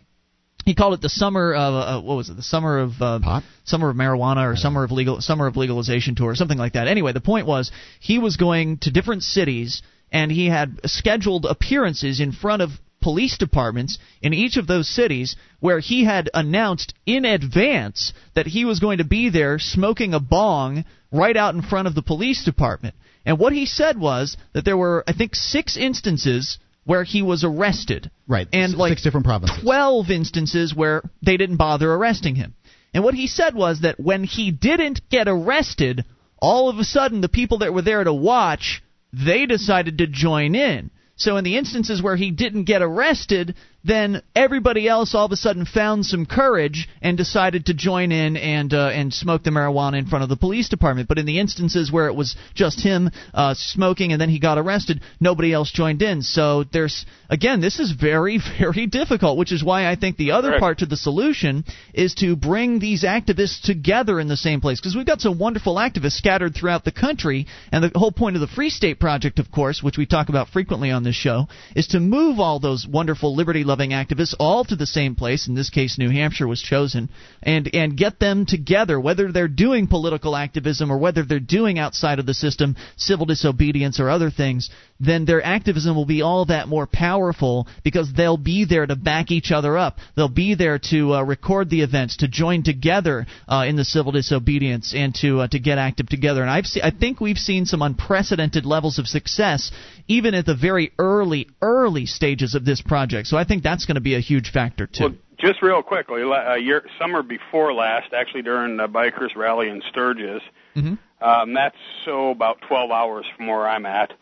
He 0.65 0.75
called 0.75 0.95
it 0.95 1.01
the 1.01 1.09
summer 1.09 1.55
of 1.55 1.75
uh, 1.75 2.01
what 2.01 2.17
was 2.17 2.29
it? 2.29 2.37
The 2.37 2.43
summer 2.43 2.79
of 2.79 3.01
uh, 3.01 3.41
summer 3.65 3.91
of 3.91 3.97
marijuana 3.97 4.51
or 4.51 4.57
summer 4.57 4.85
of 4.85 4.91
legal 4.91 5.21
summer 5.21 5.47
of 5.47 5.57
legalization 5.57 6.15
tour 6.15 6.31
or 6.31 6.35
something 6.35 6.59
like 6.59 6.75
that. 6.75 6.87
Anyway, 6.87 7.13
the 7.13 7.21
point 7.21 7.47
was 7.47 7.71
he 7.99 8.19
was 8.19 8.37
going 8.37 8.79
to 8.79 8.91
different 8.91 9.23
cities 9.23 9.83
and 10.13 10.31
he 10.31 10.47
had 10.47 10.81
scheduled 10.87 11.47
appearances 11.47 12.21
in 12.21 12.33
front 12.33 12.63
of 12.63 12.71
police 13.01 13.39
departments 13.39 13.99
in 14.21 14.35
each 14.35 14.57
of 14.57 14.67
those 14.67 14.89
cities 14.89 15.37
where 15.61 15.81
he 15.81 16.05
had 16.05 16.29
announced 16.35 16.93
in 17.07 17.25
advance 17.25 18.13
that 18.35 18.47
he 18.47 18.65
was 18.65 18.81
going 18.81 18.99
to 18.99 19.05
be 19.05 19.31
there 19.31 19.59
smoking 19.59 20.13
a 20.13 20.21
bong 20.21 20.85
right 21.11 21.37
out 21.37 21.55
in 21.55 21.63
front 21.63 21.89
of 21.89 21.95
the 21.95 22.03
police 22.03 22.45
department. 22.45 22.95
And 23.25 23.39
what 23.39 23.53
he 23.53 23.67
said 23.67 23.99
was 23.99 24.37
that 24.53 24.65
there 24.65 24.77
were 24.77 25.05
I 25.07 25.13
think 25.13 25.35
6 25.35 25.77
instances 25.77 26.59
where 26.91 27.05
he 27.05 27.23
was 27.23 27.45
arrested. 27.45 28.11
Right. 28.27 28.49
And 28.53 28.75
like 28.75 28.91
six 28.91 29.03
different 29.03 29.25
provinces. 29.25 29.63
12 29.63 30.11
instances 30.11 30.75
where 30.75 31.03
they 31.23 31.37
didn't 31.37 31.57
bother 31.57 31.89
arresting 31.95 32.35
him. 32.35 32.57
And 32.93 33.05
what 33.05 33.15
he 33.15 33.29
said 33.29 33.55
was 33.55 33.83
that 33.83 34.01
when 34.01 34.25
he 34.25 34.51
didn't 34.51 35.09
get 35.09 35.29
arrested, 35.29 36.05
all 36.39 36.69
of 36.69 36.79
a 36.79 36.85
sudden 36.85 37.21
the 37.21 37.29
people 37.29 37.59
that 37.59 37.73
were 37.73 37.83
there 37.83 38.03
to 38.03 38.13
watch, 38.13 38.83
they 39.13 39.47
decided 39.47 39.99
to 39.99 40.09
join 40.09 40.57
in. 40.57 40.91
So 41.15 41.37
in 41.37 41.45
the 41.45 41.59
instances 41.59 42.03
where 42.03 42.17
he 42.17 42.33
didn't 42.33 42.65
get 42.65 42.83
arrested, 42.83 43.55
then 43.85 44.23
everybody 44.35 44.89
else 44.89 45.15
all 45.15 45.27
of 45.27 45.33
a 45.33 45.37
sudden 45.37 45.65
found 45.65 46.05
some 46.05 46.27
courage 46.27 46.89
and 47.01 47.17
decided 47.17 47.67
to 47.67 47.75
join 47.75 48.13
in 48.13 48.37
and 48.37 48.75
uh, 48.75 48.89
and 48.89 49.13
smoke 49.13 49.43
the 49.43 49.51
marijuana 49.51 49.99
in 49.99 50.07
front 50.07 50.23
of 50.23 50.29
the 50.29 50.37
police 50.37 50.69
department. 50.69 51.09
But 51.09 51.19
in 51.19 51.27
the 51.27 51.39
instances 51.39 51.91
where 51.91 52.07
it 52.07 52.15
was 52.15 52.37
just 52.55 52.81
him 52.81 53.11
uh, 53.33 53.55
smoking 53.57 54.13
and 54.13 54.21
then 54.21 54.29
he 54.29 54.39
got 54.39 54.59
arrested, 54.59 55.01
nobody 55.19 55.53
else 55.53 55.71
joined 55.71 56.03
in. 56.03 56.23
So 56.23 56.65
there's 56.65 57.07
again, 57.29 57.61
this 57.61 57.79
is 57.79 57.93
very 57.93 58.39
very 58.59 58.87
difficult, 58.87 59.39
which 59.39 59.53
is 59.53 59.65
why 59.65 59.91
I 59.91 59.97
think 59.97 60.17
the 60.17 60.33
other 60.33 60.59
part 60.59 60.79
to 60.79 60.87
the 60.87 60.97
solution 60.97 61.65
is 61.95 62.15
to 62.17 62.37
bring 62.37 62.79
these 62.79 63.03
activists 63.05 63.63
together 63.63 64.21
in 64.21 64.29
the 64.29 64.37
same 64.37 64.61
place 64.61 64.81
because 64.81 64.95
we've 64.95 65.07
got 65.07 65.21
some 65.21 65.39
wonderful 65.39 65.77
activists 65.77 66.19
scattered 66.19 66.55
throughout 66.55 66.85
the 66.85 66.93
country, 66.93 67.47
and 67.73 67.85
the 67.85 67.99
whole 67.99 68.13
point 68.13 68.37
of 68.37 68.41
the 68.41 68.47
Free 68.47 68.71
State 68.71 69.01
Project, 69.01 69.39
of 69.39 69.51
course, 69.51 69.83
which 69.83 69.97
we 69.97 70.07
talk 70.07 70.29
about 70.29 70.49
frequently 70.49 70.91
on 70.91 71.03
this 71.03 71.15
show, 71.15 71.47
is 71.75 71.89
to 71.89 72.01
move 72.01 72.39
all 72.39 72.61
those 72.61 72.87
wonderful 72.87 73.35
liberty 73.35 73.65
loving 73.71 73.91
activists 73.91 74.35
all 74.41 74.65
to 74.65 74.75
the 74.75 74.85
same 74.85 75.15
place. 75.15 75.47
In 75.47 75.55
this 75.55 75.71
case, 75.71 75.97
New 75.97 76.11
Hampshire 76.11 76.49
was 76.49 76.61
chosen, 76.61 77.09
and 77.41 77.73
and 77.73 77.97
get 77.97 78.19
them 78.19 78.45
together, 78.45 78.99
whether 78.99 79.31
they're 79.31 79.47
doing 79.47 79.87
political 79.87 80.35
activism 80.35 80.91
or 80.91 80.99
whether 80.99 81.23
they're 81.23 81.39
doing 81.39 81.79
outside 81.79 82.19
of 82.19 82.27
the 82.27 82.35
system 82.35 82.75
civil 82.97 83.27
disobedience 83.27 84.01
or 84.01 84.11
other 84.11 84.31
things. 84.31 84.71
Then 85.01 85.25
their 85.25 85.43
activism 85.43 85.97
will 85.97 86.07
be 86.07 86.23
all 86.23 86.45
that 86.47 86.69
more 86.69 86.87
powerful 86.87 87.67
because 87.83 88.13
they'll 88.13 88.37
be 88.37 88.67
there 88.67 88.87
to 88.87 88.97
back 88.97 89.31
each 89.31 89.51
other 89.51 89.79
up. 89.79 89.99
They'll 90.15 90.29
be 90.29 90.55
there 90.55 90.79
to 90.91 91.15
uh, 91.15 91.23
record 91.23 91.71
the 91.71 91.81
events, 91.81 92.19
to 92.19 92.29
join 92.29 92.63
together 92.63 93.27
uh, 93.49 93.65
in 93.67 93.77
the 93.77 93.85
civil 93.85 94.13
disobedience, 94.13 94.95
and 94.95 95.15
to 95.17 95.41
uh, 95.41 95.49
to 95.49 95.59
get 95.59 95.79
active 95.79 96.09
together. 96.09 96.43
And 96.43 96.51
I've 96.51 96.67
se- 96.67 96.83
I 96.83 96.91
think 96.91 97.21
we've 97.21 97.39
seen 97.39 97.65
some 97.65 97.83
unprecedented 97.83 98.67
levels 98.67 98.99
of 98.99 99.07
success 99.07 99.73
even 100.11 100.35
at 100.35 100.45
the 100.45 100.57
very 100.57 100.93
early 100.99 101.49
early 101.63 102.05
stages 102.05 102.55
of 102.55 102.65
this 102.65 102.83
project. 102.83 103.29
So 103.29 103.37
I 103.37 103.45
think 103.45 103.63
that's 103.63 103.87
going 103.87 103.95
to 103.95 104.01
be 104.01 104.17
a 104.17 104.21
huge 104.21 104.51
factor 104.51 104.87
too. 104.87 105.05
Well, 105.05 105.15
just 105.39 105.63
real 105.63 105.83
quickly, 105.83 106.23
a 106.23 106.59
year, 106.59 106.85
summer 107.01 107.23
before 107.23 107.73
last, 107.73 108.13
actually 108.13 108.43
during 108.43 108.77
the 108.77 108.89
bikers 108.89 109.35
rally 109.37 109.69
in 109.69 109.81
Sturgis, 109.91 110.43
mm-hmm. 110.77 111.25
um, 111.25 111.55
that's 111.55 111.77
so 112.05 112.31
about 112.31 112.59
12 112.69 112.91
hours 112.91 113.25
from 113.37 113.47
where 113.47 113.67
I'm 113.67 113.87
at. 113.87 114.13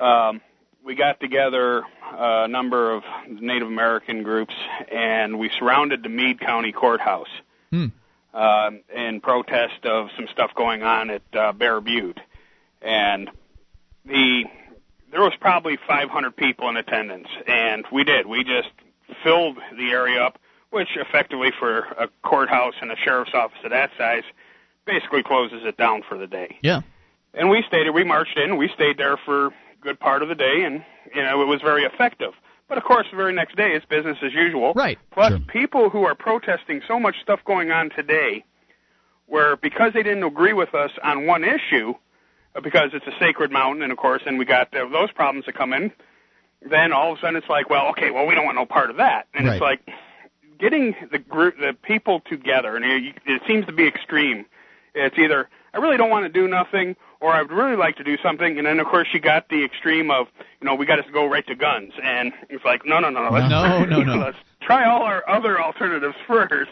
Um, 0.00 0.40
we 0.84 0.94
got 0.94 1.20
together 1.20 1.82
a 2.12 2.48
number 2.48 2.92
of 2.94 3.02
Native 3.28 3.68
American 3.68 4.22
groups, 4.22 4.54
and 4.90 5.38
we 5.38 5.50
surrounded 5.58 6.02
the 6.02 6.08
Meade 6.08 6.40
County 6.40 6.72
Courthouse 6.72 7.28
Hmm. 7.70 7.86
um, 8.32 8.80
in 8.94 9.20
protest 9.20 9.84
of 9.84 10.08
some 10.16 10.26
stuff 10.32 10.54
going 10.54 10.82
on 10.82 11.10
at 11.10 11.22
uh, 11.34 11.52
Bear 11.52 11.80
Butte, 11.80 12.20
and 12.80 13.30
the 14.06 14.44
there 15.10 15.22
was 15.22 15.32
probably 15.40 15.78
500 15.86 16.36
people 16.36 16.68
in 16.68 16.76
attendance, 16.76 17.28
and 17.46 17.84
we 17.90 18.04
did. 18.04 18.26
We 18.26 18.44
just 18.44 18.68
filled 19.24 19.56
the 19.76 19.90
area 19.90 20.22
up, 20.22 20.38
which 20.70 20.88
effectively 20.96 21.50
for 21.58 21.78
a 21.98 22.08
courthouse 22.22 22.74
and 22.82 22.92
a 22.92 22.96
sheriff's 22.96 23.32
office 23.34 23.58
of 23.64 23.70
that 23.70 23.90
size 23.96 24.22
basically 24.84 25.22
closes 25.22 25.64
it 25.64 25.76
down 25.78 26.02
for 26.06 26.18
the 26.18 26.26
day. 26.26 26.58
Yeah. 26.62 26.82
And 27.32 27.48
we 27.48 27.62
stayed. 27.66 27.88
We 27.90 28.04
marched 28.04 28.36
in. 28.38 28.56
We 28.58 28.68
stayed 28.68 28.98
there 28.98 29.16
for 29.16 29.50
good 29.80 29.98
part 30.00 30.22
of 30.22 30.28
the 30.28 30.34
day, 30.34 30.64
and 30.64 30.84
you 31.14 31.22
know 31.22 31.42
it 31.42 31.46
was 31.46 31.60
very 31.62 31.84
effective. 31.84 32.32
But 32.68 32.78
of 32.78 32.84
course, 32.84 33.06
the 33.10 33.16
very 33.16 33.32
next 33.32 33.56
day 33.56 33.72
it's 33.74 33.86
business 33.86 34.18
as 34.22 34.32
usual. 34.34 34.74
Right. 34.74 34.98
Plus, 35.10 35.32
people 35.48 35.90
who 35.90 36.04
are 36.04 36.14
protesting 36.14 36.82
so 36.86 37.00
much 37.00 37.16
stuff 37.22 37.40
going 37.44 37.70
on 37.70 37.90
today, 37.90 38.44
where 39.26 39.56
because 39.56 39.92
they 39.94 40.02
didn't 40.02 40.24
agree 40.24 40.52
with 40.52 40.74
us 40.74 40.90
on 41.02 41.26
one 41.26 41.44
issue, 41.44 41.94
uh, 42.54 42.60
because 42.60 42.90
it's 42.92 43.06
a 43.06 43.18
sacred 43.18 43.50
mountain, 43.50 43.82
and 43.82 43.92
of 43.92 43.98
course, 43.98 44.22
and 44.26 44.38
we 44.38 44.44
got 44.44 44.74
uh, 44.74 44.88
those 44.88 45.10
problems 45.12 45.46
that 45.46 45.54
come 45.54 45.72
in. 45.72 45.92
Then 46.68 46.92
all 46.92 47.12
of 47.12 47.18
a 47.18 47.20
sudden 47.20 47.36
it's 47.36 47.48
like, 47.48 47.70
well, 47.70 47.88
okay, 47.90 48.10
well 48.10 48.26
we 48.26 48.34
don't 48.34 48.44
want 48.44 48.56
no 48.56 48.66
part 48.66 48.90
of 48.90 48.96
that, 48.96 49.28
and 49.32 49.46
it's 49.46 49.60
like 49.60 49.80
getting 50.58 50.94
the 51.12 51.18
group, 51.18 51.56
the 51.58 51.72
people 51.82 52.20
together, 52.28 52.76
and 52.76 52.84
it, 52.84 53.14
it 53.26 53.42
seems 53.46 53.64
to 53.66 53.72
be 53.72 53.86
extreme. 53.86 54.44
It's 54.94 55.16
either 55.18 55.48
I 55.72 55.78
really 55.78 55.96
don't 55.96 56.10
want 56.10 56.24
to 56.24 56.28
do 56.28 56.48
nothing, 56.48 56.96
or 57.20 57.32
I'd 57.32 57.50
really 57.50 57.76
like 57.76 57.96
to 57.96 58.04
do 58.04 58.16
something, 58.22 58.58
and 58.58 58.66
then 58.66 58.78
of 58.78 58.86
course 58.86 59.08
you 59.12 59.20
got 59.20 59.48
the 59.48 59.64
extreme 59.64 60.10
of, 60.10 60.28
you 60.60 60.66
know, 60.66 60.74
we 60.74 60.86
got 60.86 60.96
to 60.96 61.12
go 61.12 61.26
right 61.26 61.46
to 61.48 61.54
guns, 61.54 61.92
and 62.02 62.32
it's 62.48 62.64
like, 62.64 62.86
no, 62.86 63.00
no, 63.00 63.10
no, 63.10 63.28
let's, 63.30 63.50
No, 63.50 63.84
no, 63.84 64.02
no. 64.02 64.16
let's 64.16 64.38
try 64.62 64.84
all 64.88 65.02
our 65.02 65.28
other 65.28 65.60
alternatives 65.60 66.14
first 66.26 66.70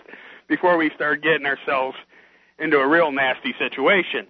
before 0.49 0.77
we 0.77 0.91
start 0.95 1.23
getting 1.23 1.47
ourselves 1.47 1.97
into 2.59 2.79
a 2.79 2.87
real 2.87 3.11
nasty 3.11 3.55
situation. 3.59 4.27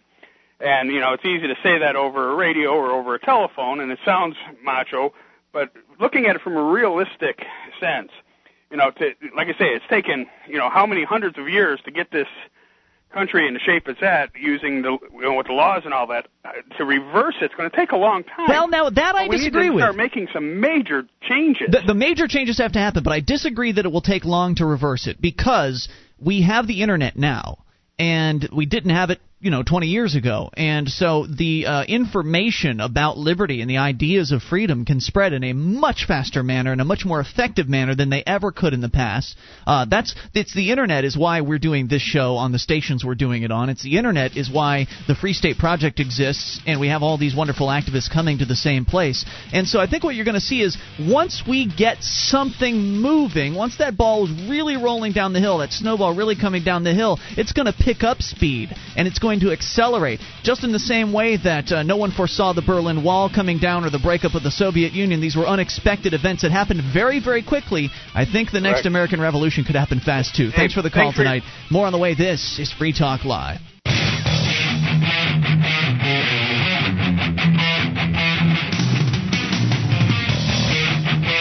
And 0.59 0.91
you 0.91 1.01
know, 1.01 1.13
it's 1.13 1.25
easy 1.25 1.47
to 1.49 1.57
say 1.63 1.79
that 1.79 1.97
over 1.97 2.33
a 2.33 2.35
radio 2.35 2.71
or 2.71 2.91
over 2.91 3.15
a 3.15 3.19
telephone, 3.19 3.81
and 3.81 3.93
it 3.93 3.99
sounds 4.05 4.37
macho, 4.65 5.13
but 5.53 5.71
looking 6.01 6.27
at 6.27 6.37
it 6.37 6.43
from 6.43 6.57
a 6.57 6.63
realistic 6.63 7.45
sense, 7.79 8.11
you 8.71 8.79
know, 8.79 8.91
to 8.93 9.13
like 9.37 9.49
I 9.49 9.53
say, 9.53 9.67
it's 9.75 9.85
taken 9.91 10.27
you 10.49 10.57
know 10.57 10.71
how 10.71 10.87
many 10.87 11.05
hundreds 11.05 11.37
of 11.37 11.49
years 11.49 11.81
to 11.85 11.91
get 11.91 12.11
this 12.11 12.27
country 13.13 13.47
in 13.47 13.55
the 13.55 13.61
shape 13.61 13.89
it's 13.89 14.03
at, 14.03 14.31
using 14.39 14.83
the 14.83 14.99
you 15.13 15.23
know, 15.23 15.35
with 15.35 15.47
the 15.47 15.53
laws 15.53 15.83
and 15.85 15.95
all 15.95 16.07
that, 16.09 16.27
uh, 16.45 16.51
to 16.77 16.85
reverse 16.85 17.35
it's 17.41 17.55
going 17.55 17.71
to 17.71 17.77
take 17.77 17.93
a 17.93 17.97
long 17.97 18.25
time. 18.25 18.47
Well, 18.49 18.69
now 18.69 18.91
that 18.91 19.15
I 19.15 19.25
But 19.25 19.31
we 19.31 19.37
disagree 19.39 19.63
need 19.63 19.69
to 19.69 19.75
with. 19.75 19.83
Start 19.83 19.97
making 19.97 20.29
some 20.33 20.61
major 20.61 21.07
changes. 21.23 21.69
The, 21.71 21.83
the 21.87 21.95
major 21.95 22.29
changes 22.29 22.59
have 22.59 22.73
to 22.73 22.79
happen, 22.79 23.03
but 23.03 23.13
I 23.13 23.21
disagree 23.21 23.73
that 23.73 23.85
it 23.85 23.93
will 23.93 24.03
take 24.03 24.25
long 24.25 24.57
to 24.57 24.67
reverse 24.67 25.07
it 25.07 25.21
because 25.21 25.89
we 26.19 26.43
have 26.43 26.67
the 26.67 26.83
internet 26.83 27.17
now, 27.17 27.59
and 27.99 28.49
we 28.55 28.67
didn't 28.67 28.91
have 28.91 29.11
it, 29.11 29.21
you 29.47 29.53
know, 29.53 29.63
20 29.63 29.87
years 29.87 30.17
ago. 30.17 30.51
And 30.55 30.89
so 30.89 31.25
the 31.25 31.67
uh, 31.67 31.85
information 31.85 32.81
about 32.81 33.17
liberty 33.17 33.61
and 33.61 33.71
the 33.71 33.77
ideas 33.77 34.33
of 34.33 34.43
freedom 34.43 34.85
can 34.85 35.01
spread 35.01 35.33
in 35.33 35.45
a 35.45 35.53
much 35.53 36.05
faster 36.09 36.43
manner 36.43 36.73
and 36.73 36.81
a 36.81 36.85
much 36.85 37.05
more 37.05 37.21
effective 37.21 37.69
manner 37.69 37.95
than 37.95 38.11
they 38.11 38.25
ever 38.27 38.51
could 38.51 38.75
in 38.75 38.81
the 38.81 38.89
past. 38.89 39.37
Uh, 39.65 39.85
that's 39.85 40.17
it's 40.35 40.53
the 40.53 40.73
internet 40.73 41.05
is 41.05 41.17
why 41.17 41.43
we're 41.43 41.61
doing 41.61 41.87
this 41.87 42.03
show 42.03 42.35
on 42.35 42.51
the 42.51 42.59
stations 42.59 43.05
we're 43.05 43.15
doing 43.15 43.45
it 43.45 43.53
on. 43.53 43.69
It's 43.69 43.85
the 43.85 43.99
internet 43.99 44.37
is 44.37 44.51
why 44.51 44.89
the 45.07 45.15
Free 45.15 45.33
State 45.33 45.59
Project 45.59 46.01
exists, 46.01 46.61
and 46.67 46.81
we 46.81 46.89
have 46.89 47.05
all 47.05 47.17
these 47.17 47.37
wonderful 47.37 47.69
activists 47.69 48.13
coming 48.13 48.39
to 48.39 48.47
the 48.47 48.57
same 48.57 48.85
place. 48.85 49.25
And 49.53 49.69
so 49.69 49.79
I 49.79 49.87
think 49.87 50.03
what 50.03 50.17
you're 50.17 50.25
going 50.25 50.35
to 50.35 50.41
see 50.41 50.61
is 50.61 50.77
once 50.99 51.45
we 51.47 51.73
get 51.73 52.03
something 52.03 52.77
moving, 53.01 53.55
once 53.55 53.77
that 53.79 53.97
ball 53.97 54.25
is 54.25 54.49
really 54.51 54.77
rolling 54.77 55.13
down 55.13 55.35
the 55.35 55.41
hill, 55.41 55.59
that 55.59 55.71
snowball 55.71 56.17
really 56.17 56.35
coming 56.35 56.65
down 56.65 56.83
the 56.83 56.95
hill, 56.95 57.21
it's 57.37 57.53
going 57.53 57.67
to 57.67 57.73
pick 57.73 58.03
up 58.03 58.23
speed 58.23 58.71
and 58.97 59.07
it's 59.07 59.21
going 59.39 59.49
to 59.49 59.53
accelerate. 59.53 60.21
Just 60.43 60.65
in 60.65 60.73
the 60.73 60.79
same 60.79 61.13
way 61.13 61.37
that 61.37 61.71
uh, 61.73 61.83
no 61.83 61.97
one 61.97 62.11
foresaw 62.11 62.53
the 62.53 62.63
Berlin 62.63 63.03
Wall 63.05 63.31
coming 63.33 63.59
down 63.59 63.85
or 63.85 63.91
the 63.91 63.99
breakup 63.99 64.35
of 64.35 64.43
the 64.43 64.51
Soviet 64.51 64.93
Union, 64.93 65.21
these 65.21 65.37
were 65.37 65.47
unexpected 65.47 66.15
events 66.15 66.43
that 66.43 66.51
happened 66.53 66.83
very, 66.93 67.21
very 67.21 67.43
quickly. 67.43 67.91
I 68.15 68.25
think 68.25 68.51
the 68.51 68.61
next 68.61 68.77
Correct. 68.83 68.87
American 68.87 69.21
Revolution 69.21 69.65
could 69.65 69.77
happen 69.77 70.01
fast 70.01 70.35
too. 70.35 70.51
Hey, 70.51 70.57
Thanks 70.57 70.75
for 70.75 70.83
the 70.83 70.91
call 70.91 71.05
thanks 71.05 71.17
for- 71.17 71.23
tonight. 71.25 71.43
More 71.71 71.87
on 71.87 71.93
the 71.93 71.99
way. 71.99 72.15
This 72.15 72.59
is 72.59 72.73
Free 72.73 72.93
Talk 72.93 73.25
Live. 73.25 73.61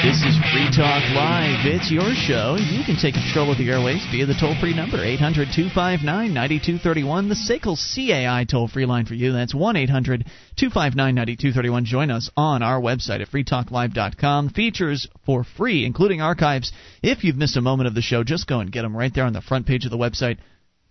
This 0.05 0.21
is 0.21 0.37
Free 0.53 0.69
Talk 0.69 1.01
Live. 1.15 1.65
It's 1.65 1.89
your 1.89 2.13
show. 2.13 2.57
You 2.61 2.85
can 2.85 2.95
take 2.95 3.15
control 3.15 3.51
of 3.51 3.57
the 3.57 3.69
airwaves 3.69 4.05
via 4.11 4.27
the 4.27 4.35
toll 4.39 4.53
free 4.61 4.75
number, 4.75 5.03
800 5.03 5.49
259 5.49 6.05
9231, 6.31 7.27
the 7.27 7.33
SACL 7.33 7.73
CAI 7.73 8.45
toll 8.45 8.67
free 8.67 8.85
line 8.85 9.07
for 9.07 9.15
you. 9.15 9.31
That's 9.31 9.55
1 9.55 9.75
800 9.75 10.25
259 10.57 11.15
9231. 11.15 11.85
Join 11.85 12.11
us 12.11 12.29
on 12.37 12.61
our 12.61 12.79
website 12.79 13.21
at 13.21 13.31
freetalklive.com. 13.31 14.49
Features 14.49 15.07
for 15.25 15.43
free, 15.43 15.87
including 15.87 16.21
archives. 16.21 16.71
If 17.01 17.23
you've 17.23 17.35
missed 17.35 17.57
a 17.57 17.61
moment 17.61 17.87
of 17.87 17.95
the 17.95 18.03
show, 18.03 18.23
just 18.23 18.45
go 18.45 18.59
and 18.59 18.71
get 18.71 18.83
them 18.83 18.95
right 18.95 19.11
there 19.11 19.25
on 19.25 19.33
the 19.33 19.41
front 19.41 19.65
page 19.65 19.85
of 19.85 19.91
the 19.91 19.97
website, 19.97 20.37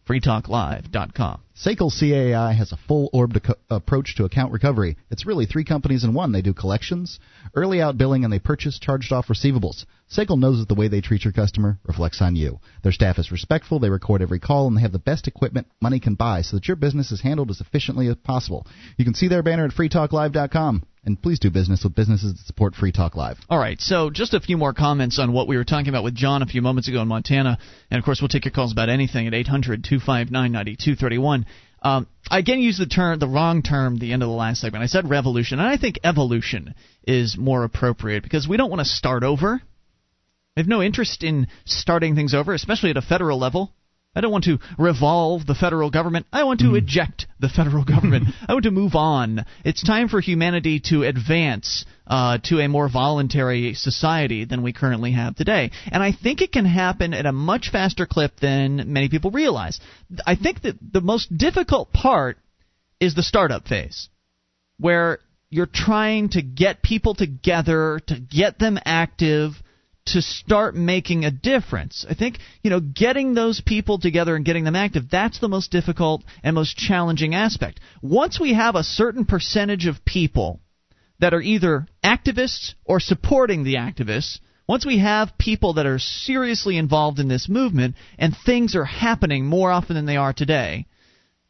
freetalklive.com. 0.08 1.40
SACL 1.56 1.92
CAI 1.96 2.52
has 2.52 2.72
a 2.72 2.76
full 2.76 3.08
orbed 3.12 3.36
ac- 3.36 3.54
approach 3.70 4.16
to 4.16 4.24
account 4.24 4.52
recovery. 4.52 4.96
It's 5.10 5.24
really 5.24 5.46
three 5.46 5.62
companies 5.64 6.02
in 6.02 6.12
one. 6.12 6.32
They 6.32 6.42
do 6.42 6.52
collections, 6.52 7.20
early 7.54 7.80
out 7.80 7.96
billing, 7.96 8.24
and 8.24 8.32
they 8.32 8.40
purchase 8.40 8.80
charged 8.80 9.12
off 9.12 9.28
receivables. 9.28 9.84
SACL 10.10 10.38
knows 10.38 10.58
that 10.58 10.66
the 10.68 10.74
way 10.74 10.88
they 10.88 11.00
treat 11.00 11.22
your 11.24 11.32
customer 11.32 11.78
reflects 11.84 12.20
on 12.20 12.34
you. 12.34 12.58
Their 12.82 12.90
staff 12.90 13.20
is 13.20 13.30
respectful, 13.30 13.78
they 13.78 13.88
record 13.88 14.20
every 14.20 14.40
call, 14.40 14.66
and 14.66 14.76
they 14.76 14.82
have 14.82 14.92
the 14.92 14.98
best 14.98 15.28
equipment 15.28 15.68
money 15.80 16.00
can 16.00 16.14
buy 16.14 16.42
so 16.42 16.56
that 16.56 16.66
your 16.66 16.76
business 16.76 17.12
is 17.12 17.20
handled 17.20 17.50
as 17.50 17.60
efficiently 17.60 18.08
as 18.08 18.16
possible. 18.16 18.66
You 18.96 19.04
can 19.04 19.14
see 19.14 19.28
their 19.28 19.44
banner 19.44 19.64
at 19.64 19.70
freetalklive.com. 19.70 20.82
And 21.06 21.20
please 21.20 21.38
do 21.38 21.50
business 21.50 21.84
with 21.84 21.94
businesses 21.94 22.32
that 22.32 22.46
support 22.46 22.74
Free 22.74 22.90
Talk 22.90 23.14
Live. 23.14 23.36
All 23.50 23.58
right, 23.58 23.78
so 23.78 24.08
just 24.08 24.32
a 24.32 24.40
few 24.40 24.56
more 24.56 24.72
comments 24.72 25.18
on 25.18 25.34
what 25.34 25.46
we 25.46 25.58
were 25.58 25.64
talking 25.64 25.90
about 25.90 26.02
with 26.02 26.14
John 26.14 26.40
a 26.40 26.46
few 26.46 26.62
moments 26.62 26.88
ago 26.88 27.02
in 27.02 27.08
Montana, 27.08 27.58
and 27.90 27.98
of 27.98 28.06
course 28.06 28.22
we'll 28.22 28.28
take 28.28 28.46
your 28.46 28.52
calls 28.52 28.72
about 28.72 28.88
anything 28.88 29.26
at 29.26 29.34
800-259-9231. 29.34 31.43
Um, 31.84 32.06
I 32.30 32.38
again 32.38 32.60
used 32.60 32.80
the 32.80 32.86
term, 32.86 33.18
the 33.18 33.28
wrong 33.28 33.62
term, 33.62 33.98
the 33.98 34.12
end 34.12 34.22
of 34.22 34.28
the 34.28 34.34
last 34.34 34.62
segment. 34.62 34.82
I 34.82 34.86
said 34.86 35.08
revolution, 35.08 35.60
and 35.60 35.68
I 35.68 35.76
think 35.76 36.00
evolution 36.02 36.74
is 37.06 37.36
more 37.36 37.62
appropriate 37.62 38.22
because 38.22 38.48
we 38.48 38.56
don't 38.56 38.70
want 38.70 38.80
to 38.80 38.86
start 38.86 39.22
over. 39.22 39.60
I 40.56 40.60
have 40.60 40.66
no 40.66 40.82
interest 40.82 41.22
in 41.22 41.48
starting 41.66 42.14
things 42.14 42.32
over, 42.32 42.54
especially 42.54 42.90
at 42.90 42.96
a 42.96 43.02
federal 43.02 43.38
level. 43.38 43.72
I 44.14 44.20
don't 44.20 44.30
want 44.30 44.44
to 44.44 44.58
revolve 44.78 45.46
the 45.46 45.54
federal 45.54 45.90
government. 45.90 46.26
I 46.32 46.44
want 46.44 46.60
to 46.60 46.74
eject 46.76 47.26
the 47.40 47.48
federal 47.48 47.84
government. 47.84 48.28
I 48.48 48.52
want 48.52 48.64
to 48.64 48.70
move 48.70 48.94
on. 48.94 49.44
It's 49.64 49.82
time 49.82 50.08
for 50.08 50.20
humanity 50.20 50.80
to 50.90 51.02
advance 51.02 51.84
uh, 52.06 52.38
to 52.44 52.60
a 52.60 52.68
more 52.68 52.88
voluntary 52.88 53.74
society 53.74 54.44
than 54.44 54.62
we 54.62 54.72
currently 54.72 55.12
have 55.12 55.34
today. 55.34 55.72
And 55.90 56.02
I 56.02 56.12
think 56.12 56.42
it 56.42 56.52
can 56.52 56.64
happen 56.64 57.12
at 57.12 57.26
a 57.26 57.32
much 57.32 57.70
faster 57.70 58.06
clip 58.06 58.38
than 58.40 58.92
many 58.92 59.08
people 59.08 59.30
realize. 59.30 59.80
I 60.26 60.36
think 60.36 60.62
that 60.62 60.76
the 60.92 61.00
most 61.00 61.36
difficult 61.36 61.92
part 61.92 62.38
is 63.00 63.14
the 63.14 63.22
startup 63.22 63.66
phase, 63.66 64.08
where 64.78 65.18
you're 65.50 65.66
trying 65.66 66.30
to 66.30 66.42
get 66.42 66.82
people 66.82 67.14
together, 67.14 68.00
to 68.06 68.18
get 68.18 68.58
them 68.58 68.78
active, 68.84 69.52
to 70.06 70.20
start 70.20 70.74
making 70.74 71.24
a 71.24 71.30
difference. 71.30 72.04
I 72.08 72.14
think, 72.14 72.38
you 72.62 72.70
know, 72.70 72.80
getting 72.80 73.34
those 73.34 73.60
people 73.60 73.98
together 73.98 74.36
and 74.36 74.44
getting 74.44 74.64
them 74.64 74.76
active, 74.76 75.04
that's 75.10 75.40
the 75.40 75.48
most 75.48 75.70
difficult 75.70 76.22
and 76.42 76.54
most 76.54 76.76
challenging 76.76 77.34
aspect. 77.34 77.80
Once 78.02 78.38
we 78.38 78.54
have 78.54 78.74
a 78.74 78.84
certain 78.84 79.24
percentage 79.24 79.86
of 79.86 80.04
people 80.04 80.60
that 81.20 81.32
are 81.32 81.40
either 81.40 81.86
activists 82.04 82.74
or 82.84 83.00
supporting 83.00 83.64
the 83.64 83.76
activists, 83.76 84.40
once 84.68 84.84
we 84.84 84.98
have 84.98 85.38
people 85.38 85.74
that 85.74 85.86
are 85.86 85.98
seriously 85.98 86.76
involved 86.76 87.18
in 87.18 87.28
this 87.28 87.48
movement 87.48 87.94
and 88.18 88.34
things 88.44 88.74
are 88.74 88.84
happening 88.84 89.46
more 89.46 89.70
often 89.70 89.94
than 89.94 90.06
they 90.06 90.16
are 90.16 90.32
today, 90.32 90.86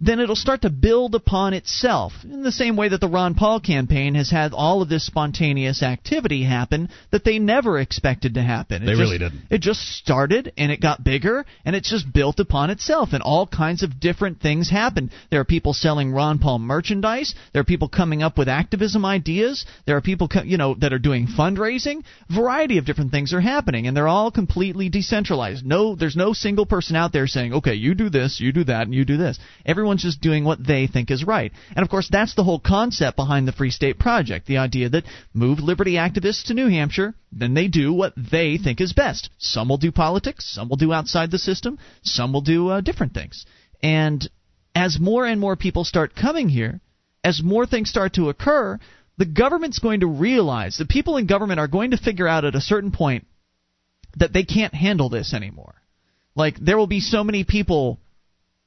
then 0.00 0.18
it'll 0.18 0.34
start 0.34 0.62
to 0.62 0.70
build 0.70 1.14
upon 1.14 1.54
itself 1.54 2.12
in 2.24 2.42
the 2.42 2.50
same 2.50 2.76
way 2.76 2.88
that 2.88 3.00
the 3.00 3.08
Ron 3.08 3.34
Paul 3.36 3.60
campaign 3.60 4.16
has 4.16 4.28
had 4.28 4.52
all 4.52 4.82
of 4.82 4.88
this 4.88 5.06
spontaneous 5.06 5.84
activity 5.84 6.42
happen 6.42 6.88
that 7.12 7.24
they 7.24 7.38
never 7.38 7.78
expected 7.78 8.34
to 8.34 8.42
happen. 8.42 8.82
It 8.82 8.86
They 8.86 8.92
just- 8.92 9.00
really 9.00 9.18
didn't. 9.18 9.42
It 9.50 9.60
just 9.60 9.80
started 9.80 10.52
and 10.58 10.72
it 10.72 10.80
got 10.80 11.04
bigger 11.04 11.46
and 11.64 11.76
it's 11.76 11.88
just 11.88 12.12
built 12.12 12.40
upon 12.40 12.70
itself 12.70 13.12
and 13.12 13.22
all 13.22 13.46
kinds 13.46 13.84
of 13.84 14.00
different 14.00 14.40
things 14.40 14.68
happened. 14.68 15.10
There 15.30 15.40
are 15.40 15.44
people 15.44 15.72
selling 15.72 16.10
Ron 16.10 16.38
Paul 16.40 16.58
merchandise. 16.58 17.34
There 17.52 17.60
are 17.60 17.64
people 17.64 17.88
coming 17.88 18.20
up 18.22 18.36
with 18.36 18.48
activism 18.48 19.04
ideas. 19.04 19.64
There 19.86 19.96
are 19.96 20.00
people, 20.02 20.26
co- 20.26 20.42
you 20.42 20.56
know, 20.56 20.74
that 20.80 20.92
are 20.92 20.98
doing 20.98 21.28
fundraising. 21.28 22.02
Variety 22.28 22.78
of 22.78 22.84
different 22.84 23.12
things 23.12 23.32
are 23.32 23.40
happening 23.40 23.86
and 23.86 23.96
they're 23.96 24.08
all 24.08 24.32
completely 24.32 24.88
decentralized. 24.88 25.64
No, 25.64 25.94
there's 25.94 26.16
no 26.16 26.32
single 26.32 26.66
person 26.66 26.96
out 26.96 27.12
there 27.12 27.28
saying, 27.28 27.54
okay, 27.54 27.74
you 27.74 27.94
do 27.94 28.10
this, 28.10 28.40
you 28.40 28.50
do 28.52 28.64
that, 28.64 28.82
and 28.82 28.94
you 28.94 29.04
do 29.04 29.16
this. 29.16 29.38
Everyone's 29.84 30.02
just 30.02 30.22
doing 30.22 30.44
what 30.44 30.66
they 30.66 30.86
think 30.86 31.10
is 31.10 31.24
right. 31.24 31.52
And 31.76 31.82
of 31.82 31.90
course, 31.90 32.08
that's 32.10 32.34
the 32.34 32.42
whole 32.42 32.58
concept 32.58 33.16
behind 33.16 33.46
the 33.46 33.52
Free 33.52 33.68
State 33.68 33.98
Project. 33.98 34.46
The 34.46 34.56
idea 34.56 34.88
that 34.88 35.04
move 35.34 35.58
liberty 35.58 35.96
activists 35.96 36.46
to 36.46 36.54
New 36.54 36.68
Hampshire, 36.68 37.14
then 37.30 37.52
they 37.52 37.68
do 37.68 37.92
what 37.92 38.14
they 38.16 38.56
think 38.56 38.80
is 38.80 38.94
best. 38.94 39.28
Some 39.36 39.68
will 39.68 39.76
do 39.76 39.92
politics, 39.92 40.50
some 40.50 40.70
will 40.70 40.78
do 40.78 40.90
outside 40.94 41.30
the 41.30 41.38
system, 41.38 41.78
some 42.02 42.32
will 42.32 42.40
do 42.40 42.70
uh, 42.70 42.80
different 42.80 43.12
things. 43.12 43.44
And 43.82 44.26
as 44.74 44.98
more 44.98 45.26
and 45.26 45.38
more 45.38 45.54
people 45.54 45.84
start 45.84 46.16
coming 46.16 46.48
here, 46.48 46.80
as 47.22 47.42
more 47.42 47.66
things 47.66 47.90
start 47.90 48.14
to 48.14 48.30
occur, 48.30 48.80
the 49.18 49.26
government's 49.26 49.80
going 49.80 50.00
to 50.00 50.06
realize, 50.06 50.78
the 50.78 50.86
people 50.86 51.18
in 51.18 51.26
government 51.26 51.60
are 51.60 51.68
going 51.68 51.90
to 51.90 51.98
figure 51.98 52.26
out 52.26 52.46
at 52.46 52.54
a 52.54 52.60
certain 52.62 52.90
point 52.90 53.26
that 54.16 54.32
they 54.32 54.44
can't 54.44 54.72
handle 54.72 55.10
this 55.10 55.34
anymore. 55.34 55.74
Like, 56.34 56.56
there 56.58 56.78
will 56.78 56.86
be 56.86 57.00
so 57.00 57.22
many 57.22 57.44
people 57.44 58.00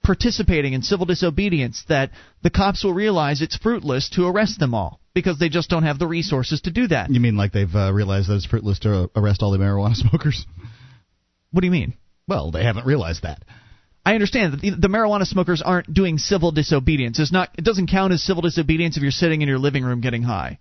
participating 0.07 0.71
in 0.73 0.81
civil 0.81 1.05
disobedience 1.05 1.84
that 1.89 2.11
the 2.41 2.49
cops 2.49 2.84
will 2.84 2.93
realize 2.93 3.41
it's 3.41 3.57
fruitless 3.57 4.09
to 4.09 4.25
arrest 4.25 4.57
them 4.57 4.73
all 4.73 5.01
because 5.13 5.38
they 5.38 5.49
just 5.49 5.69
don't 5.69 5.84
have 5.84 5.99
the 5.99 6.07
resources 6.07 6.61
to 6.61 6.71
do 6.71 6.88
that. 6.88 7.11
You 7.11 7.19
mean 7.19 7.35
like 7.35 7.51
they've 7.51 7.75
uh, 7.75 7.93
realized 7.93 8.29
that 8.29 8.35
it's 8.35 8.45
fruitless 8.45 8.79
to 8.79 9.11
arrest 9.15 9.43
all 9.43 9.51
the 9.51 9.57
marijuana 9.57 9.95
smokers? 10.03 10.45
What 11.51 11.61
do 11.61 11.67
you 11.67 11.71
mean? 11.71 11.93
Well, 12.25 12.51
they 12.51 12.63
haven't 12.63 12.85
realized 12.85 13.23
that. 13.23 13.43
I 14.05 14.13
understand 14.13 14.53
that 14.53 14.61
the, 14.61 14.69
the 14.69 14.88
marijuana 14.88 15.25
smokers 15.25 15.61
aren't 15.61 15.93
doing 15.93 16.17
civil 16.17 16.51
disobedience. 16.53 17.19
It's 17.19 17.34
not. 17.34 17.49
It 17.57 17.65
doesn't 17.65 17.88
count 17.88 18.13
as 18.13 18.23
civil 18.23 18.41
disobedience 18.41 18.95
if 18.95 19.03
you're 19.03 19.11
sitting 19.11 19.41
in 19.41 19.49
your 19.49 19.59
living 19.59 19.84
room 19.84 19.99
getting 19.99 20.23
high. 20.23 20.59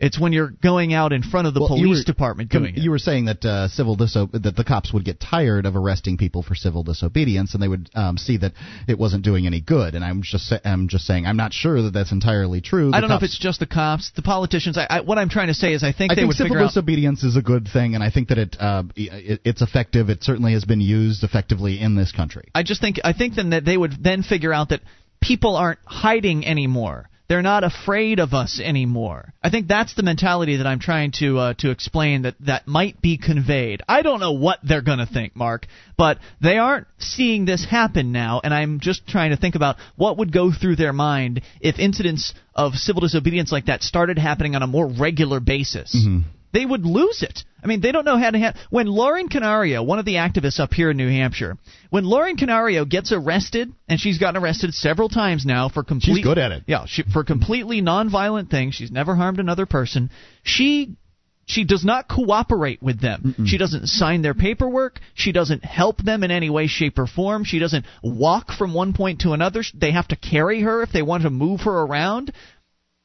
It's 0.00 0.18
when 0.18 0.32
you're 0.32 0.50
going 0.50 0.92
out 0.92 1.12
in 1.12 1.22
front 1.22 1.46
of 1.46 1.54
the 1.54 1.60
Well, 1.60 1.68
police 1.68 2.00
were- 2.00 2.04
department 2.04 2.50
doing 2.50 2.74
it. 2.74 2.82
You 2.82 2.90
were 2.90 2.98
saying 2.98 3.26
that 3.26 3.44
uh, 3.44 3.68
civil 3.68 3.96
diso- 3.96 4.30
that 4.32 4.56
the 4.56 4.64
cops 4.64 4.92
would 4.92 5.04
get 5.04 5.20
tired 5.20 5.66
of 5.66 5.76
arresting 5.76 6.16
people 6.16 6.42
for 6.42 6.56
civil 6.56 6.82
disobedience, 6.82 7.54
and 7.54 7.62
they 7.62 7.68
would 7.68 7.88
um, 7.94 8.18
see 8.18 8.36
that 8.38 8.54
it 8.88 8.98
wasn't 8.98 9.24
doing 9.24 9.46
any 9.46 9.60
good. 9.60 9.94
And 9.94 10.04
I'm 10.04 10.22
just 10.22 10.48
sa- 10.48 10.58
I'm 10.64 10.88
just 10.88 11.04
saying 11.06 11.26
I'm 11.26 11.36
not 11.36 11.52
sure 11.52 11.80
that 11.82 11.92
that's 11.92 12.10
entirely 12.10 12.60
true. 12.60 12.90
The 12.90 12.96
I 12.96 13.00
don't 13.00 13.08
know 13.08 13.16
if 13.16 13.22
it's 13.22 13.38
just 13.38 13.60
the 13.60 13.66
cops, 13.66 14.10
the 14.16 14.22
politicians. 14.22 14.76
I, 14.76 14.86
I, 14.90 15.00
what 15.02 15.16
I'm 15.16 15.28
trying 15.28 15.46
to 15.46 15.54
say 15.54 15.72
is, 15.74 15.84
I 15.84 15.92
think 15.92 16.10
I 16.10 16.16
they 16.16 16.22
think 16.22 16.28
would 16.30 16.36
civil 16.38 16.48
figure 16.54 16.64
out. 16.64 16.68
disobedience 16.70 17.22
is 17.22 17.36
a 17.36 17.42
good 17.42 17.68
thing, 17.72 17.94
and 17.94 18.02
I 18.02 18.10
think 18.10 18.28
that 18.30 18.38
it, 18.38 18.56
uh, 18.58 18.82
it 18.96 19.42
it's 19.44 19.62
effective. 19.62 20.10
It 20.10 20.24
certainly 20.24 20.54
has 20.54 20.64
been 20.64 20.80
used 20.80 21.22
effectively 21.22 21.80
in 21.80 21.94
this 21.94 22.10
country. 22.10 22.48
I 22.52 22.64
just 22.64 22.80
think 22.80 22.98
I 23.04 23.12
think 23.12 23.36
then 23.36 23.50
that 23.50 23.64
they 23.64 23.76
would 23.76 24.02
then 24.02 24.24
figure 24.24 24.52
out 24.52 24.70
that 24.70 24.80
people 25.22 25.54
aren't 25.54 25.78
hiding 25.86 26.44
anymore. 26.44 27.08
They're 27.26 27.42
not 27.42 27.64
afraid 27.64 28.18
of 28.18 28.34
us 28.34 28.60
anymore. 28.62 29.32
I 29.42 29.48
think 29.48 29.66
that's 29.66 29.94
the 29.94 30.02
mentality 30.02 30.58
that 30.58 30.66
I'm 30.66 30.78
trying 30.78 31.12
to 31.20 31.38
uh, 31.38 31.54
to 31.58 31.70
explain 31.70 32.22
that 32.22 32.34
that 32.40 32.68
might 32.68 33.00
be 33.00 33.16
conveyed. 33.16 33.82
I 33.88 34.02
don't 34.02 34.20
know 34.20 34.32
what 34.32 34.58
they're 34.62 34.82
going 34.82 34.98
to 34.98 35.06
think, 35.06 35.34
Mark, 35.34 35.66
but 35.96 36.18
they 36.42 36.58
aren't 36.58 36.86
seeing 36.98 37.46
this 37.46 37.64
happen 37.64 38.12
now, 38.12 38.42
and 38.44 38.52
I'm 38.52 38.78
just 38.78 39.06
trying 39.06 39.30
to 39.30 39.38
think 39.38 39.54
about 39.54 39.76
what 39.96 40.18
would 40.18 40.32
go 40.32 40.52
through 40.52 40.76
their 40.76 40.92
mind 40.92 41.40
if 41.60 41.78
incidents 41.78 42.34
of 42.54 42.74
civil 42.74 43.00
disobedience 43.00 43.50
like 43.50 43.66
that 43.66 43.82
started 43.82 44.18
happening 44.18 44.54
on 44.54 44.62
a 44.62 44.66
more 44.66 44.86
regular 44.86 45.40
basis. 45.40 45.96
Mm-hmm. 45.96 46.28
They 46.54 46.64
would 46.64 46.86
lose 46.86 47.22
it. 47.22 47.42
I 47.62 47.66
mean, 47.66 47.80
they 47.80 47.90
don't 47.90 48.04
know 48.04 48.16
how 48.16 48.30
to 48.30 48.38
handle. 48.38 48.62
When 48.70 48.86
Lauren 48.86 49.28
Canario, 49.28 49.82
one 49.82 49.98
of 49.98 50.04
the 50.04 50.14
activists 50.14 50.60
up 50.60 50.72
here 50.72 50.90
in 50.90 50.96
New 50.96 51.08
Hampshire, 51.08 51.58
when 51.90 52.04
Lauren 52.04 52.36
Canario 52.36 52.84
gets 52.84 53.10
arrested, 53.10 53.72
and 53.88 53.98
she's 53.98 54.18
gotten 54.18 54.40
arrested 54.40 54.72
several 54.72 55.08
times 55.08 55.44
now 55.44 55.68
for 55.68 55.82
complete. 55.82 56.18
She's 56.18 56.24
good 56.24 56.38
at 56.38 56.52
it. 56.52 56.62
Yeah, 56.68 56.84
she, 56.86 57.02
for 57.02 57.24
completely 57.24 57.82
nonviolent 57.82 58.50
things. 58.50 58.76
She's 58.76 58.92
never 58.92 59.16
harmed 59.16 59.40
another 59.40 59.66
person. 59.66 60.10
She 60.44 60.96
she 61.44 61.64
does 61.64 61.84
not 61.84 62.08
cooperate 62.08 62.80
with 62.80 63.00
them. 63.00 63.34
Mm-mm. 63.36 63.46
She 63.48 63.58
doesn't 63.58 63.88
sign 63.88 64.22
their 64.22 64.32
paperwork. 64.34 65.00
She 65.14 65.32
doesn't 65.32 65.64
help 65.64 66.02
them 66.02 66.22
in 66.22 66.30
any 66.30 66.50
way, 66.50 66.68
shape, 66.68 67.00
or 67.00 67.08
form. 67.08 67.42
She 67.42 67.58
doesn't 67.58 67.84
walk 68.02 68.52
from 68.52 68.74
one 68.74 68.92
point 68.92 69.22
to 69.22 69.32
another. 69.32 69.64
They 69.74 69.90
have 69.90 70.08
to 70.08 70.16
carry 70.16 70.60
her 70.60 70.82
if 70.82 70.92
they 70.92 71.02
want 71.02 71.24
to 71.24 71.30
move 71.30 71.62
her 71.62 71.82
around. 71.82 72.32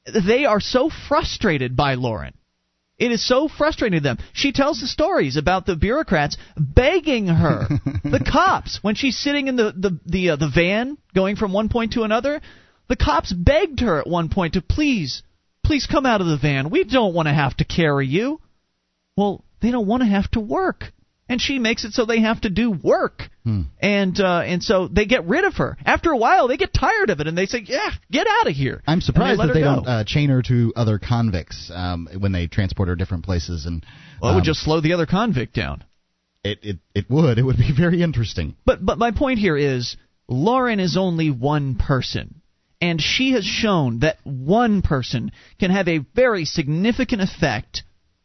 They 0.05 0.45
are 0.45 0.61
so 0.61 0.91
frustrated 1.07 1.75
by 1.75 1.95
Lauren. 1.95 2.33
It 2.99 3.13
is 3.13 3.25
so 3.25 3.47
frustrating 3.47 3.99
to 3.99 4.03
them. 4.03 4.17
She 4.33 4.51
tells 4.51 4.81
the 4.81 4.87
stories 4.87 5.37
about 5.37 5.65
the 5.65 5.77
bureaucrats 5.77 6.37
begging 6.57 7.27
her, 7.27 7.67
the 8.03 8.23
cops, 8.29 8.79
when 8.81 8.95
she's 8.95 9.17
sitting 9.17 9.47
in 9.47 9.55
the 9.55 9.73
the 9.75 9.99
the, 10.05 10.29
uh, 10.31 10.35
the 10.35 10.51
van 10.53 10.97
going 11.15 11.37
from 11.37 11.53
one 11.53 11.69
point 11.69 11.93
to 11.93 12.03
another. 12.03 12.41
The 12.89 12.97
cops 12.97 13.31
begged 13.31 13.79
her 13.81 13.99
at 13.99 14.07
one 14.07 14.29
point 14.29 14.55
to 14.55 14.61
please, 14.61 15.21
please 15.63 15.85
come 15.85 16.05
out 16.05 16.21
of 16.21 16.27
the 16.27 16.37
van. 16.37 16.71
We 16.71 16.83
don't 16.83 17.13
want 17.13 17.27
to 17.27 17.33
have 17.33 17.55
to 17.57 17.63
carry 17.63 18.07
you. 18.07 18.41
Well, 19.15 19.45
they 19.61 19.71
don't 19.71 19.87
want 19.87 20.01
to 20.01 20.09
have 20.09 20.29
to 20.31 20.39
work, 20.39 20.91
and 21.29 21.39
she 21.39 21.59
makes 21.59 21.85
it 21.85 21.93
so 21.93 22.05
they 22.05 22.19
have 22.21 22.41
to 22.41 22.49
do 22.49 22.71
work, 22.71 23.29
Hmm. 23.45 23.61
and 23.81 24.19
uh, 24.19 24.41
and 24.45 24.61
so 24.61 24.87
they 24.89 25.05
get 25.05 25.25
rid 25.25 25.45
of 25.45 25.55
her. 25.57 25.77
After 25.85 26.11
a 26.11 26.17
while, 26.17 26.47
they 26.49 26.57
get 26.57 26.73
tired 26.73 27.09
of 27.09 27.19
it, 27.21 27.27
and 27.27 27.37
they 27.37 27.45
say, 27.45 27.63
"Yeah, 27.65 27.89
get 28.11 28.27
out 28.27 28.47
of 28.47 28.53
here." 28.55 28.81
I'm 28.87 28.99
surprised 29.01 29.39
let 29.39 29.47
that 29.47 29.53
they 29.53 29.61
go. 29.61 29.75
don't 29.75 29.87
uh, 29.87 30.03
chain 30.03 30.29
her 30.29 30.41
to 30.43 30.73
other 30.75 30.99
convicts 30.99 31.71
um, 31.73 32.07
when 32.17 32.31
they 32.33 32.47
transport 32.47 32.89
her 32.89 32.95
different 32.95 33.23
places. 33.23 33.65
And 33.65 33.85
Well, 34.21 34.31
it 34.31 34.35
would 34.35 34.41
um, 34.41 34.45
just 34.45 34.61
slow 34.63 34.81
the 34.81 34.93
other 34.93 35.05
convict 35.05 35.53
down. 35.53 35.83
it, 36.43 36.59
it 36.63 36.77
it 36.93 37.05
would 37.09 37.37
it 37.37 37.43
would 37.43 37.57
be 37.57 37.71
very 37.77 38.01
interesting. 38.01 38.55
But 38.65 38.83
but 38.85 38.97
my 38.97 39.11
point 39.11 39.39
here 39.39 39.55
is 39.55 39.95
Lauren 40.27 40.79
is 40.79 40.97
only 40.97 41.29
one 41.31 41.75
person. 41.75 42.41
And 42.81 43.01
she 43.01 43.33
has 43.33 43.43
shown 43.43 43.99
that 43.99 44.19
one 44.23 44.81
person 44.81 45.31
can 45.59 45.69
have 45.69 45.89
a 45.89 45.97
very 46.15 46.45
significant 46.45 47.21
effect 47.21 47.83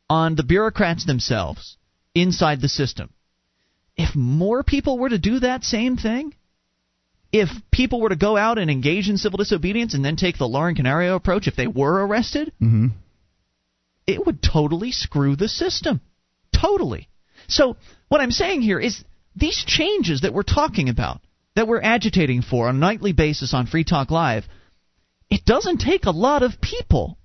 on 0.08 0.36
the 0.36 0.44
bureaucrats 0.44 1.04
themselves 1.06 1.76
inside 2.14 2.60
the 2.60 2.68
system. 2.68 3.10
If 3.96 4.14
more 4.14 4.62
people 4.62 4.98
were 4.98 5.08
to 5.08 5.18
do 5.18 5.40
that 5.40 5.64
same 5.64 5.96
thing, 5.96 6.34
if 7.32 7.48
people 7.72 8.00
were 8.00 8.08
to 8.10 8.16
go 8.16 8.36
out 8.36 8.58
and 8.58 8.70
engage 8.70 9.08
in 9.08 9.16
civil 9.16 9.38
disobedience 9.38 9.94
and 9.94 10.04
then 10.04 10.16
take 10.16 10.38
the 10.38 10.48
Lauren 10.48 10.74
Canario 10.74 11.16
approach 11.16 11.46
if 11.48 11.56
they 11.56 11.66
were 11.66 12.04
arrested, 12.06 12.52
Mm-hmm. 12.62 12.88
it 14.06 14.24
would 14.24 14.42
totally 14.42 14.92
screw 14.92 15.34
the 15.36 15.48
system. 15.48 16.00
Totally. 16.52 17.08
So, 17.48 17.76
what 18.08 18.20
I'm 18.20 18.30
saying 18.30 18.62
here 18.62 18.78
is 18.78 19.04
these 19.34 19.64
changes 19.66 20.20
that 20.20 20.32
we're 20.32 20.42
talking 20.44 20.88
about, 20.88 21.20
that 21.56 21.66
we're 21.66 21.82
agitating 21.82 22.42
for 22.42 22.68
on 22.68 22.76
a 22.76 22.78
nightly 22.78 23.12
basis 23.12 23.52
on 23.52 23.66
Free 23.66 23.84
Talk 23.84 24.10
Live, 24.10 24.44
it 25.30 25.44
doesn't 25.44 25.78
take 25.78 26.04
a 26.06 26.10
lot 26.10 26.42
of 26.42 26.60
people. 26.60 27.18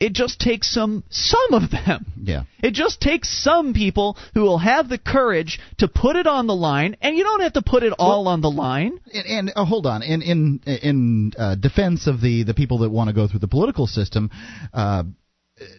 It 0.00 0.12
just 0.12 0.38
takes 0.38 0.72
some 0.72 1.02
some 1.10 1.54
of 1.54 1.70
them. 1.70 2.06
Yeah. 2.22 2.44
It 2.62 2.72
just 2.72 3.00
takes 3.00 3.28
some 3.42 3.74
people 3.74 4.16
who 4.32 4.42
will 4.42 4.58
have 4.58 4.88
the 4.88 4.98
courage 4.98 5.58
to 5.78 5.88
put 5.88 6.14
it 6.14 6.26
on 6.28 6.46
the 6.46 6.54
line, 6.54 6.96
and 7.02 7.16
you 7.16 7.24
don't 7.24 7.40
have 7.40 7.54
to 7.54 7.62
put 7.62 7.82
it 7.82 7.92
all 7.98 8.28
on 8.28 8.40
the 8.40 8.50
line. 8.50 9.00
And, 9.12 9.26
and 9.26 9.52
uh, 9.56 9.64
hold 9.64 9.86
on, 9.86 10.02
in 10.02 10.22
in 10.22 10.60
in 10.66 11.32
uh, 11.36 11.56
defense 11.56 12.06
of 12.06 12.20
the 12.20 12.44
the 12.44 12.54
people 12.54 12.78
that 12.78 12.90
want 12.90 13.08
to 13.08 13.14
go 13.14 13.26
through 13.26 13.40
the 13.40 13.48
political 13.48 13.88
system. 13.88 14.30
Uh, 14.72 15.02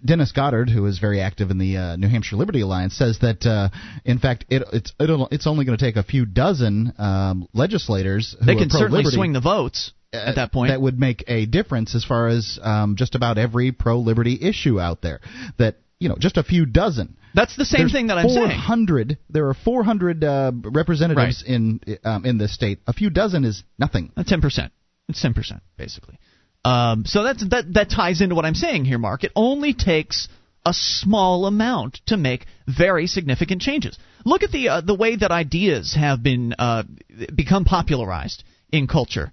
Dennis 0.03 0.33
Goddard, 0.33 0.69
who 0.69 0.85
is 0.87 0.99
very 0.99 1.21
active 1.21 1.51
in 1.51 1.57
the 1.57 1.77
uh, 1.77 1.95
New 1.95 2.09
Hampshire 2.09 2.35
Liberty 2.35 2.59
Alliance, 2.59 2.95
says 2.95 3.19
that 3.19 3.45
uh, 3.45 3.69
in 4.03 4.19
fact 4.19 4.43
it, 4.49 4.63
it's 4.73 4.91
it'll, 4.99 5.29
it's 5.31 5.47
only 5.47 5.63
going 5.63 5.77
to 5.77 5.83
take 5.83 5.95
a 5.95 6.03
few 6.03 6.25
dozen 6.25 6.91
um, 6.97 7.47
legislators 7.53 8.35
who 8.37 8.45
They 8.45 8.55
can 8.55 8.69
certainly 8.69 9.05
swing 9.05 9.31
the 9.31 9.39
votes 9.39 9.93
at 10.13 10.35
that 10.35 10.51
point. 10.51 10.69
that 10.69 10.81
would 10.81 10.99
make 10.99 11.23
a 11.27 11.45
difference 11.45 11.95
as 11.95 12.03
far 12.03 12.27
as 12.27 12.59
um, 12.61 12.95
just 12.95 13.15
about 13.15 13.37
every 13.37 13.71
pro-liberty 13.71 14.37
issue 14.41 14.79
out 14.79 15.01
there. 15.01 15.19
That 15.57 15.77
you 15.99 16.09
know, 16.09 16.15
just 16.17 16.37
a 16.37 16.43
few 16.43 16.65
dozen. 16.65 17.17
That's 17.35 17.55
the 17.55 17.65
same 17.65 17.81
There's 17.81 17.91
thing 17.91 18.07
that 18.07 18.17
I'm 18.17 18.29
saying. 18.29 18.49
400. 18.49 19.17
There 19.29 19.49
are 19.49 19.53
400 19.53 20.23
uh, 20.23 20.51
representatives 20.63 21.43
in 21.45 21.81
um, 22.03 22.25
in 22.25 22.37
this 22.37 22.53
state. 22.53 22.79
A 22.87 22.93
few 22.93 23.09
dozen 23.09 23.45
is 23.45 23.63
nothing. 23.77 24.11
Ten 24.25 24.41
percent. 24.41 24.71
It's 25.07 25.21
ten 25.21 25.33
percent 25.33 25.61
basically. 25.77 26.17
Um, 26.65 27.05
so 27.05 27.23
that's 27.23 27.47
that 27.49 27.73
that 27.73 27.89
ties 27.89 28.21
into 28.21 28.35
what 28.35 28.45
I'm 28.45 28.55
saying 28.55 28.85
here, 28.85 28.97
Mark. 28.97 29.23
It 29.23 29.31
only 29.35 29.73
takes 29.73 30.27
a 30.65 30.73
small 30.73 31.45
amount 31.45 32.01
to 32.07 32.17
make 32.17 32.45
very 32.67 33.07
significant 33.07 33.61
changes. 33.61 33.97
Look 34.25 34.43
at 34.43 34.51
the 34.51 34.69
uh, 34.69 34.81
the 34.81 34.95
way 34.95 35.15
that 35.15 35.31
ideas 35.31 35.95
have 35.97 36.21
been 36.23 36.53
uh, 36.57 36.83
become 37.35 37.65
popularized 37.65 38.43
in 38.71 38.87
culture. 38.87 39.31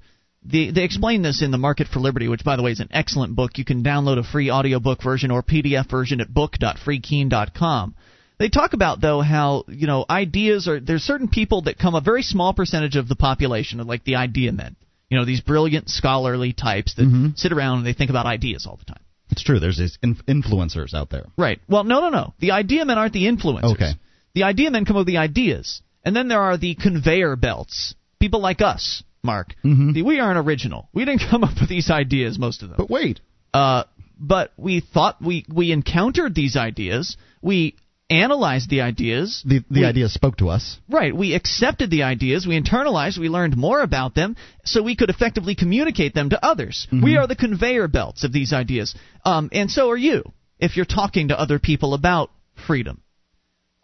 The, 0.48 0.70
they 0.70 0.84
explain 0.84 1.22
this 1.22 1.42
in 1.42 1.50
the 1.50 1.58
Market 1.58 1.88
for 1.88 1.98
Liberty, 2.00 2.28
which, 2.28 2.44
by 2.44 2.56
the 2.56 2.62
way, 2.62 2.70
is 2.70 2.80
an 2.80 2.88
excellent 2.92 3.34
book. 3.34 3.58
You 3.58 3.64
can 3.64 3.82
download 3.82 4.18
a 4.18 4.22
free 4.22 4.50
audiobook 4.50 5.02
version 5.02 5.30
or 5.30 5.42
PDF 5.42 5.90
version 5.90 6.20
at 6.20 6.32
book.freekeen.com. 6.32 7.94
They 8.38 8.48
talk 8.50 8.74
about 8.74 9.00
though 9.00 9.22
how 9.22 9.64
you 9.68 9.86
know 9.86 10.04
ideas 10.10 10.68
are 10.68 10.78
there's 10.78 11.02
certain 11.02 11.28
people 11.28 11.62
that 11.62 11.78
come 11.78 11.94
a 11.94 12.00
very 12.02 12.22
small 12.22 12.52
percentage 12.52 12.96
of 12.96 13.08
the 13.08 13.16
population, 13.16 13.78
like 13.86 14.04
the 14.04 14.16
idea 14.16 14.52
men. 14.52 14.76
You 15.08 15.18
know 15.18 15.24
these 15.24 15.40
brilliant 15.40 15.88
scholarly 15.88 16.52
types 16.52 16.94
that 16.96 17.06
Mhm. 17.08 17.38
sit 17.38 17.52
around 17.52 17.78
and 17.78 17.86
they 17.86 17.94
think 17.94 18.10
about 18.10 18.26
ideas 18.26 18.66
all 18.66 18.76
the 18.76 18.84
time. 18.84 19.02
It's 19.30 19.42
true. 19.42 19.58
There's 19.58 19.78
these 19.78 19.98
inf- 20.02 20.24
influencers 20.26 20.92
out 20.94 21.08
there. 21.10 21.24
Right. 21.38 21.60
Well, 21.68 21.84
no, 21.84 22.00
no, 22.00 22.10
no. 22.10 22.34
The 22.38 22.50
idea 22.52 22.84
men 22.84 22.98
aren't 22.98 23.12
the 23.14 23.24
influencers. 23.26 23.72
Okay. 23.72 23.92
The 24.34 24.42
idea 24.42 24.70
men 24.70 24.84
come 24.84 24.96
up 24.96 25.00
with 25.00 25.06
the 25.06 25.16
ideas, 25.16 25.80
and 26.04 26.14
then 26.14 26.28
there 26.28 26.40
are 26.42 26.58
the 26.58 26.74
conveyor 26.74 27.36
belts. 27.36 27.94
People 28.20 28.40
like 28.40 28.60
us, 28.60 29.02
Mark. 29.26 29.54
Mhm. 29.64 30.02
We 30.10 30.20
aren't 30.20 30.38
original. 30.46 30.88
We 30.94 31.04
didn't 31.04 31.24
come 31.30 31.44
up 31.44 31.60
with 31.60 31.68
these 31.68 31.90
ideas, 31.90 32.38
most 32.38 32.62
of 32.62 32.68
them. 32.70 32.76
But 32.78 32.88
wait. 32.90 33.20
Uh, 33.52 33.82
but 34.18 34.52
we 34.56 34.80
thought 34.80 35.20
we 35.20 35.44
we 35.60 35.72
encountered 35.72 36.34
these 36.34 36.56
ideas. 36.56 37.16
We 37.42 37.74
analyzed 38.08 38.70
the 38.70 38.80
ideas. 38.82 39.42
The 39.44 39.58
the 39.70 39.80
We- 39.80 39.86
idea 39.86 40.08
spoke 40.08 40.36
to 40.38 40.48
us. 40.48 40.78
Right. 40.88 41.14
We 41.22 41.34
accepted 41.34 41.90
the 41.90 42.04
ideas, 42.04 42.46
we 42.46 42.58
internalized, 42.60 43.18
we 43.18 43.28
learned 43.28 43.56
more 43.56 43.80
about 43.82 44.14
them, 44.14 44.36
so 44.64 44.82
we 44.82 44.94
could 44.96 45.10
effectively 45.10 45.54
communicate 45.56 46.14
them 46.14 46.30
to 46.30 46.38
others. 46.52 46.86
Mhm. 46.92 47.02
We 47.02 47.16
are 47.16 47.26
the 47.26 47.34
conveyor 47.46 47.88
belts 47.88 48.22
of 48.24 48.32
these 48.32 48.52
ideas. 48.52 48.94
Um, 49.24 49.48
and 49.52 49.70
so 49.70 49.90
are 49.90 49.96
you, 49.96 50.18
if 50.60 50.76
you're 50.76 50.86
talking 51.00 51.28
to 51.28 51.38
other 51.44 51.58
people 51.58 51.94
about 51.94 52.30
freedom. 52.66 53.00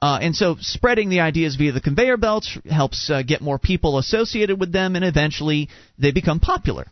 Uh, 0.02 0.18
and 0.20 0.34
so 0.34 0.56
spreading 0.58 1.10
the 1.10 1.20
ideas 1.20 1.54
via 1.54 1.70
the 1.70 1.80
conveyor 1.80 2.16
belts 2.16 2.58
helps 2.68 3.08
uh, 3.08 3.22
get 3.22 3.40
more 3.40 3.58
people 3.58 3.98
associated 3.98 4.58
with 4.58 4.72
them, 4.72 4.96
and 4.96 5.04
eventually 5.04 5.68
they 5.96 6.10
become 6.10 6.40
popular. 6.40 6.88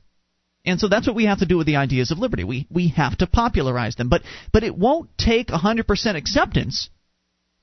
And 0.64 0.78
so 0.78 0.88
that's 0.88 1.08
what 1.08 1.16
we 1.16 1.24
have 1.24 1.40
to 1.40 1.46
do 1.46 1.56
with 1.58 1.66
the 1.66 1.76
ideas 1.76 2.12
of 2.12 2.18
liberty. 2.18 2.44
We 2.44 2.68
we 2.70 2.88
have 2.90 3.18
to 3.18 3.26
popularize 3.26 3.96
them, 3.96 4.08
but 4.08 4.22
but 4.52 4.62
it 4.62 4.76
won't 4.76 5.10
take 5.18 5.48
100% 5.48 6.16
acceptance 6.16 6.88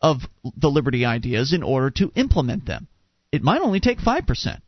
of 0.02 0.18
the 0.58 0.70
liberty 0.70 1.06
ideas 1.06 1.54
in 1.54 1.64
order 1.64 1.92
to 1.92 2.12
implement 2.16 2.66
them. 2.66 2.88
It 3.32 3.42
might 3.42 3.62
only 3.62 3.80
take 3.80 4.00
5%. 4.00 4.62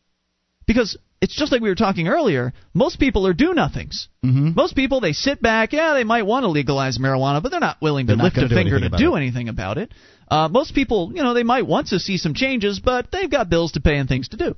Because 0.65 0.97
it's 1.21 1.35
just 1.35 1.51
like 1.51 1.61
we 1.61 1.69
were 1.69 1.75
talking 1.75 2.07
earlier, 2.07 2.53
most 2.73 2.99
people 2.99 3.27
are 3.27 3.33
do 3.33 3.53
nothings. 3.53 4.07
Mm-hmm. 4.23 4.51
Most 4.55 4.75
people 4.75 5.01
they 5.01 5.13
sit 5.13 5.41
back, 5.41 5.73
yeah, 5.73 5.93
they 5.93 6.03
might 6.03 6.25
want 6.25 6.43
to 6.43 6.49
legalize 6.49 6.97
marijuana, 6.97 7.41
but 7.41 7.49
they're 7.49 7.59
not 7.59 7.81
willing 7.81 8.07
to 8.07 8.15
They're 8.15 8.23
lift 8.23 8.37
a 8.37 8.47
finger 8.47 8.79
to 8.79 8.89
do 8.89 9.15
it. 9.15 9.17
anything 9.17 9.49
about 9.49 9.77
it. 9.77 9.91
Uh, 10.29 10.47
most 10.47 10.75
people, 10.75 11.11
you 11.13 11.23
know, 11.23 11.33
they 11.33 11.43
might 11.43 11.65
want 11.65 11.87
to 11.87 11.99
see 11.99 12.17
some 12.17 12.33
changes, 12.33 12.79
but 12.79 13.11
they've 13.11 13.31
got 13.31 13.49
bills 13.49 13.71
to 13.73 13.81
pay 13.81 13.97
and 13.97 14.07
things 14.07 14.29
to 14.29 14.37
do. 14.37 14.55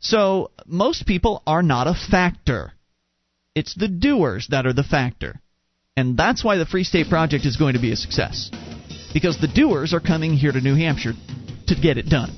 So 0.00 0.50
most 0.66 1.06
people 1.06 1.42
are 1.46 1.62
not 1.62 1.86
a 1.86 1.94
factor. 1.94 2.72
It's 3.54 3.74
the 3.74 3.88
doers 3.88 4.48
that 4.50 4.66
are 4.66 4.72
the 4.72 4.82
factor. 4.82 5.40
And 5.96 6.16
that's 6.16 6.44
why 6.44 6.56
the 6.56 6.66
Free 6.66 6.84
State 6.84 7.08
Project 7.08 7.46
is 7.46 7.56
going 7.56 7.74
to 7.74 7.80
be 7.80 7.92
a 7.92 7.96
success. 7.96 8.50
Because 9.14 9.40
the 9.40 9.48
doers 9.48 9.94
are 9.94 10.00
coming 10.00 10.34
here 10.34 10.52
to 10.52 10.60
New 10.60 10.74
Hampshire 10.74 11.14
to 11.68 11.74
get 11.74 11.96
it 11.96 12.06
done. 12.06 12.30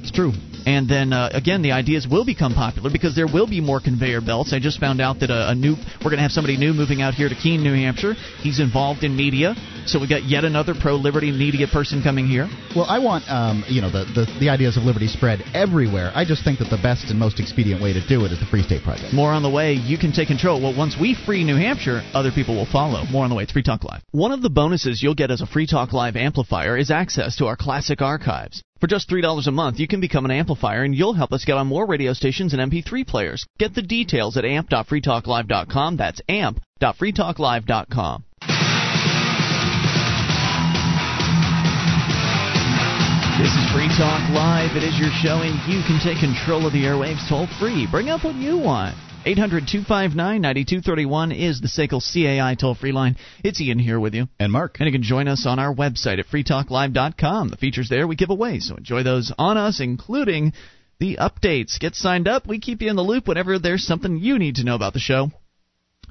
It's 0.00 0.12
true. 0.12 0.32
And 0.66 0.88
then 0.88 1.12
uh, 1.12 1.30
again, 1.32 1.62
the 1.62 1.70
ideas 1.70 2.08
will 2.10 2.24
become 2.24 2.52
popular 2.52 2.90
because 2.90 3.14
there 3.14 3.28
will 3.28 3.46
be 3.46 3.60
more 3.60 3.80
conveyor 3.80 4.20
belts. 4.20 4.52
I 4.52 4.58
just 4.58 4.80
found 4.80 5.00
out 5.00 5.20
that 5.20 5.30
a, 5.30 5.50
a 5.50 5.54
new 5.54 5.76
we're 6.02 6.10
going 6.10 6.18
to 6.18 6.26
have 6.26 6.32
somebody 6.32 6.56
new 6.56 6.74
moving 6.74 7.00
out 7.00 7.14
here 7.14 7.28
to 7.28 7.36
Keene, 7.36 7.62
New 7.62 7.72
Hampshire. 7.72 8.14
He's 8.42 8.58
involved 8.58 9.04
in 9.04 9.14
media, 9.14 9.54
so 9.86 10.00
we 10.00 10.08
got 10.08 10.24
yet 10.24 10.44
another 10.44 10.74
pro-liberty 10.74 11.30
media 11.30 11.68
person 11.68 12.02
coming 12.02 12.26
here. 12.26 12.48
Well, 12.74 12.86
I 12.86 12.98
want 12.98 13.30
um, 13.30 13.62
you 13.68 13.80
know 13.80 13.90
the, 13.90 14.04
the 14.10 14.26
the 14.40 14.48
ideas 14.48 14.76
of 14.76 14.82
liberty 14.82 15.06
spread 15.06 15.42
everywhere. 15.54 16.10
I 16.16 16.24
just 16.24 16.42
think 16.42 16.58
that 16.58 16.68
the 16.68 16.82
best 16.82 17.10
and 17.10 17.18
most 17.18 17.38
expedient 17.38 17.80
way 17.80 17.92
to 17.92 18.04
do 18.04 18.24
it 18.24 18.32
is 18.32 18.40
the 18.40 18.46
Free 18.46 18.62
State 18.62 18.82
Project. 18.82 19.14
More 19.14 19.30
on 19.30 19.44
the 19.44 19.50
way. 19.50 19.74
You 19.74 19.96
can 19.96 20.10
take 20.10 20.26
control. 20.26 20.60
Well, 20.60 20.76
once 20.76 20.96
we 21.00 21.14
free 21.14 21.44
New 21.44 21.56
Hampshire, 21.56 22.02
other 22.12 22.32
people 22.32 22.56
will 22.56 22.66
follow. 22.66 23.04
More 23.06 23.22
on 23.22 23.30
the 23.30 23.36
way. 23.36 23.44
It's 23.44 23.52
Free 23.52 23.62
Talk 23.62 23.84
Live. 23.84 24.02
One 24.10 24.32
of 24.32 24.42
the 24.42 24.50
bonuses 24.50 25.00
you'll 25.00 25.14
get 25.14 25.30
as 25.30 25.42
a 25.42 25.46
Free 25.46 25.68
Talk 25.68 25.92
Live 25.92 26.16
amplifier 26.16 26.76
is 26.76 26.90
access 26.90 27.36
to 27.36 27.46
our 27.46 27.56
classic 27.56 28.02
archives. 28.02 28.64
For 28.80 28.86
just 28.86 29.08
$3 29.08 29.46
a 29.46 29.50
month, 29.50 29.80
you 29.80 29.88
can 29.88 30.00
become 30.00 30.26
an 30.26 30.30
amplifier 30.30 30.82
and 30.82 30.94
you'll 30.94 31.14
help 31.14 31.32
us 31.32 31.46
get 31.46 31.56
on 31.56 31.66
more 31.66 31.86
radio 31.86 32.12
stations 32.12 32.52
and 32.52 32.70
MP3 32.70 33.06
players. 33.06 33.46
Get 33.58 33.74
the 33.74 33.80
details 33.82 34.36
at 34.36 34.44
amp.freetalklive.com. 34.44 35.96
That's 35.96 36.20
amp.freetalklive.com. 36.28 38.24
This 43.38 43.52
is 43.52 43.70
Free 43.70 43.88
Talk 43.96 44.28
Live. 44.30 44.76
It 44.76 44.82
is 44.82 44.98
your 44.98 45.10
show, 45.22 45.42
and 45.42 45.54
you 45.70 45.82
can 45.86 46.00
take 46.02 46.18
control 46.18 46.66
of 46.66 46.72
the 46.72 46.84
airwaves 46.84 47.28
toll 47.28 47.46
free. 47.60 47.86
Bring 47.90 48.08
up 48.08 48.24
what 48.24 48.34
you 48.34 48.58
want. 48.58 48.96
800 49.26 49.66
259 49.66 50.40
9231 50.40 51.32
is 51.32 51.60
the 51.60 51.66
SACL 51.66 52.00
CAI 52.00 52.54
toll 52.54 52.76
free 52.76 52.92
line. 52.92 53.16
It's 53.42 53.60
Ian 53.60 53.80
here 53.80 53.98
with 53.98 54.14
you. 54.14 54.28
And 54.38 54.52
Mark. 54.52 54.76
And 54.78 54.86
you 54.86 54.92
can 54.92 55.02
join 55.02 55.26
us 55.26 55.46
on 55.46 55.58
our 55.58 55.74
website 55.74 56.20
at 56.20 56.28
freetalklive.com. 56.28 57.48
The 57.48 57.56
features 57.56 57.88
there 57.88 58.06
we 58.06 58.14
give 58.14 58.30
away, 58.30 58.60
so 58.60 58.76
enjoy 58.76 59.02
those 59.02 59.32
on 59.36 59.56
us, 59.56 59.80
including 59.80 60.52
the 61.00 61.18
updates. 61.20 61.80
Get 61.80 61.96
signed 61.96 62.28
up. 62.28 62.46
We 62.46 62.60
keep 62.60 62.80
you 62.80 62.88
in 62.88 62.94
the 62.94 63.02
loop 63.02 63.26
whenever 63.26 63.58
there's 63.58 63.84
something 63.84 64.16
you 64.16 64.38
need 64.38 64.54
to 64.56 64.64
know 64.64 64.76
about 64.76 64.92
the 64.92 65.00
show. 65.00 65.32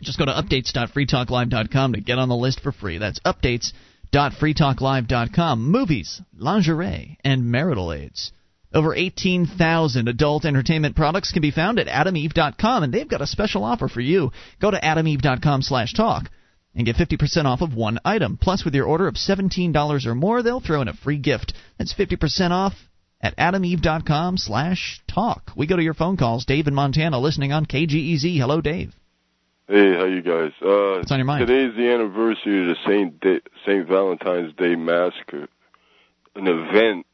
Just 0.02 0.20
go 0.20 0.26
to 0.26 0.34
updates.freetalklive.com 0.34 1.94
to 1.94 2.02
get 2.02 2.20
on 2.20 2.28
the 2.28 2.36
list 2.36 2.60
for 2.60 2.74
free. 2.74 2.98
That's 2.98 3.22
updates.freetalklive.com. 3.22 5.72
Movies, 5.72 6.22
lingerie, 6.38 7.18
and 7.24 7.50
marital 7.50 7.94
aids. 7.94 8.34
Over 8.76 8.94
18,000 8.94 10.10
adult 10.10 10.44
entertainment 10.44 10.98
products 10.98 11.32
can 11.32 11.42
be 11.42 11.52
found 11.52 11.80
at 11.80 11.88
adameve.com, 11.88 12.84
and 12.84 12.94
they've 12.94 13.08
got 13.08 13.22
a 13.22 13.28
special 13.28 13.64
offer 13.64 13.88
for 13.88 14.02
you. 14.02 14.32
Go 14.60 14.70
to 14.70 14.78
adameve.com 14.78 15.62
slash 15.62 15.94
talk 15.94 16.30
and 16.76 16.86
get 16.86 16.98
50% 16.98 17.46
off 17.46 17.62
of 17.62 17.74
one 17.74 18.00
item. 18.04 18.38
Plus, 18.40 18.66
with 18.66 18.76
your 18.76 18.86
order 18.86 19.08
of 19.08 19.16
$17 19.16 20.06
or 20.06 20.14
more, 20.16 20.44
they'll 20.44 20.60
throw 20.60 20.82
in 20.82 20.90
a 20.90 20.94
free 20.94 21.18
gift. 21.18 21.54
That's 21.78 21.94
50% 21.94 22.52
off 22.52 22.74
at 23.22 23.38
adameve.com 23.38 24.38
slash 24.38 25.00
talk. 25.08 25.52
We 25.56 25.68
go 25.68 25.78
to 25.78 25.84
your 25.84 25.94
phone 25.94 26.18
calls. 26.18 26.44
Dave 26.44 26.68
in 26.68 26.76
Montana 26.76 27.18
listening 27.18 27.54
on 27.54 27.66
KGEZ. 27.66 28.38
Hello, 28.38 28.60
Dave. 28.60 28.94
Hey, 29.70 29.94
how 29.96 30.04
you 30.04 30.22
guys? 30.22 30.52
Uh, 30.62 30.98
What's 30.98 31.14
on 31.14 31.20
your 31.20 31.26
mind? 31.26 31.48
Today's 31.48 31.76
the 31.78 31.90
anniversary 31.94 32.62
of 32.62 32.68
the 32.68 32.76
Saint 32.86 33.22
Day, 33.22 33.40
Saint 33.66 33.88
Valentine's 33.88 34.54
Day 34.58 34.76
massacre, 34.76 35.48
an 36.36 36.48
event 36.48 37.06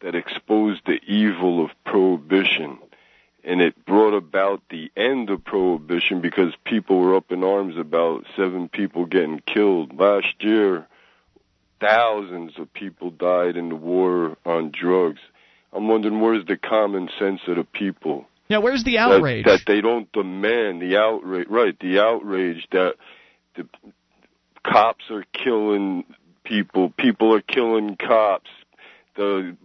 that 0.00 0.14
exposed 0.14 0.82
the 0.86 1.00
evil 1.06 1.64
of 1.64 1.70
prohibition, 1.84 2.78
and 3.44 3.60
it 3.60 3.84
brought 3.84 4.14
about 4.14 4.62
the 4.70 4.90
end 4.96 5.30
of 5.30 5.44
prohibition 5.44 6.20
because 6.20 6.52
people 6.64 6.98
were 7.00 7.16
up 7.16 7.30
in 7.32 7.42
arms 7.42 7.76
about 7.76 8.24
seven 8.36 8.68
people 8.68 9.06
getting 9.06 9.40
killed 9.46 9.98
last 9.98 10.34
year. 10.40 10.86
Thousands 11.80 12.58
of 12.58 12.72
people 12.72 13.10
died 13.10 13.56
in 13.56 13.68
the 13.68 13.76
war 13.76 14.36
on 14.44 14.70
drugs. 14.72 15.20
I'm 15.72 15.86
wondering 15.88 16.20
where's 16.20 16.44
the 16.46 16.56
common 16.56 17.08
sense 17.18 17.40
of 17.46 17.56
the 17.56 17.64
people? 17.64 18.26
Yeah, 18.48 18.58
where's 18.58 18.84
the 18.84 18.96
that- 18.96 19.12
outrage? 19.12 19.44
That, 19.44 19.60
they 19.66 19.80
don't 19.80 20.10
demand 20.12 20.80
the 20.82 20.96
outrage, 20.96 21.48
right? 21.48 21.78
The 21.78 22.00
outrage 22.00 22.66
that 22.72 22.94
the 23.54 23.66
cops 24.64 25.04
are 25.10 25.24
killing 25.32 26.04
people, 26.44 26.90
people 26.90 27.34
are 27.34 27.42
killing 27.42 27.96
cops, 27.96 28.50
the 29.16 29.56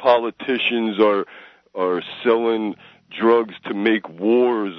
politicians 0.00 1.00
are 1.00 1.26
are 1.74 2.02
selling 2.24 2.74
drugs 3.18 3.54
to 3.64 3.74
make 3.74 4.08
wars, 4.08 4.74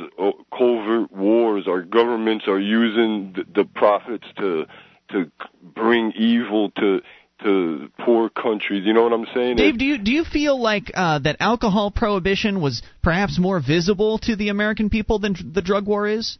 covert 0.57 1.11
wars. 1.11 1.67
Our 1.67 1.81
governments 1.81 2.45
are 2.47 2.59
using 2.59 3.33
the, 3.33 3.63
the 3.63 3.65
profits 3.65 4.25
to 4.37 4.65
to 5.11 5.31
bring 5.61 6.13
evil 6.15 6.71
to 6.71 7.01
to 7.43 7.89
poor 7.99 8.29
countries. 8.29 8.83
You 8.85 8.93
know 8.93 9.03
what 9.03 9.13
I'm 9.13 9.25
saying? 9.33 9.57
Dave, 9.57 9.77
do 9.77 9.85
you 9.85 9.97
do 9.97 10.11
you 10.11 10.23
feel 10.23 10.59
like 10.59 10.91
uh, 10.93 11.19
that 11.19 11.37
alcohol 11.39 11.91
prohibition 11.91 12.61
was 12.61 12.81
perhaps 13.01 13.39
more 13.39 13.59
visible 13.59 14.17
to 14.19 14.35
the 14.35 14.49
American 14.49 14.89
people 14.89 15.19
than 15.19 15.35
the 15.53 15.61
drug 15.61 15.85
war 15.85 16.07
is? 16.07 16.37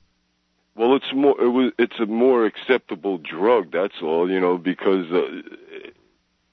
Well, 0.75 0.95
it's 0.95 1.11
more 1.13 1.39
it 1.41 1.49
was 1.49 1.73
it's 1.77 1.99
a 1.99 2.05
more 2.05 2.45
acceptable 2.45 3.17
drug. 3.17 3.71
That's 3.71 3.95
all, 4.01 4.29
you 4.29 4.39
know, 4.39 4.57
because 4.57 5.05
uh, 5.11 5.19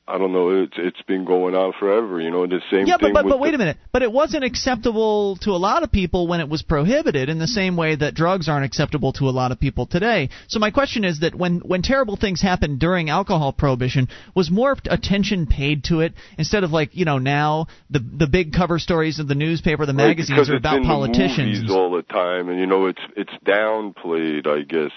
I 0.09 0.17
don't 0.17 0.33
know. 0.33 0.63
It's 0.63 0.77
it's 0.79 1.03
been 1.03 1.25
going 1.27 1.55
on 1.55 1.75
forever. 1.79 2.19
You 2.21 2.31
know, 2.31 2.47
the 2.47 2.61
same 2.71 2.87
yeah, 2.87 2.97
thing. 2.97 3.13
but 3.13 3.25
but, 3.25 3.29
but 3.29 3.41
wait 3.41 3.51
the, 3.51 3.57
a 3.57 3.59
minute. 3.59 3.77
But 3.93 4.03
it 4.03 4.11
wasn't 4.11 4.43
acceptable 4.43 5.37
to 5.43 5.51
a 5.51 5.61
lot 5.61 5.83
of 5.83 5.93
people 5.93 6.27
when 6.27 6.41
it 6.41 6.49
was 6.49 6.63
prohibited, 6.63 7.29
in 7.29 7.39
the 7.39 7.47
same 7.47 7.77
way 7.77 7.95
that 7.95 8.15
drugs 8.15 8.49
aren't 8.49 8.65
acceptable 8.65 9.13
to 9.15 9.25
a 9.29 9.31
lot 9.31 9.53
of 9.53 9.61
people 9.61 9.87
today. 9.87 10.31
So 10.47 10.61
my 10.61 10.71
question 10.71 11.05
is 11.05 11.21
that 11.21 11.35
when 11.35 11.59
when 11.59 11.83
terrible 11.83 12.17
things 12.17 12.41
happened 12.41 12.81
during 12.81 13.11
alcohol 13.11 13.53
prohibition, 13.53 14.09
was 14.35 14.51
more 14.51 14.77
attention 14.91 15.47
paid 15.47 15.85
to 15.85 16.01
it 16.01 16.15
instead 16.39 16.65
of 16.65 16.71
like 16.71 16.97
you 16.97 17.05
know 17.05 17.19
now 17.19 17.67
the 17.91 18.01
the 18.01 18.27
big 18.27 18.55
cover 18.55 18.79
stories 18.79 19.19
of 19.19 19.29
the 19.29 19.35
newspaper, 19.35 19.85
the 19.85 19.93
Right, 19.93 20.09
magazines 20.09 20.49
are 20.49 20.57
about 20.57 20.83
politicians. 20.85 21.67
The 21.67 21.75
all 21.75 21.91
the 21.91 22.03
time, 22.03 22.49
and 22.49 22.59
you 22.59 22.67
know, 22.67 22.87
it's 22.87 23.01
it's 23.17 23.33
downplayed, 23.45 24.47
I 24.47 24.63
guess, 24.63 24.93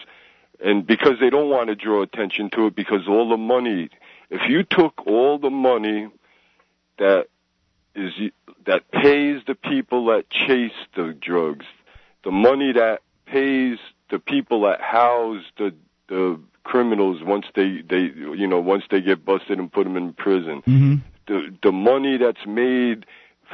and 0.63 0.85
because 0.85 1.13
they 1.19 1.29
don't 1.29 1.49
want 1.49 1.67
to 1.67 1.75
draw 1.75 2.01
attention 2.01 2.49
to 2.51 2.67
it, 2.67 2.75
because 2.75 3.07
all 3.09 3.29
the 3.29 3.37
money. 3.37 3.89
If 4.31 4.49
you 4.49 4.63
took 4.63 5.05
all 5.05 5.37
the 5.37 5.49
money 5.49 6.09
that 6.97 7.27
is 7.93 8.13
that 8.65 8.89
pays 8.91 9.41
the 9.45 9.55
people 9.55 10.05
that 10.05 10.29
chase 10.29 10.71
the 10.95 11.13
drugs, 11.13 11.65
the 12.23 12.31
money 12.31 12.71
that 12.71 13.01
pays 13.25 13.77
the 14.09 14.19
people 14.19 14.61
that 14.61 14.81
house 14.81 15.43
the 15.57 15.73
the 16.07 16.39
criminals 16.63 17.21
once 17.21 17.45
they 17.55 17.81
they 17.81 18.03
you 18.03 18.47
know 18.47 18.59
once 18.61 18.85
they 18.89 19.01
get 19.01 19.25
busted 19.25 19.59
and 19.59 19.71
put 19.71 19.83
them 19.83 19.97
in 19.97 20.13
prison, 20.13 20.61
Mm-hmm. 20.65 20.95
the 21.27 21.53
the 21.61 21.71
money 21.73 22.17
that's 22.17 22.45
made 22.47 23.05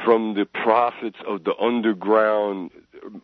from 0.04 0.34
the 0.34 0.46
profits 0.46 1.18
of 1.26 1.42
the 1.42 1.56
underground 1.56 2.70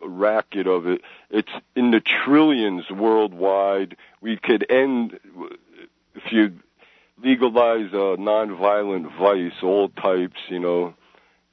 racket 0.01 0.67
of 0.67 0.87
it 0.87 1.01
it's 1.29 1.51
in 1.75 1.91
the 1.91 2.01
trillions 2.01 2.89
worldwide 2.89 3.95
we 4.19 4.35
could 4.35 4.65
end 4.69 5.19
if 6.15 6.31
you 6.31 6.53
legalize 7.23 7.93
uh 7.93 8.15
nonviolent 8.19 9.07
vice 9.17 9.53
all 9.63 9.89
types 9.89 10.37
you 10.49 10.59
know 10.59 10.93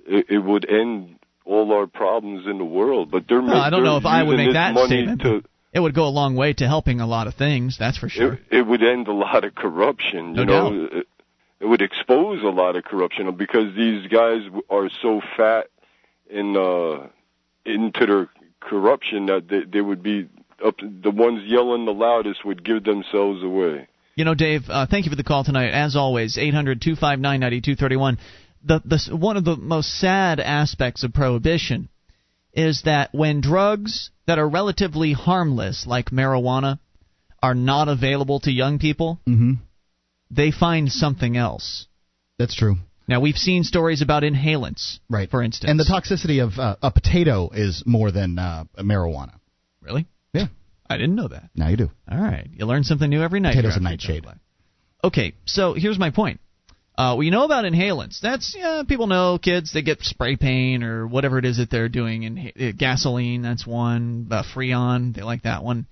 it, 0.07 0.27
it 0.29 0.39
would 0.39 0.69
end 0.69 1.17
all 1.45 1.73
our 1.73 1.87
problems 1.87 2.47
in 2.47 2.59
the 2.59 2.65
world 2.65 3.11
but 3.11 3.25
they're 3.29 3.41
Well, 3.41 3.55
I 3.57 3.71
don't 3.71 3.85
know 3.85 3.97
if 3.97 4.07
I 4.07 4.23
would 4.23 4.37
make 4.37 4.53
that 4.53 4.77
statement. 4.87 5.23
to 5.23 5.43
It 5.73 5.81
would 5.81 5.95
go 5.95 6.07
a 6.07 6.11
long 6.11 6.35
way 6.37 6.53
to 6.55 6.67
helping 6.67 7.01
a 7.01 7.07
lot 7.07 7.27
of 7.27 7.35
things, 7.35 7.77
that's 7.79 7.97
for 7.99 8.09
sure. 8.09 8.35
it, 8.35 8.59
it 8.59 8.63
would 8.67 8.83
end 8.83 9.09
a 9.09 9.13
lot 9.13 9.45
of 9.45 9.55
corruption. 9.55 10.35
You 10.35 10.45
No 10.45 10.69
know, 10.71 10.89
it, 10.93 11.09
it 11.61 11.67
would 11.67 11.81
expose 11.83 12.43
a 12.43 12.49
lot 12.49 12.77
of 12.77 12.85
corruption 12.85 13.35
because 13.37 13.75
these 13.77 14.07
guys 14.09 14.43
are 14.69 14.91
so 15.01 15.21
fat 15.37 15.69
in 16.29 16.57
uh, 16.57 17.09
into 17.65 18.07
their 18.07 18.29
corruption 18.61 19.27
that 19.27 19.49
they, 19.49 19.63
they 19.65 19.81
would 19.81 20.03
be 20.03 20.29
up. 20.65 20.75
The 20.79 21.11
ones 21.11 21.43
yelling 21.47 21.85
the 21.87 21.93
loudest 21.93 22.45
would 22.45 22.65
give 22.65 22.85
themselves 22.85 23.43
away. 23.43 23.89
You 24.15 24.25
know, 24.25 24.35
Dave, 24.35 24.63
uh, 24.69 24.87
thank 24.87 25.07
you 25.07 25.11
for 25.11 25.17
the 25.17 25.25
call 25.25 25.43
tonight. 25.45 25.71
As 25.71 25.97
always, 25.97 26.37
800-259-9231. 26.37 28.19
The, 28.65 28.81
the 28.85 29.17
one 29.17 29.37
of 29.37 29.45
the 29.45 29.57
most 29.57 29.99
sad 29.99 30.39
aspects 30.39 31.03
of 31.03 31.13
prohibition 31.13 31.89
is 32.53 32.83
that 32.85 33.09
when 33.13 33.41
drugs 33.41 34.11
that 34.27 34.39
are 34.39 34.49
relatively 34.49 35.13
harmless, 35.15 35.87
like 35.87 36.11
marijuana, 36.11 36.79
are 37.43 37.55
not 37.55 37.89
available 37.89 38.39
to 38.41 38.53
young 38.53 38.79
people, 38.79 39.19
Mm-hmm. 39.27 39.55
they 40.31 40.51
find 40.53 40.93
something 40.93 41.37
else. 41.37 41.87
That's 42.39 42.55
true. 42.55 42.77
Now 43.09 43.21
we've 43.21 43.37
seen 43.37 43.65
stories 43.65 44.01
about 44.01 44.23
inhalants, 44.23 44.99
Right. 45.11 45.29
For 45.29 45.43
instance, 45.43 45.69
And 45.71 45.81
the 45.81 45.85
toxicity 45.85 46.43
of 46.43 46.59
uh, 46.59 46.77
a 46.83 46.91
potato 46.93 47.51
is 47.53 47.83
more 47.85 48.13
than 48.13 48.39
uh, 48.39 48.65
marijuana. 48.79 49.33
Really? 49.81 50.07
I 50.93 50.97
didn't 50.98 51.14
know 51.16 51.28
that. 51.28 51.51
Now 51.55 51.69
you 51.69 51.77
do. 51.77 51.90
All 52.10 52.19
right, 52.20 52.48
you 52.52 52.66
learn 52.66 52.85
something 52.85 53.09
new 53.09 53.23
every 53.23 53.40
night. 53.40 53.52
Potatoes 53.56 53.77
and 53.77 53.85
nightshade. 53.85 54.06
Free 54.09 54.20
Talk 54.20 54.27
Live. 54.27 54.39
Okay, 55.05 55.35
so 55.47 55.74
here's 55.74 55.98
my 55.98 56.10
point. 56.10 56.40
Uh, 56.97 57.16
we 57.19 57.31
know 57.31 57.44
about 57.44 57.64
inhalants. 57.64 58.20
That's 58.20 58.55
yeah, 58.56 58.82
people 58.86 59.06
know 59.06 59.39
kids 59.39 59.73
they 59.73 59.82
get 59.82 60.02
spray 60.02 60.36
paint 60.36 60.85
or 60.85 61.06
whatever 61.06 61.39
it 61.39 61.44
is 61.44 61.56
that 61.56 61.70
they're 61.70 61.89
doing. 61.89 62.23
In 62.24 62.52
uh, 62.60 62.73
gasoline, 62.77 63.43
that's 63.43 63.66
one. 63.66 64.28
Uh, 64.31 64.43
Freon, 64.55 65.14
they 65.14 65.23
like 65.23 65.43
that 65.44 65.64
one. 65.64 65.86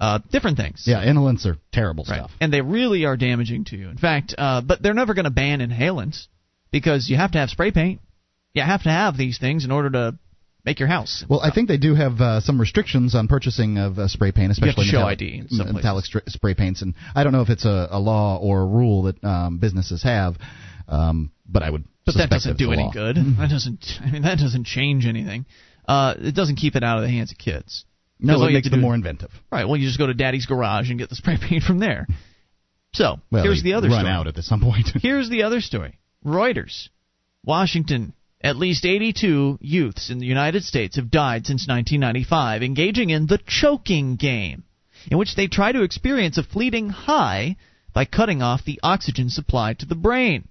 Uh, 0.00 0.18
different 0.30 0.56
things. 0.58 0.84
Yeah, 0.86 1.04
inhalants 1.04 1.46
are 1.46 1.56
terrible 1.72 2.04
Right. 2.08 2.18
stuff. 2.18 2.30
And 2.40 2.52
they 2.52 2.60
really 2.60 3.04
are 3.04 3.16
damaging 3.16 3.64
to 3.66 3.76
you. 3.76 3.88
In 3.88 3.98
fact, 3.98 4.34
uh, 4.36 4.60
but 4.60 4.82
they're 4.82 4.94
never 4.94 5.14
going 5.14 5.24
to 5.24 5.30
ban 5.30 5.60
inhalants 5.60 6.26
because 6.70 7.08
you 7.08 7.16
have 7.16 7.32
to 7.32 7.38
have 7.38 7.48
spray 7.50 7.70
paint. 7.70 8.00
you 8.54 8.62
have 8.62 8.82
to 8.82 8.90
have 8.90 9.16
these 9.16 9.38
things 9.38 9.64
in 9.64 9.70
order 9.70 9.90
to 9.90 10.18
make 10.64 10.78
your 10.78 10.88
house. 10.88 11.24
Well, 11.28 11.40
I 11.40 11.50
think 11.50 11.68
they 11.68 11.76
do 11.76 11.94
have 11.94 12.20
uh, 12.20 12.40
some 12.40 12.60
restrictions 12.60 13.14
on 13.14 13.28
purchasing 13.28 13.78
of 13.78 13.98
uh, 13.98 14.08
spray 14.08 14.32
paint, 14.32 14.52
You 14.58 14.66
have 14.66 14.74
to 14.76 14.80
especially 14.80 14.84
show 14.86 14.96
metallic, 14.98 15.22
ID 15.22 15.38
in 15.38 15.48
some 15.48 15.72
metallic 15.74 16.04
stra- 16.04 16.22
spray 16.28 16.54
paints. 16.54 16.82
And 16.82 16.94
I 17.14 17.24
don't 17.24 17.32
know 17.32 17.42
if 17.42 17.48
it's 17.50 17.64
a, 17.64 17.88
a 17.90 17.98
law 17.98 18.38
or 18.38 18.62
a 18.62 18.66
rule 18.66 19.02
that 19.04 19.22
um, 19.24 19.58
businesses 19.58 20.02
have, 20.02 20.36
um, 20.88 21.30
but 21.46 21.62
I 21.62 21.70
would. 21.70 21.84
But 22.04 22.16
that 22.16 22.30
doesn't 22.30 22.58
do 22.58 22.72
any 22.72 22.82
law. 22.82 22.92
good. 22.92 23.16
That 23.16 23.48
doesn't. 23.48 23.84
I 24.04 24.10
mean, 24.10 24.22
that 24.22 24.38
doesn't 24.38 24.66
change 24.66 25.06
anything. 25.06 25.46
Uh, 25.86 26.14
it 26.18 26.34
doesn't 26.34 26.56
keep 26.56 26.74
it 26.76 26.82
out 26.82 26.98
of 26.98 27.04
the 27.04 27.10
hands 27.10 27.30
of 27.32 27.38
kids. 27.38 27.84
No, 28.18 28.42
it 28.44 28.52
makes 28.52 28.70
them 28.70 28.78
do- 28.80 28.82
more 28.82 28.94
inventive. 28.94 29.30
Right. 29.50 29.64
Well, 29.66 29.76
you 29.76 29.86
just 29.86 29.98
go 29.98 30.06
to 30.06 30.14
Daddy's 30.14 30.46
garage 30.46 30.90
and 30.90 30.98
get 30.98 31.08
the 31.10 31.16
spray 31.16 31.38
paint 31.48 31.64
from 31.64 31.78
there. 31.78 32.06
So 32.94 33.20
Well, 33.30 33.42
here's 33.42 33.62
the 33.62 33.72
other 33.74 33.88
run 33.88 34.00
story. 34.00 34.12
out 34.12 34.26
at 34.26 34.36
some 34.44 34.60
point. 34.60 34.88
Here's 35.02 35.30
the 35.30 35.44
other 35.44 35.60
story. 35.60 35.98
Reuters, 36.24 36.88
Washington. 37.44 38.12
At 38.44 38.56
least 38.56 38.84
82 38.84 39.58
youths 39.60 40.10
in 40.10 40.18
the 40.18 40.26
United 40.26 40.64
States 40.64 40.96
have 40.96 41.10
died 41.10 41.46
since 41.46 41.68
1995 41.68 42.62
engaging 42.62 43.10
in 43.10 43.26
the 43.26 43.38
choking 43.38 44.16
game, 44.16 44.64
in 45.10 45.18
which 45.18 45.36
they 45.36 45.46
try 45.46 45.70
to 45.70 45.82
experience 45.82 46.38
a 46.38 46.42
fleeting 46.42 46.90
high 46.90 47.56
by 47.92 48.04
cutting 48.04 48.42
off 48.42 48.64
the 48.64 48.80
oxygen 48.82 49.30
supply 49.30 49.74
to 49.74 49.86
the 49.86 49.94
brain. 49.94 50.48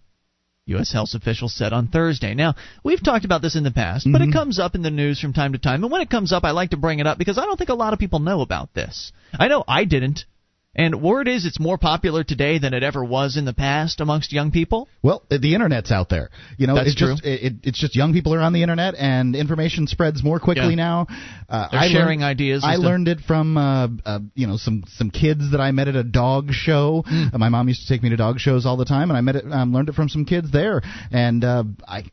U.S. 0.68 0.91
health 0.91 1.13
officials 1.15 1.53
said 1.53 1.73
on 1.73 1.88
Thursday. 1.88 2.34
Now, 2.34 2.55
we've 2.84 3.03
talked 3.03 3.26
about 3.26 3.41
this 3.41 3.55
in 3.55 3.63
the 3.63 3.72
past, 3.72 4.07
but 4.09 4.22
it 4.22 4.26
mm-hmm. 4.26 4.34
comes 4.34 4.59
up 4.59 4.76
in 4.76 4.84
the 4.84 4.91
news 4.91 5.19
from 5.19 5.34
time 5.34 5.53
to 5.53 5.59
time. 5.59 5.84
And 5.84 5.91
when 5.91 6.01
it 6.01 6.09
comes 6.09 6.31
up, 6.31 6.43
I 6.43 6.51
like 6.51 6.69
to 6.69 6.77
bring 6.77 6.99
it 6.99 7.07
up 7.07 7.18
because 7.18 7.38
I 7.38 7.45
don't 7.45 7.57
think 7.57 7.72
a 7.72 7.76
lot 7.76 7.93
of 7.93 7.99
people 7.99 8.19
know 8.19 8.41
about 8.41 8.73
this. 8.73 9.11
I 9.34 9.47
know 9.47 9.63
I 9.68 9.85
didn't. 9.85 10.26
And 10.73 11.02
word 11.02 11.27
is 11.27 11.45
it's 11.45 11.60
more 11.60 11.77
popular 11.77 12.23
today 12.23 12.57
than 12.57 12.73
it 12.73 12.81
ever 12.81 13.03
was 13.03 13.35
in 13.35 13.43
the 13.43 13.53
past 13.53 13.99
amongst 13.99 14.31
young 14.31 14.52
people. 14.52 14.88
Well, 15.03 15.22
the 15.30 15.53
internet's 15.53 15.91
out 15.91 16.07
there. 16.07 16.30
You 16.57 16.68
know, 16.68 16.76
That's 16.76 16.91
it's 16.91 16.95
just 16.95 17.26
it, 17.26 17.43
it- 17.43 17.53
it's 17.64 17.80
just 17.80 17.93
young 17.93 18.14
people 18.14 18.34
are 18.34 18.39
on 18.39 18.53
the 18.53 18.61
internet, 18.61 18.95
and 18.98 19.35
information 19.35 19.88
spreads 19.88 20.23
more 20.23 20.39
quickly 20.39 20.69
Yeah. 20.69 20.76
now. 20.76 21.07
Uh, 21.49 21.68
They're 21.72 21.80
I 21.81 21.88
sharing 21.89 22.22
learned, 22.22 22.30
ideas 22.30 22.64
I 22.65 22.77
learned 22.77 23.10
it 23.10 23.19
from 23.19 23.57
uh, 23.57 23.89
uh, 24.06 24.19
you 24.34 24.48
know 24.48 24.56
some 24.56 24.85
some 24.95 25.11
kids 25.11 25.52
that 25.52 25.60
I 25.60 25.72
met 25.72 25.89
at 25.89 25.98
a 25.98 26.03
dog 26.06 26.52
show. 26.53 27.03
Uh, 27.06 27.38
my 27.38 27.49
mom 27.49 27.68
used 27.68 27.81
to 27.81 27.88
take 27.93 28.02
me 28.02 28.10
to 28.10 28.15
dog 28.18 28.39
shows 28.39 28.65
all 28.65 28.77
the 28.77 28.85
time, 28.85 29.10
and 29.11 29.18
I 29.18 29.22
met 29.22 29.35
it, 29.35 29.52
um, 29.52 29.73
learned 29.73 29.89
it 29.89 29.95
from 29.95 30.07
some 30.07 30.23
kids 30.23 30.52
there, 30.52 30.81
and 31.11 31.43
uh, 31.43 31.64
I. 31.88 32.06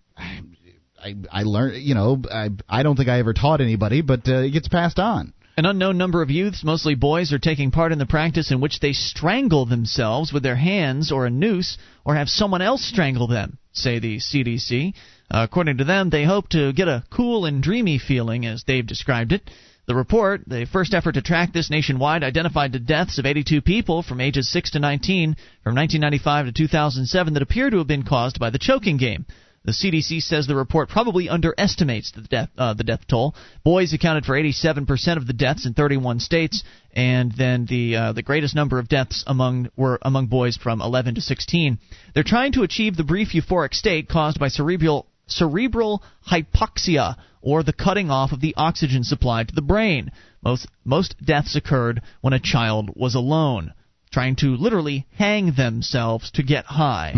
I, 1.01 1.15
I 1.31 1.43
learned, 1.45 1.81
you 1.85 1.95
know, 1.95 2.21
I 2.29 2.51
I 2.69 2.83
don't 2.83 2.97
think 2.97 3.09
I 3.09 3.21
ever 3.21 3.33
taught 3.33 3.61
anybody, 3.61 4.01
but 4.03 4.27
uh, 4.27 4.39
it 4.39 4.51
gets 4.51 4.67
passed 4.67 4.99
on. 4.99 5.33
An 5.59 5.67
unknown 5.67 5.99
number 5.99 6.23
of 6.23 6.31
youths, 6.31 6.63
mostly 6.63 6.95
boys, 6.95 7.33
are 7.33 7.39
taking 7.41 7.73
part 7.73 7.91
in 7.91 7.99
the 7.99 8.07
practice 8.07 8.53
in 8.53 8.61
which 8.61 8.79
they 8.79 8.93
strangle 8.93 9.67
themselves 9.67 10.33
with 10.33 10.45
their 10.45 10.55
hands 10.55 11.11
or 11.11 11.27
a 11.27 11.31
noose 11.31 11.77
or 12.05 12.15
have 12.15 12.29
someone 12.29 12.63
else 12.63 12.85
strangle 12.85 13.27
them, 13.27 13.59
say 13.73 13.99
the 13.99 14.19
CDC. 14.19 14.95
Uh, 15.29 15.41
according 15.43 15.79
to 15.79 15.85
them, 15.85 16.11
they 16.11 16.23
hope 16.23 16.49
to 16.51 16.73
get 16.73 16.87
a 16.87 17.03
cool 17.11 17.45
and 17.45 17.61
dreamy 17.61 17.99
feeling, 17.99 18.47
as 18.47 18.63
they've 18.63 18.87
described 18.87 19.33
it. 19.33 19.51
The 19.87 19.97
report, 19.97 20.43
the 20.47 20.65
first 20.65 20.95
effort 20.95 21.17
to 21.17 21.23
track 21.23 21.53
this 21.53 21.71
nationwide, 21.71 22.23
identified 22.23 22.71
the 22.71 22.79
deaths 22.79 23.19
of 23.19 23.27
82 23.27 23.61
people 23.61 24.05
from 24.05 24.21
ages 24.21 24.49
6 24.49 24.71
to 24.71 24.79
19 24.79 25.35
from 25.65 25.75
1995 25.75 26.47
to 26.47 26.53
2007 26.53 27.35
that 27.35 27.43
appear 27.43 27.69
to 27.69 27.79
have 27.79 27.89
been 27.89 28.05
caused 28.05 28.39
by 28.39 28.51
the 28.51 28.61
choking 28.61 28.97
game. 28.97 29.27
The 29.69 29.75
CDC 29.75 30.23
says 30.23 30.47
the 30.47 30.57
report 30.57 30.89
probably 30.89 31.29
underestimates 31.29 32.11
the 32.13 32.23
death 32.23 32.49
uh, 32.57 32.73
the 32.73 32.85
death 32.85 33.07
toll. 33.07 33.35
Boys 33.65 33.93
accounted 33.93 34.25
for 34.25 34.33
87% 34.33 35.19
of 35.19 35.27
the 35.27 35.35
deaths 35.35 35.67
in 35.67 35.75
31 35.75 36.21
states, 36.21 36.65
and 36.95 37.31
then 37.33 37.67
the 37.67 37.95
uh, 37.95 38.13
the 38.13 38.23
greatest 38.23 38.55
number 38.55 38.79
of 38.79 38.89
deaths 38.89 39.25
among 39.27 39.69
were 39.77 39.99
among 40.01 40.29
boys 40.29 40.57
from 40.57 40.81
11 40.81 41.17
to 41.17 41.21
16. 41.21 41.79
They're 42.15 42.23
trying 42.23 42.53
to 42.53 42.63
achieve 42.63 42.97
the 42.97 43.05
brief 43.05 43.35
euphoric 43.35 43.75
state 43.75 44.09
caused 44.09 44.41
by 44.41 44.49
cerebral 44.49 45.05
cerebral 45.27 46.03
hypoxia 46.27 47.17
or 47.43 47.63
the 47.63 47.75
cutting 47.75 48.11
off 48.11 48.33
of 48.33 48.41
the 48.41 48.55
oxygen 48.57 49.05
supply 49.05 49.45
to 49.45 49.55
the 49.55 49.61
brain. 49.61 50.11
Most 50.43 50.67
most 50.87 51.15
deaths 51.23 51.57
occurred 51.57 52.01
when 52.23 52.33
a 52.33 52.41
child 52.41 52.93
was 52.97 53.15
alone, 53.15 53.75
trying 54.11 54.37
to 54.37 54.57
literally 54.57 55.05
hang 55.19 55.53
themselves 55.53 56.31
to 56.31 56.43
get 56.43 56.65
high. 56.65 57.13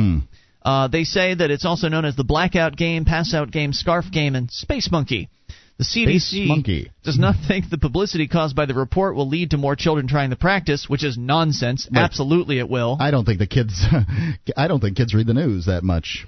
Uh, 0.62 0.88
they 0.88 1.04
say 1.04 1.34
that 1.34 1.50
it's 1.50 1.64
also 1.64 1.88
known 1.88 2.04
as 2.04 2.16
the 2.16 2.24
blackout 2.24 2.76
game, 2.76 3.04
pass 3.04 3.34
out 3.34 3.50
game, 3.50 3.72
scarf 3.72 4.06
game, 4.12 4.34
and 4.34 4.50
space 4.50 4.90
monkey. 4.90 5.28
The 5.78 5.84
CDC 5.84 6.90
does 7.02 7.18
not 7.18 7.36
think 7.48 7.70
the 7.70 7.78
publicity 7.78 8.28
caused 8.28 8.54
by 8.54 8.66
the 8.66 8.74
report 8.74 9.16
will 9.16 9.28
lead 9.28 9.52
to 9.52 9.56
more 9.56 9.74
children 9.76 10.06
trying 10.06 10.28
the 10.28 10.36
practice, 10.36 10.86
which 10.88 11.02
is 11.02 11.16
nonsense. 11.16 11.88
Absolutely, 11.94 12.58
it 12.58 12.68
will. 12.68 12.98
I 13.00 13.10
don't 13.10 13.24
think 13.24 13.38
the 13.38 13.46
kids, 13.46 13.86
I 14.56 14.68
don't 14.68 14.80
think 14.80 14.98
kids 14.98 15.14
read 15.14 15.26
the 15.26 15.34
news 15.34 15.66
that 15.66 15.82
much. 15.82 16.26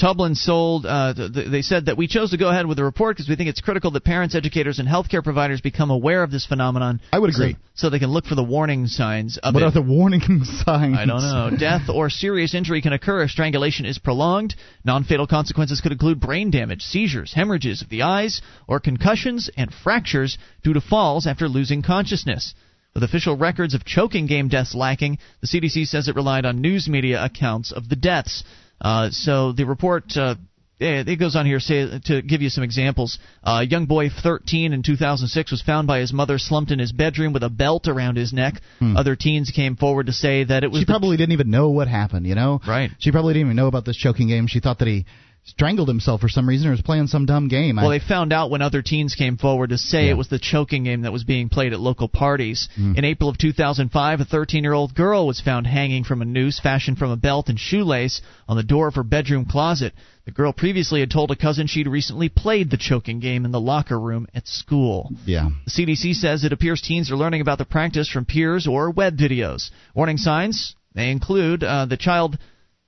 Tublin 0.00 0.34
sold. 0.34 0.86
Uh, 0.86 1.12
th- 1.14 1.32
th- 1.32 1.50
they 1.50 1.62
said 1.62 1.86
that 1.86 1.96
we 1.96 2.06
chose 2.08 2.30
to 2.30 2.36
go 2.38 2.48
ahead 2.48 2.66
with 2.66 2.78
the 2.78 2.84
report 2.84 3.16
because 3.16 3.28
we 3.28 3.36
think 3.36 3.50
it's 3.50 3.60
critical 3.60 3.90
that 3.90 4.04
parents, 4.04 4.34
educators, 4.34 4.78
and 4.78 4.88
healthcare 4.88 5.22
providers 5.22 5.60
become 5.60 5.90
aware 5.90 6.22
of 6.22 6.30
this 6.30 6.46
phenomenon. 6.46 7.00
I 7.12 7.18
would 7.18 7.32
so- 7.34 7.42
agree. 7.42 7.56
So, 7.74 7.88
they 7.88 7.98
can 7.98 8.10
look 8.10 8.26
for 8.26 8.34
the 8.34 8.42
warning 8.44 8.86
signs 8.88 9.38
of 9.38 9.54
What 9.54 9.62
it. 9.62 9.66
are 9.66 9.70
the 9.70 9.80
warning 9.82 10.20
signs? 10.44 10.96
I 10.98 11.06
don't 11.06 11.22
know. 11.22 11.50
Death 11.58 11.88
or 11.88 12.10
serious 12.10 12.54
injury 12.54 12.82
can 12.82 12.92
occur 12.92 13.22
if 13.22 13.30
strangulation 13.30 13.86
is 13.86 13.98
prolonged. 13.98 14.54
Non 14.84 15.04
fatal 15.04 15.26
consequences 15.26 15.80
could 15.80 15.92
include 15.92 16.20
brain 16.20 16.50
damage, 16.50 16.82
seizures, 16.82 17.32
hemorrhages 17.32 17.80
of 17.82 17.88
the 17.88 18.02
eyes, 18.02 18.42
or 18.66 18.80
concussions 18.80 19.48
and 19.56 19.72
fractures 19.72 20.36
due 20.62 20.72
to 20.74 20.80
falls 20.80 21.26
after 21.26 21.48
losing 21.48 21.82
consciousness. 21.82 22.54
With 22.92 23.04
official 23.04 23.36
records 23.36 23.72
of 23.74 23.84
choking 23.84 24.26
game 24.26 24.48
deaths 24.48 24.74
lacking, 24.74 25.18
the 25.40 25.46
CDC 25.46 25.86
says 25.86 26.08
it 26.08 26.16
relied 26.16 26.44
on 26.44 26.60
news 26.60 26.88
media 26.88 27.24
accounts 27.24 27.70
of 27.70 27.88
the 27.88 27.94
deaths. 27.96 28.42
Uh, 28.80 29.10
so 29.10 29.52
the 29.52 29.64
report. 29.64 30.16
Uh, 30.16 30.36
eh, 30.80 31.04
it 31.06 31.16
goes 31.16 31.36
on 31.36 31.46
here 31.46 31.60
say, 31.60 32.00
to 32.06 32.22
give 32.22 32.40
you 32.42 32.48
some 32.48 32.64
examples. 32.64 33.18
Uh, 33.44 33.60
a 33.62 33.66
young 33.66 33.86
boy, 33.86 34.08
13, 34.08 34.72
in 34.72 34.82
2006, 34.82 35.50
was 35.50 35.62
found 35.62 35.86
by 35.86 35.98
his 35.98 36.12
mother 36.12 36.38
slumped 36.38 36.70
in 36.70 36.78
his 36.78 36.92
bedroom 36.92 37.32
with 37.32 37.42
a 37.42 37.50
belt 37.50 37.86
around 37.88 38.16
his 38.16 38.32
neck. 38.32 38.54
Other 38.80 39.16
teens 39.16 39.50
came 39.54 39.76
forward 39.76 40.06
to 40.06 40.12
say 40.12 40.44
that 40.44 40.64
it 40.64 40.70
was 40.70 40.78
Hmm. 40.78 40.82
She 40.82 40.86
probably 40.86 41.16
didn't 41.16 41.32
even 41.32 41.50
know 41.50 41.68
what 41.70 41.88
happened, 41.88 42.26
you 42.26 42.34
know? 42.34 42.60
Right. 42.66 42.90
She 42.98 43.12
probably 43.12 43.34
didn't 43.34 43.48
even 43.48 43.56
know 43.56 43.66
about 43.66 43.84
this 43.84 43.96
choking 43.96 44.28
game. 44.28 44.46
She 44.46 44.60
thought 44.60 44.78
that 44.78 44.88
he 44.88 45.04
strangled 45.44 45.88
himself 45.88 46.20
for 46.20 46.28
some 46.28 46.48
reason 46.48 46.68
or 46.68 46.70
was 46.72 46.82
playing 46.82 47.06
some 47.08 47.26
dumb 47.26 47.48
game. 47.48 47.78
I- 47.78 47.82
Well, 47.82 47.90
they 47.90 47.98
found 47.98 48.32
out 48.32 48.50
when 48.50 48.62
other 48.62 48.82
teens 48.82 49.14
came 49.14 49.36
forward 49.36 49.70
to 49.70 49.78
say 49.78 50.04
Yeah. 50.04 50.10
it 50.12 50.16
was 50.16 50.28
the 50.28 50.38
choking 50.38 50.84
game 50.84 51.02
that 51.02 51.12
was 51.12 51.24
being 51.24 51.48
played 51.48 51.72
at 51.72 51.80
local 51.80 52.08
parties. 52.08 52.68
Mm. 52.78 52.96
In 52.98 53.04
April 53.04 53.28
of 53.28 53.36
2005, 53.38 54.20
a 54.20 54.24
13 54.24 54.62
year 54.62 54.72
old 54.74 54.94
girl 54.94 55.26
was 55.26 55.40
found 55.40 55.66
hanging 55.66 56.04
from 56.04 56.22
a 56.22 56.24
noose 56.24 56.60
fashioned 56.60 56.98
from 56.98 57.10
a 57.10 57.16
belt 57.16 57.48
and 57.48 57.58
shoelace 57.58 58.20
on 58.48 58.56
the 58.56 58.62
door 58.62 58.86
of 58.86 58.94
her 58.94 59.02
bedroom 59.02 59.44
closet. 59.44 59.92
The 60.26 60.30
girl 60.30 60.52
previously 60.52 61.00
had 61.00 61.10
told 61.10 61.30
a 61.32 61.36
cousin 61.36 61.66
she'd 61.66 61.88
recently 61.88 62.28
played 62.28 62.70
the 62.70 62.76
choking 62.76 63.18
game 63.18 63.44
in 63.44 63.50
the 63.50 63.60
locker 63.60 63.98
room 63.98 64.28
at 64.34 64.46
school. 64.46 65.10
yeah. 65.26 65.48
The 65.64 65.70
CDC 65.70 66.14
says 66.14 66.44
it 66.44 66.52
appears 66.52 66.80
teens 66.80 67.10
are 67.10 67.16
learning 67.16 67.40
about 67.40 67.58
the 67.58 67.64
practice 67.64 68.08
from 68.08 68.24
peers 68.26 68.66
or 68.68 68.90
web 68.90 69.16
videos. 69.16 69.70
Warning 69.94 70.18
signs 70.18 70.76
may 70.94 71.10
include 71.10 71.64
uh, 71.64 71.86
the 71.86 71.96
child 71.96 72.38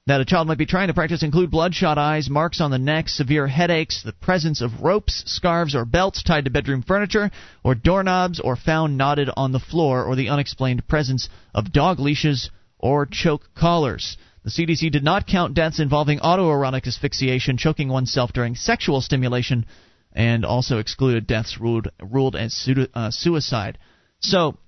that 0.06 0.20
a 0.20 0.24
child 0.24 0.48
might 0.48 0.58
be 0.58 0.66
trying 0.66 0.88
to 0.88 0.94
practice 0.94 1.22
include 1.22 1.50
bloodshot 1.50 1.96
eyes, 1.96 2.28
marks 2.28 2.60
on 2.60 2.72
the 2.72 2.78
neck, 2.78 3.08
severe 3.08 3.46
headaches, 3.46 4.02
the 4.02 4.12
presence 4.12 4.60
of 4.60 4.82
ropes, 4.82 5.22
scarves, 5.26 5.76
or 5.76 5.84
belts 5.84 6.24
tied 6.24 6.44
to 6.44 6.50
bedroom 6.50 6.82
furniture, 6.82 7.30
or 7.62 7.76
doorknobs, 7.76 8.40
or 8.40 8.56
found 8.56 8.98
knotted 8.98 9.30
on 9.36 9.52
the 9.52 9.60
floor, 9.60 10.04
or 10.04 10.16
the 10.16 10.28
unexplained 10.28 10.88
presence 10.88 11.28
of 11.54 11.72
dog 11.72 12.00
leashes 12.00 12.50
or 12.78 13.06
choke 13.06 13.48
collars. 13.54 14.16
The 14.42 14.50
CDC 14.50 14.90
did 14.90 15.04
not 15.04 15.28
count 15.28 15.54
deaths 15.54 15.78
involving 15.78 16.18
autoerotic 16.18 16.88
asphyxiation, 16.88 17.56
choking 17.56 17.88
oneself 17.88 18.32
during 18.32 18.56
sexual 18.56 19.00
stimulation, 19.02 19.66
and 20.12 20.44
also 20.44 20.78
excluded 20.78 21.28
deaths 21.28 21.60
ruled, 21.60 21.86
ruled 22.02 22.34
as 22.34 22.68
uh, 22.92 23.12
suicide. 23.12 23.78
So, 24.18 24.58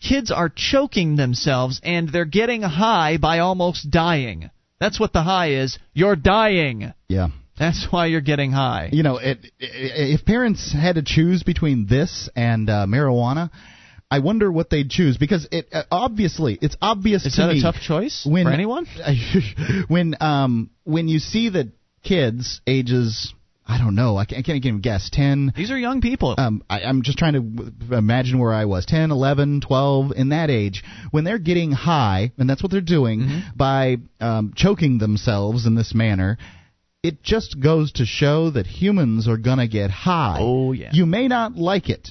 kids 0.00 0.32
are 0.32 0.48
choking 0.48 1.14
themselves 1.14 1.80
and 1.84 2.08
they're 2.08 2.24
getting 2.24 2.62
high 2.62 3.16
by 3.16 3.38
almost 3.38 3.90
dying. 3.92 4.50
That's 4.78 5.00
what 5.00 5.12
the 5.12 5.22
high 5.22 5.52
is. 5.62 5.78
You're 5.94 6.16
dying. 6.16 6.92
Yeah. 7.08 7.28
That's 7.58 7.86
why 7.90 8.06
you're 8.06 8.20
getting 8.20 8.52
high. 8.52 8.90
You 8.92 9.02
know, 9.02 9.16
it, 9.16 9.38
i 9.60 9.66
if 10.12 10.24
parents 10.26 10.72
had 10.72 10.96
to 10.96 11.02
choose 11.02 11.42
between 11.42 11.86
this 11.86 12.28
and 12.36 12.68
uh, 12.68 12.86
marijuana, 12.86 13.50
I 14.10 14.18
wonder 14.18 14.52
what 14.52 14.70
they'd 14.70 14.90
choose 14.90 15.16
because 15.16 15.48
it 15.50 15.68
uh, 15.72 15.82
obviously 15.90 16.58
it's 16.60 16.76
obvious 16.80 17.24
Is 17.24 17.36
that 17.36 17.50
a 17.50 17.60
tough 17.60 17.80
choice 17.80 18.26
when 18.28 18.44
for 18.44 18.52
anyone? 18.52 18.86
when 19.88 20.16
um 20.20 20.70
when 20.84 21.08
you 21.08 21.18
see 21.18 21.48
that 21.50 21.68
kids 22.04 22.60
ages 22.66 23.34
I 23.68 23.78
don't 23.78 23.94
know 23.94 24.16
I 24.16 24.24
can't, 24.26 24.38
I 24.38 24.42
can't 24.42 24.64
even 24.64 24.80
guess 24.80 25.10
ten 25.12 25.52
These 25.56 25.70
are 25.70 25.78
young 25.78 26.00
people. 26.00 26.34
um, 26.38 26.62
I, 26.70 26.82
I'm 26.82 27.02
just 27.02 27.18
trying 27.18 27.32
to 27.34 27.96
imagine 27.96 28.38
where 28.38 28.52
I 28.52 28.64
was 28.64 28.86
10, 28.86 29.10
11, 29.10 29.60
12, 29.60 30.12
in 30.16 30.28
that 30.30 30.50
age, 30.50 30.84
when 31.10 31.24
they're 31.24 31.38
getting 31.38 31.72
high, 31.72 32.32
and 32.38 32.48
that's 32.48 32.62
what 32.62 32.70
they're 32.72 32.80
doing 32.80 33.20
Mm-hmm. 33.20 33.56
by 33.56 33.96
um, 34.20 34.52
choking 34.56 34.98
themselves 34.98 35.66
in 35.66 35.74
this 35.74 35.94
manner. 35.94 36.38
It 37.02 37.22
just 37.22 37.60
goes 37.60 37.92
to 37.92 38.04
show 38.04 38.50
that 38.50 38.66
humans 38.66 39.28
are 39.28 39.36
gonna 39.36 39.68
get 39.68 39.90
high. 39.90 40.38
Oh, 40.40 40.72
yeah. 40.72 40.90
You 40.92 41.06
may 41.06 41.28
not 41.28 41.56
like 41.56 41.88
it. 41.88 42.08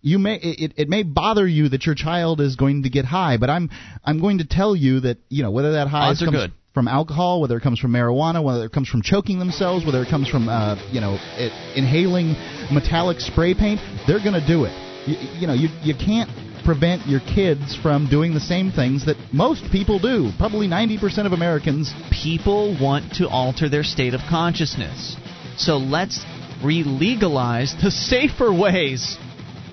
You 0.00 0.18
may 0.18 0.36
it, 0.36 0.74
it 0.76 0.88
may 0.88 1.02
bother 1.02 1.46
you 1.46 1.68
that 1.70 1.84
your 1.84 1.94
child 1.94 2.40
is 2.40 2.56
going 2.56 2.84
to 2.84 2.88
get 2.90 3.04
high, 3.04 3.36
but 3.36 3.50
I'm 3.50 3.68
I'm 4.04 4.20
going 4.20 4.38
to 4.38 4.46
tell 4.46 4.76
you 4.76 5.00
that 5.00 5.18
you 5.28 5.42
know 5.42 5.50
whether 5.50 5.72
that 5.72 5.88
high 5.88 6.08
Odds 6.10 6.22
are 6.22 6.30
good. 6.30 6.52
From 6.78 6.86
alcohol, 6.86 7.40
whether 7.40 7.56
it 7.56 7.60
comes 7.60 7.80
from 7.80 7.90
marijuana, 7.90 8.40
whether 8.40 8.64
it 8.64 8.70
comes 8.70 8.88
from 8.88 9.02
choking 9.02 9.40
themselves, 9.40 9.84
whether 9.84 10.00
it 10.00 10.08
comes 10.08 10.28
from 10.28 10.48
uh, 10.48 10.76
you 10.92 11.00
know 11.00 11.18
it, 11.34 11.50
inhaling 11.76 12.36
metallic 12.70 13.18
spray 13.18 13.52
paint, 13.52 13.80
they're 14.06 14.22
going 14.22 14.40
to 14.40 14.46
do 14.46 14.62
it. 14.64 14.70
You, 15.04 15.16
you 15.40 15.46
know, 15.48 15.54
you 15.54 15.70
you 15.82 15.94
can't 15.98 16.30
prevent 16.64 17.04
your 17.08 17.18
kids 17.18 17.76
from 17.82 18.06
doing 18.08 18.32
the 18.32 18.38
same 18.38 18.70
things 18.70 19.06
that 19.06 19.16
most 19.32 19.64
people 19.72 19.98
do. 19.98 20.30
Probably 20.38 20.68
90% 20.68 21.26
of 21.26 21.32
Americans. 21.32 21.92
People 22.12 22.78
want 22.80 23.14
to 23.14 23.26
alter 23.26 23.68
their 23.68 23.82
state 23.82 24.14
of 24.14 24.20
consciousness. 24.30 25.16
So 25.56 25.78
let's 25.78 26.24
re 26.62 26.84
legalize 26.84 27.74
the 27.82 27.90
safer 27.90 28.52
ways 28.52 29.18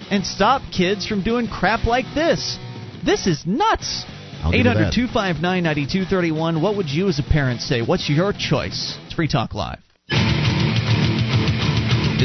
and 0.10 0.26
stop 0.26 0.64
kids 0.76 1.06
from 1.06 1.22
doing 1.22 1.48
crap 1.48 1.86
like 1.86 2.06
this. 2.16 2.58
This 3.06 3.28
is 3.28 3.46
nuts. 3.46 4.06
I'll 4.46 4.52
give 4.52 4.66
you 4.66 4.72
800 4.72 4.86
that. 4.86 4.94
259 4.94 5.64
9231. 5.64 6.62
What 6.62 6.78
would 6.78 6.90
you 6.90 7.10
as 7.10 7.18
a 7.18 7.24
parent 7.24 7.62
say? 7.62 7.82
What's 7.82 8.10
your 8.10 8.32
choice? 8.32 8.98
It's 9.06 9.14
Free 9.16 9.28
Talk 9.28 9.56
Live. 9.56 9.85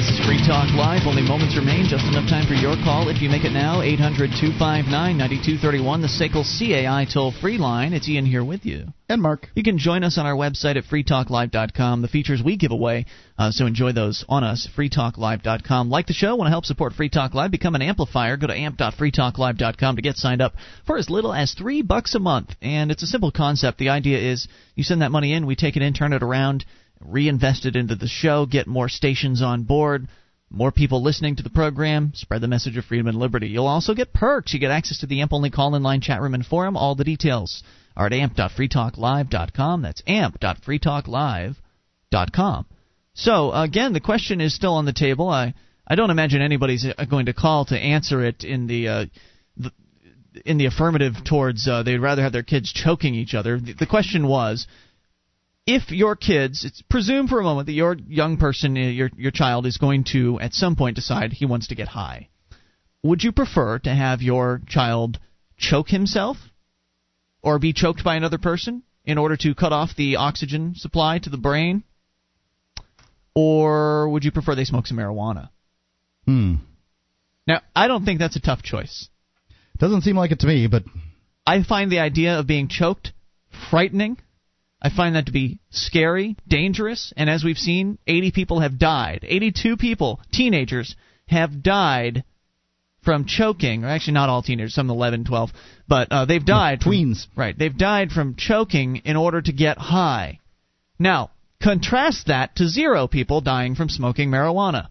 This 0.00 0.18
is 0.18 0.26
Free 0.26 0.40
Talk 0.40 0.72
Live. 0.72 1.02
Only 1.06 1.20
moments 1.20 1.58
remain. 1.58 1.84
Just 1.84 2.06
enough 2.06 2.26
time 2.26 2.46
for 2.46 2.54
your 2.54 2.72
call. 2.82 3.10
If 3.10 3.20
you 3.20 3.28
make 3.28 3.44
it 3.44 3.52
now, 3.52 3.82
800 3.82 4.30
259 4.32 4.88
9231, 4.88 6.00
the 6.00 6.08
SACL 6.08 6.40
CAI 6.40 7.04
toll 7.04 7.32
free 7.32 7.58
line. 7.58 7.92
It's 7.92 8.08
Ian 8.08 8.24
here 8.24 8.42
with 8.42 8.64
you. 8.64 8.86
And 9.10 9.20
Mark. 9.20 9.48
You 9.54 9.62
can 9.62 9.76
join 9.76 10.02
us 10.02 10.16
on 10.16 10.24
our 10.24 10.34
website 10.34 10.76
at 10.76 10.84
freetalklive.com. 10.84 12.00
The 12.00 12.08
features 12.08 12.40
we 12.42 12.56
give 12.56 12.70
away, 12.70 13.04
uh, 13.38 13.50
so 13.50 13.66
enjoy 13.66 13.92
those 13.92 14.24
on 14.26 14.42
us, 14.42 14.66
freetalklive.com. 14.74 15.90
Like 15.90 16.06
the 16.06 16.14
show, 16.14 16.34
want 16.34 16.46
to 16.46 16.52
help 16.52 16.64
support 16.64 16.94
Free 16.94 17.10
Talk 17.10 17.34
Live, 17.34 17.50
become 17.50 17.74
an 17.74 17.82
amplifier. 17.82 18.38
Go 18.38 18.46
to 18.46 18.54
amp.freetalklive.com 18.56 19.96
to 19.96 20.02
get 20.02 20.16
signed 20.16 20.40
up 20.40 20.54
for 20.86 20.96
as 20.96 21.10
little 21.10 21.34
as 21.34 21.52
three 21.52 21.82
bucks 21.82 22.14
a 22.14 22.20
month. 22.20 22.54
And 22.62 22.90
it's 22.90 23.02
a 23.02 23.06
simple 23.06 23.32
concept. 23.32 23.76
The 23.76 23.90
idea 23.90 24.18
is 24.18 24.48
you 24.76 24.82
send 24.82 25.02
that 25.02 25.12
money 25.12 25.34
in, 25.34 25.44
we 25.44 25.56
take 25.56 25.76
it 25.76 25.82
in, 25.82 25.92
turn 25.92 26.14
it 26.14 26.22
around, 26.22 26.64
reinvest 27.00 27.66
it 27.66 27.76
into 27.76 27.96
the 27.96 28.08
show, 28.08 28.46
get 28.46 28.66
more 28.66 28.88
stations 28.88 29.42
on 29.42 29.64
board, 29.64 30.08
more 30.50 30.72
people 30.72 31.02
listening 31.02 31.36
to 31.36 31.42
the 31.42 31.50
program, 31.50 32.12
spread 32.14 32.40
the 32.40 32.48
message 32.48 32.76
of 32.76 32.84
freedom 32.84 33.06
and 33.06 33.18
liberty. 33.18 33.48
You'll 33.48 33.66
also 33.66 33.94
get 33.94 34.12
perks. 34.12 34.52
You 34.52 34.60
get 34.60 34.72
access 34.72 34.98
to 34.98 35.06
the 35.06 35.20
AMP 35.20 35.32
only 35.32 35.50
call 35.50 35.76
in 35.76 35.82
line 35.82 36.00
chat 36.00 36.20
room 36.20 36.34
and 36.34 36.44
forum. 36.44 36.76
All 36.76 36.94
the 36.94 37.04
details 37.04 37.62
are 37.96 38.06
at 38.06 38.12
amp.freetalklive.com. 38.12 39.82
That's 39.82 40.02
amp.freetalklive.com. 40.06 42.66
So, 43.14 43.52
again, 43.52 43.92
the 43.92 44.00
question 44.00 44.40
is 44.40 44.54
still 44.54 44.74
on 44.74 44.86
the 44.86 44.92
table. 44.92 45.28
I, 45.28 45.54
I 45.86 45.94
don't 45.94 46.10
imagine 46.10 46.42
anybody's 46.42 46.84
uh, 46.84 47.04
going 47.04 47.26
to 47.26 47.32
call 47.32 47.66
to 47.66 47.78
answer 47.78 48.24
it 48.24 48.42
in 48.44 48.66
the. 48.66 48.88
Uh, 48.88 49.06
in 50.44 50.58
the 50.58 50.66
affirmative 50.66 51.14
towards 51.28 51.66
uh, 51.66 51.82
they'd 51.82 51.98
rather 51.98 52.22
have 52.22 52.32
their 52.32 52.44
kids 52.44 52.72
choking 52.72 53.16
each 53.16 53.34
other. 53.34 53.58
The, 53.58 53.72
the 53.72 53.86
question 53.86 54.28
was 54.28 54.68
if 55.66 55.90
your 55.90 56.16
kids, 56.16 56.64
it's 56.64 56.82
presume 56.82 57.28
for 57.28 57.38
a 57.38 57.44
moment 57.44 57.66
that 57.66 57.72
your 57.72 57.94
young 57.94 58.36
person, 58.36 58.76
uh, 58.76 58.80
your 58.80 59.10
your 59.16 59.30
child, 59.30 59.66
is 59.66 59.76
going 59.76 60.04
to 60.12 60.40
at 60.40 60.54
some 60.54 60.76
point 60.76 60.96
decide 60.96 61.32
he 61.32 61.46
wants 61.46 61.68
to 61.68 61.74
get 61.74 61.88
high. 61.88 62.28
Would 63.02 63.22
you 63.22 63.32
prefer 63.32 63.78
to 63.80 63.94
have 63.94 64.20
your 64.22 64.60
child 64.66 65.18
choke 65.56 65.88
himself, 65.88 66.36
or 67.42 67.58
be 67.58 67.72
choked 67.72 68.04
by 68.04 68.16
another 68.16 68.38
person 68.38 68.82
in 69.04 69.18
order 69.18 69.36
to 69.36 69.54
cut 69.54 69.72
off 69.72 69.96
the 69.96 70.16
oxygen 70.16 70.74
supply 70.74 71.18
to 71.18 71.30
the 71.30 71.36
brain, 71.38 71.84
or 73.34 74.08
would 74.08 74.24
you 74.24 74.32
prefer 74.32 74.54
they 74.54 74.64
smoke 74.64 74.86
some 74.86 74.98
marijuana? 74.98 75.50
Hmm. 76.26 76.56
Now, 77.46 77.62
I 77.74 77.88
don't 77.88 78.04
think 78.04 78.18
that's 78.18 78.36
a 78.36 78.40
tough 78.40 78.62
choice. 78.62 79.08
Doesn't 79.78 80.02
seem 80.02 80.16
like 80.16 80.30
it 80.30 80.40
to 80.40 80.46
me, 80.46 80.66
but 80.66 80.84
I 81.46 81.62
find 81.62 81.90
the 81.90 82.00
idea 82.00 82.38
of 82.38 82.46
being 82.46 82.68
choked 82.68 83.12
frightening. 83.70 84.18
I 84.82 84.88
find 84.88 85.14
that 85.14 85.26
to 85.26 85.32
be 85.32 85.58
scary, 85.70 86.36
dangerous, 86.48 87.12
and 87.16 87.28
as 87.28 87.44
we've 87.44 87.58
seen, 87.58 87.98
80 88.06 88.30
people 88.30 88.60
have 88.60 88.78
died. 88.78 89.24
82 89.28 89.76
people, 89.76 90.20
teenagers, 90.32 90.96
have 91.26 91.62
died 91.62 92.24
from 93.02 93.26
choking. 93.26 93.84
Or 93.84 93.88
actually, 93.88 94.14
not 94.14 94.28
all 94.30 94.42
teenagers, 94.42 94.74
some 94.74 94.88
11, 94.88 95.24
12, 95.24 95.50
but 95.86 96.08
uh, 96.10 96.24
they've 96.24 96.44
died. 96.44 96.80
from- 96.82 96.92
tweens. 96.92 97.26
right, 97.36 97.56
they've 97.58 97.76
died 97.76 98.10
from 98.10 98.36
choking 98.36 98.96
in 99.04 99.16
order 99.16 99.42
to 99.42 99.52
get 99.52 99.76
high. 99.78 100.38
Now, 100.98 101.30
contrast 101.62 102.26
that 102.28 102.56
to 102.56 102.68
zero 102.68 103.06
people 103.06 103.40
dying 103.42 103.74
from 103.74 103.88
smoking 103.88 104.30
marijuana. 104.30 104.88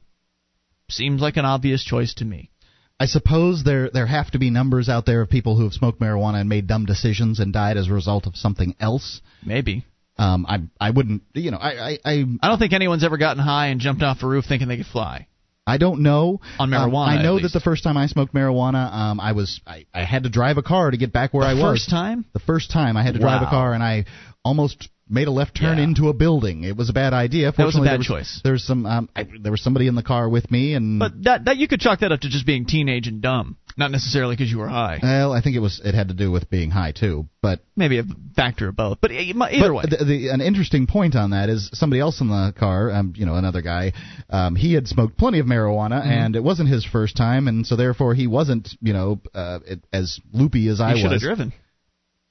Seems 0.89 1.21
like 1.21 1.37
an 1.37 1.45
obvious 1.45 1.83
choice 1.83 2.13
to 2.15 2.25
me. 2.25 2.48
I 2.99 3.05
suppose 3.05 3.63
there 3.63 3.89
there 3.89 4.05
have 4.07 4.31
to 4.31 4.39
be 4.39 4.49
numbers 4.49 4.89
out 4.89 5.05
there 5.05 5.21
of 5.21 5.29
people 5.29 5.55
who 5.55 5.63
have 5.63 5.73
smoked 5.73 5.99
marijuana 6.01 6.41
and 6.41 6.49
made 6.49 6.67
dumb 6.67 6.85
decisions 6.85 7.39
and 7.39 7.53
died 7.53 7.77
as 7.77 7.87
a 7.87 7.93
result 7.93 8.27
of 8.27 8.35
something 8.35 8.75
else. 8.79 9.21
Maybe. 9.45 9.85
Um, 10.17 10.45
I 10.47 10.59
I 10.79 10.89
wouldn't 10.91 11.23
you 11.33 11.51
know 11.51 11.57
I 11.57 11.91
I 11.91 11.97
I, 12.03 12.25
I 12.41 12.47
don't 12.49 12.59
think 12.59 12.73
anyone's 12.73 13.03
ever 13.05 13.17
gotten 13.17 13.41
high 13.41 13.67
and 13.67 13.79
jumped 13.79 14.03
off 14.03 14.21
a 14.21 14.27
roof 14.27 14.45
thinking 14.47 14.67
they 14.67 14.77
could 14.77 14.85
fly. 14.85 15.27
I 15.65 15.77
don't 15.77 16.01
know 16.01 16.41
On 16.59 16.73
Um, 16.73 16.91
marijuana, 16.91 17.07
I 17.19 17.21
know 17.21 17.39
that 17.39 17.53
the 17.53 17.59
first 17.59 17.83
time 17.83 17.95
I 17.95 18.07
smoked 18.07 18.33
marijuana, 18.33 18.91
um, 18.91 19.19
I 19.19 19.31
was 19.33 19.61
I, 19.67 19.85
I 19.93 20.03
had 20.03 20.23
to 20.23 20.29
drive 20.29 20.57
a 20.57 20.63
car 20.63 20.91
to 20.91 20.97
get 20.97 21.13
back 21.13 21.33
where 21.33 21.45
The 21.45 21.51
I 21.51 21.63
was. 21.63 21.79
first 21.79 21.89
time? 21.91 22.25
The 22.33 22.39
first 22.39 22.71
time 22.71 22.97
I 22.97 23.03
had 23.03 23.13
to 23.13 23.19
drive 23.19 23.43
a 23.43 23.45
car 23.49 23.73
and 23.73 23.83
I 23.83 24.05
almost 24.43 24.89
made 25.09 25.27
a 25.27 25.31
left 25.31 25.55
turn 25.57 25.77
Yeah. 25.77 25.83
into 25.85 26.09
a 26.09 26.13
building. 26.13 26.63
It 26.63 26.77
was 26.77 26.89
a 26.89 26.93
bad 26.93 27.13
idea. 27.13 27.51
That 27.51 27.57
was 27.65 27.75
a 27.75 27.77
Fortunately, 27.79 27.87
bad 27.87 27.91
there 27.93 27.97
was, 27.99 28.07
choice. 28.07 28.41
There's 28.43 28.63
some 28.63 28.85
um, 28.85 29.09
I, 29.15 29.25
there 29.41 29.51
was 29.51 29.61
somebody 29.63 29.87
in 29.87 29.95
the 29.95 30.03
car 30.03 30.29
with 30.29 30.49
me 30.51 30.73
and 30.75 30.99
But 30.99 31.23
that 31.23 31.45
that 31.45 31.57
you 31.57 31.67
could 31.67 31.79
chalk 31.79 31.99
that 32.01 32.11
up 32.11 32.21
to 32.21 32.29
just 32.29 32.45
being 32.45 32.65
teenage 32.65 33.07
and 33.07 33.21
dumb, 33.21 33.57
not 33.77 33.91
necessarily 33.91 34.35
because 34.35 34.51
you 34.51 34.59
were 34.59 34.67
high. 34.67 34.99
well, 35.01 35.31
I 35.33 35.41
think 35.41 35.55
it 35.55 35.59
was 35.59 35.81
it 35.83 35.95
had 35.95 36.09
to 36.09 36.13
do 36.13 36.31
with 36.31 36.49
being 36.49 36.69
high 36.71 36.91
too. 36.91 37.27
But 37.41 37.61
Maybe 37.75 37.99
a 37.99 38.03
factor 38.35 38.67
of 38.67 38.75
both. 38.75 38.97
But 39.01 39.11
e- 39.11 39.33
either 39.33 39.69
but 39.69 39.73
way, 39.73 39.83
the, 39.89 40.03
the, 40.03 40.27
an 40.29 40.41
interesting 40.41 40.85
point 40.87 41.15
on 41.15 41.29
that 41.31 41.47
is 41.49 41.69
somebody 41.73 42.01
else 42.01 42.19
in 42.19 42.27
the 42.27 42.53
car, 42.57 42.91
um, 42.91 43.13
you 43.15 43.25
know, 43.25 43.35
another 43.35 43.61
guy. 43.61 43.93
Um, 44.29 44.55
he 44.57 44.73
had 44.73 44.87
smoked 44.89 45.17
plenty 45.17 45.39
of 45.39 45.45
marijuana, 45.45 46.01
Mm-hmm. 46.01 46.09
and 46.11 46.35
it 46.35 46.43
wasn't 46.43 46.67
his 46.69 46.83
first 46.85 47.15
time, 47.17 47.47
and 47.47 47.65
so 47.65 47.75
therefore 47.77 48.13
he 48.13 48.27
wasn't, 48.27 48.69
you 48.81 48.91
know, 48.93 49.21
uh, 49.33 49.59
it, 49.65 49.79
as 49.93 50.19
loopy 50.33 50.67
as 50.67 50.81
I 50.81 50.91
you 50.91 50.97
should 50.97 51.03
have 51.05 51.11
was. 51.13 51.21
driven. 51.21 51.53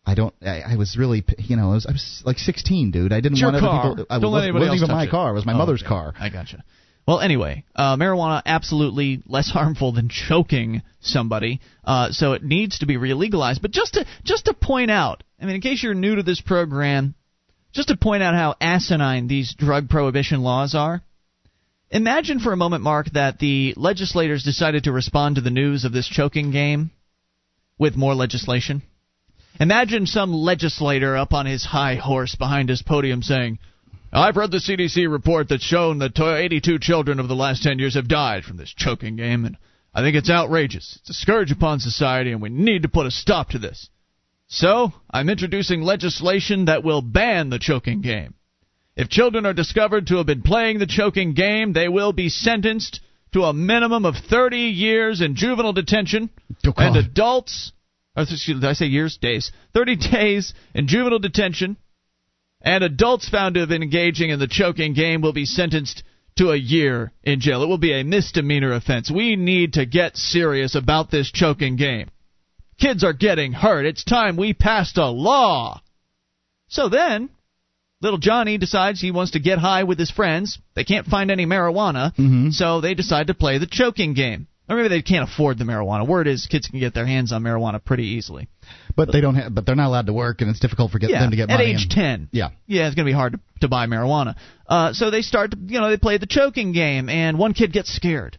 I 0.08 0.14
don't. 0.14 0.34
I, 0.40 0.62
I 0.72 0.76
was 0.76 0.96
really, 0.96 1.22
you 1.38 1.56
know, 1.56 1.70
I 1.70 1.74
was, 1.74 1.84
I 1.86 1.92
was 1.92 2.22
like 2.24 2.38
16, 2.38 2.90
dude. 2.92 3.12
I 3.12 3.20
didn't 3.20 3.36
your 3.38 3.52
want 3.52 3.56
other 3.62 3.66
car. 3.66 3.90
people. 3.90 4.06
I 4.08 4.18
Don't 4.18 4.32
let 4.32 4.44
anybody 4.44 4.60
wasn't 4.64 4.68
else 4.70 4.76
even 4.78 4.88
touch 4.88 4.94
my 4.96 5.04
it. 5.04 5.10
car. 5.10 5.30
It 5.30 5.34
was 5.34 5.44
my 5.46 5.52
Oh, 5.52 5.58
mother's 5.58 5.82
okay. 5.82 5.88
car. 5.88 6.14
I 6.18 6.30
gotcha. 6.30 6.64
Well, 7.06 7.20
anyway, 7.20 7.64
uh, 7.74 7.96
marijuana 7.96 8.40
absolutely 8.46 9.22
less 9.26 9.50
harmful 9.50 9.92
than 9.92 10.08
choking 10.08 10.82
somebody, 11.00 11.60
uh, 11.84 12.10
so 12.12 12.32
it 12.32 12.42
needs 12.42 12.78
to 12.80 12.86
be 12.86 12.96
re-legalized. 12.96 13.60
But 13.62 13.70
just 13.70 13.94
to 13.94 14.06
just 14.24 14.46
to 14.46 14.54
point 14.54 14.90
out, 14.90 15.22
I 15.40 15.44
mean, 15.46 15.54
in 15.56 15.60
case 15.60 15.82
you're 15.82 15.94
new 15.94 16.16
to 16.16 16.22
this 16.22 16.40
program, 16.40 17.14
just 17.72 17.88
to 17.88 17.96
point 17.96 18.22
out 18.22 18.34
how 18.34 18.56
asinine 18.60 19.26
these 19.28 19.54
drug 19.54 19.88
prohibition 19.90 20.40
laws 20.42 20.74
are. 20.74 21.02
Imagine 21.90 22.38
for 22.40 22.52
a 22.52 22.56
moment, 22.58 22.82
Mark, 22.82 23.06
that 23.14 23.38
the 23.38 23.72
legislators 23.76 24.42
decided 24.44 24.84
to 24.84 24.92
respond 24.92 25.36
to 25.36 25.40
the 25.40 25.50
news 25.50 25.84
of 25.86 25.92
this 25.92 26.06
choking 26.06 26.50
game 26.50 26.90
with 27.78 27.96
more 27.96 28.14
legislation. 28.14 28.82
Imagine 29.60 30.06
some 30.06 30.32
legislator 30.32 31.16
up 31.16 31.32
on 31.32 31.46
his 31.46 31.64
high 31.64 31.96
horse 31.96 32.34
behind 32.34 32.68
his 32.68 32.82
podium 32.82 33.22
saying, 33.22 33.58
I've 34.12 34.36
read 34.36 34.50
the 34.50 34.58
CDC 34.58 35.10
report 35.10 35.48
that's 35.48 35.64
shown 35.64 35.98
that 35.98 36.18
82 36.18 36.78
children 36.78 37.18
over 37.18 37.28
the 37.28 37.34
last 37.34 37.62
10 37.62 37.78
years 37.78 37.94
have 37.94 38.08
died 38.08 38.44
from 38.44 38.56
this 38.56 38.72
choking 38.74 39.16
game, 39.16 39.44
and 39.44 39.56
I 39.94 40.02
think 40.02 40.16
it's 40.16 40.30
outrageous. 40.30 40.98
It's 41.00 41.10
a 41.10 41.14
scourge 41.14 41.50
upon 41.50 41.80
society, 41.80 42.32
and 42.32 42.40
we 42.40 42.48
need 42.48 42.82
to 42.82 42.88
put 42.88 43.06
a 43.06 43.10
stop 43.10 43.50
to 43.50 43.58
this. 43.58 43.90
So, 44.46 44.92
I'm 45.10 45.28
introducing 45.28 45.82
legislation 45.82 46.66
that 46.66 46.82
will 46.84 47.02
ban 47.02 47.50
the 47.50 47.58
choking 47.58 48.00
game. 48.00 48.34
If 48.96 49.10
children 49.10 49.44
are 49.44 49.52
discovered 49.52 50.06
to 50.06 50.16
have 50.16 50.26
been 50.26 50.42
playing 50.42 50.78
the 50.78 50.86
choking 50.86 51.34
game, 51.34 51.72
they 51.72 51.88
will 51.88 52.12
be 52.12 52.30
sentenced 52.30 53.00
to 53.32 53.44
a 53.44 53.52
minimum 53.52 54.06
of 54.06 54.16
30 54.16 54.56
years 54.56 55.20
in 55.20 55.36
juvenile 55.36 55.74
detention, 55.74 56.30
Oh, 56.66 56.72
and 56.78 56.96
adults, 56.96 57.72
excuse 58.22 58.60
did 58.60 58.68
I 58.68 58.72
say 58.72 58.86
years? 58.86 59.16
Days. 59.16 59.52
30 59.74 59.96
days 59.96 60.54
in 60.74 60.86
juvenile 60.88 61.18
detention, 61.18 61.76
and 62.60 62.82
adults 62.84 63.28
found 63.28 63.54
to 63.54 63.60
have 63.60 63.68
been 63.68 63.82
engaging 63.82 64.30
in 64.30 64.38
the 64.38 64.48
choking 64.48 64.94
game 64.94 65.20
will 65.20 65.32
be 65.32 65.44
sentenced 65.44 66.02
to 66.36 66.50
a 66.50 66.56
year 66.56 67.12
in 67.24 67.40
jail. 67.40 67.62
It 67.62 67.68
will 67.68 67.78
be 67.78 67.92
a 67.92 68.04
misdemeanor 68.04 68.72
offense. 68.72 69.10
We 69.10 69.36
need 69.36 69.74
to 69.74 69.86
get 69.86 70.16
serious 70.16 70.74
about 70.74 71.10
this 71.10 71.30
choking 71.30 71.76
game. 71.76 72.10
Kids 72.80 73.02
are 73.02 73.12
getting 73.12 73.52
hurt. 73.52 73.86
It's 73.86 74.04
time 74.04 74.36
we 74.36 74.52
passed 74.54 74.98
a 74.98 75.06
law. 75.06 75.80
So 76.68 76.88
then, 76.88 77.28
little 78.00 78.18
Johnny 78.18 78.56
decides 78.58 79.00
he 79.00 79.10
wants 79.10 79.32
to 79.32 79.40
get 79.40 79.58
high 79.58 79.82
with 79.84 79.98
his 79.98 80.10
friends. 80.12 80.58
They 80.74 80.84
can't 80.84 81.06
find 81.06 81.30
any 81.30 81.44
marijuana, 81.46 82.14
Mm-hmm. 82.14 82.50
so 82.50 82.80
they 82.80 82.94
decide 82.94 83.26
to 83.28 83.34
play 83.34 83.58
the 83.58 83.66
choking 83.66 84.14
game. 84.14 84.46
Or 84.68 84.76
maybe 84.76 84.88
they 84.88 85.02
can't 85.02 85.28
afford 85.28 85.58
the 85.58 85.64
marijuana. 85.64 86.06
Word 86.06 86.26
is, 86.26 86.46
kids 86.46 86.68
can 86.68 86.78
get 86.78 86.92
their 86.94 87.06
hands 87.06 87.32
on 87.32 87.42
marijuana 87.42 87.82
pretty 87.82 88.04
easily. 88.04 88.48
But 88.94 89.10
they 89.12 89.20
don't. 89.20 89.34
Have, 89.36 89.54
but 89.54 89.64
they're 89.64 89.76
not 89.76 89.86
allowed 89.86 90.06
to 90.06 90.12
work, 90.12 90.40
and 90.40 90.50
it's 90.50 90.60
difficult 90.60 90.90
for 90.90 90.98
get, 90.98 91.10
yeah, 91.10 91.20
them 91.20 91.30
to 91.30 91.36
get 91.36 91.44
at 91.44 91.54
money. 91.54 91.70
At 91.70 91.76
age 91.76 91.82
and- 91.82 91.90
ten. 91.90 92.28
Yeah. 92.32 92.50
Yeah, 92.66 92.86
it's 92.86 92.94
going 92.94 93.06
to 93.06 93.08
be 93.08 93.14
hard 93.14 93.32
to, 93.32 93.40
to 93.60 93.68
buy 93.68 93.86
marijuana. 93.86 94.34
Uh, 94.66 94.92
so 94.92 95.10
they 95.10 95.22
start, 95.22 95.52
to, 95.52 95.56
you 95.56 95.80
know, 95.80 95.88
they 95.88 95.96
play 95.96 96.18
the 96.18 96.26
choking 96.26 96.72
game, 96.72 97.08
and 97.08 97.38
one 97.38 97.54
kid 97.54 97.72
gets 97.72 97.94
scared. 97.94 98.38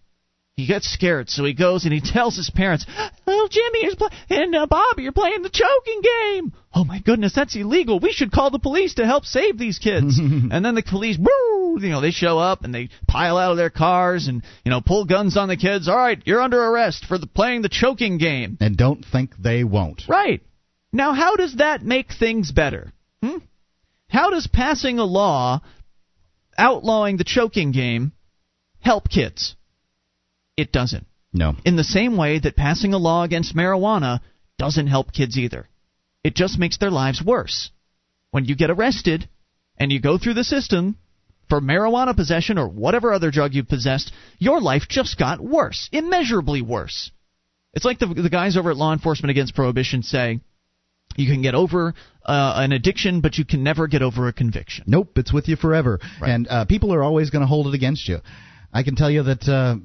He 0.59 0.65
gets 0.65 0.91
scared, 0.91 1.29
so 1.29 1.45
he 1.45 1.53
goes 1.53 1.85
and 1.85 1.93
he 1.93 2.01
tells 2.01 2.35
his 2.35 2.49
parents, 2.49 2.85
"Ah, 2.89 3.11
little 3.25 3.47
Jimmy 3.47 3.85
is 3.85 3.95
pl- 3.95 4.09
and 4.29 4.53
uh, 4.53 4.65
Bobby 4.65 5.07
are 5.07 5.13
playing 5.13 5.41
the 5.41 5.49
choking 5.49 6.01
game. 6.01 6.51
Oh 6.75 6.83
my 6.83 6.99
goodness, 6.99 7.31
that's 7.33 7.55
illegal. 7.55 8.01
We 8.01 8.11
should 8.11 8.33
call 8.33 8.49
the 8.49 8.59
police 8.59 8.95
to 8.95 9.05
help 9.05 9.23
save 9.23 9.57
these 9.57 9.79
kids. 9.79 10.19
and 10.19 10.65
then 10.65 10.75
the 10.75 10.83
police, 10.83 11.17
woo, 11.17 11.79
you 11.79 11.87
know, 11.87 12.01
they 12.01 12.11
show 12.11 12.39
up 12.39 12.65
and 12.65 12.75
they 12.75 12.89
pile 13.07 13.37
out 13.37 13.51
of 13.51 13.57
their 13.57 13.69
cars 13.69 14.27
and 14.27 14.43
you 14.65 14.69
know 14.69 14.81
pull 14.81 15.05
guns 15.05 15.37
on 15.37 15.47
the 15.47 15.55
kids. 15.55 15.87
All 15.87 15.95
right, 15.95 16.21
you're 16.25 16.41
under 16.41 16.61
arrest 16.61 17.05
for 17.05 17.17
the, 17.17 17.25
playing 17.25 17.61
the 17.61 17.69
choking 17.69 18.17
game. 18.17 18.57
And 18.59 18.75
don't 18.75 19.05
think 19.05 19.37
they 19.37 19.63
won't. 19.63 20.03
Right. 20.09 20.41
Now, 20.91 21.13
how 21.13 21.37
does 21.37 21.55
that 21.55 21.83
make 21.83 22.11
things 22.11 22.51
better? 22.51 22.91
Hmm? 23.23 23.37
How 24.09 24.29
does 24.29 24.47
passing 24.47 24.99
a 24.99 25.05
law 25.05 25.61
outlawing 26.57 27.15
the 27.15 27.23
choking 27.23 27.71
game 27.71 28.11
help 28.81 29.07
kids? 29.07 29.55
It 30.59 30.71
doesn't. 30.71 31.05
No. 31.31 31.55
In 31.63 31.75
the 31.75 31.83
same 31.83 32.17
way 32.17 32.39
that 32.39 32.55
passing 32.55 32.93
a 32.93 32.97
law 32.97 33.23
against 33.23 33.55
marijuana 33.55 34.19
doesn't 34.57 34.87
help 34.87 35.13
kids 35.13 35.37
either. 35.37 35.69
It 36.23 36.35
just 36.35 36.59
makes 36.59 36.77
their 36.77 36.91
lives 36.91 37.23
worse. 37.23 37.71
When 38.31 38.45
you 38.45 38.55
get 38.55 38.69
arrested 38.69 39.29
and 39.77 39.91
you 39.91 39.99
go 40.01 40.17
through 40.17 40.33
the 40.33 40.43
system 40.43 40.97
for 41.49 41.61
marijuana 41.61 42.15
possession 42.15 42.57
or 42.57 42.67
whatever 42.67 43.13
other 43.13 43.31
drug 43.31 43.53
you've 43.53 43.69
possessed, 43.69 44.11
your 44.37 44.59
life 44.59 44.83
just 44.89 45.17
got 45.17 45.39
worse, 45.39 45.87
immeasurably 45.91 46.61
worse. 46.61 47.11
It's 47.73 47.85
like 47.85 47.99
the, 47.99 48.07
the 48.07 48.29
guys 48.29 48.57
over 48.57 48.71
at 48.71 48.77
Law 48.77 48.91
Enforcement 48.93 49.31
Against 49.31 49.55
Prohibition 49.55 50.03
say, 50.03 50.39
you 51.15 51.31
can 51.31 51.41
get 51.41 51.55
over 51.55 51.93
uh, 52.25 52.53
an 52.57 52.71
addiction, 52.71 53.21
but 53.21 53.37
you 53.37 53.45
can 53.45 53.63
never 53.63 53.87
get 53.87 54.01
over 54.01 54.27
a 54.27 54.33
conviction. 54.33 54.83
Nope, 54.87 55.17
it's 55.17 55.33
with 55.33 55.47
you 55.47 55.55
forever, 55.55 55.99
Right. 56.21 56.31
and 56.31 56.47
uh, 56.47 56.65
people 56.65 56.93
are 56.93 57.03
always 57.03 57.29
going 57.29 57.41
to 57.41 57.47
hold 57.47 57.67
it 57.67 57.73
against 57.73 58.07
you. 58.07 58.19
I 58.73 58.83
can 58.83 58.95
tell 58.95 59.09
you 59.09 59.23
that 59.23 59.47
uh, 59.47 59.75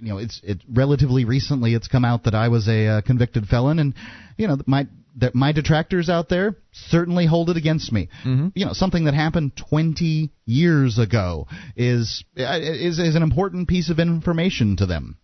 you 0.00 0.08
know 0.08 0.18
it's 0.18 0.40
it 0.44 0.62
relatively 0.70 1.24
recently 1.24 1.74
it's 1.74 1.88
come 1.88 2.04
out 2.04 2.24
that 2.24 2.34
I 2.34 2.48
was 2.48 2.68
a 2.68 2.86
uh, 2.86 3.00
convicted 3.02 3.46
felon, 3.46 3.78
and 3.78 3.94
you 4.36 4.48
know 4.48 4.58
my 4.66 4.86
that 5.16 5.34
my 5.34 5.52
detractors 5.52 6.08
out 6.08 6.28
there 6.28 6.56
certainly 6.72 7.26
hold 7.26 7.50
it 7.50 7.56
against 7.56 7.92
me. 7.92 8.08
Mm-hmm. 8.24 8.48
You 8.54 8.66
know 8.66 8.72
something 8.72 9.04
that 9.04 9.14
happened 9.14 9.52
20 9.56 10.30
years 10.46 10.98
ago 10.98 11.46
is 11.76 12.24
uh, 12.38 12.58
is 12.60 12.98
is 12.98 13.14
an 13.14 13.22
important 13.22 13.68
piece 13.68 13.90
of 13.90 13.98
information 13.98 14.76
to 14.76 14.86
them. 14.86 15.18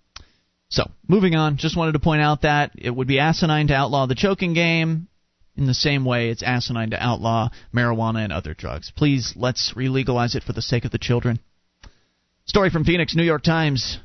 So, 0.69 0.91
moving 1.07 1.37
on, 1.37 1.57
just 1.57 1.77
wanted 1.77 1.93
to 1.93 2.01
point 2.01 2.23
out 2.23 2.43
that 2.43 2.73
it 2.77 2.91
would 2.91 3.07
be 3.07 3.21
asinine 3.21 3.69
to 3.69 3.75
outlaw 3.75 4.07
the 4.07 4.17
choking 4.17 4.55
game 4.55 5.09
in 5.57 5.67
the 5.67 5.75
same 5.75 6.05
way 6.05 6.31
it's 6.31 6.43
asinine 6.43 6.91
to 6.91 7.03
outlaw 7.03 7.51
marijuana 7.73 8.25
and 8.25 8.33
other 8.33 8.55
drugs. 8.55 8.91
Please, 8.97 9.35
let's 9.37 9.73
relegalize 9.77 10.35
it 10.35 10.43
for 10.43 10.53
the 10.53 10.63
sake 10.63 10.85
of 10.85 10.91
the 10.91 10.99
children. 10.99 11.39
Story 12.47 12.71
from 12.71 12.85
Phoenix, 12.85 13.15
New 13.15 13.23
York 13.23 13.43
Times. 13.43 13.99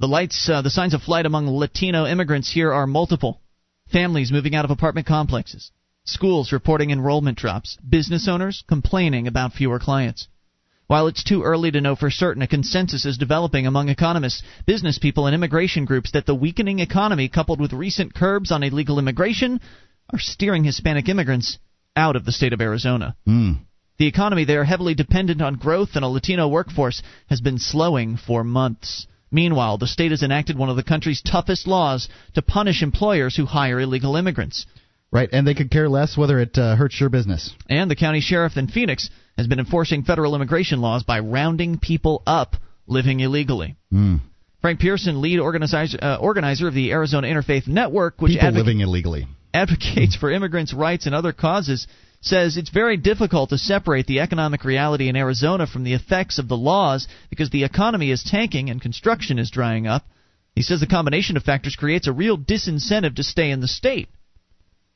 The 0.00 0.08
lights, 0.08 0.48
uh, 0.48 0.62
the 0.62 0.70
signs 0.70 0.94
of 0.94 1.02
flight 1.02 1.26
among 1.26 1.46
Latino 1.46 2.06
immigrants 2.06 2.50
here 2.50 2.72
are 2.72 2.86
multiple. 2.86 3.42
Families 3.92 4.32
moving 4.32 4.54
out 4.54 4.64
of 4.64 4.70
apartment 4.70 5.06
complexes, 5.06 5.72
schools 6.04 6.52
reporting 6.52 6.90
enrollment 6.90 7.36
drops, 7.36 7.76
business 7.86 8.26
owners 8.26 8.64
complaining 8.66 9.26
about 9.26 9.52
fewer 9.52 9.78
clients. 9.78 10.26
While 10.86 11.06
it's 11.06 11.22
too 11.22 11.42
early 11.42 11.70
to 11.72 11.82
know 11.82 11.96
for 11.96 12.10
certain, 12.10 12.42
a 12.42 12.46
consensus 12.46 13.04
is 13.04 13.18
developing 13.18 13.66
among 13.66 13.90
economists, 13.90 14.42
business 14.64 14.98
people, 14.98 15.26
and 15.26 15.34
immigration 15.34 15.84
groups 15.84 16.12
that 16.12 16.24
the 16.24 16.34
weakening 16.34 16.78
economy, 16.78 17.28
coupled 17.28 17.60
with 17.60 17.74
recent 17.74 18.14
curbs 18.14 18.50
on 18.50 18.62
illegal 18.62 18.98
immigration, 18.98 19.60
are 20.10 20.18
steering 20.18 20.64
Hispanic 20.64 21.10
immigrants 21.10 21.58
out 21.94 22.16
of 22.16 22.24
the 22.24 22.32
state 22.32 22.54
of 22.54 22.62
Arizona. 22.62 23.16
Hmm. 23.26 23.52
The 23.98 24.06
economy 24.06 24.46
there, 24.46 24.64
heavily 24.64 24.94
dependent 24.94 25.42
on 25.42 25.56
growth 25.56 25.90
and 25.94 26.06
a 26.06 26.08
Latino 26.08 26.48
workforce, 26.48 27.02
has 27.28 27.42
been 27.42 27.58
slowing 27.58 28.16
for 28.16 28.42
months. 28.42 29.06
Meanwhile, 29.30 29.78
the 29.78 29.86
state 29.86 30.10
has 30.10 30.22
enacted 30.22 30.58
one 30.58 30.68
of 30.68 30.76
the 30.76 30.82
country's 30.82 31.22
toughest 31.22 31.66
laws 31.66 32.08
to 32.34 32.42
punish 32.42 32.82
employers 32.82 33.36
who 33.36 33.46
hire 33.46 33.80
illegal 33.80 34.16
immigrants. 34.16 34.66
Right, 35.12 35.28
and 35.32 35.46
they 35.46 35.54
could 35.54 35.70
care 35.70 35.88
less 35.88 36.16
whether 36.16 36.38
it 36.38 36.56
uh, 36.56 36.76
hurts 36.76 37.00
your 37.00 37.08
business. 37.10 37.52
And 37.68 37.90
the 37.90 37.96
county 37.96 38.20
sheriff 38.20 38.56
in 38.56 38.68
Phoenix 38.68 39.10
has 39.36 39.46
been 39.46 39.58
enforcing 39.58 40.02
federal 40.04 40.34
immigration 40.34 40.80
laws 40.80 41.02
by 41.02 41.20
rounding 41.20 41.78
people 41.78 42.22
up 42.26 42.56
living 42.86 43.20
illegally. 43.20 43.76
Hmm. 43.90 44.16
Frank 44.60 44.78
Pearson, 44.80 45.20
lead 45.22 45.38
organizer, 45.40 45.98
uh, 46.02 46.16
organizer 46.16 46.68
of 46.68 46.74
the 46.74 46.92
Arizona 46.92 47.26
Interfaith 47.26 47.66
Network, 47.66 48.20
which 48.20 48.32
People 48.32 48.50
advoca- 48.50 48.54
living 48.56 48.80
illegally. 48.80 49.26
advocates 49.54 50.14
for 50.16 50.30
immigrants' 50.30 50.74
rights 50.74 51.06
and 51.06 51.14
other 51.14 51.32
causes, 51.32 51.86
says 52.20 52.56
it's 52.56 52.70
very 52.70 52.96
difficult 52.96 53.50
to 53.50 53.58
separate 53.58 54.06
the 54.06 54.20
economic 54.20 54.64
reality 54.64 55.08
in 55.08 55.16
Arizona 55.16 55.66
from 55.66 55.84
the 55.84 55.94
effects 55.94 56.38
of 56.38 56.48
the 56.48 56.56
laws 56.56 57.08
because 57.30 57.50
the 57.50 57.64
economy 57.64 58.10
is 58.10 58.22
tanking 58.22 58.68
and 58.68 58.80
construction 58.80 59.38
is 59.38 59.50
drying 59.50 59.86
up. 59.86 60.04
He 60.54 60.62
says 60.62 60.80
the 60.80 60.86
combination 60.86 61.36
of 61.36 61.42
factors 61.42 61.76
creates 61.76 62.06
a 62.06 62.12
real 62.12 62.36
disincentive 62.36 63.16
to 63.16 63.22
stay 63.22 63.50
in 63.50 63.60
the 63.60 63.68
state. 63.68 64.08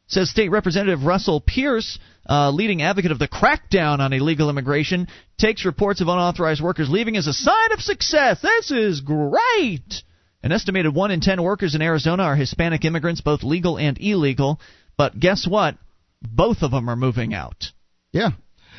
Says 0.06 0.28
State 0.28 0.50
Representative 0.50 1.04
Russell 1.04 1.40
Pearce, 1.40 1.98
uh, 2.28 2.50
leading 2.50 2.82
advocate 2.82 3.10
of 3.10 3.18
the 3.18 3.28
crackdown 3.28 4.00
on 4.00 4.12
illegal 4.12 4.50
immigration, 4.50 5.08
takes 5.38 5.64
reports 5.64 6.02
of 6.02 6.08
unauthorized 6.08 6.60
workers 6.60 6.90
leaving 6.90 7.16
as 7.16 7.26
a 7.26 7.32
sign 7.32 7.72
of 7.72 7.80
success. 7.80 8.42
This 8.42 8.70
is 8.70 9.00
great. 9.00 10.02
An 10.42 10.52
estimated 10.52 10.94
1 10.94 11.10
in 11.10 11.20
10 11.20 11.42
workers 11.42 11.74
in 11.74 11.80
Arizona 11.80 12.24
are 12.24 12.36
Hispanic 12.36 12.84
immigrants, 12.84 13.22
both 13.22 13.42
legal 13.42 13.78
and 13.78 13.96
illegal. 13.98 14.60
But 14.98 15.18
guess 15.18 15.46
what? 15.48 15.76
Both 16.28 16.62
of 16.62 16.70
them 16.70 16.88
are 16.88 16.96
moving 16.96 17.34
out. 17.34 17.72
Yeah. 18.12 18.30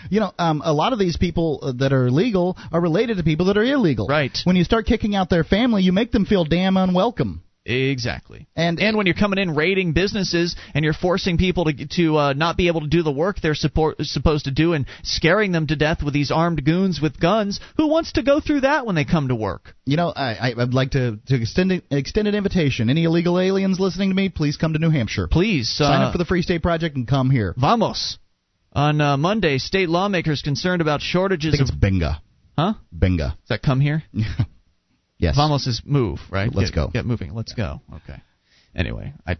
You 0.09 0.19
know, 0.19 0.31
um, 0.37 0.61
a 0.63 0.73
lot 0.73 0.93
of 0.93 0.99
these 0.99 1.17
people 1.17 1.59
uh, 1.61 1.71
that 1.77 1.93
are 1.93 2.11
legal 2.11 2.57
are 2.71 2.81
related 2.81 3.17
to 3.17 3.23
people 3.23 3.47
that 3.47 3.57
are 3.57 3.63
illegal. 3.63 4.07
Right. 4.07 4.37
When 4.43 4.55
you 4.55 4.63
start 4.63 4.85
kicking 4.85 5.15
out 5.15 5.29
their 5.29 5.43
family, 5.43 5.83
you 5.83 5.91
make 5.91 6.11
them 6.11 6.25
feel 6.25 6.45
damn 6.45 6.77
unwelcome. 6.77 7.41
Exactly. 7.65 8.47
And 8.55 8.79
and 8.79 8.95
when 8.95 9.07
you're 9.07 9.15
coming 9.15 9.39
in 9.39 9.55
raiding 9.55 9.93
businesses 9.93 10.55
and 10.75 10.85
you're 10.85 10.93
forcing 10.93 11.37
people 11.37 11.65
to 11.65 11.87
to 11.95 12.17
uh, 12.17 12.33
not 12.33 12.57
be 12.57 12.67
able 12.67 12.81
to 12.81 12.87
do 12.87 13.01
the 13.01 13.11
work 13.11 13.37
they're 13.41 13.55
support, 13.55 13.95
supposed 14.01 14.45
to 14.45 14.51
do 14.51 14.73
and 14.73 14.85
scaring 15.03 15.51
them 15.51 15.65
to 15.67 15.75
death 15.75 16.03
with 16.03 16.13
these 16.13 16.29
armed 16.31 16.63
goons 16.63 17.01
with 17.01 17.19
guns, 17.19 17.59
who 17.77 17.87
wants 17.87 18.11
to 18.13 18.23
go 18.23 18.39
through 18.39 18.61
that 18.61 18.85
when 18.85 18.93
they 18.95 19.03
come 19.05 19.29
to 19.29 19.35
work? 19.35 19.75
You 19.85 19.97
know, 19.97 20.09
I, 20.15 20.35
I- 20.51 20.61
I'd 20.61 20.73
like 20.75 20.91
to, 20.91 21.17
to 21.27 21.35
extend, 21.35 21.71
an 21.71 22.35
invitation. 22.35 22.89
Any 22.89 23.05
illegal 23.05 23.39
aliens 23.39 23.79
listening 23.79 24.09
to 24.09 24.15
me, 24.15 24.29
please 24.29 24.57
come 24.57 24.73
to 24.73 24.79
New 24.79 24.91
Hampshire. 24.91 25.27
Please 25.27 25.69
Sign 25.69 26.01
uh, 26.01 26.05
up 26.05 26.11
for 26.11 26.17
the 26.19 26.25
Free 26.25 26.43
State 26.43 26.61
Project 26.61 26.95
and 26.95 27.07
come 27.07 27.29
here. 27.31 27.53
Vamos. 27.57 28.17
On 28.73 28.99
uh, 29.01 29.17
Monday, 29.17 29.57
state 29.57 29.89
lawmakers 29.89 30.41
concerned 30.41 30.81
about 30.81 30.99
I 31.01 31.03
shortages 31.03 31.51
think 31.57 31.61
of 31.69 31.69
it's 31.69 31.77
Benga. 31.77 32.21
huh? 32.57 32.73
Benga. 32.91 33.37
Does 33.41 33.49
that 33.49 33.61
come 33.63 33.79
here? 33.79 34.03
yes. 35.17 35.35
Vamos 35.35 35.67
is 35.67 35.81
move, 35.85 36.19
right? 36.31 36.53
Let's 36.53 36.71
Get- 36.71 36.75
go. 36.75 36.87
Get 36.89 37.05
moving. 37.05 37.33
Let's 37.33 37.53
go. 37.53 37.81
Okay. 37.93 38.21
Anyway, 38.75 39.13
I 39.25 39.37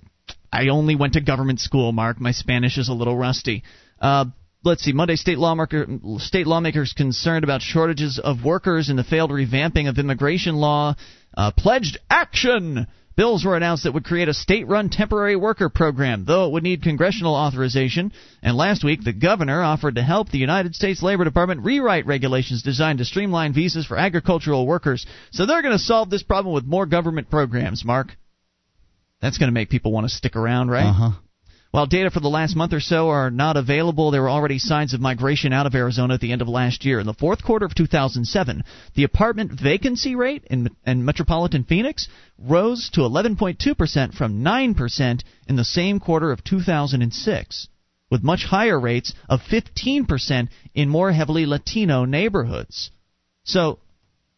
I 0.51 0.69
only 0.69 0.95
went 0.95 1.13
to 1.13 1.21
government 1.21 1.59
school, 1.59 1.91
Mark. 1.91 2.19
My 2.19 2.31
Spanish 2.31 2.77
is 2.77 2.89
a 2.89 2.93
little 2.93 3.17
rusty. 3.17 3.63
Uh, 3.99 4.25
let's 4.63 4.83
see. 4.83 4.93
Monday, 4.93 5.15
state 5.15 5.37
lawmaker 5.37 5.85
state 6.17 6.47
lawmakers 6.47 6.93
concerned 6.93 7.43
about 7.43 7.61
shortages 7.61 8.19
of 8.23 8.43
workers 8.43 8.89
and 8.89 8.97
the 8.97 9.03
failed 9.03 9.31
revamping 9.31 9.89
of 9.89 9.97
immigration 9.97 10.55
law 10.55 10.95
uh, 11.35 11.51
pledged 11.51 11.97
action. 12.09 12.87
Bills 13.15 13.45
were 13.45 13.55
announced 13.55 13.83
that 13.83 13.93
would 13.93 14.03
create 14.03 14.27
a 14.27 14.33
state 14.33 14.67
run 14.67 14.89
temporary 14.89 15.37
worker 15.37 15.69
program, 15.69 16.25
though 16.25 16.45
it 16.45 16.51
would 16.51 16.63
need 16.63 16.83
congressional 16.83 17.33
authorization. 17.33 18.11
And 18.41 18.57
last 18.57 18.83
week, 18.83 19.03
the 19.03 19.13
governor 19.13 19.61
offered 19.61 19.95
to 19.95 20.03
help 20.03 20.29
the 20.29 20.37
United 20.37 20.75
States 20.75 21.01
Labor 21.01 21.23
Department 21.23 21.63
rewrite 21.63 22.05
regulations 22.05 22.61
designed 22.61 22.99
to 22.99 23.05
streamline 23.05 23.53
visas 23.53 23.85
for 23.85 23.97
agricultural 23.97 24.67
workers. 24.67 25.05
So 25.31 25.45
they're 25.45 25.61
going 25.61 25.77
to 25.77 25.79
solve 25.79 26.09
this 26.09 26.23
problem 26.23 26.53
with 26.53 26.65
more 26.65 26.85
government 26.85 27.29
programs, 27.29 27.85
Mark. 27.85 28.09
That's 29.21 29.37
going 29.37 29.47
to 29.47 29.53
make 29.53 29.69
people 29.69 29.93
want 29.93 30.07
to 30.07 30.13
stick 30.13 30.35
around, 30.35 30.69
right? 30.69 30.89
Uh 30.89 30.93
huh. 30.93 31.11
While 31.75 31.87
data 31.87 32.09
for 32.09 32.21
the 32.21 32.29
last 32.29 32.55
month 32.55 32.71
or 32.71 32.79
so 32.79 33.09
are 33.09 33.29
not 33.29 33.57
available, 33.57 34.09
there 34.09 34.21
were 34.21 34.29
already 34.29 34.59
signs 34.59 34.93
of 34.93 35.01
migration 35.01 35.51
out 35.51 35.65
of 35.65 35.75
Arizona 35.75 36.13
at 36.13 36.21
the 36.21 36.31
end 36.31 36.41
of 36.41 36.47
last 36.47 36.85
year. 36.85 37.01
In 37.01 37.05
the 37.05 37.13
fourth 37.13 37.43
quarter 37.43 37.65
of 37.65 37.75
2007, 37.75 38.63
the 38.93 39.03
apartment 39.03 39.51
vacancy 39.51 40.15
rate 40.15 40.45
in, 40.49 40.69
in 40.87 41.03
metropolitan 41.03 41.65
Phoenix 41.65 42.07
rose 42.39 42.89
to 42.91 43.01
11.2% 43.01 44.13
from 44.13 44.41
9% 44.41 45.23
in 45.49 45.55
the 45.57 45.65
same 45.65 45.99
quarter 45.99 46.31
of 46.31 46.45
2006, 46.45 47.67
with 48.09 48.23
much 48.23 48.45
higher 48.45 48.79
rates 48.79 49.13
of 49.27 49.41
15% 49.41 50.47
in 50.75 50.87
more 50.87 51.11
heavily 51.11 51.45
Latino 51.45 52.05
neighborhoods. 52.05 52.89
So 53.43 53.79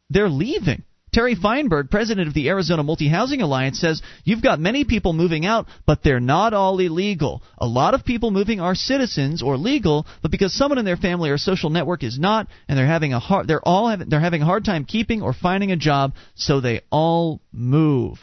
they're 0.09 0.27
leaving. 0.27 0.81
Terry 1.13 1.35
Feinberg, 1.35 1.89
president 1.89 2.27
of 2.27 2.33
the 2.33 2.49
Arizona 2.49 2.83
Multi 2.83 3.07
Housing 3.07 3.41
Alliance, 3.41 3.79
says 3.79 4.01
you've 4.23 4.43
got 4.43 4.59
many 4.59 4.83
people 4.83 5.13
moving 5.13 5.45
out, 5.45 5.67
but 5.85 6.03
they're 6.03 6.19
not 6.19 6.53
all 6.53 6.77
illegal. 6.79 7.41
A 7.57 7.65
lot 7.65 7.93
of 7.93 8.05
people 8.05 8.29
moving 8.29 8.59
are 8.59 8.75
citizens 8.75 9.41
or 9.41 9.57
legal, 9.57 10.05
but 10.21 10.31
because 10.31 10.53
someone 10.53 10.77
in 10.77 10.85
their 10.85 10.97
family 10.97 11.29
or 11.29 11.37
social 11.37 11.69
network 11.69 12.03
is 12.03 12.19
not, 12.19 12.47
and 12.67 12.77
they're 12.77 12.85
having 12.85 13.13
a 13.13 13.19
hard, 13.19 13.47
they're 13.47 13.65
all 13.67 13.87
having, 13.87 14.09
they're 14.09 14.19
having 14.19 14.41
a 14.41 14.45
hard 14.45 14.65
time 14.65 14.85
keeping 14.85 15.21
or 15.21 15.33
finding 15.33 15.71
a 15.71 15.77
job, 15.77 16.13
so 16.35 16.59
they 16.59 16.81
all 16.91 17.41
move. 17.51 18.19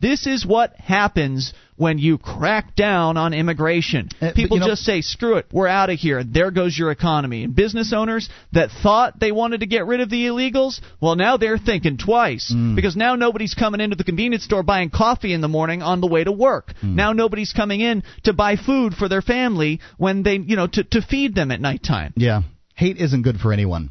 This 0.00 0.26
is 0.26 0.44
what 0.44 0.74
happens 0.76 1.54
when 1.76 1.98
you 1.98 2.18
crack 2.18 2.74
down 2.76 3.16
on 3.16 3.34
immigration. 3.34 4.08
Uh, 4.20 4.32
People 4.34 4.56
you 4.56 4.60
know- 4.60 4.68
just 4.68 4.84
say, 4.84 5.00
screw 5.00 5.36
it, 5.36 5.46
we're 5.52 5.66
out 5.66 5.90
of 5.90 5.98
here. 5.98 6.22
There 6.22 6.50
goes 6.50 6.76
your 6.78 6.90
economy. 6.90 7.44
And 7.44 7.54
business 7.54 7.92
owners 7.92 8.28
that 8.52 8.70
thought 8.70 9.18
they 9.18 9.32
wanted 9.32 9.60
to 9.60 9.66
get 9.66 9.86
rid 9.86 10.00
of 10.00 10.10
the 10.10 10.26
illegals, 10.26 10.80
well, 11.00 11.16
now 11.16 11.36
they're 11.36 11.58
thinking 11.58 11.98
twice. 11.98 12.52
Mm. 12.54 12.76
Because 12.76 12.96
now 12.96 13.16
nobody's 13.16 13.54
coming 13.54 13.80
into 13.80 13.96
the 13.96 14.04
convenience 14.04 14.44
store 14.44 14.62
buying 14.62 14.90
coffee 14.90 15.32
in 15.32 15.40
the 15.40 15.48
morning 15.48 15.82
on 15.82 16.00
the 16.00 16.06
way 16.06 16.24
to 16.24 16.32
work. 16.32 16.72
Mm. 16.82 16.94
Now 16.94 17.12
nobody's 17.12 17.52
coming 17.52 17.80
in 17.80 18.02
to 18.24 18.32
buy 18.32 18.56
food 18.56 18.94
for 18.94 19.08
their 19.08 19.22
family 19.22 19.80
when 19.96 20.22
they, 20.22 20.36
you 20.36 20.56
know, 20.56 20.66
to, 20.68 20.84
to 20.84 21.02
feed 21.02 21.34
them 21.34 21.50
at 21.50 21.60
nighttime. 21.60 22.12
Yeah. 22.16 22.42
Hate 22.74 22.98
isn't 22.98 23.22
good 23.22 23.38
for 23.38 23.52
anyone. 23.52 23.90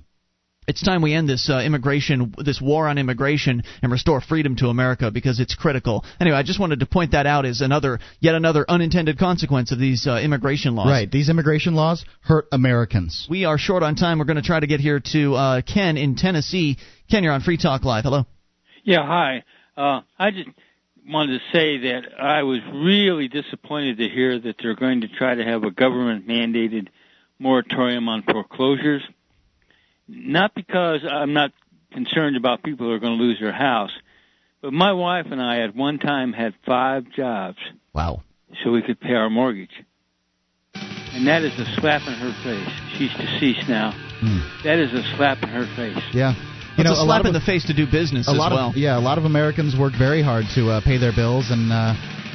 It's 0.68 0.82
time 0.82 1.02
we 1.02 1.14
end 1.14 1.28
this 1.28 1.50
uh, 1.50 1.60
immigration, 1.60 2.34
this 2.38 2.62
war 2.62 2.88
on 2.88 2.98
immigration, 2.98 3.64
and 3.82 3.92
restore 3.92 4.22
freedom 4.22 4.56
to 4.58 4.68
America 4.68 5.12
because 5.12 5.40
it's 5.40 5.56
critical. 5.56 6.06
Anyway, 6.20 6.38
I 6.38 6.44
just 6.44 6.60
wanted 6.60 6.80
to 6.80 6.86
point 6.86 7.12
that 7.12 7.26
out 7.26 7.46
as 7.46 7.62
another, 7.62 8.00
yet 8.20 8.36
another 8.36 8.66
unintended 8.68 9.18
consequence 9.18 9.72
of 9.72 9.80
these 9.80 10.08
uh, 10.08 10.20
immigration 10.24 10.76
laws. 10.76 10.88
Right. 10.88 11.12
These 11.12 11.30
immigration 11.30 11.76
laws 11.76 12.06
hurt 12.22 12.48
Americans. 12.52 13.28
We 13.30 13.46
are 13.46 13.58
short 13.58 13.84
on 13.84 13.96
time. 13.96 14.20
We're 14.20 14.26
going 14.26 14.38
to 14.38 14.42
try 14.42 14.60
to 14.60 14.68
get 14.68 14.80
here 14.80 15.02
to 15.12 15.36
uh, 15.36 15.62
Ken 15.62 15.98
in 15.98 16.16
Tennessee. 16.16 16.78
Ken, 17.10 17.24
you're 17.24 17.34
on 17.34 17.42
Free 17.42 17.58
Talk 17.58 17.84
Live. 17.84 18.04
Hello. 18.04 18.26
Yeah, 18.84 19.06
hi. 19.06 19.44
Uh, 19.76 20.02
I 20.20 20.32
just 20.32 20.50
wanted 21.08 21.40
to 21.40 21.46
say 21.52 21.78
that 21.80 22.02
I 22.20 22.44
was 22.44 22.60
really 22.74 23.28
disappointed 23.28 23.98
to 23.98 24.08
hear 24.08 24.40
that 24.40 24.56
they're 24.62 24.76
going 24.76 25.02
to 25.02 25.08
try 25.08 25.36
to 25.36 25.44
have 25.44 25.64
a 25.64 25.72
government 25.72 26.28
mandated 26.28 26.88
moratorium 27.40 28.08
on 28.08 28.24
foreclosures. 28.24 29.04
Not 30.08 30.54
because 30.56 31.02
I'm 31.10 31.34
not 31.34 31.52
concerned 31.92 32.36
about 32.38 32.64
people 32.64 32.88
who 32.88 32.94
are 32.94 33.00
going 33.00 33.18
to 33.18 33.24
lose 33.24 33.40
their 33.40 33.54
house, 33.54 33.92
but 34.62 34.74
my 34.74 34.92
wife 34.94 35.28
and 35.32 35.42
I 35.42 35.62
at 35.62 35.76
one 35.76 36.00
time 36.00 36.34
had 36.34 36.54
five 36.66 37.06
jobs. 37.16 37.58
Wow. 37.94 38.24
So 38.64 38.72
we 38.72 38.82
could 38.82 39.00
pay 39.00 39.14
our 39.14 39.30
mortgage. 39.30 39.72
And 40.76 41.28
that 41.28 41.44
is 41.44 41.54
a 41.60 41.66
slap 41.80 42.02
in 42.08 42.14
her 42.14 42.34
face. 42.44 42.98
She's 42.98 43.14
deceased 43.14 43.70
now. 43.70 43.92
That 44.64 44.80
is 44.80 44.92
a 44.94 45.04
slap 45.16 45.44
in 45.44 45.50
her 45.50 45.68
face. 45.76 46.02
Yeah. 46.14 46.34
It's 46.34 46.78
You 46.80 46.84
know, 46.86 46.92
a 46.92 46.94
a 46.94 47.06
slap 47.06 47.08
lot 47.08 47.26
in 47.28 47.34
the 47.34 47.42
face 47.42 47.66
to 47.66 47.74
do 47.74 47.86
business 47.86 48.28
a 48.28 48.32
as 48.32 48.38
lot 48.38 48.52
well. 48.52 48.70
of 48.70 48.78
yeah, 48.78 48.98
a 48.98 49.04
lot 49.04 49.18
of 49.20 49.26
Americans 49.26 49.76
work 49.78 49.94
very 49.98 50.24
hard 50.24 50.46
to 50.56 50.70
uh, 50.72 50.82
pay 50.82 50.98
their 50.98 51.12
bills, 51.14 51.52
and 51.52 51.72
uh, 51.72 51.94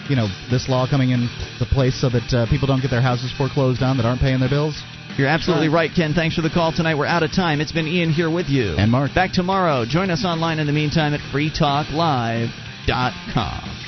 you 0.08 0.14
know 0.14 0.28
this 0.48 0.68
law 0.68 0.86
coming 0.88 1.10
into 1.10 1.64
place 1.74 2.00
so 2.00 2.08
that 2.08 2.28
uh, 2.32 2.46
people 2.46 2.68
don't 2.68 2.80
get 2.80 2.90
their 2.92 3.02
houses 3.02 3.32
foreclosed 3.36 3.82
on 3.82 3.96
that 3.96 4.06
aren't 4.06 4.20
paying 4.20 4.38
their 4.38 4.48
bills. 4.48 4.80
You're 5.18 5.28
absolutely 5.28 5.68
right, 5.68 5.90
Ken. 5.94 6.14
Thanks 6.14 6.36
for 6.36 6.42
the 6.42 6.50
call 6.50 6.72
tonight. 6.72 6.94
We're 6.94 7.06
out 7.06 7.24
of 7.24 7.32
time. 7.32 7.60
It's 7.60 7.72
been 7.72 7.88
Ian 7.88 8.12
here 8.12 8.30
with 8.30 8.48
you. 8.48 8.76
And 8.78 8.88
Mark. 8.88 9.12
Back 9.14 9.32
tomorrow. 9.32 9.84
Join 9.84 10.10
us 10.10 10.24
online 10.24 10.60
in 10.60 10.68
the 10.68 10.72
meantime 10.72 11.12
at 11.12 11.18
freetalklive.com. 11.32 13.87